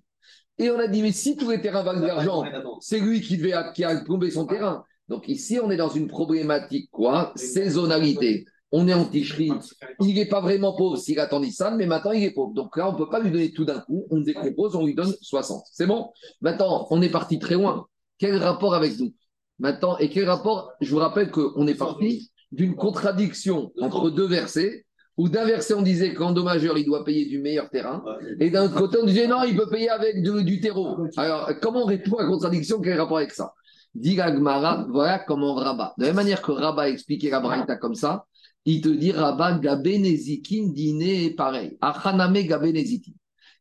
Et 0.58 0.70
on 0.70 0.78
a 0.78 0.88
dit, 0.88 1.02
mais 1.02 1.12
si 1.12 1.36
tous 1.36 1.50
les 1.50 1.60
terrains 1.60 1.82
valent 1.82 2.00
de 2.00 2.06
l'argent, 2.06 2.44
c'est 2.80 2.98
lui 2.98 3.20
qui, 3.20 3.36
devait, 3.36 3.54
qui 3.74 3.84
a 3.84 3.96
plombé 4.02 4.30
son 4.30 4.46
terrain. 4.46 4.84
Donc 5.08 5.28
ici, 5.28 5.58
on 5.62 5.70
est 5.70 5.76
dans 5.76 5.88
une 5.88 6.08
problématique, 6.08 6.90
quoi? 6.90 7.32
Saisonnalité. 7.36 8.44
On 8.70 8.86
est 8.86 8.92
en 8.92 9.04
ticherie. 9.04 9.52
Il 10.00 10.14
n'est 10.14 10.26
pas 10.26 10.40
vraiment 10.40 10.76
pauvre 10.76 10.96
s'il 10.98 11.18
attend 11.20 11.40
Nissan, 11.40 11.76
mais 11.76 11.86
maintenant 11.86 12.12
il 12.12 12.22
est 12.24 12.32
pauvre. 12.32 12.52
Donc 12.52 12.76
là, 12.76 12.90
on 12.90 12.92
ne 12.92 12.98
peut 12.98 13.08
pas 13.08 13.20
lui 13.20 13.30
donner 13.30 13.50
tout 13.52 13.64
d'un 13.64 13.80
coup. 13.80 14.06
On 14.10 14.20
décompose, 14.20 14.76
on 14.76 14.84
lui 14.84 14.94
donne 14.94 15.14
60. 15.22 15.64
C'est 15.72 15.86
bon? 15.86 16.10
Maintenant, 16.42 16.86
on 16.90 17.00
est 17.00 17.08
parti 17.08 17.38
très 17.38 17.54
loin. 17.54 17.86
Quel 18.18 18.36
rapport 18.36 18.74
avec 18.74 18.98
nous? 18.98 19.14
Maintenant, 19.58 19.96
et 19.98 20.10
quel 20.10 20.28
rapport? 20.28 20.72
Je 20.80 20.90
vous 20.90 20.98
rappelle 20.98 21.30
qu'on 21.30 21.66
est 21.66 21.74
parti 21.74 22.30
d'une 22.52 22.74
contradiction 22.74 23.72
entre 23.80 24.10
deux 24.10 24.26
versets 24.26 24.84
ou 25.18 25.28
d'inverser, 25.28 25.74
on 25.74 25.82
disait 25.82 26.14
qu'en 26.14 26.30
dommageur, 26.30 26.78
il 26.78 26.86
doit 26.86 27.04
payer 27.04 27.26
du 27.26 27.40
meilleur 27.40 27.68
terrain. 27.70 28.04
Et 28.38 28.50
d'un 28.50 28.66
autre 28.66 28.76
côté, 28.76 28.98
on 29.02 29.04
disait 29.04 29.26
non, 29.26 29.42
il 29.42 29.56
peut 29.56 29.68
payer 29.68 29.90
avec 29.90 30.22
du 30.22 30.60
terreau. 30.60 30.96
Alors, 31.16 31.50
comment 31.60 31.82
on 31.82 31.86
répond 31.86 32.16
à 32.18 32.22
la 32.22 32.28
contradiction? 32.28 32.80
Quel 32.80 32.98
rapport 33.00 33.18
avec 33.18 33.32
ça? 33.32 33.52
Dit 33.94 34.16
voilà 34.16 35.24
comment 35.26 35.54
Rabat. 35.54 35.94
De 35.98 36.02
la 36.02 36.08
même 36.10 36.16
manière 36.16 36.40
que 36.40 36.52
Rabat 36.52 36.90
expliquait 36.90 37.30
la 37.30 37.40
Braïta 37.40 37.76
comme 37.76 37.96
ça, 37.96 38.26
il 38.64 38.80
te 38.80 38.88
dit 38.88 39.10
Rabat 39.10 39.58
Gabenezikin 39.58 40.68
dîner 40.68 41.30
pareil. 41.30 41.76
Achaname 41.80 42.40
Gabenezikin. 42.42 43.12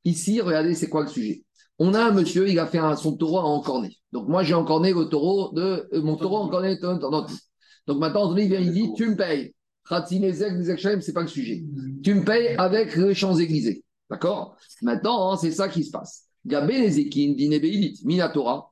Ici, 0.05 0.39
regardez, 0.41 0.75
c'est 0.75 0.89
quoi 0.89 1.01
le 1.01 1.07
sujet? 1.07 1.43
On 1.79 1.95
a 1.95 2.05
un 2.05 2.11
monsieur, 2.11 2.47
il 2.47 2.59
a 2.59 2.67
fait 2.67 2.77
un, 2.77 2.95
son 2.95 3.17
taureau 3.17 3.39
à 3.39 3.45
encorner. 3.45 3.97
Donc, 4.11 4.27
moi, 4.27 4.43
j'ai 4.43 4.53
encorné 4.53 4.93
le 4.93 5.05
taureau 5.05 5.51
de. 5.53 5.87
Euh, 5.91 6.01
mon 6.03 6.17
taureau 6.17 6.37
encorné. 6.37 6.77
Donc, 6.77 7.99
maintenant, 7.99 8.35
il 8.35 8.47
vient, 8.47 8.59
il 8.59 8.71
dit 8.71 8.89
Tu 8.95 9.09
me 9.09 9.15
payes 9.15 9.55
c'est 9.89 11.13
pas 11.13 11.21
le 11.21 11.27
sujet. 11.27 11.63
Tu 12.03 12.13
me 12.13 12.23
payes 12.23 12.55
avec 12.57 12.95
les 12.95 13.13
Champs-Élysées. 13.13 13.83
D'accord? 14.09 14.57
Maintenant, 14.81 15.31
hein, 15.31 15.37
c'est 15.37 15.51
ça 15.51 15.69
qui 15.69 15.83
se 15.83 15.91
passe. 15.91 16.25
Gabé 16.45 16.79
Nezekin, 16.79 17.33
Dinebeilit, 17.37 18.01
Minatora, 18.05 18.71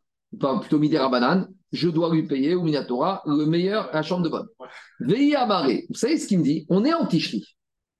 plutôt 0.62 0.80
Midera 0.80 1.10
Banane, 1.10 1.48
je 1.72 1.90
dois 1.90 2.14
lui 2.14 2.26
payer, 2.28 2.56
ou 2.56 2.64
Minatora, 2.64 3.22
le 3.26 3.46
meilleur 3.46 3.90
à 3.90 3.98
la 3.98 4.02
chambre 4.02 4.24
de 4.24 4.30
bonne. 4.30 4.48
Veillez 5.02 5.36
à 5.36 5.46
marrer. 5.46 5.86
Vous 5.90 5.96
savez 5.96 6.18
ce 6.18 6.28
qu'il 6.28 6.40
me 6.40 6.44
dit? 6.44 6.66
On 6.70 6.86
est 6.86 6.94
en 6.94 7.06
ticherie. 7.06 7.46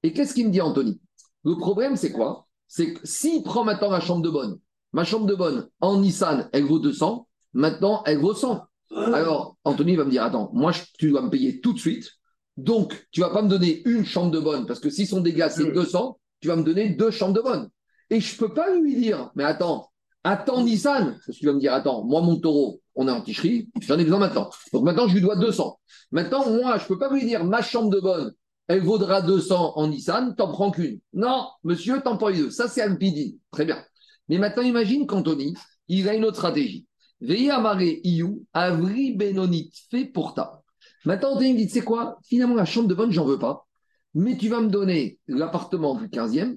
Et 0.04 0.14
qu'est-ce 0.14 0.34
qu'il 0.34 0.48
me 0.48 0.52
dit, 0.52 0.62
Anthony? 0.62 1.00
Le 1.44 1.58
problème, 1.58 1.96
c'est 1.96 2.12
quoi? 2.12 2.48
C'est 2.68 2.94
que 2.94 3.00
s'il 3.04 3.44
prend 3.44 3.64
maintenant 3.64 3.90
la 3.90 4.00
chambre 4.00 4.22
de 4.22 4.30
bonne, 4.30 4.60
ma 4.94 5.04
chambre 5.04 5.26
de 5.26 5.36
bonne 5.36 5.68
en 5.82 6.00
Nissan, 6.00 6.50
elle 6.54 6.64
vaut 6.64 6.80
200, 6.80 7.28
maintenant, 7.54 8.02
elle 8.06 8.20
vaut 8.20 8.34
100. 8.34 8.62
Alors, 8.92 9.58
Anthony 9.64 9.96
va 9.96 10.06
me 10.06 10.10
dire 10.10 10.24
Attends, 10.24 10.50
moi, 10.54 10.72
tu 10.98 11.10
dois 11.10 11.22
me 11.22 11.30
payer 11.30 11.60
tout 11.60 11.74
de 11.74 11.80
suite 11.80 12.10
donc, 12.58 13.08
tu 13.12 13.22
vas 13.22 13.30
pas 13.30 13.42
me 13.42 13.50
donner 13.50 13.82
une 13.86 14.06
chambre 14.06 14.32
de 14.32 14.40
bonne, 14.40 14.66
parce 14.66 14.80
que 14.80 14.90
si 14.90 15.06
son 15.06 15.22
dégât, 15.22 15.50
c'est 15.50 15.72
200, 15.72 16.20
tu 16.40 16.48
vas 16.48 16.56
me 16.56 16.64
donner 16.64 16.90
deux 16.90 17.12
chambres 17.12 17.34
de 17.34 17.42
bonne. 17.42 17.70
Et 18.10 18.22
je 18.22 18.38
peux 18.38 18.54
pas 18.54 18.74
lui 18.76 18.96
dire, 18.96 19.32
mais 19.36 19.44
attends, 19.44 19.90
attends 20.24 20.64
Nissan, 20.64 21.14
parce 21.14 21.26
que 21.26 21.32
tu 21.40 21.46
vas 21.46 21.54
me 21.54 21.60
dire, 21.60 21.74
attends, 21.74 22.06
moi, 22.06 22.22
mon 22.22 22.40
taureau, 22.40 22.82
on 22.96 23.08
est 23.08 23.12
en 23.12 23.22
ticherie, 23.22 23.70
j'en 23.82 24.00
ai 24.00 24.04
besoin 24.04 24.20
maintenant. 24.20 24.50
Donc 24.72 24.84
maintenant, 24.84 25.08
je 25.08 25.16
lui 25.16 25.22
dois 25.22 25.36
200. 25.36 25.80
Maintenant, 26.12 26.50
moi, 26.50 26.78
je 26.78 26.86
peux 26.86 26.98
pas 26.98 27.12
lui 27.12 27.26
dire, 27.26 27.44
ma 27.44 27.62
chambre 27.62 27.90
de 27.90 28.00
bonne, 28.00 28.34
elle 28.68 28.84
vaudra 28.84 29.22
200 29.22 29.74
en 29.76 29.88
Nissan, 29.88 30.36
t'en 30.36 30.48
prends 30.48 30.72
qu'une. 30.72 31.00
Non, 31.14 31.48
monsieur, 31.64 32.02
t'en 32.02 32.18
prends 32.18 32.32
deux. 32.32 32.50
Ça, 32.52 32.68
c'est 32.68 32.82
un 32.82 32.96
pidi. 32.96 33.38
Très 33.52 33.66
bien. 33.66 33.84
Mais 34.30 34.38
maintenant, 34.38 34.64
imagine 34.64 35.06
qu'Anthony, 35.06 35.56
il 35.88 36.08
a 36.08 36.16
une 36.16 36.26
autre 36.26 36.38
stratégie. 36.38 36.88
Veillez 37.22 37.52
à 37.52 37.60
marrer 37.60 38.02
Iou, 38.04 38.46
Avri 38.54 39.14
Benonit, 39.14 39.72
fait 39.92 40.06
pour 40.06 40.34
ta. 40.34 40.64
Maintenant, 41.06 41.34
Anthony 41.34 41.54
me 41.54 41.58
dit, 41.58 41.70
c'est 41.70 41.82
quoi? 41.82 42.20
Finalement, 42.24 42.56
la 42.56 42.66
chambre 42.66 42.88
de 42.88 42.96
bonne, 42.96 43.12
j'en 43.12 43.26
veux 43.26 43.40
pas. 43.40 43.68
Mais 44.14 44.38
tu 44.38 44.50
vas 44.50 44.62
me 44.62 44.70
donner 44.70 45.20
l'appartement 45.28 45.96
du 45.96 46.08
15e. 46.08 46.56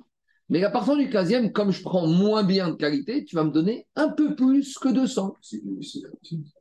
Mais 0.49 0.61
l'appartement 0.61 0.96
du 0.96 1.09
15e, 1.09 1.53
comme 1.53 1.72
je 1.72 1.82
prends 1.82 2.07
moins 2.07 2.42
bien 2.42 2.68
de 2.70 2.74
qualité, 2.74 3.24
tu 3.24 3.36
vas 3.36 3.44
me 3.44 3.51
donner 3.51 3.86
un 3.96 4.09
peu 4.09 4.34
plus 4.34 4.78
que 4.78 4.88
200. 4.88 5.34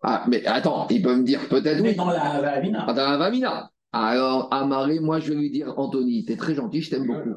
Ah, 0.02 0.26
mais 0.28 0.46
attends, 0.46 0.88
il 0.90 1.02
peut 1.02 1.16
me 1.16 1.24
dire 1.24 1.48
peut-être 1.48 1.82
oui. 1.82 1.96
Dans 1.96 2.10
la 2.10 2.42
Vamina. 2.42 2.86
Ah, 2.88 2.94
dans 2.94 3.10
la 3.12 3.18
Vamina. 3.18 3.72
Alors, 3.94 4.54
Amaré, 4.54 5.00
moi, 5.00 5.20
je 5.20 5.30
vais 5.30 5.40
lui 5.40 5.50
dire, 5.50 5.74
Anthony, 5.78 6.26
tu 6.26 6.34
es 6.34 6.36
très 6.36 6.56
gentil, 6.56 6.82
je 6.82 6.90
t'aime 6.90 7.08
beaucoup. 7.08 7.36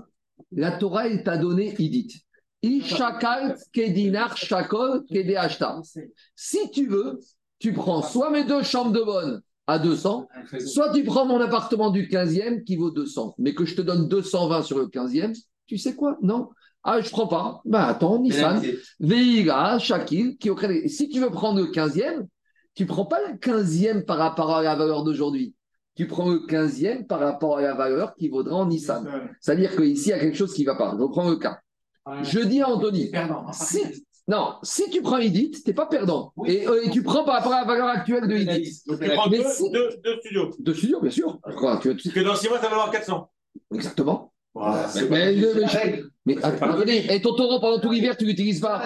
La 0.51 0.73
Torah, 0.73 1.07
elle 1.07 1.23
t'a 1.23 1.37
donné 1.37 1.75
Idit. 1.79 2.25
Ishakal 2.63 3.57
Kedinar 3.73 4.37
Shakol. 4.37 5.05
Si 6.35 6.71
tu 6.73 6.89
veux, 6.89 7.21
tu 7.59 7.73
prends 7.73 8.03
soit 8.03 8.31
mes 8.31 8.45
deux 8.45 8.63
chambres 8.63 8.93
de 8.93 9.03
bonne 9.03 9.43
à 9.71 9.79
200, 9.79 10.29
soit 10.67 10.93
tu 10.93 11.05
prends 11.05 11.27
mon 11.27 11.41
appartement 11.41 11.91
du 11.91 12.07
15e 12.09 12.65
qui 12.65 12.77
vaut 12.77 12.91
200, 12.91 13.35
mais 13.39 13.55
que 13.55 13.65
je 13.65 13.75
te 13.75 13.83
donne 13.83 14.09
220 14.09 14.63
sur 14.63 14.79
le 14.79 14.87
15e, 14.87 15.37
tu 15.67 15.79
sais 15.79 15.95
quoi? 15.95 16.19
Non. 16.23 16.51
Ah, 16.83 17.01
je 17.01 17.11
prends 17.11 17.27
pas. 17.27 17.61
Ben 17.65 17.81
attends, 17.81 18.21
Nissan, 18.21 18.63
Veiga, 18.99 19.79
Shakil, 19.79 20.37
qui 20.39 20.51
Si 20.89 21.09
tu 21.09 21.21
veux 21.21 21.31
prendre 21.31 21.61
le 21.61 21.67
15e, 21.67 22.27
tu 22.75 22.87
prends 22.87 23.05
pas 23.05 23.19
le 23.29 23.37
15e 23.37 24.05
par 24.05 24.17
rapport 24.17 24.55
à 24.57 24.63
la 24.63 24.75
valeur 24.75 25.05
d'aujourd'hui. 25.05 25.55
Tu 25.95 26.07
prends 26.07 26.31
le 26.31 26.39
15e 26.47 27.07
par 27.07 27.21
rapport 27.21 27.59
à 27.59 27.63
la 27.63 27.75
valeur 27.75 28.15
qui 28.15 28.29
vaudra 28.29 28.57
en 28.57 28.67
Nissan. 28.67 29.07
C'est-à-dire 29.41 29.77
qu'ici, 29.77 30.09
il 30.09 30.11
y 30.11 30.15
a 30.15 30.19
quelque 30.19 30.37
chose 30.37 30.55
qui 30.55 30.63
ne 30.63 30.69
va 30.69 30.77
pas. 30.77 30.95
Je 30.97 31.03
reprends 31.03 31.29
le 31.29 31.37
cas. 31.37 31.59
Je 32.23 32.41
dis 32.41 32.63
à 32.63 32.69
Anthony, 32.69 33.11
si, 33.53 33.83
non, 34.31 34.55
si 34.63 34.89
tu 34.91 35.03
prends 35.03 35.19
Edith, 35.19 35.65
tu 35.65 35.69
n'es 35.69 35.75
pas 35.75 35.87
perdant. 35.87 36.33
Euh, 36.47 36.83
et, 36.85 36.91
tu 36.91 37.03
prends 37.03 37.25
par 37.25 37.39
rapport 37.39 37.53
à 37.53 37.63
la 37.63 37.67
valeur 37.67 37.89
actuelle 37.89 38.29
de 38.29 38.37
Edith. 38.37 38.87
Donc 38.87 39.01
tu 39.01 39.11
prends 39.11 39.29
deux, 39.29 39.43
studios. 39.43 40.51
Deux 40.61 40.75
studios, 40.75 41.01
bien 41.01 41.11
sûr. 41.11 41.41
Parce 41.43 41.57
que 41.83 42.21
dans 42.21 42.37
six 42.37 42.49
mois, 42.49 42.59
ça 42.59 42.65
va 42.65 42.69
valoir 42.69 42.93
400. 42.93 43.29
Exactement. 43.75 44.33
mais, 44.55 45.35
mais, 46.27 46.45
Anthony, 46.45 46.99
et 47.11 47.21
ton 47.21 47.35
taureau 47.35 47.59
pendant 47.59 47.81
tout 47.81 47.91
l'hiver, 47.91 48.17
tu 48.17 48.23
ne 48.25 48.31
l'utilises 48.31 48.61
pas. 48.61 48.85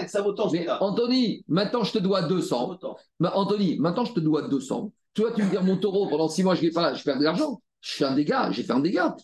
Anthony, 0.80 1.45
maintenant 1.47 1.84
je 1.84 1.92
te 1.92 1.99
dois 1.99 2.22
200. 2.22 2.78
Anthony, 3.20 3.78
maintenant 3.78 4.07
je 4.07 4.14
te 4.14 4.20
dois 4.20 4.49
200. 4.49 4.92
Toi, 5.12 5.30
tu 5.36 5.42
me 5.42 5.51
dire 5.51 5.62
mon 5.62 5.76
taureau 5.76 6.09
pendant 6.09 6.28
six 6.28 6.42
mois, 6.42 6.55
je 6.55 6.64
ne 6.64 6.70
pas, 6.70 6.95
je 6.95 7.05
perds 7.05 7.18
de 7.18 7.24
l'argent. 7.24 7.61
Je 7.82 7.97
fais 7.97 8.05
un 8.05 8.14
dégât, 8.14 8.51
j'ai 8.51 8.62
fait 8.62 8.72
un 8.72 8.80
dégât. 8.80 9.14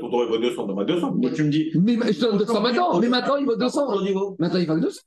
ton 0.00 0.10
taureau 0.10 0.24
il 0.24 0.30
vaut 0.30 0.38
200, 0.38 0.66
donne-moi 0.66 0.84
200. 0.84 1.12
Moi, 1.14 1.30
tu 1.30 1.44
me 1.44 1.50
dis. 1.50 1.70
Mais 1.76 2.12
je 2.12 2.18
te 2.18 2.24
donne 2.24 2.38
200 2.38 2.60
maintenant, 2.60 2.98
mais 2.98 3.08
maintenant 3.08 3.36
il 3.36 3.46
vaut 3.46 3.54
200. 3.54 3.86
Maintenant 4.40 4.58
il 4.58 4.66
vaut 4.66 4.80
200. 4.80 5.00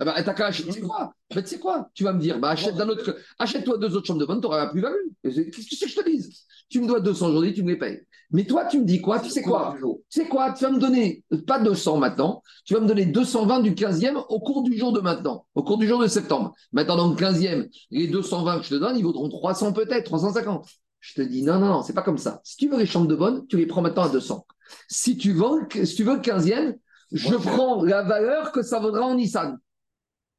Ah 0.00 0.04
bah, 0.04 0.22
t'as 0.22 0.34
qu'à 0.34 0.46
acheter, 0.46 0.66
tu 0.66 0.72
sais 0.72 0.80
quoi? 0.80 1.14
Tu 1.30 1.46
sais 1.46 1.58
quoi? 1.58 1.88
Tu 1.94 2.02
vas 2.02 2.12
me 2.12 2.20
dire, 2.20 2.40
bah, 2.40 2.50
achète 2.50 2.74
d'un 2.74 2.88
autre, 2.88 3.16
achète-toi 3.38 3.78
deux 3.78 3.94
autres 3.94 4.06
chambres 4.06 4.20
de 4.20 4.26
bonne, 4.26 4.40
tu 4.40 4.46
auras 4.46 4.58
la 4.58 4.66
plus-value. 4.66 4.94
Qu'est-ce 5.22 5.84
que 5.84 5.88
je 5.88 5.94
te 5.94 6.10
dis 6.10 6.46
Tu 6.68 6.80
me 6.80 6.86
dois 6.86 7.00
200 7.00 7.28
aujourd'hui, 7.28 7.54
tu 7.54 7.62
me 7.62 7.70
les 7.70 7.78
payes. 7.78 8.00
Mais 8.32 8.44
toi, 8.44 8.64
tu 8.64 8.80
me 8.80 8.84
dis 8.84 9.00
quoi? 9.00 9.20
Tu 9.20 9.30
sais 9.30 9.42
quoi? 9.42 9.76
Tu 10.10 10.20
sais 10.20 10.26
quoi? 10.26 10.52
Tu 10.52 10.64
vas 10.64 10.70
me 10.70 10.80
donner, 10.80 11.22
pas 11.46 11.60
200 11.60 11.98
maintenant, 11.98 12.42
tu 12.64 12.74
vas 12.74 12.80
me 12.80 12.88
donner 12.88 13.06
220 13.06 13.60
du 13.60 13.74
15e 13.74 14.16
au 14.28 14.40
cours 14.40 14.64
du 14.64 14.76
jour 14.76 14.92
de 14.92 15.00
maintenant, 15.00 15.46
au 15.54 15.62
cours 15.62 15.78
du 15.78 15.86
jour 15.86 16.00
de 16.00 16.08
septembre. 16.08 16.52
Maintenant, 16.72 16.96
dans 16.96 17.10
le 17.10 17.16
15e, 17.16 17.68
les 17.92 18.08
220 18.08 18.58
que 18.58 18.64
je 18.64 18.70
te 18.70 18.74
donne, 18.74 18.96
ils 18.96 19.04
vaudront 19.04 19.28
300 19.28 19.72
peut-être, 19.72 20.04
350. 20.04 20.66
Je 20.98 21.14
te 21.14 21.22
dis, 21.22 21.42
non, 21.42 21.60
non, 21.60 21.66
non, 21.68 21.82
c'est 21.82 21.92
pas 21.92 22.02
comme 22.02 22.18
ça. 22.18 22.40
Si 22.42 22.56
tu 22.56 22.68
veux 22.68 22.78
les 22.78 22.86
chambres 22.86 23.06
de 23.06 23.14
bonne, 23.14 23.46
tu 23.46 23.58
les 23.58 23.66
prends 23.66 23.82
maintenant 23.82 24.04
à 24.04 24.08
200. 24.08 24.44
Si 24.88 25.16
tu 25.16 25.32
veux, 25.32 25.84
si 25.84 25.94
tu 25.94 26.02
veux 26.02 26.14
le 26.14 26.20
15e, 26.20 26.74
je 27.12 27.34
prends 27.36 27.84
la 27.84 28.02
valeur 28.02 28.50
que 28.50 28.62
ça 28.62 28.80
vaudra 28.80 29.02
en 29.02 29.14
Nissan. 29.14 29.58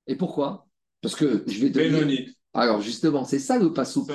Et 0.07 0.15
pourquoi? 0.15 0.67
Parce 1.01 1.15
que 1.15 1.43
je 1.47 1.61
vais 1.61 1.71
te 1.71 1.79
dire. 1.79 2.27
Alors 2.53 2.81
justement, 2.81 3.25
c'est 3.25 3.39
ça 3.39 3.59
le 3.59 3.73
passo. 3.73 4.07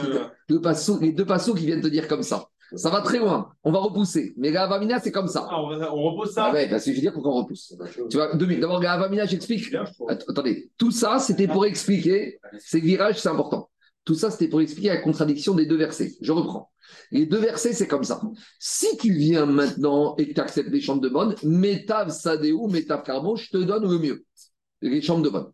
Le 0.49 0.61
passo, 0.61 0.99
les 1.01 1.13
deux 1.13 1.27
passos 1.27 1.55
qui 1.55 1.67
viennent 1.67 1.83
te 1.83 1.89
dire 1.89 2.09
comme 2.09 2.23
ça. 2.23 2.47
Ça 2.77 2.89
va 2.89 3.01
très 3.01 3.19
loin. 3.19 3.53
On 3.65 3.73
va 3.73 3.81
repousser. 3.81 4.33
Mais 4.37 4.51
la 4.51 4.63
Avamina, 4.63 5.01
c'est 5.01 5.11
comme 5.11 5.27
ça. 5.27 5.47
Ah, 5.51 5.61
on, 5.61 6.03
repousse 6.03 6.35
ça? 6.35 6.47
Ah 6.47 6.53
ouais, 6.53 6.69
parce 6.69 6.85
que 6.85 6.93
je 6.93 6.97
veux 6.97 7.01
dire 7.01 7.13
pourquoi 7.13 7.33
on 7.33 7.43
repousse. 7.43 7.75
Tu 8.09 8.17
vois, 8.17 8.35
D'abord, 8.35 8.81
la 8.81 8.93
Avamina, 8.93 9.27
j'explique. 9.27 9.75
Attendez, 10.09 10.71
tout 10.79 10.93
ça, 10.93 11.19
c'était 11.19 11.49
pour 11.49 11.67
expliquer. 11.67 12.39
Ces 12.59 12.81
virages, 12.81 13.21
c'est 13.21 13.29
important. 13.29 13.71
Tout 14.05 14.15
ça, 14.15 14.31
c'était 14.31 14.49
pour 14.49 14.61
expliquer 14.61 14.89
la 14.89 14.99
contradiction 14.99 15.55
des 15.55 15.67
deux 15.67 15.77
versets. 15.77 16.13
Je 16.21 16.33
reprends. 16.33 16.71
Les 17.11 17.27
deux 17.27 17.39
versets, 17.39 17.73
c'est 17.73 17.89
comme 17.89 18.05
ça. 18.05 18.21
Si 18.59 18.97
tu 18.97 19.13
viens 19.13 19.47
maintenant 19.47 20.15
et 20.17 20.29
que 20.29 20.35
tu 20.35 20.41
acceptes 20.41 20.71
les 20.71 20.81
chambres 20.81 21.03
de 21.03 21.09
bonne, 21.09 21.35
Métav 21.43 22.11
Sadéou, 22.11 22.69
Métav 22.69 23.03
Carbo, 23.03 23.37
je 23.37 23.51
te 23.51 23.59
donne 23.59 23.91
le 23.91 23.99
mieux. 23.99 24.25
Les 24.81 25.03
chambres 25.03 25.23
de 25.23 25.29
bonne. 25.29 25.53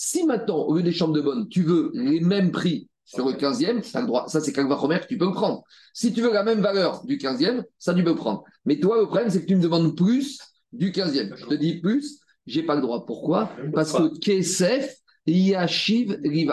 Si 0.00 0.24
maintenant, 0.24 0.58
au 0.58 0.76
lieu 0.76 0.84
des 0.84 0.92
chambres 0.92 1.12
de 1.12 1.20
bonne, 1.20 1.48
tu 1.48 1.64
veux 1.64 1.90
les 1.92 2.20
mêmes 2.20 2.52
prix 2.52 2.88
sur 3.04 3.26
le 3.26 3.32
15e, 3.32 3.80
tu 3.82 3.96
as 3.96 4.00
le 4.00 4.06
droit. 4.06 4.28
Ça, 4.28 4.40
c'est 4.40 4.52
Kalva 4.52 4.78
tu 5.08 5.18
peux 5.18 5.24
le 5.24 5.32
prendre. 5.32 5.64
Si 5.92 6.12
tu 6.12 6.22
veux 6.22 6.32
la 6.32 6.44
même 6.44 6.60
valeur 6.60 7.04
du 7.04 7.16
15e, 7.16 7.64
ça, 7.80 7.92
tu 7.94 8.04
peux 8.04 8.10
le 8.10 8.14
prendre. 8.14 8.44
Mais 8.64 8.78
toi, 8.78 9.00
le 9.00 9.06
problème, 9.06 9.28
c'est 9.28 9.40
que 9.40 9.46
tu 9.46 9.56
me 9.56 9.60
demandes 9.60 9.96
plus 9.96 10.38
du 10.72 10.92
15e. 10.92 11.34
Je 11.34 11.46
te 11.46 11.54
dis 11.54 11.80
plus, 11.80 12.20
j'ai 12.46 12.62
pas 12.62 12.76
le 12.76 12.80
droit. 12.80 13.06
Pourquoi? 13.06 13.50
Parce 13.74 13.92
que 13.92 14.16
Kesef, 14.20 14.98
Yashiv 15.32 16.16
Riv 16.24 16.52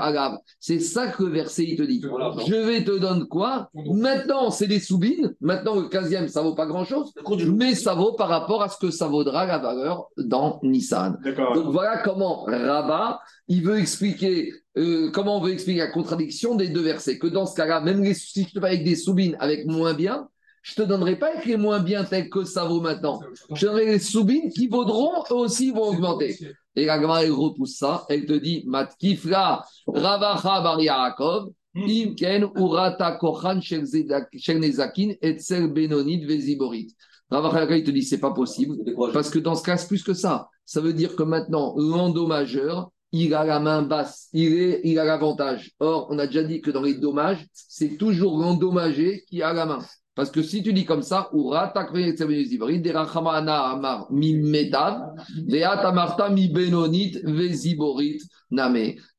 C'est 0.59 0.79
ça 0.79 1.07
que 1.07 1.23
le 1.23 1.29
verset 1.29 1.63
il 1.63 1.77
te 1.77 1.83
dit. 1.83 2.01
Je 2.47 2.55
vais 2.55 2.83
te 2.83 2.97
donner 2.97 3.25
quoi? 3.27 3.69
Maintenant, 3.73 4.51
c'est 4.51 4.67
des 4.67 4.79
soubines. 4.79 5.35
Maintenant, 5.41 5.75
le 5.75 5.87
15e, 5.87 6.27
ça 6.27 6.41
vaut 6.41 6.55
pas 6.55 6.65
grand-chose. 6.65 7.13
Mais 7.47 7.75
ça 7.75 7.93
vaut 7.93 8.13
par 8.13 8.29
rapport 8.29 8.61
à 8.63 8.69
ce 8.69 8.77
que 8.77 8.91
ça 8.91 9.07
vaudra 9.07 9.45
la 9.45 9.57
valeur 9.57 10.07
dans 10.17 10.59
Nissan. 10.63 11.17
Donc 11.53 11.71
voilà 11.71 11.97
comment 11.97 12.43
Rabat, 12.43 13.19
il 13.47 13.63
veut 13.63 13.79
expliquer, 13.79 14.53
euh, 14.77 15.11
comment 15.11 15.37
on 15.37 15.41
veut 15.41 15.51
expliquer 15.51 15.79
la 15.79 15.91
contradiction 15.91 16.55
des 16.55 16.69
deux 16.69 16.81
versets. 16.81 17.19
Que 17.19 17.27
dans 17.27 17.45
ce 17.45 17.55
cas-là, 17.55 17.81
même 17.81 18.03
si 18.13 18.43
je 18.43 18.53
te 18.53 18.59
fais 18.59 18.67
avec 18.67 18.83
des 18.83 18.95
soubines 18.95 19.35
avec 19.39 19.65
moins 19.65 19.93
bien, 19.93 20.27
je 20.65 20.73
ne 20.81 20.83
te 20.83 20.89
donnerai 20.89 21.15
pas 21.15 21.29
les 21.45 21.57
moins 21.57 21.79
bien 21.79 22.03
tels 22.03 22.27
que 22.27 22.43
ça 22.43 22.65
vaut 22.65 22.81
maintenant. 22.81 23.19
Je 23.53 23.61
te 23.61 23.65
donnerai 23.67 23.85
les 23.85 23.99
soubines 23.99 24.49
qui 24.49 24.67
vaudront, 24.67 25.23
eux 25.29 25.35
aussi 25.35 25.69
vont 25.69 25.89
augmenter. 25.89 26.39
Et 26.75 26.85
la 26.85 26.95
elle 27.21 27.31
repousse 27.31 27.75
ça, 27.77 28.03
elle 28.09 28.25
te 28.25 28.33
dit 28.33 28.63
Matkifra 28.65 29.63
Ravacha 29.85 30.61
Bar 30.61 30.81
Yaakov, 30.81 31.51
hmm. 31.75 31.83
Imken 31.87 32.49
Urata 32.55 33.11
Kochan 33.11 33.59
Nezakin, 33.59 35.13
Etzel 35.21 35.71
Benonit 35.71 36.25
Veziborit. 36.25 36.95
Ravacha 37.29 37.77
il 37.77 37.83
te 37.83 37.91
dit 37.91 38.01
c'est 38.01 38.17
pas 38.17 38.31
possible, 38.33 38.75
parce 39.13 39.29
que 39.29 39.37
dans 39.37 39.53
ce 39.53 39.61
cas, 39.61 39.77
c'est 39.77 39.87
plus 39.87 40.03
que 40.03 40.15
ça. 40.15 40.49
Ça 40.65 40.81
veut 40.81 40.93
dire 40.93 41.15
que 41.15 41.21
maintenant, 41.21 41.75
l'endommageur, 41.77 42.89
il 43.11 43.35
a 43.35 43.43
la 43.45 43.59
main 43.59 43.83
basse, 43.83 44.29
il, 44.33 44.51
est, 44.53 44.81
il 44.83 44.97
a 44.97 45.05
l'avantage. 45.05 45.73
Or, 45.79 46.07
on 46.09 46.17
a 46.17 46.25
déjà 46.25 46.43
dit 46.43 46.59
que 46.59 46.71
dans 46.71 46.81
les 46.81 46.95
dommages, 46.95 47.45
c'est 47.53 47.97
toujours 47.97 48.39
l'endommagé 48.39 49.23
qui 49.29 49.43
a 49.43 49.53
la 49.53 49.67
main. 49.67 49.79
Parce 50.15 50.31
que 50.31 50.41
si 50.41 50.63
tu 50.63 50.71
dis 50.71 50.85
comme 50.85 51.01
ça. 51.01 51.29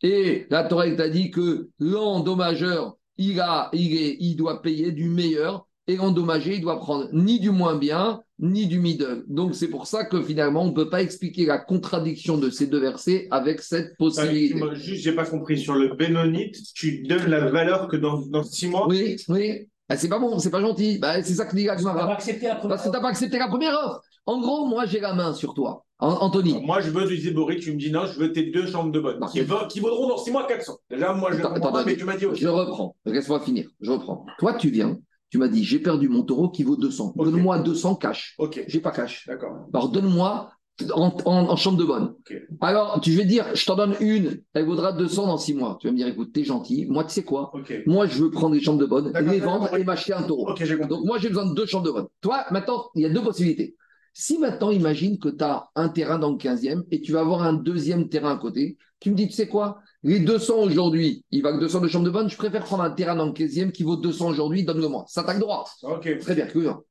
Et 0.02 0.46
la 0.50 0.64
Torah 0.64 0.90
t'a 0.90 1.08
dit 1.08 1.30
que 1.30 1.68
l'endommageur, 1.78 2.96
il, 3.18 3.40
a, 3.40 3.68
il, 3.72 4.16
il 4.20 4.36
doit 4.36 4.62
payer 4.62 4.92
du 4.92 5.08
meilleur 5.08 5.66
et 5.86 5.96
l'endommagé, 5.96 6.54
il 6.54 6.62
doit 6.62 6.80
prendre 6.80 7.08
ni 7.12 7.38
du 7.40 7.50
moins 7.50 7.76
bien, 7.76 8.22
ni 8.38 8.66
du 8.66 8.80
middle. 8.80 9.24
Donc 9.28 9.54
c'est 9.54 9.68
pour 9.68 9.86
ça 9.86 10.04
que 10.04 10.22
finalement, 10.22 10.62
on 10.62 10.70
ne 10.70 10.74
peut 10.74 10.88
pas 10.88 11.02
expliquer 11.02 11.46
la 11.46 11.58
contradiction 11.58 12.38
de 12.38 12.50
ces 12.50 12.66
deux 12.66 12.80
versets 12.80 13.28
avec 13.30 13.60
cette 13.60 13.96
possibilité. 13.96 14.60
Juste, 14.74 15.04
j'ai 15.04 15.12
pas 15.12 15.26
compris. 15.26 15.58
Sur 15.58 15.74
le 15.74 15.94
bénonite, 15.94 16.56
tu 16.74 17.02
donnes 17.02 17.28
la 17.28 17.50
valeur 17.50 17.86
que 17.86 17.96
dans, 17.96 18.20
dans 18.26 18.42
six 18.42 18.66
mois? 18.68 18.88
Oui, 18.88 19.16
oui. 19.28 19.68
Bah, 19.88 19.96
c'est 19.96 20.08
pas 20.08 20.18
bon, 20.18 20.38
c'est 20.38 20.50
pas 20.50 20.60
gentil. 20.60 20.98
Bah, 20.98 21.22
c'est 21.22 21.34
ça 21.34 21.46
que 21.46 21.54
dit 21.54 21.64
la 21.64 21.76
Parce 21.76 22.26
que 22.26 22.32
tu 22.32 22.44
n'as 22.44 23.00
pas 23.00 23.08
accepté 23.08 23.38
la 23.38 23.48
première 23.48 23.72
offre. 23.72 24.00
En 24.26 24.40
gros, 24.40 24.66
moi, 24.66 24.86
j'ai 24.86 24.98
la 24.98 25.14
main 25.14 25.32
sur 25.32 25.54
toi. 25.54 25.84
Anthony. 25.98 26.60
Moi, 26.62 26.80
je 26.80 26.90
veux 26.90 27.06
du 27.06 27.16
Zéborit, 27.16 27.58
tu 27.58 27.72
me 27.72 27.78
dis 27.78 27.90
non, 27.90 28.04
je 28.06 28.18
veux 28.18 28.32
tes 28.32 28.50
deux 28.50 28.66
chambres 28.66 28.92
de 28.92 29.00
bonne. 29.00 29.18
Qui, 29.30 29.40
qui, 29.68 29.80
vaudront 29.80 30.08
dans 30.08 30.18
six 30.18 30.30
mois 30.30 30.46
400. 30.46 30.76
Déjà, 30.90 31.14
moi, 31.14 31.30
je 31.32 31.42
attends, 31.42 31.84
mais 31.86 31.96
tu 31.96 32.04
m'as 32.04 32.16
dit 32.16 32.26
Je 32.34 32.48
reprends. 32.48 32.96
Laisse-moi 33.06 33.40
finir. 33.40 33.68
Je 33.80 33.90
reprends. 33.92 34.26
Toi, 34.38 34.54
tu 34.54 34.70
viens. 34.70 34.98
Tu 35.30 35.38
m'as 35.38 35.48
dit, 35.48 35.64
j'ai 35.64 35.80
perdu 35.80 36.08
mon 36.08 36.22
taureau 36.22 36.50
qui 36.50 36.62
vaut 36.62 36.76
200. 36.76 37.14
Donne-moi 37.16 37.58
200 37.60 37.96
cash. 37.96 38.34
Ok. 38.38 38.62
J'ai 38.68 38.80
pas 38.80 38.90
cash. 38.90 39.26
D'accord. 39.26 39.66
Alors, 39.72 39.88
donne-moi 39.88 40.50
en, 40.92 41.56
chambre 41.56 41.78
de 41.78 41.84
bonne. 41.84 42.14
Alors, 42.60 43.00
tu, 43.00 43.12
je 43.12 43.18
vais 43.18 43.24
dire, 43.24 43.46
je 43.54 43.64
t'en 43.64 43.76
donne 43.76 43.94
une, 44.00 44.42
elle 44.54 44.66
vaudra 44.66 44.92
200 44.92 45.26
dans 45.26 45.38
6 45.38 45.54
mois. 45.54 45.78
Tu 45.80 45.86
vas 45.86 45.92
me 45.92 45.96
dire, 45.96 46.06
écoute, 46.06 46.32
t'es 46.32 46.44
gentil. 46.44 46.86
Moi, 46.86 47.04
tu 47.04 47.10
sais 47.10 47.24
quoi 47.24 47.52
Moi, 47.86 48.06
je 48.06 48.22
veux 48.22 48.30
prendre 48.30 48.54
les 48.54 48.60
chambres 48.60 48.80
de 48.80 48.86
bonne, 48.86 49.12
les 49.12 49.40
vendre 49.40 49.74
et 49.74 49.84
m'acheter 49.84 50.12
un 50.12 50.22
taureau. 50.22 50.54
Donc, 50.88 51.04
moi, 51.04 51.18
j'ai 51.18 51.28
besoin 51.28 51.46
de 51.46 51.54
deux 51.54 51.66
chambres 51.66 51.86
de 51.86 51.92
bonne. 51.92 52.06
Toi, 52.20 52.44
maintenant, 52.50 52.84
il 52.94 53.02
y 53.02 53.06
a 53.06 53.10
deux 53.10 53.22
possibilités. 53.22 53.76
Si 54.12 54.38
maintenant, 54.38 54.70
imagine 54.70 55.18
que 55.18 55.28
tu 55.28 55.44
as 55.44 55.68
un 55.74 55.88
terrain 55.90 56.18
dans 56.18 56.30
le 56.30 56.36
15e 56.36 56.84
et 56.90 57.02
tu 57.02 57.12
vas 57.12 57.20
avoir 57.20 57.42
un 57.42 57.52
deuxième 57.52 58.08
terrain 58.08 58.32
à 58.32 58.38
côté, 58.38 58.78
tu 58.98 59.10
me 59.10 59.14
dis, 59.14 59.28
tu 59.28 59.34
sais 59.34 59.48
quoi? 59.48 59.78
Les 60.06 60.20
200 60.20 60.58
aujourd'hui, 60.58 61.24
il 61.32 61.42
va 61.42 61.52
que 61.52 61.58
200 61.58 61.80
de 61.80 61.88
chambres 61.88 62.04
de 62.04 62.10
bonne, 62.10 62.30
je 62.30 62.36
préfère 62.36 62.62
prendre 62.62 62.84
un 62.84 62.90
terrain 62.90 63.16
dans 63.16 63.26
le 63.26 63.32
15e 63.32 63.72
qui 63.72 63.82
vaut 63.82 63.96
200 63.96 64.28
aujourd'hui, 64.28 64.62
donne-le-moi. 64.62 65.04
Ça 65.08 65.24
t'a 65.24 65.34
le 65.34 65.40
droit. 65.40 65.68
Très 66.00 66.36
bien, 66.36 66.46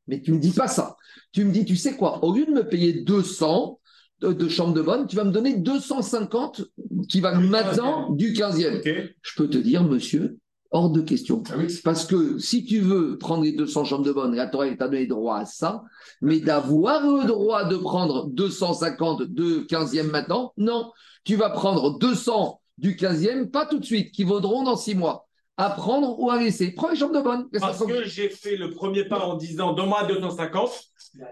mais 0.09 0.21
tu 0.21 0.33
me 0.33 0.37
dis 0.37 0.51
pas 0.51 0.67
ça. 0.67 0.97
Tu 1.31 1.45
me 1.45 1.51
dis, 1.53 1.63
tu 1.63 1.77
sais 1.77 1.95
quoi 1.95 2.25
Au 2.25 2.35
lieu 2.35 2.45
de 2.45 2.51
me 2.51 2.67
payer 2.67 2.91
200, 3.03 3.79
de, 4.19 4.49
chambre 4.49 4.73
de 4.73 4.81
bonne, 4.81 5.07
tu 5.07 5.15
vas 5.15 5.23
me 5.23 5.31
donner 5.31 5.55
250 5.55 6.63
qui 7.07 7.21
va 7.21 7.33
maintenant 7.35 8.11
du 8.11 8.33
15e. 8.33 8.81
Je 9.21 9.31
peux 9.37 9.49
te 9.49 9.59
dire, 9.59 9.85
monsieur, 9.85 10.37
hors 10.71 10.89
de 10.89 10.99
question. 10.99 11.41
Ah 11.49 11.55
Parce 11.85 12.05
que 12.05 12.37
si 12.37 12.65
tu 12.65 12.81
veux 12.81 13.17
prendre 13.17 13.45
les 13.45 13.53
200 13.53 13.85
chambres 13.85 14.05
de 14.05 14.11
bonne, 14.11 14.35
la 14.35 14.47
Torah 14.47 14.67
t'a 14.75 14.89
donné 14.89 15.07
droit 15.07 15.37
à 15.37 15.45
ça, 15.45 15.83
mais 16.21 16.41
d'avoir 16.41 17.01
le 17.01 17.25
droit 17.25 17.63
de 17.63 17.77
prendre 17.77 18.27
250 18.27 19.21
de 19.21 19.65
15e 19.69 20.11
maintenant, 20.11 20.51
non. 20.57 20.91
Tu 21.23 21.37
vas 21.37 21.49
prendre 21.49 21.97
200 21.97 22.59
du 22.77 22.95
15e, 22.95 23.49
pas 23.49 23.65
tout 23.65 23.79
de 23.79 23.85
suite, 23.85 24.11
qui 24.11 24.23
vaudront 24.23 24.63
dans 24.63 24.75
6 24.75 24.95
mois. 24.95 25.27
À 25.57 25.69
prendre 25.69 26.19
ou 26.19 26.29
à 26.29 26.37
laisser. 26.37 26.71
Prends 26.71 26.89
les 26.89 26.97
chambres 26.97 27.15
de 27.15 27.21
bonne. 27.21 27.47
Parce 27.61 27.83
que 27.85 28.03
j'ai 28.03 28.27
fait 28.29 28.57
le 28.57 28.71
premier 28.71 29.05
pas 29.05 29.25
en 29.25 29.35
disant 29.35 29.71
donne-moi 29.71 30.03
250, 30.03 30.69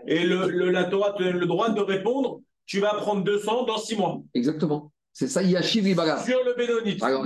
et 0.07 0.23
le, 0.23 0.69
la 0.69 0.85
Torah 0.85 1.11
te 1.11 1.23
donne 1.23 1.37
le 1.37 1.45
droit 1.45 1.69
de 1.69 1.81
répondre 1.81 2.39
tu 2.65 2.79
vas 2.79 2.93
prendre 2.95 3.23
200 3.23 3.65
dans 3.65 3.77
6 3.77 3.95
mois. 3.97 4.21
Exactement. 4.33 4.91
C'est 5.11 5.27
ça, 5.27 5.43
Yashiv 5.43 5.83
Ribara. 5.83 6.23
Sur 6.23 6.39
le 6.43 6.55
Bénonite. 6.55 7.03
Alors, 7.03 7.23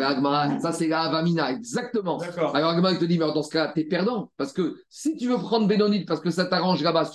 ça 0.61 0.73
c'est 0.73 0.87
la 0.87 1.03
Avamina, 1.03 1.51
exactement. 1.51 2.17
D'accord. 2.17 2.53
Alors, 2.53 2.71
Agmara, 2.71 2.91
il 2.91 2.99
te 2.99 3.05
dit, 3.05 3.17
mais 3.17 3.25
dans 3.25 3.43
ce 3.43 3.49
cas, 3.49 3.71
tu 3.73 3.79
es 3.79 3.83
perdant. 3.85 4.29
Parce 4.35 4.51
que 4.51 4.75
si 4.89 5.15
tu 5.15 5.29
veux 5.29 5.37
prendre 5.37 5.67
Bénonite 5.67 6.05
parce 6.05 6.19
que 6.19 6.29
ça 6.29 6.45
t'arrange 6.45 6.83
là-bas, 6.83 7.09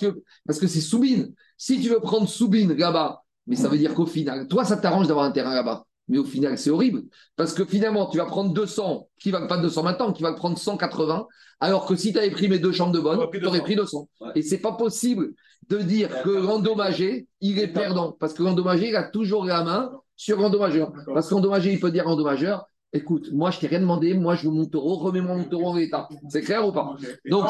parce 0.47 0.59
que 0.59 0.67
c'est 0.67 0.81
Soubine, 0.81 1.33
si 1.57 1.79
tu 1.79 1.89
veux 1.89 1.99
prendre 1.99 2.27
Soubine 2.27 2.73
là-bas, 2.73 3.21
mais 3.45 3.55
ça 3.55 3.67
veut 3.67 3.77
dire 3.77 3.93
qu'au 3.93 4.07
final, 4.07 4.47
toi, 4.47 4.65
ça 4.65 4.77
t'arrange 4.77 5.07
d'avoir 5.07 5.25
un 5.25 5.31
terrain 5.31 5.53
là-bas. 5.53 5.85
Mais 6.09 6.17
au 6.17 6.25
final, 6.25 6.57
c'est 6.57 6.69
horrible. 6.69 7.03
Parce 7.35 7.53
que 7.53 7.63
finalement, 7.63 8.09
tu 8.09 8.17
vas 8.17 8.25
prendre 8.25 8.53
200, 8.53 9.07
qui 9.19 9.31
va 9.31 9.47
pas 9.47 9.57
200 9.57 9.83
maintenant, 9.83 10.11
qui 10.11 10.21
va 10.21 10.33
prendre 10.33 10.57
180, 10.57 11.27
alors 11.59 11.85
que 11.85 11.95
si 11.95 12.11
tu 12.11 12.19
avais 12.19 12.31
pris 12.31 12.49
mes 12.49 12.59
deux 12.59 12.73
chambres 12.73 12.91
de 12.91 12.99
bonne, 12.99 13.25
tu 13.31 13.45
aurais 13.45 13.61
pris 13.61 13.75
200. 13.75 14.09
Et 14.35 14.41
c'est 14.41 14.57
pas 14.57 14.73
possible 14.73 15.33
de 15.69 15.77
dire 15.77 16.09
que 16.23 16.29
l'endommagé, 16.29 17.27
il 17.39 17.57
est 17.59 17.69
perdant. 17.69 18.17
Parce 18.19 18.33
que 18.33 18.43
l'endommagé, 18.43 18.89
il 18.89 18.95
a 18.97 19.03
toujours 19.03 19.45
la 19.45 19.63
main 19.63 19.91
sur 20.17 20.39
l'endommageur. 20.39 20.91
Parce 21.13 21.29
qu'endommagé, 21.29 21.71
il 21.71 21.79
peut 21.79 21.91
dire 21.91 22.05
endommageur, 22.07 22.65
écoute, 22.91 23.29
moi, 23.31 23.49
je 23.49 23.59
t'ai 23.59 23.67
rien 23.67 23.79
demandé, 23.79 24.13
moi, 24.13 24.35
je 24.35 24.47
veux 24.47 24.53
mon 24.53 24.65
taureau, 24.65 24.97
remets-moi 24.97 25.37
mon 25.37 25.45
taureau 25.45 25.69
en 25.69 25.75
l'état. 25.75 26.09
C'est 26.27 26.41
clair 26.41 26.67
ou 26.67 26.73
pas? 26.73 26.95
Donc, 27.29 27.47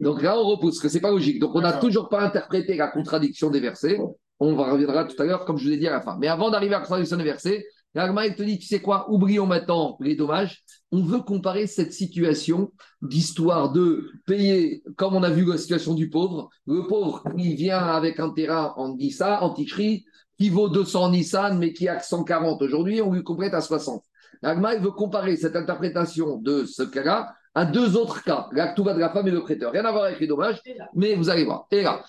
donc 0.00 0.20
là, 0.20 0.36
on 0.36 0.44
repousse, 0.44 0.80
que 0.80 0.88
c'est 0.88 1.00
pas 1.00 1.12
logique. 1.12 1.38
Donc, 1.38 1.52
on 1.54 1.60
n'a 1.60 1.74
toujours 1.74 2.08
pas 2.08 2.22
interprété 2.22 2.76
la 2.76 2.88
contradiction 2.88 3.50
des 3.50 3.60
versets. 3.60 4.00
On 4.40 4.56
va 4.56 4.72
reviendra 4.72 5.04
tout 5.04 5.22
à 5.22 5.26
l'heure, 5.26 5.44
comme 5.44 5.58
je 5.58 5.66
vous 5.68 5.72
ai 5.72 5.76
dit 5.76 5.86
à 5.86 5.92
la 5.92 6.00
fin. 6.00 6.16
Mais 6.18 6.26
avant 6.26 6.50
d'arriver 6.50 6.74
à 6.74 6.78
la 6.78 6.84
contradiction 6.84 7.16
des 7.16 7.24
versets, 7.24 7.64
L'Agma, 7.94 8.28
te 8.30 8.42
dit, 8.42 8.58
tu 8.58 8.66
sais 8.66 8.80
quoi, 8.80 9.10
oublions 9.10 9.46
maintenant 9.46 9.96
les 10.00 10.16
dommages. 10.16 10.64
On 10.90 11.02
veut 11.02 11.20
comparer 11.20 11.66
cette 11.66 11.92
situation 11.92 12.72
d'histoire 13.02 13.72
de 13.72 14.10
payer, 14.26 14.82
comme 14.96 15.14
on 15.14 15.22
a 15.22 15.30
vu 15.30 15.48
la 15.48 15.58
situation 15.58 15.94
du 15.94 16.10
pauvre. 16.10 16.50
Le 16.66 16.86
pauvre, 16.88 17.22
il 17.36 17.54
vient 17.54 17.78
avec 17.78 18.18
un 18.18 18.30
terrain 18.30 18.74
en 18.76 18.96
Nissa, 18.96 19.42
en 19.42 19.50
Tichri, 19.50 20.04
qui 20.38 20.48
vaut 20.48 20.68
200 20.68 21.10
Nissan, 21.10 21.58
mais 21.58 21.72
qui 21.72 21.88
a 21.88 22.00
140 22.00 22.62
aujourd'hui, 22.62 23.00
on 23.00 23.12
lui 23.12 23.22
complète 23.22 23.54
à 23.54 23.60
60. 23.60 24.02
L'Agma, 24.42 24.76
veut 24.76 24.90
comparer 24.90 25.36
cette 25.36 25.56
interprétation 25.56 26.36
de 26.38 26.64
ce 26.64 26.82
cas-là 26.82 27.34
à 27.54 27.64
deux 27.64 27.96
autres 27.96 28.24
cas, 28.24 28.48
l'actuva 28.52 28.94
de 28.94 28.98
la 28.98 29.10
femme 29.10 29.28
et 29.28 29.30
le 29.30 29.40
prêteur. 29.40 29.70
Rien 29.72 29.84
à 29.84 29.92
voir 29.92 30.04
avec 30.04 30.18
les 30.18 30.26
dommages, 30.26 30.60
mais 30.94 31.14
vous 31.14 31.30
allez 31.30 31.44
voir. 31.44 31.66
Et 31.70 31.82
là, 31.82 32.02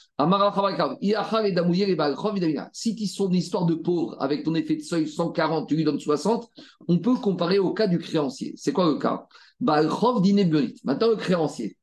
si 2.74 2.96
tu 2.96 3.06
son 3.06 3.32
histoire 3.32 3.66
de 3.66 3.76
pauvre 3.76 4.18
avec 4.20 4.44
ton 4.44 4.56
effet 4.56 4.78
de 4.78 4.82
seuil 4.82 5.08
140, 5.08 5.70
tu 5.70 5.76
lui 5.76 5.84
donnes 5.84 6.00
60, 6.00 6.50
on 6.88 6.98
peut 6.98 7.16
comparer 7.16 7.60
au 7.60 7.74
cas 7.74 7.86
du 7.88 8.00
créancier. 8.00 8.54
C'est 8.58 8.74
quoi 8.74 8.88
le 8.88 8.98
cas? 8.98 9.28
Maintenant, 9.60 11.10
le 11.10 11.16
créancier. 11.16 11.78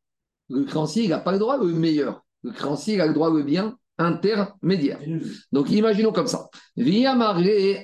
Le 0.49 0.65
créancier, 0.65 1.05
il 1.05 1.11
n'a 1.11 1.21
pas 1.21 1.33
le 1.33 1.39
droit 1.39 1.57
le 1.57 1.67
meilleur. 1.67 2.25
Le 2.43 2.51
créancier, 2.51 2.95
il 2.95 3.01
a 3.01 3.07
le 3.07 3.15
droit 3.15 3.31
le 3.31 3.45
bien 3.45 3.79
intermédiaire. 3.97 4.99
Donc, 5.53 5.71
imaginons 5.71 6.13
comme 6.13 6.27
ça. 6.27 6.49
Via 6.77 7.13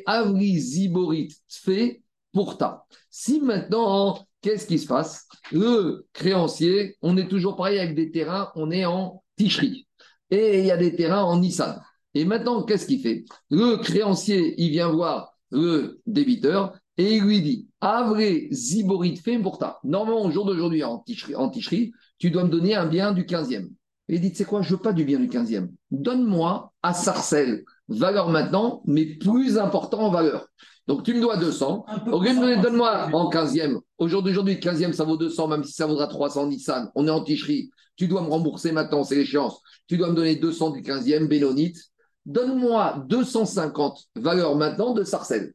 avri 0.06 0.58
ziborit 0.58 1.34
fait 1.48 2.02
pourta. 2.32 2.84
Si 3.10 3.40
maintenant 3.40 4.27
qu'est-ce 4.40 4.66
qui 4.66 4.78
se 4.78 4.86
passe? 4.86 5.26
Le 5.52 6.06
créancier, 6.12 6.96
on 7.02 7.16
est 7.16 7.28
toujours 7.28 7.56
pareil 7.56 7.78
avec 7.78 7.94
des 7.94 8.10
terrains, 8.10 8.50
on 8.54 8.70
est 8.70 8.84
en 8.84 9.22
ticherie. 9.36 9.86
Et 10.30 10.60
il 10.60 10.66
y 10.66 10.70
a 10.70 10.76
des 10.76 10.94
terrains 10.94 11.22
en 11.22 11.38
Nissan. 11.38 11.80
Et 12.14 12.24
maintenant, 12.24 12.62
qu'est-ce 12.62 12.86
qu'il 12.86 13.00
fait? 13.00 13.24
Le 13.50 13.76
créancier, 13.76 14.54
il 14.58 14.70
vient 14.70 14.88
voir 14.88 15.32
le 15.50 16.00
débiteur 16.06 16.78
et 16.96 17.16
il 17.16 17.22
lui 17.22 17.40
dit 17.40 17.68
Avré 17.80 18.48
Ziborit 18.50 19.16
fait 19.16 19.38
pour 19.38 19.58
ta. 19.58 19.78
Normalement, 19.84 20.24
au 20.24 20.30
jour 20.30 20.44
d'aujourd'hui, 20.44 20.82
en 20.82 20.98
ticherie, 20.98 21.92
tu 22.18 22.30
dois 22.30 22.44
me 22.44 22.50
donner 22.50 22.74
un 22.74 22.86
bien 22.86 23.12
du 23.12 23.24
15e. 23.24 23.68
Et 24.08 24.16
il 24.16 24.20
dit 24.20 24.32
C'est 24.34 24.44
quoi? 24.44 24.62
Je 24.62 24.70
veux 24.74 24.80
pas 24.80 24.92
du 24.92 25.04
bien 25.04 25.18
du 25.20 25.28
15e. 25.28 25.68
Donne-moi 25.90 26.72
à 26.82 26.92
Sarcelles, 26.92 27.64
valeur 27.88 28.30
maintenant, 28.30 28.82
mais 28.86 29.04
plus 29.04 29.58
important 29.58 30.00
en 30.00 30.10
valeur. 30.10 30.48
Donc 30.88 31.02
tu 31.02 31.14
me 31.14 31.20
dois 31.20 31.36
200. 31.36 31.84
Au 32.10 32.22
lieu 32.22 32.30
de 32.30 32.38
me 32.40 32.62
donne-moi 32.62 33.10
en 33.12 33.30
15e. 33.30 33.78
Aujourd'hui, 33.98 34.32
15e, 34.54 34.94
ça 34.94 35.04
vaut 35.04 35.18
200, 35.18 35.46
même 35.46 35.62
si 35.62 35.72
ça 35.72 35.86
vaudra 35.86 36.06
300 36.06 36.46
Nissan. 36.46 36.90
On 36.94 37.06
est 37.06 37.10
en 37.10 37.22
ticherie. 37.22 37.70
Tu 37.96 38.08
dois 38.08 38.22
me 38.22 38.28
rembourser 38.28 38.72
maintenant, 38.72 39.04
c'est 39.04 39.14
l'échéance. 39.14 39.60
Tu 39.86 39.98
dois 39.98 40.08
me 40.08 40.14
donner 40.14 40.36
200 40.36 40.70
du 40.70 40.80
15e, 40.80 41.28
Bénonite. 41.28 41.76
Donne-moi 42.24 43.04
250 43.06 44.06
valeurs 44.16 44.56
maintenant 44.56 44.94
de 44.94 45.04
Sarcelles. 45.04 45.52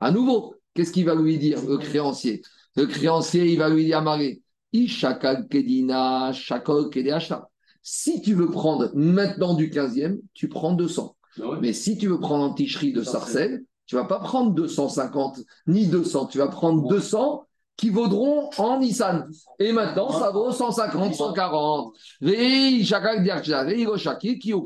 À 0.00 0.10
nouveau, 0.10 0.56
qu'est-ce 0.74 0.90
qu'il 0.90 1.06
va 1.06 1.14
lui 1.14 1.38
dire, 1.38 1.64
le 1.64 1.78
créancier? 1.78 2.42
Le 2.74 2.86
créancier, 2.86 3.52
il 3.52 3.58
va 3.58 3.68
lui 3.68 3.84
dire 3.84 4.02
Maré, 4.02 4.42
Kedina, 5.50 6.32
Si 7.82 8.20
tu 8.20 8.34
veux 8.34 8.50
prendre 8.50 8.90
maintenant 8.94 9.54
du 9.54 9.70
15e, 9.70 10.18
tu 10.34 10.48
prends 10.48 10.72
200. 10.72 11.16
Ah 11.40 11.58
Mais 11.60 11.72
si 11.72 11.96
tu 11.96 12.08
veux 12.08 12.18
prendre 12.18 12.42
en 12.44 12.52
ticherie 12.52 12.92
de 12.92 13.04
Sarcelles, 13.04 13.62
tu 13.92 13.96
vas 13.96 14.04
pas 14.04 14.20
prendre 14.20 14.54
250 14.54 15.40
ni 15.66 15.86
200, 15.86 16.28
tu 16.28 16.38
vas 16.38 16.48
prendre 16.48 16.88
200 16.88 17.44
qui 17.76 17.90
vaudront 17.90 18.48
en 18.56 18.78
Nissan. 18.78 19.28
Et 19.58 19.70
maintenant, 19.70 20.10
ça 20.10 20.30
vaut 20.30 20.50
150, 20.50 21.14
140. 21.14 21.94
qui 24.38 24.54
au 24.54 24.62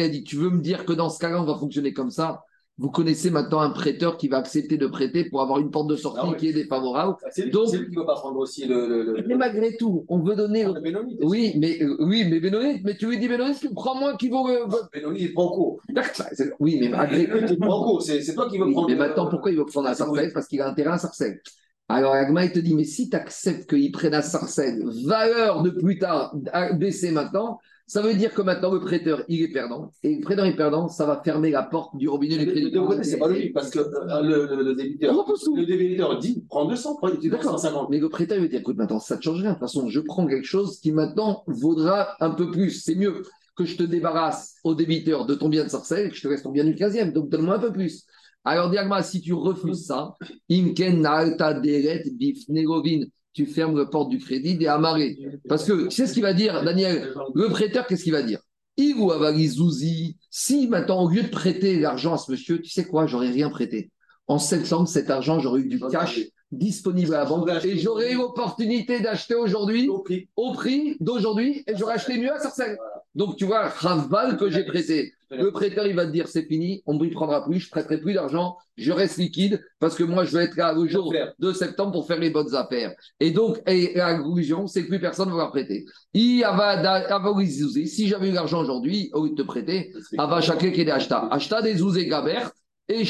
a 0.00 0.08
dit, 0.08 0.24
tu 0.24 0.36
veux 0.36 0.48
me 0.48 0.62
dire 0.62 0.86
que 0.86 0.94
dans 0.94 1.10
ce 1.10 1.18
cas-là, 1.18 1.42
on 1.42 1.44
va 1.44 1.58
fonctionner 1.58 1.92
comme 1.92 2.10
ça? 2.10 2.44
Vous 2.78 2.90
connaissez 2.90 3.30
maintenant 3.30 3.58
un 3.60 3.70
prêteur 3.70 4.16
qui 4.16 4.28
va 4.28 4.38
accepter 4.38 4.76
de 4.76 4.86
prêter 4.86 5.24
pour 5.24 5.42
avoir 5.42 5.58
une 5.58 5.70
porte 5.70 5.88
de 5.88 5.96
sortie 5.96 6.20
ah 6.22 6.34
qui 6.36 6.48
est 6.48 6.52
défavorable. 6.52 7.16
Ah, 7.24 7.28
c'est 7.30 7.42
lui, 7.42 7.50
Donc, 7.50 7.72
lui 7.72 7.88
qui 7.88 7.96
va 7.96 8.04
pas 8.04 8.14
prendre 8.14 8.38
aussi 8.38 8.66
le, 8.66 9.24
Mais 9.26 9.34
malgré 9.34 9.76
tout, 9.76 10.04
on 10.08 10.20
veut 10.20 10.36
donner. 10.36 10.64
Ah, 10.64 10.74
oui, 11.22 11.54
mais 11.56 11.82
euh, 11.82 11.96
oui, 11.98 12.24
mais 12.30 12.38
Bénonite, 12.38 12.84
mais 12.84 12.96
tu 12.96 13.08
lui 13.08 13.18
dis 13.18 13.26
Bénonite, 13.26 13.58
tu 13.58 13.74
prends 13.74 13.96
moins 13.96 14.16
qui 14.16 14.28
vaut. 14.28 14.46
Bénonite, 14.92 15.22
il 15.22 15.32
prend 15.34 15.48
court. 15.48 15.80
Oui, 16.60 16.78
mais 16.80 16.88
malgré 16.88 17.26
tout. 17.28 17.36
Il 17.50 17.58
prend 17.58 17.82
court, 17.82 18.02
c'est 18.02 18.34
toi 18.34 18.48
qui 18.48 18.58
veux 18.58 18.70
prendre. 18.70 18.88
Mais 18.88 18.94
maintenant, 18.94 19.28
pourquoi 19.28 19.50
il 19.50 19.58
veut 19.58 19.66
prendre 19.66 19.88
à 19.88 19.94
Sarcelles? 19.94 20.32
Parce 20.32 20.46
qu'il 20.46 20.60
a 20.60 20.68
un 20.68 20.74
terrain 20.74 20.92
à 20.92 20.98
Sarcelles. 20.98 21.40
Alors, 21.88 22.12
Agma, 22.12 22.44
il 22.44 22.52
te 22.52 22.58
dit, 22.58 22.74
mais 22.74 22.84
si 22.84 23.08
tu 23.08 23.16
acceptes 23.16 23.70
qu'il 23.70 23.90
prenne 23.92 24.14
à 24.14 24.22
Sarcelles, 24.22 24.84
valeur 25.06 25.62
de 25.62 25.70
plus 25.70 25.98
tard 25.98 26.34
baisser 26.74 27.10
maintenant, 27.10 27.58
ça 27.88 28.02
veut 28.02 28.12
dire 28.12 28.34
que 28.34 28.42
maintenant, 28.42 28.70
le 28.70 28.80
prêteur, 28.80 29.24
il 29.28 29.42
est 29.42 29.48
perdant. 29.48 29.94
Et 30.02 30.16
le 30.16 30.20
prêteur 30.20 30.44
est 30.44 30.54
perdant, 30.54 30.88
ça 30.88 31.06
va 31.06 31.22
fermer 31.24 31.50
la 31.50 31.62
porte 31.62 31.96
du 31.96 32.06
robinet 32.06 32.36
du 32.36 32.46
crédit. 32.46 32.70
C'est 33.02 33.16
pas 33.16 33.28
logique, 33.28 33.54
parce 33.54 33.70
que 33.70 33.78
euh, 33.78 34.20
le, 34.20 34.62
le, 34.62 34.74
débiteur, 34.74 35.14
le 35.56 35.64
débiteur 35.64 36.18
dit 36.18 36.44
prends 36.50 36.66
200, 36.66 36.96
prends 36.96 37.08
150. 37.10 37.88
Mais 37.88 37.98
le 37.98 38.10
prêteur, 38.10 38.36
il 38.36 38.42
va 38.42 38.48
dire 38.48 38.60
écoute, 38.60 38.76
maintenant, 38.76 39.00
ça 39.00 39.16
ne 39.16 39.22
change 39.22 39.40
rien. 39.40 39.52
De 39.52 39.54
toute 39.54 39.60
façon, 39.60 39.88
je 39.88 40.00
prends 40.00 40.26
quelque 40.26 40.46
chose 40.46 40.80
qui 40.80 40.92
maintenant 40.92 41.44
vaudra 41.46 42.08
un 42.20 42.30
peu 42.30 42.50
plus. 42.50 42.72
C'est 42.72 42.94
mieux 42.94 43.22
que 43.56 43.64
je 43.64 43.78
te 43.78 43.82
débarrasse 43.82 44.56
au 44.64 44.74
débiteur 44.74 45.24
de 45.24 45.34
ton 45.34 45.48
bien 45.48 45.64
de 45.64 45.70
sarcelle 45.70 46.08
et 46.08 46.10
que 46.10 46.16
je 46.16 46.20
te 46.20 46.28
reste 46.28 46.44
ton 46.44 46.52
bien 46.52 46.64
du 46.64 46.74
15e. 46.74 47.12
Donc, 47.12 47.30
donne-moi 47.30 47.56
un 47.56 47.58
peu 47.58 47.72
plus. 47.72 48.04
Alors, 48.44 48.70
Diagma, 48.70 49.02
si 49.02 49.20
tu 49.20 49.32
refuses 49.34 49.86
ça, 49.86 50.14
Imken 50.50 51.04
Alta 51.04 51.54
Deret 51.54 52.04
tu 53.34 53.46
fermes 53.46 53.78
la 53.78 53.86
porte 53.86 54.08
du 54.08 54.18
crédit 54.18 54.56
des 54.56 54.66
amarrés. 54.66 55.16
Parce 55.48 55.64
que 55.64 55.84
tu 55.84 55.94
sais 55.94 56.06
ce 56.06 56.14
qu'il 56.14 56.22
va 56.22 56.32
dire, 56.32 56.64
Daniel? 56.64 57.14
Le 57.34 57.48
prêteur, 57.48 57.86
qu'est-ce 57.86 58.02
qu'il 58.02 58.12
va 58.12 58.22
dire? 58.22 58.40
Si 60.30 60.68
maintenant, 60.68 61.04
au 61.04 61.08
lieu 61.08 61.22
de 61.22 61.28
prêter 61.28 61.78
l'argent 61.78 62.14
à 62.14 62.18
ce 62.18 62.32
monsieur, 62.32 62.60
tu 62.60 62.70
sais 62.70 62.84
quoi, 62.84 63.06
j'aurais 63.06 63.30
rien 63.30 63.50
prêté. 63.50 63.90
En 64.26 64.38
septembre, 64.38 64.88
cet 64.88 65.10
argent, 65.10 65.38
j'aurais 65.40 65.60
eu 65.60 65.68
du 65.68 65.80
cash 65.80 66.20
disponible 66.50 67.14
à 67.14 67.18
la 67.18 67.24
banque 67.26 67.48
et 67.64 67.78
j'aurais 67.78 68.12
eu 68.12 68.16
l'opportunité 68.16 69.00
d'acheter 69.00 69.34
aujourd'hui 69.34 69.88
au 69.88 70.52
prix, 70.52 70.96
d'aujourd'hui 71.00 71.64
et 71.66 71.76
j'aurais 71.76 71.94
acheté 71.94 72.18
mieux 72.18 72.32
à 72.32 72.40
Sarcelles. 72.40 72.78
Donc 73.18 73.36
tu 73.36 73.46
vois, 73.46 73.68
Raval 73.68 74.36
que 74.36 74.48
j'ai 74.48 74.62
prêté. 74.64 75.12
Le 75.30 75.50
prêteur, 75.50 75.88
il 75.88 75.96
va 75.96 76.06
te 76.06 76.12
dire 76.12 76.28
c'est 76.28 76.44
fini, 76.44 76.84
on 76.86 76.94
ne 76.94 77.04
me 77.04 77.10
prendra 77.12 77.44
plus, 77.44 77.58
je 77.58 77.66
ne 77.66 77.70
prêterai 77.70 78.00
plus 78.00 78.14
d'argent, 78.14 78.56
je 78.76 78.92
reste 78.92 79.18
liquide 79.18 79.60
parce 79.80 79.96
que 79.96 80.04
moi, 80.04 80.24
je 80.24 80.36
vais 80.36 80.44
être 80.44 80.56
là 80.56 80.72
au 80.72 80.86
jour 80.86 81.12
de 81.38 81.52
septembre 81.52 81.90
pour 81.90 82.06
faire 82.06 82.20
les 82.20 82.30
bonnes 82.30 82.54
affaires. 82.54 82.94
Et 83.18 83.32
donc, 83.32 83.60
et 83.66 83.92
la 83.96 84.14
conclusion, 84.14 84.68
c'est 84.68 84.84
que 84.84 84.88
plus 84.88 85.00
personne 85.00 85.30
ne 85.30 85.34
va 85.34 85.48
prêter. 85.48 85.84
Si 86.14 86.38
j'avais 88.06 88.28
eu 88.28 88.32
l'argent 88.32 88.60
aujourd'hui, 88.60 89.10
au 89.12 89.24
lieu 89.24 89.30
de 89.30 89.34
te 89.34 89.42
prêter, 89.42 89.92
va 90.16 90.40
chacun 90.40 90.70
qui 90.70 90.82
est 90.82 90.90
acheté. 90.90 91.16
Acheta 91.28 91.60
des 91.60 91.82
ouzés 91.82 92.06
gabert. 92.06 92.52
Et 92.90 93.02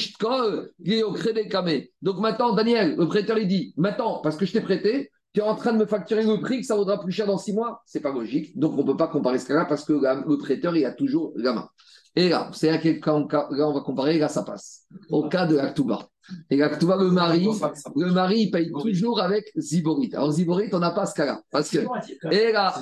au 1.04 1.12
crédit 1.12 1.48
camé. 1.48 1.92
Donc 2.02 2.18
maintenant, 2.18 2.52
Daniel, 2.52 2.96
le 2.96 3.06
prêteur, 3.06 3.38
il 3.38 3.46
dit 3.46 3.74
maintenant, 3.76 4.20
parce 4.22 4.36
que 4.36 4.44
je 4.44 4.52
t'ai 4.54 4.60
prêté, 4.60 5.12
tu 5.34 5.40
es 5.40 5.42
en 5.42 5.54
train 5.54 5.72
de 5.72 5.78
me 5.78 5.86
facturer 5.86 6.24
le 6.24 6.40
prix 6.40 6.60
que 6.60 6.66
ça 6.66 6.74
vaudra 6.74 7.00
plus 7.00 7.12
cher 7.12 7.26
dans 7.26 7.38
six 7.38 7.52
mois. 7.52 7.82
C'est 7.86 8.00
pas 8.00 8.12
logique. 8.12 8.58
Donc 8.58 8.74
on 8.74 8.78
ne 8.78 8.82
peut 8.82 8.96
pas 8.96 9.08
comparer 9.08 9.38
ce 9.38 9.46
cas-là 9.46 9.66
parce 9.66 9.84
que 9.84 9.92
le 9.92 10.38
prêteur, 10.38 10.76
il 10.76 10.84
a 10.84 10.92
toujours 10.92 11.32
la 11.36 11.52
main. 11.52 11.68
Et 12.16 12.30
là, 12.30 12.50
c'est 12.52 12.70
à 12.70 12.78
quel 12.78 13.00
cas, 13.00 13.16
là, 13.50 13.68
on 13.68 13.72
va 13.72 13.80
comparer, 13.80 14.18
là, 14.18 14.28
ça 14.28 14.42
passe. 14.42 14.86
Au 15.08 15.28
cas 15.28 15.46
de 15.46 15.54
l'Aktuba. 15.54 16.08
Et 16.50 16.56
l'Aktuba, 16.56 16.96
le 16.96 17.10
mari, 17.10 17.46
le 17.94 18.12
mari, 18.12 18.40
il 18.40 18.50
paye 18.50 18.72
toujours 18.72 19.20
avec 19.20 19.52
Ziborit. 19.56 20.10
Alors, 20.14 20.32
Ziborit, 20.32 20.68
on 20.72 20.80
n'a 20.80 20.90
pas 20.90 21.06
ce 21.06 21.14
cas-là. 21.14 21.42
Parce 21.52 21.70
que, 21.70 21.78
et 22.32 22.50
là, 22.50 22.74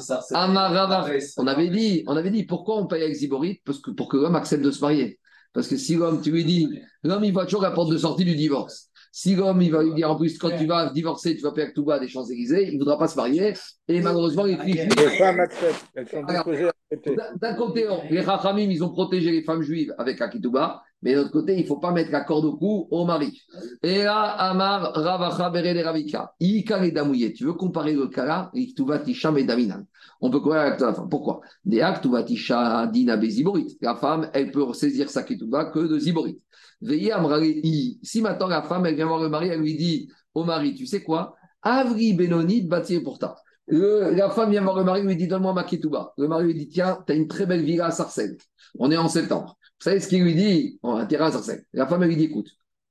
on 1.36 1.46
avait 1.46 1.68
dit, 1.68 2.02
on 2.06 2.16
avait 2.16 2.30
dit, 2.30 2.44
pourquoi 2.44 2.76
on 2.76 2.86
paye 2.86 3.02
avec 3.02 3.14
Ziborit? 3.14 3.60
Parce 3.64 3.78
que, 3.78 3.90
pour 3.90 4.08
que 4.08 4.16
l'homme 4.16 4.36
accepte 4.36 4.64
de 4.64 4.70
se 4.70 4.80
marier. 4.80 5.18
Parce 5.52 5.68
que 5.68 5.76
si 5.76 5.96
l'homme, 5.96 6.22
tu 6.22 6.30
lui 6.30 6.44
dis, 6.44 6.68
l'homme, 7.02 7.24
il 7.24 7.32
voit 7.32 7.44
toujours 7.44 7.62
la 7.62 7.72
porte 7.72 7.90
de 7.90 7.98
sortie 7.98 8.24
du 8.24 8.36
divorce. 8.36 8.90
Si 9.18 9.34
l'homme, 9.34 9.62
il 9.62 9.72
va 9.72 9.82
lui 9.82 9.94
dire 9.94 10.10
en 10.10 10.16
plus, 10.16 10.36
quand 10.36 10.50
tu 10.58 10.66
vas 10.66 10.90
divorcer, 10.90 11.34
tu 11.34 11.42
vas 11.42 11.50
payer 11.50 11.72
tout 11.72 11.86
bas 11.86 11.98
des 11.98 12.06
Champs-Élysées, 12.06 12.68
il 12.68 12.74
ne 12.74 12.78
voudra 12.80 12.98
pas 12.98 13.08
se 13.08 13.16
marier. 13.16 13.54
Et 13.88 14.02
malheureusement, 14.02 14.44
les 14.44 14.58
filles. 14.58 14.86
Les 14.94 15.08
femmes 15.16 15.40
acceptent. 15.40 15.86
Elles 15.94 16.06
sont 16.06 16.22
disposées 16.22 16.66
à 16.66 16.72
accepter. 16.92 17.16
D'un 17.40 17.54
côté, 17.54 17.86
les 18.10 18.20
Rachamim, 18.20 18.70
ils 18.70 18.84
ont 18.84 18.90
protégé 18.90 19.30
les 19.30 19.42
femmes 19.42 19.62
juives 19.62 19.94
avec 19.96 20.20
Akituba, 20.20 20.82
mais 21.00 21.14
de 21.14 21.20
l'autre 21.20 21.30
côté, 21.30 21.54
il 21.54 21.62
ne 21.62 21.66
faut 21.66 21.78
pas 21.78 21.92
mettre 21.92 22.12
la 22.12 22.24
corde 22.24 22.44
au 22.44 22.58
cou 22.58 22.88
au 22.90 23.06
mari. 23.06 23.40
Et 23.82 24.02
là, 24.02 24.20
Amar, 24.20 24.92
Ravacha, 24.92 25.48
Bered 25.48 25.78
et 25.78 25.82
Ravika. 25.82 26.34
Ika 26.38 26.84
et 26.84 26.90
Damouye. 26.90 27.32
Tu 27.32 27.46
veux 27.46 27.54
comparer 27.54 27.94
le 27.94 28.08
cas 28.08 28.26
là, 28.26 28.50
Iktuba, 28.54 28.98
Tisham 28.98 29.38
et 29.38 29.44
Daminan. 29.44 29.86
On 30.20 30.30
peut 30.30 30.40
comparer 30.40 30.66
avec 30.66 30.80
la 30.80 30.92
femme. 30.92 31.08
Pourquoi? 31.08 31.40
Des 31.64 31.80
Aktuba, 31.80 32.22
Tisha, 32.22 32.86
Dina, 32.88 33.18
Ziborit. 33.18 33.78
La 33.80 33.94
femme, 33.96 34.28
elle 34.34 34.50
peut 34.50 34.70
saisir 34.74 35.08
sa 35.08 35.22
Kituba 35.22 35.70
que 35.70 35.78
de 35.78 35.98
Ziborit. 35.98 36.38
Si 36.82 38.22
maintenant 38.22 38.46
la 38.46 38.62
femme, 38.62 38.86
vient 38.88 39.06
voir 39.06 39.22
le 39.22 39.28
mari, 39.28 39.48
elle 39.48 39.60
lui 39.60 39.76
dit 39.76 40.10
au 40.34 40.44
mari, 40.44 40.74
tu 40.74 40.86
sais 40.86 41.02
quoi? 41.02 41.34
Avri 41.62 42.12
Benonit, 42.12 42.62
bâtir 42.62 43.02
pour 43.02 43.18
ta. 43.18 43.36
La 43.68 44.30
femme 44.30 44.50
vient 44.50 44.62
voir 44.62 44.76
le 44.76 44.84
mari, 44.84 45.02
lui 45.02 45.16
dit 45.16 45.26
Donne-moi 45.26 45.52
ma 45.52 45.64
ketouba. 45.64 46.12
Le 46.16 46.28
mari 46.28 46.44
lui 46.44 46.54
dit 46.54 46.68
Tiens, 46.68 47.02
tu 47.06 47.12
as 47.12 47.16
une 47.16 47.26
très 47.26 47.46
belle 47.46 47.62
villa 47.62 47.86
à 47.86 47.90
Sarcelles. 47.90 48.36
On 48.78 48.90
est 48.90 48.96
en 48.96 49.08
septembre. 49.08 49.56
Vous 49.80 49.84
savez 49.84 50.00
ce 50.00 50.08
qu'il 50.08 50.22
lui 50.22 50.34
dit? 50.34 50.78
On 50.82 50.94
a 50.94 51.02
un 51.02 51.06
terrain 51.06 51.26
à 51.26 51.32
Sarcelles. 51.32 51.64
La 51.72 51.86
femme 51.86 52.04
lui 52.04 52.16
dit 52.16 52.24
Écoute, 52.24 52.48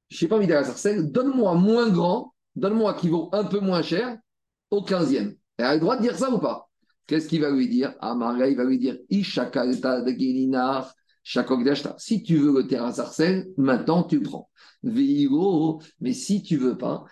je 0.10 0.24
n'ai 0.24 0.30
pas 0.30 0.36
envie 0.36 0.48
d'aller 0.48 0.62
à 0.62 0.66
Sarcelles, 0.66 1.12
donne-moi 1.12 1.56
moins 1.56 1.90
grand, 1.90 2.34
donne-moi 2.56 2.94
qui 2.96 3.10
vaut 3.10 3.30
un 3.32 3.46
peu 3.46 3.60
moins 3.60 3.82
cher 3.82 4.18
au 4.72 4.82
15e. 4.82 5.36
Elle 5.58 5.66
a 5.66 5.74
le 5.76 5.80
droit 5.80 5.96
de 5.96 6.02
dire 6.02 6.18
ça 6.18 6.30
ou 6.30 6.40
pas? 6.40 6.70
Qu'est-ce 7.08 7.28
qu'il 7.28 7.42
va 7.42 7.52
lui 7.52 7.70
dire? 7.70 7.94
Ah, 8.02 8.16
Maria, 8.16 8.48
il 8.48 8.58
va 8.58 8.64
lui 8.64 8.80
dire 8.80 8.98
Ishakalta 9.10 10.02
de 10.02 10.12
Shakogdashta. 10.12 10.96
Si 11.98 12.24
tu 12.24 12.38
veux 12.38 12.54
le 12.54 12.68
terrain 12.68 12.90
à 12.90 12.94
Sarcelles, 12.94 13.48
maintenant 13.58 14.04
tu 14.04 14.22
prends. 14.22 14.50
Mais 14.84 16.14
si 16.14 16.44
tu 16.44 16.58
veux 16.58 16.78
pas, 16.78 17.04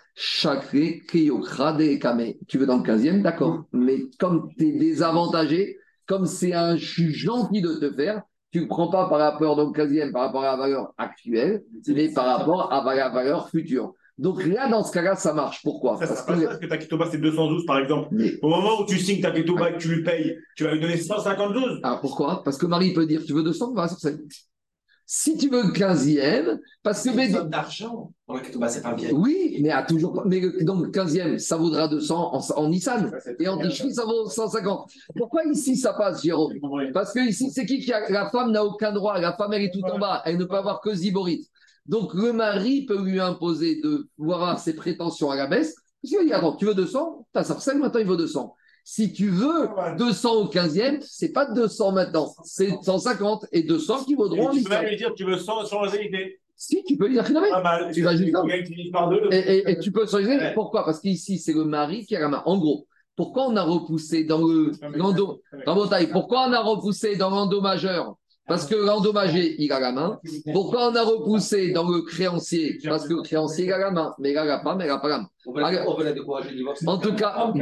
Kame. 1.98 2.22
Tu 2.46 2.58
veux 2.58 2.66
dans 2.66 2.76
le 2.76 2.84
15e, 2.84 3.22
d'accord. 3.22 3.64
Mais 3.72 4.02
comme 4.20 4.48
tu 4.56 4.68
es 4.68 4.72
désavantagé, 4.78 5.76
comme 6.06 6.26
c'est 6.26 6.52
un 6.52 6.76
gentil 6.76 7.60
de 7.60 7.74
te 7.74 7.92
faire, 7.92 8.22
tu 8.52 8.60
ne 8.60 8.66
prends 8.66 8.88
pas 8.88 9.08
par 9.08 9.18
rapport 9.18 9.56
le 9.56 9.72
15e, 9.72 10.12
par 10.12 10.22
rapport 10.22 10.44
à 10.44 10.52
la 10.52 10.56
valeur 10.56 10.94
actuelle, 10.96 11.64
mais 11.88 12.12
par 12.12 12.26
rapport 12.26 12.72
à 12.72 12.94
la 12.94 13.08
valeur 13.08 13.50
future. 13.50 13.94
Donc 14.16 14.44
là, 14.44 14.68
dans 14.68 14.84
ce 14.84 14.92
cas-là, 14.92 15.16
ça 15.16 15.32
marche. 15.32 15.60
Pourquoi? 15.64 15.98
Ça, 15.98 16.06
Parce 16.06 16.20
se 16.20 16.26
passe 16.26 16.38
que 16.40 16.44
parce 16.46 16.58
que 16.58 16.66
ta 16.66 16.78
Ketoba, 16.78 17.08
c'est 17.10 17.18
212 17.18 17.66
par 17.66 17.78
exemple. 17.78 18.08
mais- 18.12 18.34
Au 18.42 18.48
moment 18.48 18.80
où 18.80 18.86
tu 18.86 18.98
signes 18.98 19.20
ta 19.20 19.32
Ketoba 19.32 19.70
et 19.70 19.72
que 19.74 19.78
tu 19.78 19.88
lui 19.88 20.02
payes, 20.04 20.36
tu 20.56 20.62
vas 20.64 20.72
lui 20.72 20.80
donner 20.80 20.96
152. 20.96 21.80
alors 21.82 22.00
pourquoi? 22.00 22.42
Parce 22.44 22.56
que 22.56 22.66
Marie 22.66 22.92
peut 22.92 23.06
dire 23.06 23.22
Tu 23.26 23.32
veux 23.32 23.42
200 23.42 23.72
Va 23.74 23.88
sur. 23.88 23.98
Si 25.06 25.36
tu 25.36 25.50
veux 25.50 25.64
le 25.64 25.72
15e, 25.72 26.58
parce 26.82 27.02
que. 27.04 27.10
Mais- 27.10 27.28
d'argent 27.28 28.10
pour 28.24 28.36
la 28.36 28.40
Ketouba, 28.40 28.68
c'est 28.68 28.80
pas 28.80 28.94
bien. 28.94 29.10
oui, 29.12 29.58
mais 29.60 29.68
à 29.70 29.82
toujours. 29.82 30.22
Mais 30.24 30.40
donc, 30.62 30.86
le 30.86 30.90
15e, 30.90 31.38
ça 31.38 31.56
vaudra 31.58 31.88
200 31.88 32.34
en, 32.34 32.40
en 32.56 32.68
Nissan. 32.68 33.10
Ça, 33.22 33.30
Et 33.38 33.46
en 33.48 33.58
bien. 33.58 33.68
Tishri, 33.68 33.92
ça 33.92 34.04
vaut 34.06 34.30
150. 34.30 34.90
Pourquoi 35.16 35.44
ici, 35.44 35.76
ça 35.76 35.92
passe, 35.92 36.22
Jérôme? 36.22 36.54
Parce 36.94 37.12
que 37.12 37.18
ici, 37.28 37.50
c'est 37.50 37.66
qui 37.66 37.80
qui 37.80 37.92
a. 37.92 38.08
La 38.10 38.30
femme 38.30 38.52
n'a 38.52 38.64
aucun 38.64 38.92
droit. 38.92 39.18
La 39.20 39.34
femme, 39.34 39.52
elle 39.52 39.64
est 39.64 39.72
tout 39.72 39.82
en 39.82 39.98
bas. 39.98 40.22
Elle 40.24 40.38
ne 40.38 40.44
peut 40.44 40.56
avoir 40.56 40.80
que 40.80 40.94
Ziborit. 40.94 41.50
Donc, 41.86 42.14
le 42.14 42.32
mari 42.32 42.86
peut 42.86 43.02
lui 43.02 43.20
imposer 43.20 43.80
de 43.82 44.08
voir 44.16 44.58
ses 44.58 44.74
prétentions 44.74 45.30
à 45.30 45.36
la 45.36 45.46
baisse. 45.46 45.74
Parce 45.74 46.10
qu'il 46.10 46.18
va 46.18 46.24
dire 46.24 46.36
Attends, 46.36 46.56
tu 46.56 46.64
veux 46.64 46.74
200 46.74 47.26
T'as 47.32 47.44
Sarcelles, 47.44 47.78
maintenant 47.78 48.00
il 48.00 48.06
vaut 48.06 48.16
200. 48.16 48.54
Si 48.86 49.12
tu 49.12 49.28
veux 49.30 49.68
200 49.96 50.34
au 50.34 50.44
15e, 50.46 50.98
c'est 51.00 51.32
pas 51.32 51.46
200 51.46 51.92
maintenant. 51.92 52.34
C'est 52.44 52.70
150 52.82 53.46
et 53.52 53.62
200 53.62 54.04
qui 54.04 54.14
vaudront 54.14 54.52
Et 54.52 54.58
tu 54.58 54.64
peux 54.64 54.70
même 54.70 54.86
lui 54.86 54.96
dire 54.96 55.14
tu 55.14 55.24
veux 55.24 55.38
100 55.38 55.64
sans 55.66 55.80
réalité. 55.80 56.40
Si, 56.56 56.84
tu 56.84 56.96
peux 56.96 57.06
lui 57.06 57.14
dire 57.14 57.24
Pas 57.24 57.62
mal. 57.62 57.90
Tu 57.92 58.02
vas 58.02 58.14
juste 58.14 58.32
Et, 59.32 59.36
et- 59.36 59.70
et 59.70 59.78
tu 59.78 59.90
peux 59.90 60.06
changer. 60.06 60.36
Ouais. 60.36 60.54
Pourquoi? 60.54 60.84
Parce 60.84 61.00
qu'ici, 61.00 61.38
c'est 61.38 61.52
le 61.52 61.64
mari 61.64 62.06
qui 62.06 62.14
a 62.14 62.20
la 62.20 62.28
main. 62.28 62.42
En 62.46 62.58
gros, 62.58 62.86
pourquoi 63.16 63.46
on 63.48 63.56
a 63.56 63.62
repoussé 63.62 64.24
dans 64.24 64.38
le 64.38 64.72
dans 65.66 65.88
taille, 65.88 66.10
Pourquoi 66.10 66.46
on 66.48 66.52
a 66.52 66.60
repoussé 66.60 67.16
dans 67.16 67.30
l'endommageur 67.30 68.16
Parce 68.46 68.66
que 68.66 68.74
l'endommagé, 68.74 69.56
il 69.58 69.72
a 69.72 69.80
la 69.80 69.92
main. 69.92 70.20
Pourquoi 70.52 70.90
on 70.90 70.94
a 70.94 71.02
repoussé 71.02 71.72
dans 71.72 71.88
le 71.88 72.02
créancier? 72.02 72.78
Parce 72.84 73.08
que 73.08 73.14
le 73.14 73.22
créancier, 73.22 73.64
il 73.66 73.72
a 73.72 73.78
la 73.78 73.90
main. 73.90 74.14
Mais 74.18 74.34
n'a 74.34 74.58
pas 74.58 74.74
la 75.08 75.18
main. 75.18 75.28
On 75.46 75.52
veut 75.52 75.60
la- 75.60 75.88
on 75.88 75.96
veut 75.96 76.04
la 76.04 76.12
divorce. 76.12 76.86
En 76.86 76.98
tout 76.98 77.14
cas, 77.14 77.34
on 77.46 77.52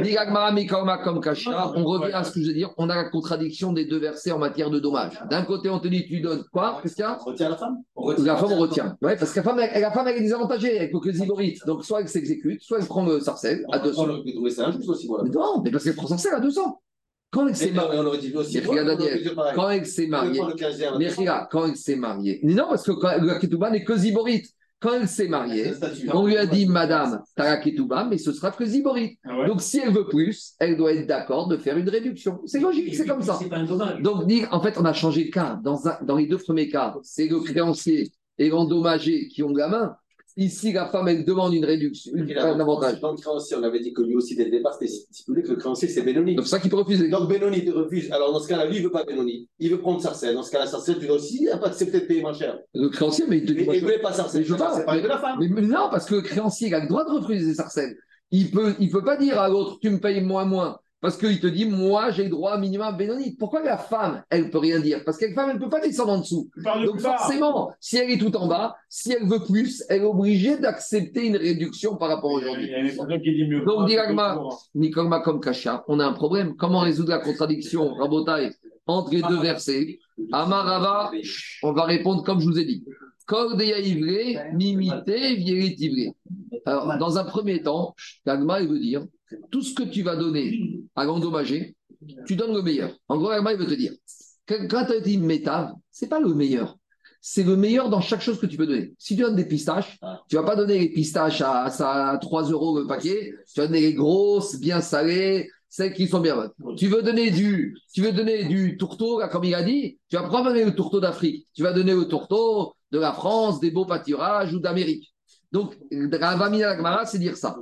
revient 1.83 2.13
à 2.13 2.23
ce 2.23 2.31
que 2.31 2.41
je 2.41 2.47
veux 2.47 2.53
dire. 2.53 2.71
On 2.77 2.89
a 2.89 2.95
la 2.95 3.05
contradiction 3.05 3.73
des 3.73 3.85
deux 3.85 3.97
versets 3.99 4.31
en 4.31 4.39
matière 4.39 4.69
de 4.69 4.79
dommages. 4.79 5.21
D'un 5.29 5.43
côté, 5.43 5.69
on 5.69 5.79
te 5.79 5.87
dit, 5.87 6.05
tu 6.05 6.19
donnes 6.21 6.43
quoi 6.51 6.77
Christian? 6.79 7.17
On 7.21 7.25
retient 7.25 7.49
la 7.49 7.57
femme 7.57 7.77
la 8.19 8.35
femme, 8.37 8.51
on 8.51 8.57
retient. 8.59 8.97
Ouais, 9.01 9.15
parce 9.15 9.31
que 9.31 9.37
la 9.39 9.43
femme, 9.43 9.59
elle, 9.59 9.81
la 9.81 9.91
femme, 9.91 10.07
elle 10.07 10.17
est 10.17 10.21
désavantagée 10.21 10.77
avec 10.79 10.93
le 10.93 11.11
ziborite. 11.11 11.65
Donc, 11.65 11.85
soit 11.85 12.01
elle 12.01 12.09
s'exécute, 12.09 12.61
soit 12.61 12.79
elle 12.79 12.85
prend 12.85 13.05
le 13.05 13.19
sarcelle 13.19 13.65
à 13.71 13.79
On 13.79 13.83
200. 13.83 14.03
aurait 14.09 14.23
pu 14.23 14.33
trouver 14.33 14.49
ça 14.49 14.67
injuste 14.67 14.89
aussi. 14.89 15.07
Voilà. 15.07 15.23
Mais 15.25 15.29
non, 15.31 15.61
mais 15.63 15.71
parce 15.71 15.83
qu'elle 15.83 15.95
prend 15.95 16.07
sarcelle 16.07 16.33
à 16.35 16.39
200. 16.39 16.81
Quand 17.33 17.47
elle 17.47 17.55
s'est 17.55 17.71
on 17.71 17.75
mariée, 17.75 17.99
aurait 17.99 18.17
dit 18.19 18.33
aussi. 18.35 18.59
Mais 18.59 18.67
regarde, 18.67 18.87
Daniel, 18.89 19.35
quand 19.55 19.69
elle 19.71 19.85
s'est 19.87 20.05
mariée, 20.05 20.39
le 20.39 20.53
15e. 20.53 20.97
mais 20.99 21.09
regarde, 21.09 21.47
quand 21.51 21.65
elle 21.65 21.75
s'est 21.75 21.95
mariée, 21.95 22.39
Mais 22.43 22.53
non, 22.53 22.67
parce 22.69 22.83
que 22.83 23.25
la 23.25 23.39
ketouba 23.39 23.71
n'est 23.71 23.83
que 23.83 23.97
ziborite. 23.97 24.53
Quand 24.79 24.93
elle 24.99 25.07
s'est 25.07 25.29
mariée, 25.29 25.71
on 26.13 26.27
lui 26.27 26.37
a 26.37 26.45
dit, 26.45 26.67
madame, 26.67 27.23
t'as 27.35 27.45
la 27.45 27.57
ketouba, 27.57 28.03
mais 28.03 28.17
ce 28.17 28.33
sera 28.33 28.51
que 28.51 28.65
ziborite. 28.65 29.17
Ah. 29.23 29.47
Donc, 29.47 29.61
si 29.61 29.79
elle 29.79 29.93
veut 29.93 30.07
plus, 30.07 30.53
elle 30.59 30.77
doit 30.77 30.91
être 30.91 31.07
d'accord 31.07 31.47
de 31.47 31.57
faire 31.57 31.77
une 31.77 31.89
réduction. 31.89 32.41
C'est 32.45 32.59
logique, 32.59 32.93
c'est 32.93 33.07
comme 33.07 33.21
ça. 33.23 33.39
Donc, 34.01 34.27
dire, 34.27 34.49
en 34.51 34.61
fait, 34.61 34.77
on 34.77 34.85
a 34.85 34.93
changé 34.93 35.25
de 35.25 35.31
cas. 35.31 35.57
Dans, 35.63 35.81
dans 36.03 36.17
les 36.17 36.27
deux 36.27 36.37
premiers 36.37 36.69
cas, 36.69 36.95
c'est 37.01 37.27
le 37.27 37.39
créancier 37.39 38.11
et 38.37 38.49
l'endommagé 38.49 39.27
qui 39.29 39.41
ont 39.41 39.53
la 39.53 39.69
main. 39.69 39.95
Ici, 40.35 40.73
la 40.73 40.87
femme, 40.87 41.07
elle 41.07 41.25
demande 41.25 41.53
une 41.53 41.63
réduction, 41.63 42.11
une- 42.15 42.35
un 42.37 42.59
avantage. 42.59 42.99
Dans 42.99 43.11
le 43.11 43.17
créancier, 43.17 43.55
on 43.55 43.61
avait 43.61 43.79
dit 43.79 43.93
que 43.93 44.01
lui 44.01 44.15
aussi, 44.15 44.35
dès 44.35 44.45
le 44.45 44.51
départ, 44.51 44.73
c'était 44.73 44.91
stipulé 44.91 45.43
que 45.43 45.49
le 45.49 45.57
créancier, 45.57 45.87
c'est 45.87 46.01
Benoni. 46.01 46.33
Donc, 46.35 46.45
c'est 46.45 46.51
ça 46.51 46.59
qu'il 46.59 46.71
peut 46.71 46.77
refuser. 46.77 47.07
Donc 47.09 47.29
Benoni 47.29 47.63
te 47.63 47.69
refuse. 47.69 48.11
Alors 48.11 48.33
dans 48.33 48.39
ce 48.39 48.47
cas-là, 48.47 48.65
lui, 48.65 48.77
il 48.77 48.79
ne 48.79 48.85
veut 48.85 48.91
pas 48.91 49.03
Benoni. 49.03 49.47
Il 49.59 49.69
veut 49.69 49.79
prendre 49.79 50.01
Sarcelles. 50.01 50.33
Dans 50.33 50.41
ce 50.41 50.49
cas-là, 50.49 50.65
Sarcelles, 50.65 50.97
tu 50.99 51.05
dois 51.05 51.17
aussi 51.17 51.47
accepter 51.49 51.99
de 52.01 52.05
payer 52.05 52.21
moins 52.21 52.33
cher. 52.33 52.57
Le 52.73 52.89
créancier, 52.89 53.25
mais 53.27 53.37
il 53.37 53.45
te 53.45 53.51
dit. 53.53 53.67
il 53.71 53.81
voulait 53.81 53.99
pas 53.99 54.11
Sarcelles. 54.11 54.41
Mais 54.41 54.47
je 54.47 54.51
veux 54.53 54.57
pas. 54.57 54.75
C'est 54.75 54.85
pas 54.85 54.99
de 54.99 55.07
la 55.07 55.19
femme. 55.19 55.37
Mais, 55.39 55.47
mais 55.49 55.61
non, 55.61 55.89
parce 55.91 56.05
que 56.05 56.15
le 56.15 56.21
créancier, 56.21 56.69
il 56.69 56.73
a 56.73 56.79
le 56.81 56.87
droit 56.87 57.05
de 57.05 57.11
refuser 57.11 57.45
des 57.45 57.53
sarcelles. 57.53 57.95
Il 58.31 58.49
peut, 58.49 58.73
il 58.79 58.89
peut 58.89 59.03
pas 59.03 59.17
dire 59.17 59.39
à 59.39 59.47
l'autre, 59.47 59.77
tu 59.79 59.91
me 59.91 59.99
payes 59.99 60.21
moins, 60.21 60.45
moins. 60.45 60.79
Parce 61.03 61.17
qu'il 61.17 61.37
te 61.41 61.47
dit, 61.47 61.65
moi, 61.65 62.11
j'ai 62.11 62.23
le 62.23 62.29
droit 62.29 62.57
minimum 62.57 62.87
à 62.87 62.91
Bénonite. 62.93 63.37
Pourquoi 63.37 63.61
la 63.61 63.77
femme, 63.77 64.23
elle 64.29 64.49
peut 64.49 64.59
rien 64.59 64.79
dire? 64.79 65.03
Parce 65.03 65.17
que 65.17 65.25
la 65.25 65.33
femme, 65.33 65.49
elle 65.49 65.57
ne 65.57 65.61
peut 65.61 65.69
pas 65.69 65.81
descendre 65.81 66.13
en 66.13 66.19
dessous. 66.19 66.49
Donc 66.85 67.01
forcément, 67.01 67.73
si 67.81 67.97
elle 67.97 68.09
est 68.09 68.17
tout 68.17 68.33
en 68.37 68.47
bas, 68.47 68.77
si 68.87 69.11
elle 69.11 69.27
veut 69.27 69.43
plus, 69.45 69.83
elle 69.89 70.03
est 70.03 70.05
obligée 70.05 70.57
d'accepter 70.57 71.27
une 71.27 71.35
réduction 71.35 71.97
par 71.97 72.07
rapport 72.07 72.31
aujourd'hui. 72.31 72.71
Donc, 73.65 73.85
dit 73.85 73.97
Agma, 73.97 74.39
Nikolma 74.75 75.19
comme 75.19 75.41
Kacha, 75.41 75.83
on 75.89 75.99
a 75.99 76.05
un 76.05 76.13
problème. 76.13 76.55
Comment 76.55 76.79
résoudre 76.79 77.09
la 77.09 77.19
contradiction, 77.19 77.93
Rabotai, 77.95 78.51
entre 78.87 79.11
les 79.11 79.23
deux 79.23 79.41
versets? 79.41 79.99
Amarava, 80.31 81.11
on 81.63 81.73
va 81.73 81.83
répondre 81.83 82.23
comme 82.23 82.39
je 82.39 82.45
vous 82.45 82.57
ai 82.57 82.63
dit. 82.63 82.85
Cordeya 83.25 83.79
ivré, 83.79 84.37
mimité, 84.53 85.35
vierit 85.35 85.75
ivré. 85.79 86.13
Alors, 86.65 86.97
dans 86.97 87.17
un 87.17 87.25
premier 87.25 87.61
temps, 87.61 87.93
l'Agma, 88.25 88.61
il 88.61 88.69
veut 88.69 88.79
dire 88.79 89.05
tout 89.51 89.61
ce 89.61 89.73
que 89.73 89.83
tu 89.83 90.03
vas 90.03 90.15
donner 90.15 90.81
à 90.95 91.05
l'endommagé, 91.05 91.75
tu 92.25 92.35
donnes 92.35 92.53
le 92.53 92.61
meilleur. 92.61 92.91
En 93.07 93.17
gros, 93.17 93.31
il 93.33 93.57
veut 93.57 93.67
te 93.67 93.73
dire 93.73 93.93
quand 94.47 94.85
tu 94.85 94.93
as 94.93 94.99
dit 94.99 95.17
métave, 95.17 95.73
c'est 95.91 96.09
pas 96.09 96.19
le 96.19 96.33
meilleur. 96.33 96.77
C'est 97.21 97.43
le 97.43 97.55
meilleur 97.55 97.89
dans 97.89 98.01
chaque 98.01 98.21
chose 98.21 98.39
que 98.39 98.45
tu 98.45 98.57
peux 98.57 98.67
donner. 98.67 98.93
Si 98.97 99.15
tu 99.15 99.21
donnes 99.21 99.37
des 99.37 99.47
pistaches, 99.47 99.97
tu 100.27 100.35
vas 100.35 100.43
pas 100.43 100.57
donner 100.57 100.77
les 100.79 100.89
pistaches 100.89 101.41
à, 101.41 101.63
à 101.65 102.17
3 102.17 102.49
euros 102.49 102.77
le 102.77 102.85
paquet, 102.85 103.33
tu 103.53 103.61
vas 103.61 103.67
donner 103.67 103.79
les 103.79 103.93
grosses, 103.93 104.59
bien 104.59 104.81
salées, 104.81 105.49
celles 105.69 105.93
qui 105.93 106.07
sont 106.07 106.19
bien 106.19 106.35
bonnes. 106.35 106.75
Tu 106.75 106.87
veux 106.87 107.01
donner 107.01 107.31
du, 107.31 107.77
tu 107.93 108.01
veux 108.01 108.11
donner 108.11 108.43
du 108.43 108.77
tourteau, 108.77 109.19
là, 109.19 109.29
comme 109.29 109.45
il 109.45 109.55
a 109.55 109.63
dit, 109.63 109.97
tu 110.09 110.17
vas 110.17 110.29
pas 110.29 110.43
donner 110.43 110.65
le 110.65 110.75
tourteau 110.75 110.99
d'Afrique, 110.99 111.47
tu 111.53 111.63
vas 111.63 111.71
donner 111.71 111.93
le 111.93 112.09
tourteau 112.09 112.73
de 112.91 112.99
la 112.99 113.13
France, 113.13 113.61
des 113.61 113.71
beaux 113.71 113.85
pâturages 113.85 114.53
ou 114.53 114.59
d'Amérique. 114.59 115.12
Donc, 115.53 115.77
Ravamina 115.91 116.65
Lagmara, 116.65 117.05
c'est 117.05 117.19
dire 117.19 117.37
ça. 117.37 117.55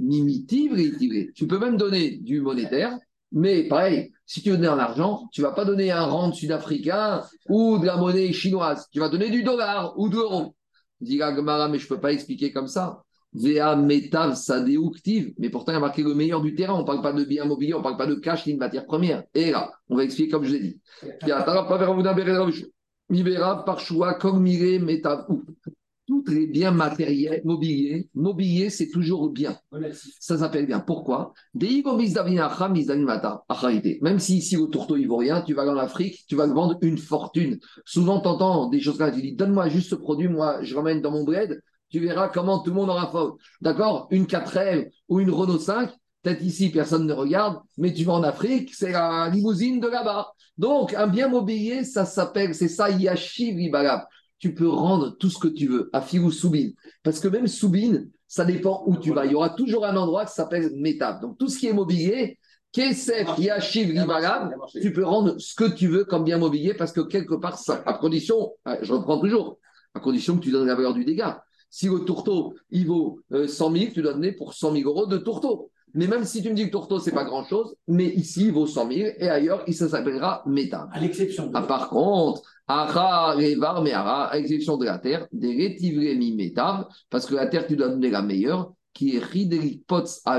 Mimiti, 0.00 0.70
Tu 1.34 1.46
peux 1.46 1.58
même 1.58 1.76
donner 1.76 2.16
du 2.16 2.40
monétaire, 2.40 2.98
mais 3.30 3.64
pareil, 3.64 4.10
si 4.24 4.40
tu 4.40 4.50
veux 4.50 4.56
donner 4.56 4.68
en 4.68 4.78
argent, 4.78 5.28
tu 5.32 5.42
vas 5.42 5.52
pas 5.52 5.66
donner 5.66 5.90
un 5.90 6.06
rand 6.06 6.32
sud-africain 6.32 7.22
ou 7.50 7.78
de 7.78 7.84
la 7.84 7.98
monnaie 7.98 8.32
chinoise. 8.32 8.88
Tu 8.90 9.00
vas 9.00 9.10
donner 9.10 9.28
du 9.28 9.42
dollar 9.42 9.98
ou 9.98 10.08
de 10.08 10.14
l'euro. 10.14 10.54
Dit 11.02 11.18
Gagmara, 11.18 11.68
mais 11.68 11.78
je 11.78 11.86
peux 11.86 12.00
pas 12.00 12.12
expliquer 12.12 12.52
comme 12.52 12.68
ça. 12.68 13.02
Vea 13.34 13.76
metav 13.76 14.34
sadéuctive. 14.34 15.34
Mais 15.38 15.50
pourtant, 15.50 15.72
il 15.72 15.74
y 15.74 15.76
a 15.76 15.80
marqué 15.80 16.02
le 16.02 16.14
meilleur 16.14 16.40
du 16.40 16.54
terrain. 16.54 16.72
On 16.72 16.84
parle 16.84 17.02
pas 17.02 17.12
de 17.12 17.22
biens 17.22 17.44
immobiliers, 17.44 17.74
on 17.74 17.82
parle 17.82 17.98
pas 17.98 18.06
de 18.06 18.14
cash 18.14 18.46
ni 18.46 18.54
de 18.54 18.58
matière 18.58 18.86
première. 18.86 19.24
Et 19.34 19.50
là, 19.50 19.72
on 19.90 19.96
va 19.96 20.04
expliquer 20.04 20.30
comme 20.30 20.44
je 20.44 20.52
l'ai 20.54 20.60
dit. 20.60 20.80
Tous 26.06 26.24
les 26.28 26.46
biens 26.46 26.70
matériels, 26.70 27.42
mobiliers, 27.44 28.08
mobilier, 28.14 28.70
c'est 28.70 28.90
toujours 28.90 29.30
bien. 29.30 29.58
Ça 30.20 30.38
s'appelle 30.38 30.66
bien. 30.66 30.78
Pourquoi? 30.78 31.32
Même 31.54 31.80
si 34.20 34.38
ici 34.38 34.56
au 34.56 34.68
tourteau 34.68 34.96
il 34.96 35.08
vaut 35.08 35.16
rien, 35.16 35.42
tu 35.42 35.54
vas 35.54 35.66
en 35.66 35.76
Afrique, 35.76 36.24
tu 36.28 36.36
vas 36.36 36.46
le 36.46 36.52
vendre 36.52 36.78
une 36.80 36.98
fortune. 36.98 37.58
Souvent, 37.84 38.20
tu 38.20 38.28
entends 38.28 38.68
des 38.68 38.80
choses 38.80 38.98
comme 38.98 39.08
ça, 39.08 39.14
tu 39.14 39.22
dis 39.22 39.34
Donne-moi 39.34 39.68
juste 39.68 39.90
ce 39.90 39.96
produit, 39.96 40.28
moi 40.28 40.62
je 40.62 40.76
ramène 40.76 41.02
dans 41.02 41.10
mon 41.10 41.24
bled, 41.24 41.60
tu 41.90 41.98
verras 41.98 42.28
comment 42.28 42.60
tout 42.60 42.70
le 42.70 42.76
monde 42.76 42.90
aura 42.90 43.10
faute. 43.10 43.40
D'accord? 43.60 44.06
Une 44.10 44.26
4L 44.26 44.90
ou 45.08 45.18
une 45.18 45.30
Renault 45.30 45.58
5, 45.58 45.90
peut-être 46.22 46.42
ici, 46.42 46.70
personne 46.70 47.06
ne 47.06 47.12
regarde, 47.12 47.58
mais 47.78 47.92
tu 47.92 48.04
vas 48.04 48.14
en 48.14 48.22
Afrique, 48.22 48.74
c'est 48.74 48.92
la 48.92 49.28
limousine 49.28 49.80
de 49.80 49.88
là-bas. 49.88 50.28
Donc, 50.58 50.94
un 50.94 51.06
bien 51.06 51.28
mobilier, 51.28 51.84
ça 51.84 52.04
s'appelle, 52.04 52.54
c'est 52.54 52.68
ça, 52.68 52.90
Yashiv 52.90 53.60
Ibalab. 53.60 54.02
Tu 54.38 54.54
peux 54.54 54.68
rendre 54.68 55.16
tout 55.16 55.30
ce 55.30 55.38
que 55.38 55.48
tu 55.48 55.66
veux 55.66 55.90
à 55.92 56.00
Filou 56.00 56.30
Soubine. 56.30 56.74
Parce 57.02 57.20
que 57.20 57.28
même 57.28 57.46
Soubine, 57.46 58.10
ça 58.28 58.44
dépend 58.44 58.82
où 58.86 58.96
tu 58.96 59.12
vas. 59.12 59.24
Il 59.24 59.32
y 59.32 59.34
aura 59.34 59.50
toujours 59.50 59.84
un 59.86 59.96
endroit 59.96 60.26
qui 60.26 60.34
s'appelle 60.34 60.72
Métab. 60.76 61.22
Donc, 61.22 61.38
tout 61.38 61.48
ce 61.48 61.58
qui 61.58 61.66
est 61.68 61.72
mobilier, 61.72 62.38
Kesef, 62.72 63.38
Yashiv, 63.38 63.94
Ibalab, 63.94 64.54
tu 64.82 64.92
peux 64.92 65.04
rendre 65.04 65.38
ce 65.38 65.54
que 65.54 65.64
tu 65.64 65.88
veux 65.88 66.04
comme 66.04 66.24
bien 66.24 66.36
mobilier 66.36 66.74
parce 66.74 66.92
que 66.92 67.00
quelque 67.00 67.34
part, 67.34 67.58
ça, 67.58 67.82
à 67.86 67.94
condition, 67.94 68.52
je 68.82 68.92
reprends 68.92 69.18
toujours, 69.18 69.58
à 69.94 70.00
condition 70.00 70.36
que 70.36 70.42
tu 70.42 70.50
donnes 70.50 70.66
la 70.66 70.74
valeur 70.74 70.92
du 70.92 71.04
dégât. 71.04 71.42
Si 71.70 71.88
le 71.88 72.00
tourteau, 72.00 72.54
il 72.70 72.86
vaut 72.86 73.20
100 73.30 73.36
euh, 73.74 73.78
000, 73.78 73.92
tu 73.92 74.02
dois 74.02 74.12
donner 74.12 74.32
pour 74.32 74.54
100 74.54 74.72
000 74.72 74.88
euros 74.88 75.06
de 75.06 75.18
tourteau. 75.18 75.70
Mais 75.96 76.06
même 76.06 76.24
si 76.24 76.42
tu 76.42 76.50
me 76.50 76.54
dis 76.54 76.66
que 76.66 76.70
tourteau, 76.70 76.98
c'est 76.98 77.10
pas 77.10 77.24
grand-chose, 77.24 77.74
mais 77.88 78.04
ici, 78.04 78.46
il 78.46 78.52
vaut 78.52 78.66
100 78.66 78.92
000 78.92 79.08
et 79.18 79.28
ailleurs, 79.30 79.64
il 79.66 79.74
s'appellera 79.74 80.42
métal. 80.46 80.88
À 80.92 81.00
l'exception 81.00 81.46
de... 81.46 81.52
Ah, 81.54 81.62
par 81.62 81.88
contre, 81.88 82.42
Ara, 82.68 83.32
Revar, 83.32 83.82
Meara, 83.82 84.26
à 84.26 84.36
l'exception 84.36 84.76
de 84.76 84.84
la 84.84 84.98
terre, 84.98 85.26
des 85.32 85.76
métal, 86.36 86.86
parce 87.08 87.24
que 87.24 87.34
la 87.34 87.46
terre, 87.46 87.66
tu 87.66 87.76
dois 87.76 87.88
donner 87.88 88.10
la 88.10 88.20
meilleure, 88.20 88.72
qui 88.92 89.16
est 89.16 89.24
Rideri 89.24 89.82
Pots 89.86 90.20
à 90.24 90.38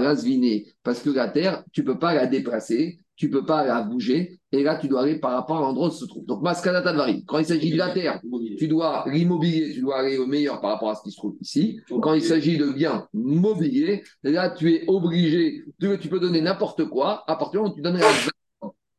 parce 0.83 0.99
que 1.01 1.09
la 1.09 1.27
terre, 1.27 1.63
tu 1.71 1.83
peux 1.83 1.97
pas 1.97 2.13
la 2.13 2.27
déplacer, 2.27 2.99
tu 3.17 3.29
peux 3.29 3.43
pas 3.43 3.65
la 3.65 3.81
bouger, 3.81 4.39
et 4.51 4.63
là, 4.63 4.77
tu 4.77 4.87
dois 4.87 5.01
aller 5.01 5.19
par 5.19 5.31
rapport 5.31 5.57
à 5.57 5.61
l'endroit 5.61 5.87
où 5.87 5.91
se 5.91 6.05
trouve. 6.05 6.25
Donc, 6.25 6.41
Maskanata 6.41 6.93
varie. 6.93 7.25
Quand 7.25 7.39
il 7.39 7.45
s'agit 7.45 7.71
de 7.71 7.77
la 7.77 7.89
terre, 7.89 8.21
tu 8.57 8.67
dois 8.67 9.03
l'immobilier, 9.07 9.73
tu 9.73 9.81
dois 9.81 9.99
aller 9.99 10.17
au 10.17 10.27
meilleur 10.27 10.61
par 10.61 10.71
rapport 10.71 10.91
à 10.91 10.95
ce 10.95 11.01
qui 11.01 11.11
se 11.11 11.17
trouve 11.17 11.35
ici. 11.41 11.81
Quand 12.01 12.13
il 12.13 12.23
s'agit 12.23 12.57
de 12.57 12.71
biens 12.71 13.07
mobiliers, 13.13 14.03
là, 14.23 14.51
tu 14.51 14.73
es 14.73 14.83
obligé, 14.87 15.63
de, 15.79 15.95
tu 15.95 16.07
peux 16.07 16.19
donner 16.19 16.41
n'importe 16.41 16.85
quoi, 16.85 17.23
à 17.27 17.35
partir 17.35 17.51
du 17.51 17.57
moment 17.57 17.71
où 17.73 17.75
tu 17.75 17.81
donnes 17.81 17.97
la 17.97 18.07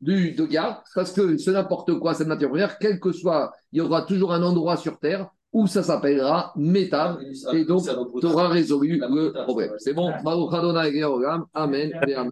du, 0.01 0.31
de 0.31 0.45
garde, 0.45 0.77
parce 0.95 1.11
que 1.11 1.37
ce 1.37 1.51
n'importe 1.51 1.97
quoi, 1.99 2.13
cette 2.13 2.27
matière 2.27 2.49
première, 2.49 2.77
quel 2.77 2.99
que 2.99 3.11
soit, 3.11 3.51
il 3.71 3.79
y 3.79 3.81
aura 3.81 4.03
toujours 4.03 4.33
un 4.33 4.43
endroit 4.43 4.77
sur 4.77 4.99
Terre 4.99 5.29
où 5.51 5.65
ça 5.65 5.81
s'appellera 5.81 6.53
métal, 6.55 7.17
et 7.53 7.65
donc 7.65 7.83
tu 8.19 8.25
auras 8.25 8.49
résolu 8.49 8.99
le 8.99 9.31
problème. 9.45 9.71
C'est 9.77 9.93
bon, 9.93 10.11
Amen. 11.53 11.91
Amen. 12.15 12.31